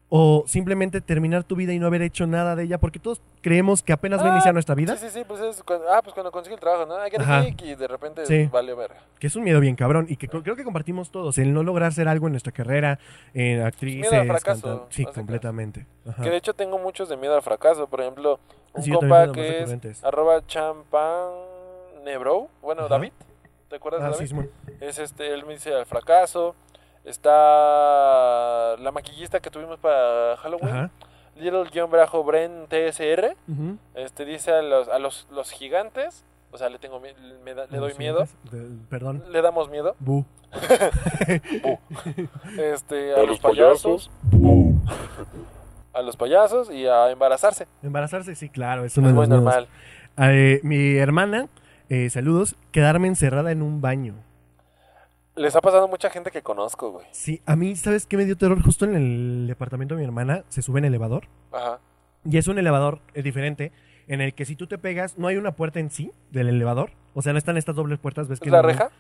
o 0.09 0.45
simplemente 0.47 1.01
terminar 1.01 1.43
tu 1.43 1.57
vida 1.57 1.73
y 1.73 1.79
no 1.81 1.87
haber 1.89 2.03
hecho 2.03 2.27
nada 2.29 2.55
de 2.55 2.63
ella, 2.63 2.79
porque 2.79 2.99
todos 3.01 3.21
creemos 3.41 3.83
que 3.83 3.93
apenas 3.93 4.21
va 4.21 4.27
a 4.27 4.29
Ah, 4.29 4.33
iniciar 4.35 4.55
nuestra 4.55 4.75
vida, 4.77 4.97
Sí, 4.97 5.07
sí, 5.09 5.19
sí, 5.19 5.25
pues 5.27 5.41
es 5.41 5.63
cuando, 5.65 5.93
ah, 5.93 6.01
pues 6.03 6.15
cuando 6.15 6.31
consigue 6.31 6.55
el 6.55 6.61
trabajo, 6.61 6.87
¿no? 6.87 6.95
Ajá. 6.97 7.43
gig, 7.43 7.57
y 7.65 7.75
de 7.75 7.89
repente 7.89 8.25
Sí. 8.25 8.47
vale 8.47 8.73
verga. 8.75 9.01
que 9.19 9.27
es 9.27 9.35
un 9.35 9.43
miedo 9.45 9.59
bien 9.61 9.75
cabrón 9.75 10.07
y 10.09 10.17
que 10.17 10.29
creo 10.29 10.55
que 10.57 10.63
compartimos 10.65 11.11
todos, 11.11 11.39
el 11.39 11.53
no 11.53 11.63
lograr 11.65 11.93
ser 11.93 12.07
algo 12.07 12.27
en 12.29 12.35
nuestra 12.35 12.53
carrera, 12.53 12.99
en 13.35 13.63
actrices, 13.63 14.11
Miedo 14.13 14.23
al 14.23 14.29
fracaso, 14.29 14.87
sí, 14.91 15.05
completamente. 15.07 15.87
Ajá. 16.09 16.23
Que 16.23 16.31
de 16.31 16.37
hecho 16.37 16.55
tengo 16.55 16.79
muchos 16.79 17.09
de 17.09 17.17
miedo 17.17 17.35
al 17.35 17.43
fracaso. 17.43 17.87
Por 17.89 18.01
ejemplo, 18.01 18.39
un 18.75 18.83
Sí, 18.83 18.91
compa 18.93 19.33
que 19.33 19.63
es 19.63 20.05
arroba 20.05 20.47
champan 20.47 21.31
nebro. 22.05 22.49
Bueno, 22.63 22.83
Ajá. 22.83 22.91
David. 22.91 23.13
¿Te 23.69 23.77
acuerdas 23.77 24.03
Ah, 24.03 24.09
de 24.09 24.13
sí, 24.15 24.19
David? 24.19 24.29
Simón. 24.29 24.51
Es 24.81 24.99
este, 24.99 25.33
él 25.35 25.45
me 25.45 25.55
dice 25.55 25.75
al 25.75 25.87
fracaso. 25.87 26.55
Está 27.07 28.77
la 28.79 28.91
maquillista 28.93 29.41
que 29.41 29.51
tuvimos 29.51 29.79
para 29.79 30.37
Halloween. 30.39 30.69
Ajá. 30.69 30.91
Little-Bren 31.37 32.67
TSR. 32.69 33.37
Ujú. 33.49 33.79
Este 33.95 34.25
dice 34.25 34.53
a 34.53 34.63
los, 34.63 34.89
a 34.89 34.99
los, 34.99 35.27
los 35.31 35.51
gigantes. 35.51 36.25
O 36.53 36.59
sea, 36.59 36.69
le 36.71 36.79
tengo 36.79 37.01
me 37.01 37.55
da- 37.55 37.67
le 37.71 37.79
doy 37.79 37.95
miedo. 37.99 38.27
de- 38.51 38.69
perdón. 38.89 39.23
Le 39.31 39.43
damos 39.43 39.69
miedo. 39.71 39.95
Bu. 39.99 40.25
Este, 42.59 43.15
a, 43.15 43.23
los 43.25 43.39
payasos. 43.41 44.11
A 45.93 46.03
los 46.03 46.17
payasos 46.17 46.71
y 46.71 46.87
a 46.87 47.11
embarazarse. 47.11 47.67
Embarazarse, 47.83 48.35
sí, 48.35 48.49
claro, 48.49 48.85
es 48.85 48.93
Es 48.93 48.99
muy 48.99 49.13
los 49.13 49.29
miedos. 49.29 49.45
normal. 49.45 49.69
Eh, 50.19 50.61
mi 50.63 50.97
hermana, 50.97 51.49
eh, 51.89 52.09
saludos, 52.11 52.57
quedarme 52.73 53.09
encerrada 53.09 53.51
en 53.53 53.63
un 53.63 53.81
baño. 53.81 54.15
Les 55.37 55.55
ha 55.55 55.61
pasado 55.61 55.85
a 55.85 55.87
mucha 55.87 56.09
gente 56.11 56.31
que 56.31 56.43
conozco, 56.43 56.93
güey. 56.93 57.07
Sí, 57.13 57.43
a 57.47 57.57
mí, 57.57 57.77
¿sabes 57.77 58.07
qué 58.07 58.17
me 58.17 58.25
dio 58.25 58.37
terror? 58.37 58.63
Justo 58.63 58.87
en 58.87 58.95
el 58.95 59.47
departamento 59.47 59.95
de 59.95 60.01
mi 60.01 60.07
hermana 60.07 60.45
se 60.49 60.63
sube 60.63 60.79
en 60.79 60.87
elevador 60.87 61.29
Ajá. 61.53 61.79
y 62.25 62.39
es 62.39 62.49
un 62.49 62.59
elevador 62.59 63.01
eh, 63.15 63.23
diferente 63.23 63.71
en 64.09 64.21
el 64.23 64.33
que 64.35 64.45
si 64.47 64.57
tú 64.57 64.67
te 64.67 64.79
pegas, 64.79 65.19
no 65.19 65.27
hay 65.29 65.37
una 65.37 65.53
puerta 65.53 65.79
en 65.79 65.91
sí 65.91 66.11
del 66.31 66.49
elevador. 66.49 66.93
O 67.13 67.23
sea, 67.23 67.33
no 67.33 67.39
están 67.39 67.57
estas 67.57 67.75
dobles 67.77 67.99
puertas, 67.99 68.29
¿ves 68.29 68.41
que 68.41 68.49
¿Es 68.49 68.53
la 68.53 68.63
no- 68.63 68.69
reja? 68.69 68.91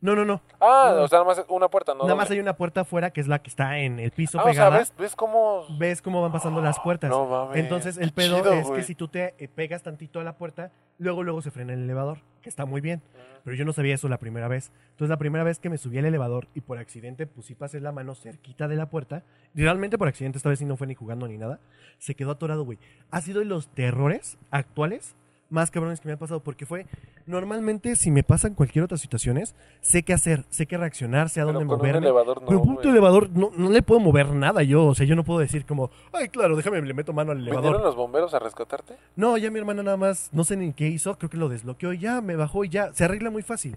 No, 0.00 0.16
no, 0.16 0.24
no. 0.24 0.40
Ah, 0.60 0.94
No. 0.96 1.02
o 1.02 1.08
sea, 1.08 1.18
nada 1.18 1.24
más 1.36 1.44
una 1.48 1.68
puerta, 1.68 1.92
¿no? 1.94 2.04
Nada 2.04 2.14
más 2.14 2.30
hay 2.30 2.40
una 2.40 2.54
puerta 2.56 2.80
afuera 2.82 3.10
que 3.10 3.20
es 3.20 3.28
la 3.28 3.40
que 3.40 3.50
está 3.50 3.78
en 3.78 3.98
el 4.00 4.10
piso 4.12 4.38
Ah, 4.38 4.42
o 4.42 4.44
sea, 4.44 4.52
pegada. 4.52 4.78
¿ves, 4.78 4.94
ves 4.98 5.14
cómo...? 5.16 5.64
ves 5.78 6.00
cómo 6.00 6.22
van 6.22 6.32
pasando 6.32 6.62
las 6.62 6.80
puertas. 6.80 7.10
No 7.10 7.26
mames. 7.26 7.58
Entonces 7.58 7.98
el 7.98 8.12
pedo 8.12 8.38
chido, 8.38 8.52
es 8.54 8.66
güey. 8.66 8.80
que 8.80 8.86
si 8.86 8.94
tú 8.94 9.08
te 9.08 9.34
eh, 9.38 9.48
pegas 9.48 9.82
tantito 9.82 10.18
a 10.20 10.24
la 10.24 10.34
puerta, 10.38 10.70
luego 10.98 11.22
luego 11.22 11.42
se 11.42 11.50
frena 11.50 11.74
el 11.74 11.82
elevador, 11.82 12.18
que 12.42 12.48
está 12.48 12.64
muy 12.64 12.80
bien. 12.80 13.02
Pero 13.44 13.56
yo 13.56 13.64
no 13.64 13.72
sabía 13.72 13.94
eso 13.94 14.08
la 14.08 14.18
primera 14.18 14.48
vez. 14.48 14.70
Entonces 14.92 15.08
la 15.10 15.16
primera 15.18 15.44
vez 15.44 15.58
que 15.58 15.70
me 15.70 15.78
subí 15.78 15.98
al 15.98 16.04
elevador 16.04 16.46
y 16.54 16.60
por 16.60 16.78
accidente 16.78 17.26
pues 17.26 17.46
sí 17.46 17.54
pasé 17.54 17.80
la 17.80 17.90
mano 17.92 18.14
cerquita 18.14 18.68
de 18.68 18.76
la 18.76 18.86
puerta, 18.90 19.22
y 19.54 19.62
realmente 19.62 19.96
por 19.98 20.08
accidente 20.08 20.36
esta 20.38 20.48
vez 20.50 20.58
sí 20.58 20.64
no 20.66 20.76
fue 20.76 20.86
ni 20.86 20.94
jugando 20.94 21.26
ni 21.26 21.38
nada, 21.38 21.58
se 21.98 22.14
quedó 22.14 22.32
atorado, 22.32 22.64
güey. 22.64 22.78
Ha 23.10 23.20
sido 23.22 23.40
de 23.40 23.46
los 23.46 23.68
terrores 23.68 24.36
actuales 24.50 25.14
más 25.50 25.70
cabrones 25.70 26.00
que 26.00 26.08
me 26.08 26.12
han 26.12 26.18
pasado 26.18 26.40
porque 26.40 26.64
fue 26.64 26.86
normalmente 27.26 27.96
si 27.96 28.10
me 28.10 28.22
pasan 28.22 28.54
cualquier 28.54 28.84
otra 28.84 28.96
situaciones, 28.98 29.54
sé 29.80 30.02
qué 30.02 30.12
hacer, 30.12 30.44
sé 30.48 30.66
qué 30.66 30.78
reaccionar, 30.78 31.28
sé 31.28 31.40
a 31.40 31.44
Pero 31.44 31.58
dónde 31.58 31.72
un 31.72 31.78
moverme. 31.78 31.98
elevador 31.98 32.40
no, 32.40 32.46
Pero 32.46 32.60
un 32.60 32.66
punto 32.66 32.80
güey. 32.82 32.92
elevador 32.92 33.30
no, 33.30 33.50
no 33.56 33.70
le 33.70 33.82
puedo 33.82 34.00
mover 34.00 34.28
nada 34.32 34.62
yo, 34.62 34.86
o 34.86 34.94
sea, 34.94 35.06
yo 35.06 35.14
no 35.16 35.24
puedo 35.24 35.40
decir 35.40 35.66
como, 35.66 35.90
ay, 36.12 36.28
claro, 36.28 36.56
déjame, 36.56 36.80
le 36.82 36.94
meto 36.94 37.12
mano 37.12 37.32
al 37.32 37.38
¿Vinieron 37.38 37.58
elevador. 37.64 37.84
los 37.84 37.96
bomberos 37.96 38.32
a 38.34 38.38
rescatarte? 38.38 38.94
No, 39.16 39.36
ya 39.36 39.50
mi 39.50 39.58
hermana 39.58 39.82
nada 39.82 39.96
más, 39.96 40.28
no 40.32 40.44
sé 40.44 40.56
ni 40.56 40.72
qué 40.72 40.88
hizo, 40.88 41.16
creo 41.18 41.30
que 41.30 41.36
lo 41.36 41.48
desbloqueó 41.48 41.92
y 41.92 41.98
ya, 41.98 42.20
me 42.20 42.36
bajó 42.36 42.64
y 42.64 42.68
ya, 42.68 42.92
se 42.94 43.04
arregla 43.04 43.30
muy 43.30 43.42
fácil. 43.42 43.76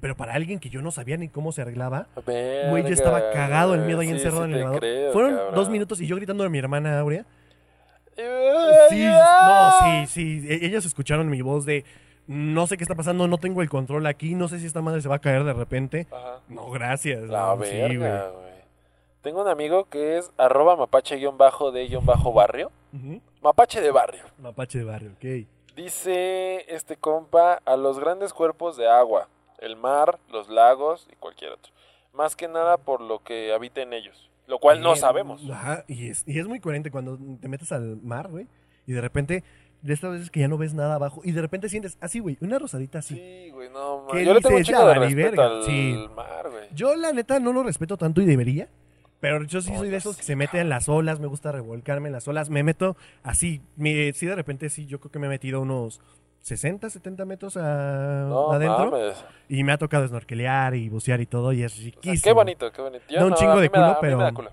Pero 0.00 0.16
para 0.16 0.34
alguien 0.34 0.58
que 0.58 0.68
yo 0.68 0.82
no 0.82 0.90
sabía 0.90 1.16
ni 1.16 1.28
cómo 1.28 1.52
se 1.52 1.62
arreglaba, 1.62 2.08
güey, 2.26 2.82
yo 2.82 2.88
estaba 2.90 3.30
cagado 3.30 3.74
el 3.74 3.82
miedo 3.82 4.00
ahí 4.00 4.08
sí, 4.08 4.12
encerrado 4.14 4.40
sí 4.42 4.46
en 4.46 4.50
el 4.50 4.56
elevador. 4.56 4.80
creo, 4.80 5.12
Fueron 5.12 5.36
cabrón. 5.36 5.54
dos 5.54 5.70
minutos 5.70 6.00
y 6.00 6.06
yo 6.06 6.16
gritando 6.16 6.44
a 6.44 6.48
mi 6.50 6.58
hermana 6.58 6.98
Aurea. 6.98 7.24
Sí, 8.16 9.04
no, 9.04 10.06
sí, 10.06 10.06
sí, 10.06 10.46
e- 10.48 10.66
ellos 10.66 10.84
escucharon 10.84 11.28
mi 11.28 11.42
voz 11.42 11.64
de, 11.64 11.84
no 12.26 12.66
sé 12.66 12.76
qué 12.76 12.84
está 12.84 12.94
pasando, 12.94 13.26
no 13.28 13.38
tengo 13.38 13.62
el 13.62 13.68
control 13.68 14.06
aquí, 14.06 14.34
no 14.34 14.48
sé 14.48 14.58
si 14.60 14.66
esta 14.66 14.82
madre 14.82 15.00
se 15.02 15.08
va 15.08 15.16
a 15.16 15.20
caer 15.20 15.44
de 15.44 15.52
repente. 15.52 16.06
Ajá. 16.10 16.40
No, 16.48 16.70
gracias. 16.70 17.22
La 17.28 17.54
no, 17.56 17.64
sí, 17.64 17.70
verga, 17.72 18.28
güey. 18.30 18.44
Tengo 19.22 19.40
un 19.42 19.48
amigo 19.48 19.84
que 19.88 20.18
es 20.18 20.30
arroba 20.36 20.76
mapache-de-barrio. 20.76 22.70
Ujú. 22.92 23.20
Mapache 23.42 23.80
de 23.80 23.90
barrio. 23.90 24.24
Mapache 24.38 24.78
de 24.78 24.84
barrio, 24.84 25.12
ok. 25.12 25.46
Dice 25.74 26.64
este 26.72 26.96
compa 26.96 27.60
a 27.64 27.76
los 27.76 27.98
grandes 27.98 28.32
cuerpos 28.32 28.76
de 28.76 28.88
agua, 28.88 29.28
el 29.58 29.76
mar, 29.76 30.18
los 30.30 30.48
lagos 30.48 31.08
y 31.12 31.16
cualquier 31.16 31.52
otro. 31.52 31.72
Más 32.12 32.36
que 32.36 32.46
nada 32.46 32.76
por 32.76 33.00
lo 33.00 33.18
que 33.24 33.52
habita 33.52 33.80
en 33.82 33.92
ellos. 33.92 34.30
Lo 34.46 34.58
cual 34.58 34.80
no 34.80 34.94
sabemos. 34.96 35.42
Ajá, 35.50 35.84
y 35.88 36.08
es, 36.08 36.24
y 36.26 36.38
es 36.38 36.46
muy 36.46 36.60
coherente 36.60 36.90
cuando 36.90 37.18
te 37.40 37.48
metes 37.48 37.72
al 37.72 37.96
mar, 38.02 38.28
güey, 38.28 38.46
y 38.86 38.92
de 38.92 39.00
repente, 39.00 39.42
de 39.82 39.92
estas 39.94 40.12
veces 40.12 40.30
que 40.30 40.40
ya 40.40 40.48
no 40.48 40.58
ves 40.58 40.74
nada 40.74 40.94
abajo, 40.96 41.22
y 41.24 41.32
de 41.32 41.40
repente 41.40 41.68
sientes 41.68 41.96
así, 42.00 42.18
güey, 42.18 42.36
una 42.40 42.58
rosadita 42.58 42.98
así. 42.98 43.14
Sí, 43.14 43.50
güey, 43.50 43.70
no 43.70 44.06
¿Qué 44.08 44.14
mames. 44.16 44.26
Yo 44.26 44.34
le 44.34 44.40
tengo 44.40 44.56
un 44.56 44.62
de 44.62 44.94
respeto 44.94 45.42
al 45.42 45.62
Sí. 45.64 45.96
mar, 46.14 46.50
güey. 46.50 46.68
Yo, 46.74 46.94
la 46.96 47.12
neta, 47.12 47.40
no 47.40 47.52
lo 47.52 47.62
respeto 47.62 47.96
tanto 47.96 48.20
y 48.20 48.26
debería, 48.26 48.68
pero 49.20 49.42
yo 49.44 49.62
sí 49.62 49.74
soy 49.74 49.88
de 49.88 49.96
esos 49.96 50.16
que 50.18 50.22
se 50.22 50.36
meten 50.36 50.60
en 50.60 50.68
las 50.68 50.88
olas, 50.90 51.20
me 51.20 51.26
gusta 51.26 51.50
revolcarme 51.50 52.08
en 52.08 52.12
las 52.12 52.28
olas, 52.28 52.50
me 52.50 52.62
meto 52.62 52.96
así, 53.22 53.62
me, 53.76 54.12
sí, 54.12 54.26
de 54.26 54.34
repente 54.34 54.68
sí, 54.68 54.84
yo 54.84 55.00
creo 55.00 55.10
que 55.10 55.18
me 55.18 55.26
he 55.26 55.30
metido 55.30 55.62
unos 55.62 56.02
60, 56.44 56.90
70 56.90 57.24
metros 57.24 57.56
a- 57.56 58.26
No 58.28 58.52
adentro, 58.52 58.90
mames. 58.90 59.24
y 59.48 59.64
me 59.64 59.72
ha 59.72 59.78
tocado 59.78 60.06
snorkelear 60.06 60.74
y 60.74 60.90
bucear 60.90 61.22
y 61.22 61.26
todo, 61.26 61.52
y 61.54 61.62
es 61.62 61.72
O 61.72 61.76
sea, 61.76 61.84
riquísimo. 61.86 62.22
qué 62.22 62.32
bonito, 62.32 62.70
qué 62.70 62.82
bonito. 62.82 63.04
Yo 63.08 63.18
Da 63.20 63.24
un 63.24 63.30
no, 63.30 63.36
chingo 63.36 63.56
de 63.60 63.68
da- 63.68 63.72
culo, 63.72 63.84
a 63.84 63.88
mí 63.88 63.94
me 63.94 64.00
pero- 64.02 64.18
da 64.18 64.32
culo. 64.32 64.50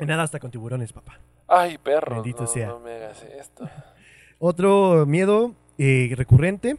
Nada 0.00 0.22
hasta 0.24 0.38
con 0.38 0.50
tiburones, 0.50 0.92
papá. 0.92 1.18
Ay, 1.48 1.78
perro. 1.78 2.16
Bendito 2.16 2.42
no, 2.42 2.46
sea. 2.48 2.66
No 2.68 2.80
me 2.80 2.92
hagas 2.96 3.22
esto. 3.22 3.66
Otro 4.38 5.06
miedo 5.06 5.54
eh, 5.78 6.12
recurrente, 6.14 6.76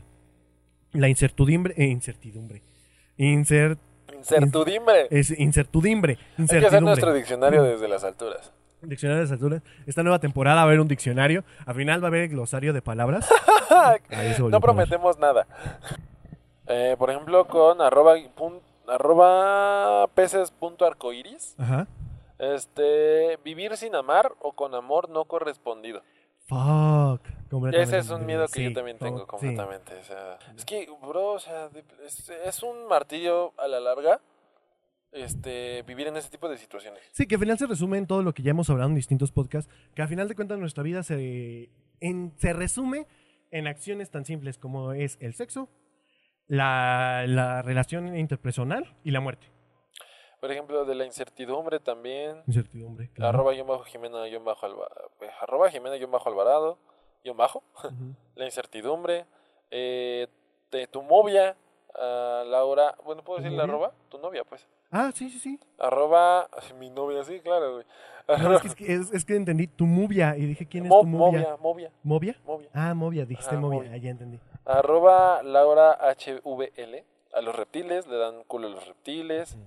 la 0.91 1.07
incertidumbre, 1.09 1.73
eh, 1.75 1.85
incertidumbre, 1.85 2.61
Incer- 3.17 3.79
Incertidumbre. 4.15 5.07
es 5.09 5.31
incertidumbre, 5.31 6.19
Hay 6.37 6.45
que 6.45 6.57
hacer 6.57 6.61
nuestro 6.83 7.15
incertidumbre. 7.15 7.17
diccionario 7.17 7.63
desde 7.63 7.87
las 7.87 8.03
alturas. 8.03 8.53
Diccionario 8.81 9.17
de 9.17 9.23
las 9.25 9.31
alturas. 9.31 9.61
Esta 9.85 10.03
nueva 10.03 10.19
temporada 10.19 10.57
va 10.57 10.61
a 10.61 10.65
haber 10.65 10.79
un 10.79 10.87
diccionario. 10.87 11.43
Al 11.65 11.75
final 11.75 12.01
va 12.01 12.07
a 12.07 12.09
haber 12.09 12.21
el 12.23 12.29
glosario 12.29 12.73
de 12.73 12.81
palabras. 12.81 13.27
No 14.49 14.59
prometemos 14.61 15.17
nada. 15.19 15.45
Eh, 16.67 16.95
por 16.97 17.09
ejemplo, 17.09 17.45
con 17.47 17.79
arroba, 17.81 18.15
pun- 18.35 18.61
arroba 18.87 20.07
peces 20.15 20.51
punto 20.51 20.85
arcoiris. 20.85 21.55
Ajá. 21.57 21.87
Este, 22.39 23.37
vivir 23.43 23.75
sin 23.77 23.95
amar 23.95 24.31
o 24.41 24.51
con 24.53 24.73
amor 24.75 25.09
no 25.09 25.25
correspondido. 25.25 26.01
Fuck. 26.47 27.21
Ese 27.73 27.99
es 27.99 28.09
un 28.09 28.25
miedo 28.25 28.45
que 28.47 28.53
Sí, 28.53 28.63
yo 28.65 28.73
también 28.73 28.97
tengo 28.97 29.19
sí. 29.19 29.25
completamente. 29.25 29.93
o 29.99 30.03
sea, 30.03 30.37
es 30.55 30.65
que, 30.65 30.89
bro, 31.01 31.33
o 31.33 31.39
sea, 31.39 31.69
de- 31.69 31.83
es, 32.05 32.29
es 32.29 32.63
un 32.63 32.87
martirio 32.87 33.53
a 33.57 33.67
la 33.67 33.79
larga 33.79 34.19
este, 35.11 35.83
vivir 35.83 36.07
en 36.07 36.17
ese 36.17 36.29
tipo 36.29 36.47
de 36.49 36.57
situaciones. 36.57 37.01
Sí, 37.13 37.25
que 37.27 37.35
al 37.35 37.41
final 37.41 37.57
se 37.57 37.67
resume 37.67 37.97
en 37.97 38.07
todo 38.07 38.23
lo 38.23 38.33
que 38.33 38.43
ya 38.43 38.51
hemos 38.51 38.69
hablado 38.69 38.89
en 38.89 38.95
distintos 38.95 39.31
podcasts, 39.31 39.71
que 39.95 40.01
al 40.01 40.07
final 40.07 40.27
de 40.27 40.35
cuentas 40.35 40.59
nuestra 40.59 40.83
vida 40.83 41.03
se, 41.03 41.69
en- 41.99 42.33
se 42.37 42.53
resume 42.53 43.07
en 43.51 43.67
acciones 43.67 44.11
tan 44.11 44.25
simples 44.25 44.57
como 44.57 44.93
es 44.93 45.17
el 45.21 45.33
sexo, 45.33 45.69
la, 46.47 47.25
la 47.27 47.61
relación 47.61 48.17
interpersonal 48.17 48.95
y 49.03 49.11
la 49.11 49.19
muerte. 49.19 49.47
Por 50.39 50.51
ejemplo, 50.51 50.85
de 50.85 50.93
la 50.95 51.05
incertidumbre 51.05 51.79
también. 51.79 52.43
Incertidumbre. 52.45 53.09
claro. 53.11 53.29
Arroba 53.39 53.53
yo 53.55 53.65
bajo 53.65 53.83
Jimena 53.85 54.27
yo 54.27 54.43
bajo 54.43 54.67
eh, 54.67 55.29
arroba 55.41 55.69
Jimena 55.71 55.97
yo 55.97 56.07
bajo 56.09 56.29
Alvarado. 56.29 56.77
guion 57.23 57.35
bajo, 57.37 57.63
la 58.35 58.45
incertidumbre, 58.45 59.25
eh, 59.71 60.27
de 60.71 60.87
tu 60.87 61.01
novia, 61.01 61.57
ah, 61.95 62.43
Laura, 62.45 62.95
bueno, 63.05 63.23
¿puedo 63.23 63.37
¿Tu 63.39 63.43
decir 63.43 63.57
la 63.57 63.63
arroba? 63.65 63.91
Tu 64.09 64.17
novia, 64.19 64.43
pues. 64.43 64.65
Ah, 64.91 65.11
sí, 65.13 65.29
sí, 65.29 65.39
sí. 65.39 65.59
Arroba, 65.79 66.47
mi 66.79 66.89
novia, 66.89 67.23
sí, 67.23 67.39
claro, 67.41 67.73
güey. 67.73 67.85
No, 68.41 68.53
es, 68.55 68.61
que, 68.61 68.67
es, 68.67 68.75
que, 68.75 68.93
es- 68.93 69.13
es 69.13 69.25
que 69.25 69.35
entendí 69.35 69.67
tu 69.67 69.85
movia 69.85 70.35
y 70.37 70.45
dije, 70.45 70.65
¿quién 70.65 70.85
es 70.85 70.89
tu 70.91 71.05
movia? 71.05 71.57
Movia, 71.61 72.35
Movia. 72.45 72.69
Ah, 72.73 72.93
movia, 72.93 73.25
dijiste 73.25 73.55
Ajá, 73.55 73.61
movia. 73.61 73.89
Ah, 73.93 73.97
ya 73.97 74.09
entendí. 74.11 74.39
Arroba 74.65 75.41
Laura 75.43 75.97
HVL. 76.01 77.03
A 77.33 77.41
los 77.41 77.55
reptiles, 77.55 78.07
le 78.07 78.17
dan 78.17 78.43
culo 78.45 78.67
a 78.67 78.71
los 78.71 78.85
reptiles. 78.87 79.57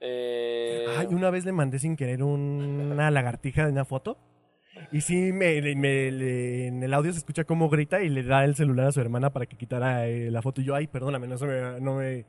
Eh, 0.00 0.86
Ay, 0.98 1.06
una 1.10 1.30
vez 1.30 1.44
le 1.44 1.52
mandé 1.52 1.78
sin 1.78 1.96
querer 1.96 2.22
un- 2.22 2.90
una 2.92 3.10
lagartija 3.10 3.64
de 3.66 3.72
una 3.72 3.84
foto. 3.84 4.16
Y 4.92 5.00
sí, 5.00 5.32
me, 5.32 5.60
le- 5.60 6.66
en 6.68 6.82
el 6.82 6.94
audio 6.94 7.12
se 7.12 7.18
escucha 7.18 7.44
cómo 7.44 7.68
grita 7.68 8.02
y 8.02 8.08
le 8.08 8.22
da 8.22 8.44
el 8.44 8.54
celular 8.54 8.86
a 8.88 8.92
su 8.92 9.00
hermana 9.00 9.30
para 9.30 9.46
que 9.46 9.56
quitara 9.56 10.06
eh, 10.08 10.30
la 10.30 10.42
foto. 10.42 10.60
Y 10.60 10.64
yo, 10.64 10.74
ay, 10.74 10.86
perdóname, 10.86 11.26
no, 11.26 11.36
se 11.38 11.46
no, 11.80 11.94
me, 11.96 12.24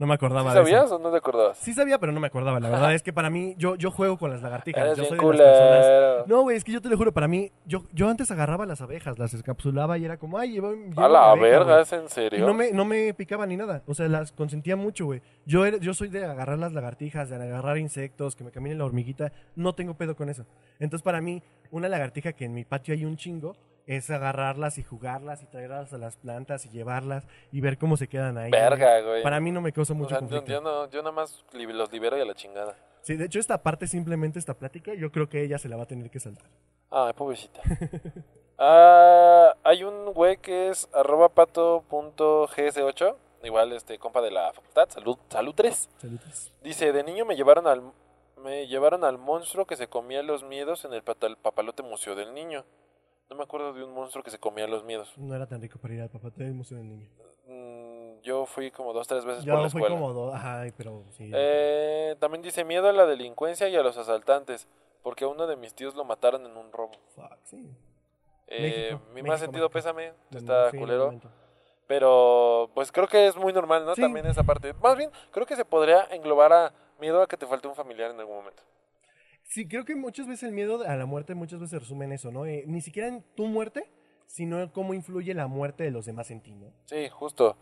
no 0.00 0.06
me 0.08 0.14
acordaba 0.14 0.50
¿sí 0.50 0.56
de 0.56 0.62
eso. 0.62 0.70
sabías 0.72 0.90
o 0.92 0.98
no 0.98 1.10
te 1.12 1.18
acordabas? 1.18 1.58
Sí 1.58 1.72
sabía, 1.72 1.98
pero 2.00 2.10
no 2.10 2.18
me 2.18 2.26
acordaba. 2.26 2.58
La 2.58 2.68
verdad 2.70 2.92
es 2.94 3.02
que 3.04 3.12
para 3.12 3.30
mí, 3.30 3.54
yo, 3.58 3.76
yo 3.76 3.92
juego 3.92 4.18
con 4.18 4.30
las 4.30 4.42
lagartijas. 4.42 4.82
Eres 4.84 4.96
yo 4.98 5.04
soy 5.04 5.18
de 5.18 5.24
las 5.24 5.36
personas. 5.58 6.26
No, 6.26 6.42
güey, 6.42 6.56
es 6.56 6.64
que 6.64 6.72
yo 6.72 6.80
te 6.80 6.88
lo 6.88 6.96
juro, 6.96 7.12
para 7.12 7.28
mí, 7.28 7.52
yo, 7.66 7.84
yo 7.92 8.08
antes 8.08 8.30
agarraba 8.32 8.66
las 8.66 8.80
abejas, 8.80 9.18
las 9.18 9.32
encapsulaba 9.34 9.96
y 9.98 10.04
era 10.04 10.16
como, 10.16 10.38
ay, 10.38 10.50
llevo, 10.52 10.72
llevo 10.72 11.00
A 11.00 11.08
la 11.08 11.30
abeja, 11.30 11.58
verga, 11.58 11.72
güey". 11.74 11.82
¿es 11.82 11.92
en 11.92 12.04
Y 12.04 12.08
serio? 12.08 12.46
no 12.46 12.54
me, 12.54 12.72
no 12.72 12.84
me 12.84 13.14
picaba 13.14 13.46
ni 13.46 13.56
nada. 13.56 13.82
O 13.86 13.94
sea, 13.94 14.08
las 14.08 14.32
consentía 14.32 14.74
mucho, 14.74 15.04
güey. 15.04 15.20
Yo, 15.46 15.64
era- 15.66 15.76
yo 15.76 15.94
soy 15.94 16.08
de 16.08 16.24
agarrar 16.24 16.58
las 16.58 16.72
lagartijas, 16.72 17.28
de 17.28 17.36
agarrar 17.36 17.78
insectos, 17.78 18.34
que 18.34 18.42
me 18.44 18.50
camine 18.50 18.74
la 18.74 18.86
hormiguita. 18.86 19.32
No 19.54 19.74
tengo 19.74 19.94
pedo 19.94 20.16
con 20.16 20.28
eso. 20.30 20.46
Entonces, 20.78 21.02
para 21.04 21.20
mí, 21.20 21.42
una 21.70 21.88
lagartija 21.88 22.32
que 22.32 22.46
en 22.46 22.54
mi 22.54 22.64
patio 22.64 22.94
hay 22.94 23.04
un 23.04 23.16
chingo, 23.16 23.54
es 23.90 24.08
agarrarlas 24.08 24.78
y 24.78 24.84
jugarlas 24.84 25.42
y 25.42 25.46
traerlas 25.46 25.92
a 25.92 25.98
las 25.98 26.16
plantas 26.16 26.64
y 26.64 26.68
llevarlas 26.68 27.26
y 27.50 27.60
ver 27.60 27.76
cómo 27.76 27.96
se 27.96 28.06
quedan 28.06 28.38
ahí. 28.38 28.50
Verga, 28.52 29.00
güey. 29.00 29.22
Para 29.24 29.40
mí 29.40 29.50
no 29.50 29.60
me 29.60 29.72
causa 29.72 29.94
O 29.94 29.96
mucho 29.96 30.10
sea, 30.10 30.20
yo, 30.20 30.28
conflicto. 30.28 30.52
yo 30.52 30.60
no, 30.60 30.88
yo 30.90 31.02
nada 31.02 31.10
más 31.10 31.44
los 31.52 31.92
libero 31.92 32.16
y 32.16 32.20
a 32.20 32.24
la 32.24 32.34
chingada. 32.34 32.76
Sí, 33.02 33.16
de 33.16 33.24
hecho, 33.24 33.40
esta 33.40 33.62
parte, 33.64 33.88
simplemente 33.88 34.38
esta 34.38 34.54
plática, 34.54 34.94
yo 34.94 35.10
creo 35.10 35.28
que 35.28 35.42
ella 35.42 35.58
se 35.58 35.68
la 35.68 35.76
va 35.76 35.82
a 35.82 35.86
tener 35.86 36.08
que 36.08 36.20
saltar. 36.20 36.48
Ay, 36.90 37.12
pobrecita. 37.14 37.60
Ah, 38.62 39.56
hay 39.64 39.84
un 39.84 40.12
güey 40.12 40.36
que 40.36 40.68
es 40.68 40.86
arroba 40.92 41.30
pato.gs8. 41.30 43.16
Igual, 43.42 43.72
este, 43.72 43.98
compa 43.98 44.20
de 44.20 44.30
la 44.30 44.52
facultad. 44.52 44.86
Salud, 44.90 45.16
salud 45.30 45.54
3. 45.56 45.88
Saludos. 45.96 46.52
Dice, 46.62 46.92
de 46.92 47.02
niño 47.02 47.24
me 47.24 47.36
llevaron 47.36 47.66
al 47.66 47.80
me 48.36 48.66
llevaron 48.66 49.02
al 49.04 49.16
monstruo 49.16 49.64
que 49.66 49.76
se 49.76 49.88
comía 49.88 50.22
los 50.22 50.44
miedos 50.44 50.84
en 50.84 50.92
el 50.92 51.02
papalote 51.02 51.82
museo 51.82 52.14
del 52.14 52.34
niño. 52.34 52.66
No 53.30 53.36
me 53.36 53.44
acuerdo 53.44 53.72
de 53.72 53.84
un 53.84 53.94
monstruo 53.94 54.24
que 54.24 54.30
se 54.30 54.38
comía 54.38 54.66
los 54.66 54.84
miedos. 54.84 55.16
No 55.16 55.34
era 55.34 55.46
tan 55.46 55.62
rico 55.62 55.78
para 55.78 55.94
ir 55.94 56.02
al 56.02 56.10
papá 56.10 56.30
del 56.34 56.52
museo 56.52 56.78
del 56.78 56.88
niño. 56.88 57.08
Mm, 57.46 58.20
yo 58.22 58.44
fui 58.44 58.72
como 58.72 58.92
dos, 58.92 59.06
tres 59.06 59.24
veces 59.24 59.44
por 59.44 59.54
Yo 59.54 59.62
la 59.62 59.70
fui 59.70 59.80
escuela. 59.80 59.94
como 59.94 60.12
dos, 60.12 60.34
ajá, 60.34 60.64
pero 60.76 61.04
sí. 61.10 61.30
Eh, 61.32 62.16
también 62.18 62.42
dice 62.42 62.64
miedo 62.64 62.88
a 62.88 62.92
la 62.92 63.06
delincuencia 63.06 63.68
y 63.68 63.76
a 63.76 63.82
los 63.84 63.96
asaltantes, 63.96 64.66
porque 65.04 65.24
a 65.24 65.28
uno 65.28 65.46
de 65.46 65.54
mis 65.54 65.74
tíos 65.74 65.94
lo 65.94 66.04
mataron 66.04 66.44
en 66.44 66.56
un 66.56 66.72
robo. 66.72 66.92
Fuck, 67.14 67.38
sí. 67.44 67.70
Eh, 68.48 68.62
México, 68.62 69.00
mi 69.10 69.14
México, 69.14 69.28
más 69.28 69.40
sentido 69.40 69.68
México. 69.68 69.72
pésame, 69.74 70.12
está 70.32 70.72
sí, 70.72 70.78
culero. 70.78 71.14
Pero 71.86 72.70
pues 72.74 72.90
creo 72.90 73.06
que 73.06 73.28
es 73.28 73.36
muy 73.36 73.52
normal, 73.52 73.84
¿no? 73.86 73.94
Sí. 73.94 74.00
También 74.00 74.26
esa 74.26 74.42
parte. 74.42 74.74
Más 74.74 74.96
bien, 74.96 75.10
creo 75.30 75.46
que 75.46 75.54
se 75.54 75.64
podría 75.64 76.04
englobar 76.10 76.52
a 76.52 76.72
miedo 77.00 77.22
a 77.22 77.28
que 77.28 77.36
te 77.36 77.46
falte 77.46 77.68
un 77.68 77.76
familiar 77.76 78.10
en 78.10 78.18
algún 78.18 78.36
momento. 78.36 78.62
Sí, 79.50 79.66
creo 79.66 79.84
que 79.84 79.96
muchas 79.96 80.28
veces 80.28 80.44
el 80.44 80.52
miedo 80.52 80.82
a 80.86 80.94
la 80.96 81.06
muerte 81.06 81.34
muchas 81.34 81.58
veces 81.58 81.70
se 81.70 81.78
resume 81.80 82.04
en 82.04 82.12
eso, 82.12 82.30
¿no? 82.30 82.46
Eh, 82.46 82.62
ni 82.66 82.80
siquiera 82.80 83.08
en 83.08 83.22
tu 83.34 83.46
muerte, 83.46 83.90
sino 84.26 84.60
en 84.62 84.68
cómo 84.68 84.94
influye 84.94 85.34
la 85.34 85.48
muerte 85.48 85.82
de 85.82 85.90
los 85.90 86.06
demás 86.06 86.30
en 86.30 86.40
ti, 86.40 86.52
¿no? 86.54 86.72
Sí, 86.84 87.08
justo. 87.08 87.56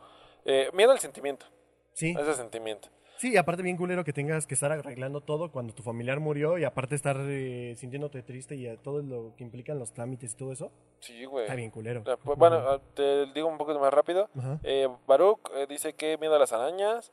Eh, 0.45 0.69
miedo 0.75 0.93
al 0.93 0.99
sentimiento, 0.99 1.47
Sí, 1.95 2.15
a 2.15 2.21
ese 2.21 2.35
sentimiento. 2.35 2.89
sí, 3.17 3.33
y 3.33 3.37
aparte 3.39 3.63
bien 3.63 3.79
culero 3.79 4.05
que 4.05 4.13
tengas 4.13 4.47
que 4.47 4.53
estar 4.53 4.71
arreglando 4.71 5.23
todo 5.23 5.51
cuando 5.51 5.73
tu 5.75 5.83
familiar 5.83 6.21
murió 6.21 6.59
y 6.59 6.65
aparte 6.65 6.95
estar 6.95 7.17
eh, 7.21 7.75
sintiéndote 7.79 8.23
triste 8.23 8.55
y 8.55 8.67
a 8.69 8.77
todo 8.77 9.01
lo 9.03 9.35
que 9.35 9.43
implican 9.45 9.79
los 9.79 9.93
trámites 9.95 10.35
y 10.35 10.37
todo 10.37 10.53
eso, 10.53 10.71
Sí, 11.01 11.25
güey. 11.25 11.45
está 11.47 11.55
bien 11.55 11.71
culero. 11.71 12.03
Eh, 12.07 12.17
pues, 12.23 12.37
bueno, 12.39 12.81
te 12.95 13.33
digo 13.33 13.49
un 13.49 13.57
poquito 13.57 13.81
más 13.81 13.95
rápido. 13.95 14.29
Eh, 14.63 14.89
Baruch 15.07 15.41
eh, 15.57 15.67
dice 15.67 15.95
que 15.95 16.19
miedo 16.19 16.35
a 16.35 16.39
las 16.39 16.53
arañas. 16.53 17.13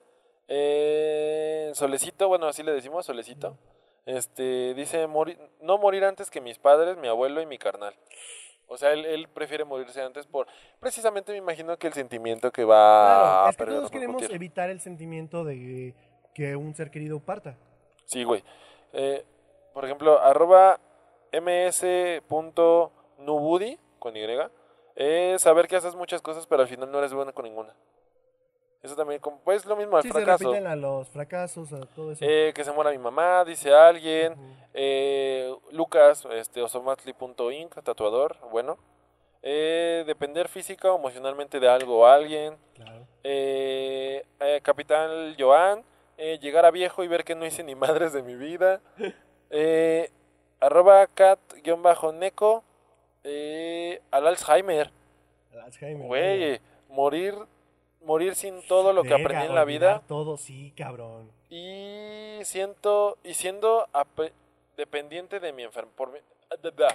Eh, 0.50 1.72
Solecito, 1.74 2.28
bueno, 2.28 2.48
así 2.48 2.62
le 2.62 2.74
decimos, 2.74 3.06
Solecito. 3.06 3.58
Este, 4.06 4.74
dice 4.76 5.08
morir, 5.08 5.40
no 5.62 5.78
morir 5.78 6.06
antes 6.06 6.30
que 6.30 6.42
mis 6.42 6.60
padres, 6.60 6.98
mi 6.98 7.08
abuelo 7.08 7.42
y 7.42 7.46
mi 7.46 7.58
carnal. 7.58 7.96
O 8.68 8.78
sea, 8.78 8.94
él, 8.94 9.06
él 9.06 9.28
prefiere 9.28 9.64
morirse 9.64 10.02
antes 10.02 10.26
por, 10.26 10.48
precisamente 10.80 11.32
me 11.32 11.38
imagino 11.38 11.78
que 11.78 11.88
el 11.88 11.94
sentimiento 11.94 12.52
que 12.52 12.64
va 12.66 13.06
Claro, 13.06 13.46
a 13.46 13.50
es 13.50 13.58
que 13.58 13.66
todos 13.66 13.92
queremos 13.92 14.24
evitar 14.24 14.70
el 14.70 14.82
sentimiento 14.82 15.44
de 15.44 15.94
que 16.34 16.56
un 16.56 16.74
ser 16.76 16.90
querido 16.92 17.20
parta. 17.20 17.56
Sí, 18.06 18.24
güey. 18.24 18.44
Eh, 18.94 19.24
por 19.74 19.86
ejemplo, 19.86 20.20
arroba 20.20 20.80
ms.nubudi, 21.32 22.90
con 24.00 24.16
Y, 24.16 24.26
es 24.96 25.42
saber 25.42 25.68
que 25.68 25.76
haces 25.76 25.96
muchas 25.96 26.22
cosas, 26.22 26.48
pero 26.48 26.62
al 26.62 26.68
final 26.68 26.92
no 26.92 27.00
eres 27.00 27.14
bueno 27.14 27.34
con 27.34 27.46
ninguna. 27.46 27.74
Eso 28.86 28.96
también, 28.96 29.20
como- 29.20 29.40
pues 29.40 29.66
lo 29.66 29.76
mismo 29.76 29.98
al 29.98 30.04
Sí, 30.04 30.10
se 30.10 30.14
fracaso. 30.14 30.44
repiten 30.50 30.68
a 30.68 30.76
los 30.76 31.10
fracasos, 31.10 31.74
a 31.74 31.82
todo 31.88 32.12
eso. 32.12 32.24
Eh, 32.24 32.52
que 32.56 32.64
se 32.64 32.72
muera 32.72 32.92
mi 32.92 33.00
mamá, 33.00 33.44
dice 33.44 33.74
alguien. 33.74 34.34
Ujú. 34.34 34.42
Eh, 34.76 35.52
Lucas, 35.72 36.24
este, 36.32 36.62
osomatli.inc, 36.62 37.82
tatuador, 37.82 38.38
bueno. 38.52 38.78
Eh, 39.42 40.04
depender 40.06 40.48
física 40.50 40.92
o 40.92 40.98
emocionalmente 41.00 41.60
de 41.60 41.68
algo 41.68 42.00
o 42.02 42.06
alguien. 42.06 42.56
Claro. 42.76 43.08
Eh, 43.24 44.24
Capitán 44.62 45.36
Joan, 45.38 45.84
llegar 46.40 46.66
a 46.66 46.72
viejo 46.72 47.04
y 47.04 47.08
ver 47.08 47.24
que 47.24 47.34
no 47.36 47.44
hice 47.46 47.64
ni 47.64 47.74
madres 47.74 48.14
de 48.14 48.22
mi 48.22 48.36
vida. 48.36 48.82
Arroba 50.62 51.08
cat-neco, 51.08 52.64
al 54.12 54.28
Alzheimer. 54.28 54.92
Alzheimer. 55.64 56.08
Güey, 56.08 56.60
morir, 56.90 57.36
morir 58.06 58.36
sin 58.36 58.62
todo 58.68 58.94
lo 58.94 59.04
que 59.04 59.14
aprendí 59.14 59.46
en 59.48 59.56
la 59.56 59.66
vida. 59.66 60.02
Todo, 60.08 60.38
sí, 60.38 60.74
cabrón. 60.78 61.30
Y 61.50 62.40
siento, 62.44 63.18
y 63.24 63.34
siendo 63.34 63.88
dependiente 64.78 65.40
de 65.40 65.54
mi 65.54 65.64
enfermedad. 65.64 66.22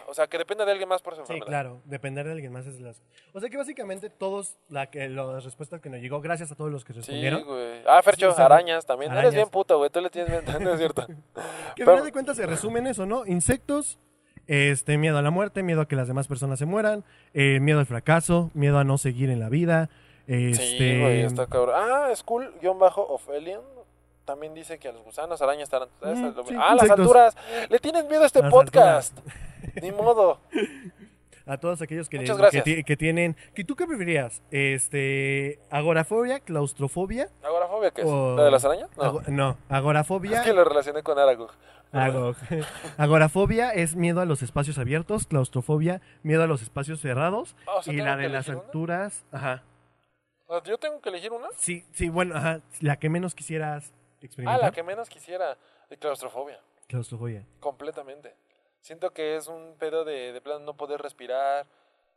O 0.07 0.15
sea, 0.15 0.27
que 0.27 0.39
dependa 0.39 0.65
de 0.65 0.73
alguien 0.73 0.89
más 0.89 1.03
por 1.03 1.15
su 1.15 1.19
Sí, 1.19 1.33
enfermedad. 1.33 1.47
claro, 1.47 1.81
depender 1.85 2.25
de 2.27 2.33
alguien 2.33 2.53
más 2.53 2.67
es 2.67 2.81
las... 2.81 3.03
O 3.35 3.41
sea 3.41 3.51
que 3.51 3.57
básicamente 3.57 4.09
todos, 4.09 4.57
la 4.69 4.91
que, 4.91 5.09
las 5.09 5.45
respuestas 5.45 5.81
que 5.81 5.91
nos 5.91 6.01
llegó, 6.01 6.21
gracias 6.21 6.51
a 6.53 6.55
todos 6.55 6.71
los 6.71 6.85
que 6.85 6.93
Sí, 6.95 6.99
respondieron, 7.01 7.45
güey. 7.45 7.83
Ah, 7.87 8.01
Fercho, 8.03 8.33
Sí, 8.33 8.41
arañas 8.41 8.87
también. 8.87 9.11
arañas. 9.11 9.27
Eres 9.33 9.35
bien 9.35 9.51
puto, 9.51 9.77
güey. 9.79 9.91
Tú 9.91 10.01
le 10.01 10.09
tienes 10.09 10.31
bien, 10.31 10.45
no 10.65 10.73
es 10.73 10.79
cierto. 10.79 11.07
que 11.77 11.83
al 11.83 11.89
final 11.89 12.05
de 12.05 12.13
cuentas 12.13 12.37
se 12.37 12.47
resumen 12.47 12.87
eso, 12.87 13.07
¿no? 13.07 13.27
Insectos, 13.27 13.99
este, 14.47 14.97
miedo 14.99 15.19
a 15.19 15.23
la 15.23 15.31
muerte, 15.31 15.63
miedo 15.63 15.83
a 15.83 15.89
que 15.89 15.97
las 15.97 16.09
demás 16.09 16.27
personas 16.29 16.59
se 16.59 16.67
mueran, 16.67 17.05
eh, 17.35 17.59
miedo 17.61 17.81
al 17.81 17.87
fracaso, 17.87 18.51
miedo 18.55 18.79
a 18.79 18.85
no 18.85 18.99
seguir 18.99 19.31
en 19.31 19.41
la 19.41 19.49
vida, 19.49 19.91
este... 20.31 20.79
Sí, 20.79 21.01
güey, 21.01 21.21
está 21.23 21.47
cabrón. 21.47 21.75
Ah, 21.77 22.09
School-Ophelian 22.15 23.61
también 24.25 24.55
dice 24.55 24.79
que 24.79 24.89
a 24.89 24.93
los 24.93 25.03
gusanos, 25.03 25.43
arañas, 25.43 25.69
tarantulas. 25.69 26.19
Mm, 26.19 26.33
sí, 26.47 26.55
ah, 26.59 26.75
las 26.77 26.91
alturas. 26.91 27.37
Le 27.69 27.79
tienes 27.81 28.05
miedo 28.09 28.23
a 28.23 28.27
este 28.27 28.41
Las 28.43 28.51
podcast. 28.51 29.19
Ni 29.83 29.91
modo. 29.93 30.39
A 31.47 31.57
todos 31.59 31.83
aquellos 31.83 32.09
que, 32.09 32.19
Muchas 32.21 32.37
que, 32.87 32.97
tienen... 32.97 33.35
¿que 33.55 33.65
¿Tú 33.65 33.75
qué 33.75 33.85
preferirías? 33.87 34.41
Este, 34.53 35.59
agorafobia, 35.71 36.39
claustrofobia... 36.39 37.29
¿Agorafobia 37.43 37.91
qué 37.91 38.03
es? 38.03 38.07
O- 38.07 38.37
¿La 38.37 38.45
de 38.45 38.51
las 38.53 38.65
arañas? 38.65 38.89
No. 38.97 39.03
Ago- 39.03 39.23
no, 39.27 39.57
agorafobia... 39.69 40.39
Es 40.41 40.47
que 40.47 40.53
lo 40.53 40.63
relacioné 40.63 41.03
con 41.03 41.19
Aragog. 41.19 41.51
Ago- 41.93 42.37
Agorafobia 42.99 43.71
es 43.71 43.97
miedo 43.97 44.21
a 44.21 44.27
los 44.27 44.43
espacios 44.43 44.79
abiertos, 44.79 45.27
claustrofobia, 45.27 46.01
miedo 46.23 46.45
a 46.45 46.47
los 46.47 46.63
espacios 46.63 47.01
cerrados 47.01 47.57
Ah, 47.67 47.77
o 47.79 47.83
sea, 47.83 47.93
y 47.95 47.97
¿tengo 47.97 48.11
la 48.11 48.17
de 48.17 48.29
las 48.29 48.49
alturas, 48.49 49.25
ajá. 49.33 49.65
Ah, 50.51 50.61
¿Yo 50.65 50.77
tengo 50.79 51.01
que 51.01 51.09
elegir 51.09 51.33
una? 51.33 51.49
Sí, 51.57 51.85
sí, 51.93 52.09
bueno, 52.09 52.35
ajá, 52.37 52.61
la 52.81 52.99
que 52.99 53.09
menos 53.09 53.35
quisieras 53.35 53.93
Ah, 53.93 54.17
experimentar. 54.21 54.61
la 54.63 54.73
que 54.73 54.83
menos 54.83 55.09
quisiera. 55.09 55.57
De 55.89 55.97
claustrofobia. 55.97 56.61
Claustrofobia. 56.87 57.45
Completamente. 57.59 58.35
Siento 58.81 59.11
que 59.11 59.37
es 59.37 59.47
un 59.49 59.75
pedo 59.79 60.05
de, 60.05 60.33
de 60.33 60.41
plano 60.41 60.61
no 60.61 60.77
poder 60.77 61.01
respirar. 61.01 61.67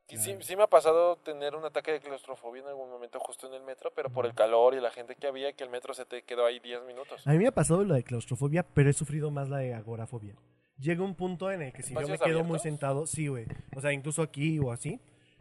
Y 0.09 0.17
sí, 0.17 0.35
sí 0.41 0.55
me 0.55 0.63
ha 0.63 0.67
pasado 0.67 1.15
tener 1.15 1.55
un 1.55 1.63
ataque 1.65 1.91
de 1.93 1.99
claustrofobia 2.01 2.61
en 2.61 2.67
algún 2.67 2.89
momento 2.89 3.19
justo 3.19 3.47
en 3.47 3.53
el 3.53 3.63
metro, 3.63 3.91
pero 3.95 4.09
por 4.11 4.25
el 4.25 4.35
calor 4.35 4.75
y 4.75 4.79
la 4.81 4.91
gente 4.91 5.15
que 5.15 5.25
había, 5.27 5.53
que 5.53 5.63
el 5.63 5.69
metro 5.69 5.93
se 5.93 6.05
te 6.05 6.21
quedó 6.23 6.45
ahí 6.45 6.59
10 6.59 6.83
minutos. 6.83 7.25
A 7.25 7.31
mí 7.31 7.37
me 7.39 7.47
ha 7.47 7.51
pasado 7.51 7.83
la 7.83 7.95
de 7.95 8.03
claustrofobia, 8.03 8.63
pero 8.63 8.89
he 8.89 8.93
sufrido 8.93 9.31
más 9.31 9.49
la 9.49 9.57
de 9.59 9.73
agorafobia. 9.73 10.35
Llega 10.77 11.03
un 11.03 11.15
punto 11.15 11.49
en 11.51 11.61
el 11.63 11.73
que 11.73 11.81
si 11.83 11.93
yo 11.93 12.01
me 12.01 12.13
¿Espacios 12.13 12.27
quedo 12.27 12.43
muy 12.43 12.59
sentado, 12.59 13.07
sí, 13.07 13.27
güey. 13.27 13.45
O 13.75 13.81
sea, 13.81 13.93
incluso 13.93 14.21
aquí 14.21 14.59
o 14.59 14.71
así, 14.71 14.99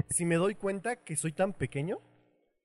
si 0.09 0.25
me 0.25 0.37
doy 0.37 0.55
cuenta 0.55 0.97
que 0.97 1.17
soy 1.17 1.33
tan 1.33 1.53
pequeño 1.53 1.99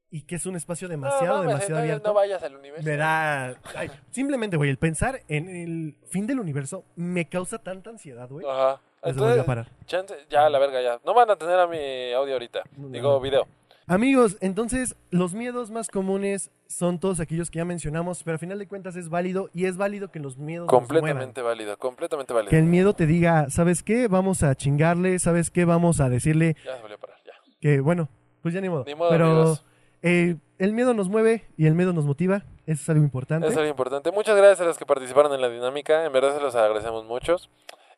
y 0.09 0.21
que 0.21 0.35
es 0.35 0.45
un 0.45 0.55
espacio 0.55 0.87
demasiado, 0.87 1.25
no, 1.25 1.33
mames, 1.43 1.47
demasiado 1.53 1.81
abierto. 1.81 2.07
no 2.09 2.13
vayas 2.13 2.41
al 2.43 2.55
universo. 2.55 2.85
Me 2.87 2.95
da. 2.97 3.55
ay, 3.75 3.91
simplemente, 4.11 4.55
güey, 4.57 4.69
el 4.69 4.77
pensar 4.77 5.21
en 5.27 5.49
el 5.49 5.95
fin 6.07 6.27
del 6.27 6.39
universo 6.39 6.85
me 6.95 7.27
causa 7.27 7.57
tanta 7.59 7.89
ansiedad, 7.89 8.29
güey. 8.29 8.45
Ajá. 8.47 8.79
Entonces, 9.03 9.43
parar. 9.43 9.69
chance, 9.85 10.13
ya, 10.29 10.49
la 10.49 10.59
verga, 10.59 10.81
ya. 10.81 10.99
No 11.05 11.13
van 11.13 11.29
a 11.29 11.35
tener 11.35 11.59
a 11.59 11.67
mi 11.67 12.11
audio 12.13 12.33
ahorita. 12.33 12.63
No, 12.77 12.89
Digo, 12.89 13.11
no. 13.11 13.19
video. 13.19 13.47
Amigos, 13.89 14.35
entonces 14.41 14.97
los 15.11 15.33
miedos 15.33 15.71
más 15.71 15.87
comunes 15.87 16.51
son 16.67 16.99
todos 16.99 17.21
aquellos 17.21 17.49
que 17.49 17.59
ya 17.59 17.63
mencionamos, 17.65 18.21
pero 18.23 18.35
a 18.35 18.37
final 18.37 18.59
de 18.59 18.67
cuentas 18.67 18.97
es 18.97 19.07
válido 19.07 19.49
y 19.53 19.63
es 19.63 19.77
válido 19.77 20.11
que 20.11 20.19
los 20.19 20.37
miedos 20.37 20.65
nos. 20.65 20.71
Completamente 20.71 21.41
válido, 21.41 21.77
completamente 21.77 22.33
válido. 22.33 22.49
Que 22.49 22.57
el 22.57 22.65
miedo 22.65 22.93
te 22.93 23.05
diga, 23.05 23.49
¿sabes 23.49 23.83
qué? 23.83 24.09
Vamos 24.09 24.43
a 24.43 24.55
chingarle, 24.55 25.19
¿sabes 25.19 25.51
qué? 25.51 25.63
Vamos 25.63 26.01
a 26.01 26.09
decirle 26.09 26.57
Ya 26.65 26.75
se 26.75 26.81
volvió 26.81 26.97
a 26.97 26.99
parar, 26.99 27.17
ya. 27.25 27.31
que, 27.61 27.79
bueno, 27.79 28.09
pues 28.41 28.53
ya 28.53 28.59
ni 28.59 28.67
modo. 28.67 28.83
Ni 28.85 28.93
modo, 28.95 29.09
pero 29.09 29.25
amigos. 29.25 29.63
Eh, 30.01 30.35
el 30.59 30.73
miedo 30.73 30.93
nos 30.93 31.09
mueve 31.09 31.45
y 31.57 31.65
el 31.67 31.73
miedo 31.75 31.93
nos 31.93 32.05
motiva, 32.05 32.43
eso 32.65 32.81
es 32.81 32.89
algo 32.89 33.03
importante. 33.03 33.47
Es 33.47 33.55
algo 33.57 33.69
importante. 33.69 34.11
Muchas 34.11 34.35
gracias 34.35 34.61
a 34.61 34.65
los 34.65 34.77
que 34.77 34.85
participaron 34.85 35.33
en 35.33 35.41
la 35.41 35.49
dinámica. 35.49 36.05
En 36.05 36.11
verdad 36.13 36.35
se 36.35 36.41
los 36.41 36.55
agradecemos 36.55 37.05
muchos. 37.05 37.49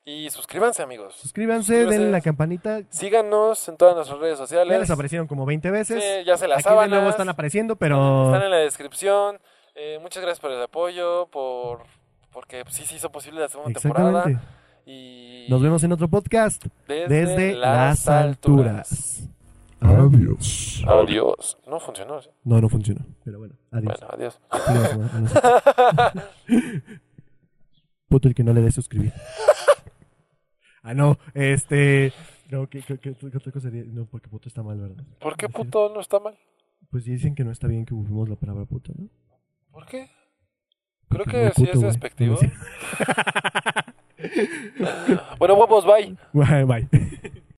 Y 0.05 0.29
suscríbanse, 0.29 0.81
amigos. 0.81 1.15
Suscríbanse, 1.15 1.65
Suscríbanse. 1.73 1.97
denle 1.99 2.11
la 2.11 2.21
campanita. 2.21 2.81
Síganos 2.89 3.67
en 3.67 3.77
todas 3.77 3.95
nuestras 3.95 4.19
redes 4.19 4.37
Ya 4.39 4.43
sociales. 4.45 4.79
les 4.79 4.89
aparecieron 4.89 5.27
como 5.27 5.45
20 5.45 5.69
veces. 5.71 6.03
Sí, 6.03 6.25
ya 6.25 6.37
se 6.37 6.47
las 6.47 6.59
Aquí 6.59 6.69
de 6.69 6.75
nuevo 6.75 6.89
sábanas. 6.89 7.09
están 7.11 7.29
apareciendo, 7.29 7.75
pero 7.75 8.27
Están 8.27 8.43
en 8.43 8.51
la 8.51 8.57
descripción. 8.57 9.39
Eh, 9.75 9.99
muchas 10.01 10.23
gracias 10.23 10.39
por 10.39 10.51
el 10.51 10.61
apoyo, 10.61 11.27
por 11.27 11.83
porque 12.31 12.63
sí 12.69 12.85
se 12.85 12.95
hizo 12.95 13.11
posible 13.11 13.41
la 13.41 13.49
segunda 13.49 13.79
temporada. 13.79 14.25
Y 14.85 15.45
Nos 15.49 15.61
vemos 15.61 15.83
en 15.83 15.91
otro 15.91 16.07
podcast 16.07 16.65
desde, 16.87 17.07
desde 17.25 17.53
las 17.55 18.07
alturas. 18.07 19.23
Adiós. 19.81 20.83
Adiós. 20.87 21.57
No 21.67 21.79
funcionó. 21.79 22.21
¿sí? 22.21 22.29
No, 22.43 22.59
no 22.61 22.69
funcionó. 22.69 23.05
Pero 23.23 23.39
bueno, 23.39 23.55
adiós. 23.71 23.99
Bueno, 24.67 25.09
adiós. 25.13 25.31
Puto 28.09 28.27
el 28.27 28.35
que 28.35 28.43
no 28.43 28.53
le 28.53 28.61
dé 28.61 28.71
suscribir. 28.71 29.13
ah, 30.83 30.93
no, 30.93 31.17
este. 31.33 32.11
No, 32.49 32.67
¿qué, 32.67 32.81
qué, 32.81 32.97
qué- 32.97 33.13
qué 33.15 33.37
otra 33.37 33.51
cosa 33.51 33.69
sería? 33.69 33.83
No, 33.85 34.05
porque 34.05 34.27
puto 34.27 34.47
está 34.49 34.63
mal, 34.63 34.79
¿verdad? 34.79 35.03
¿Por 35.19 35.37
qué 35.37 35.47
puto 35.49 35.91
no 35.93 35.99
está 36.01 36.19
mal? 36.19 36.35
Pues 36.89 37.05
dicen 37.05 37.35
que 37.35 37.43
no 37.43 37.51
está 37.51 37.67
bien 37.67 37.85
que 37.85 37.93
usemos 37.93 38.27
la 38.27 38.35
palabra 38.35 38.65
puto, 38.65 38.91
¿no? 38.97 39.07
¿Por 39.71 39.85
qué? 39.85 40.09
Creo 41.07 41.23
Porque 41.25 41.31
que 41.31 41.51
sí 41.53 41.65
puto, 41.65 41.71
es 41.73 41.81
despectivo. 41.81 42.37
Bueno, 45.39 45.53
huevos, 45.55 45.85
bye. 45.85 46.17
Bye. 46.33 46.65
bye. 46.65 47.43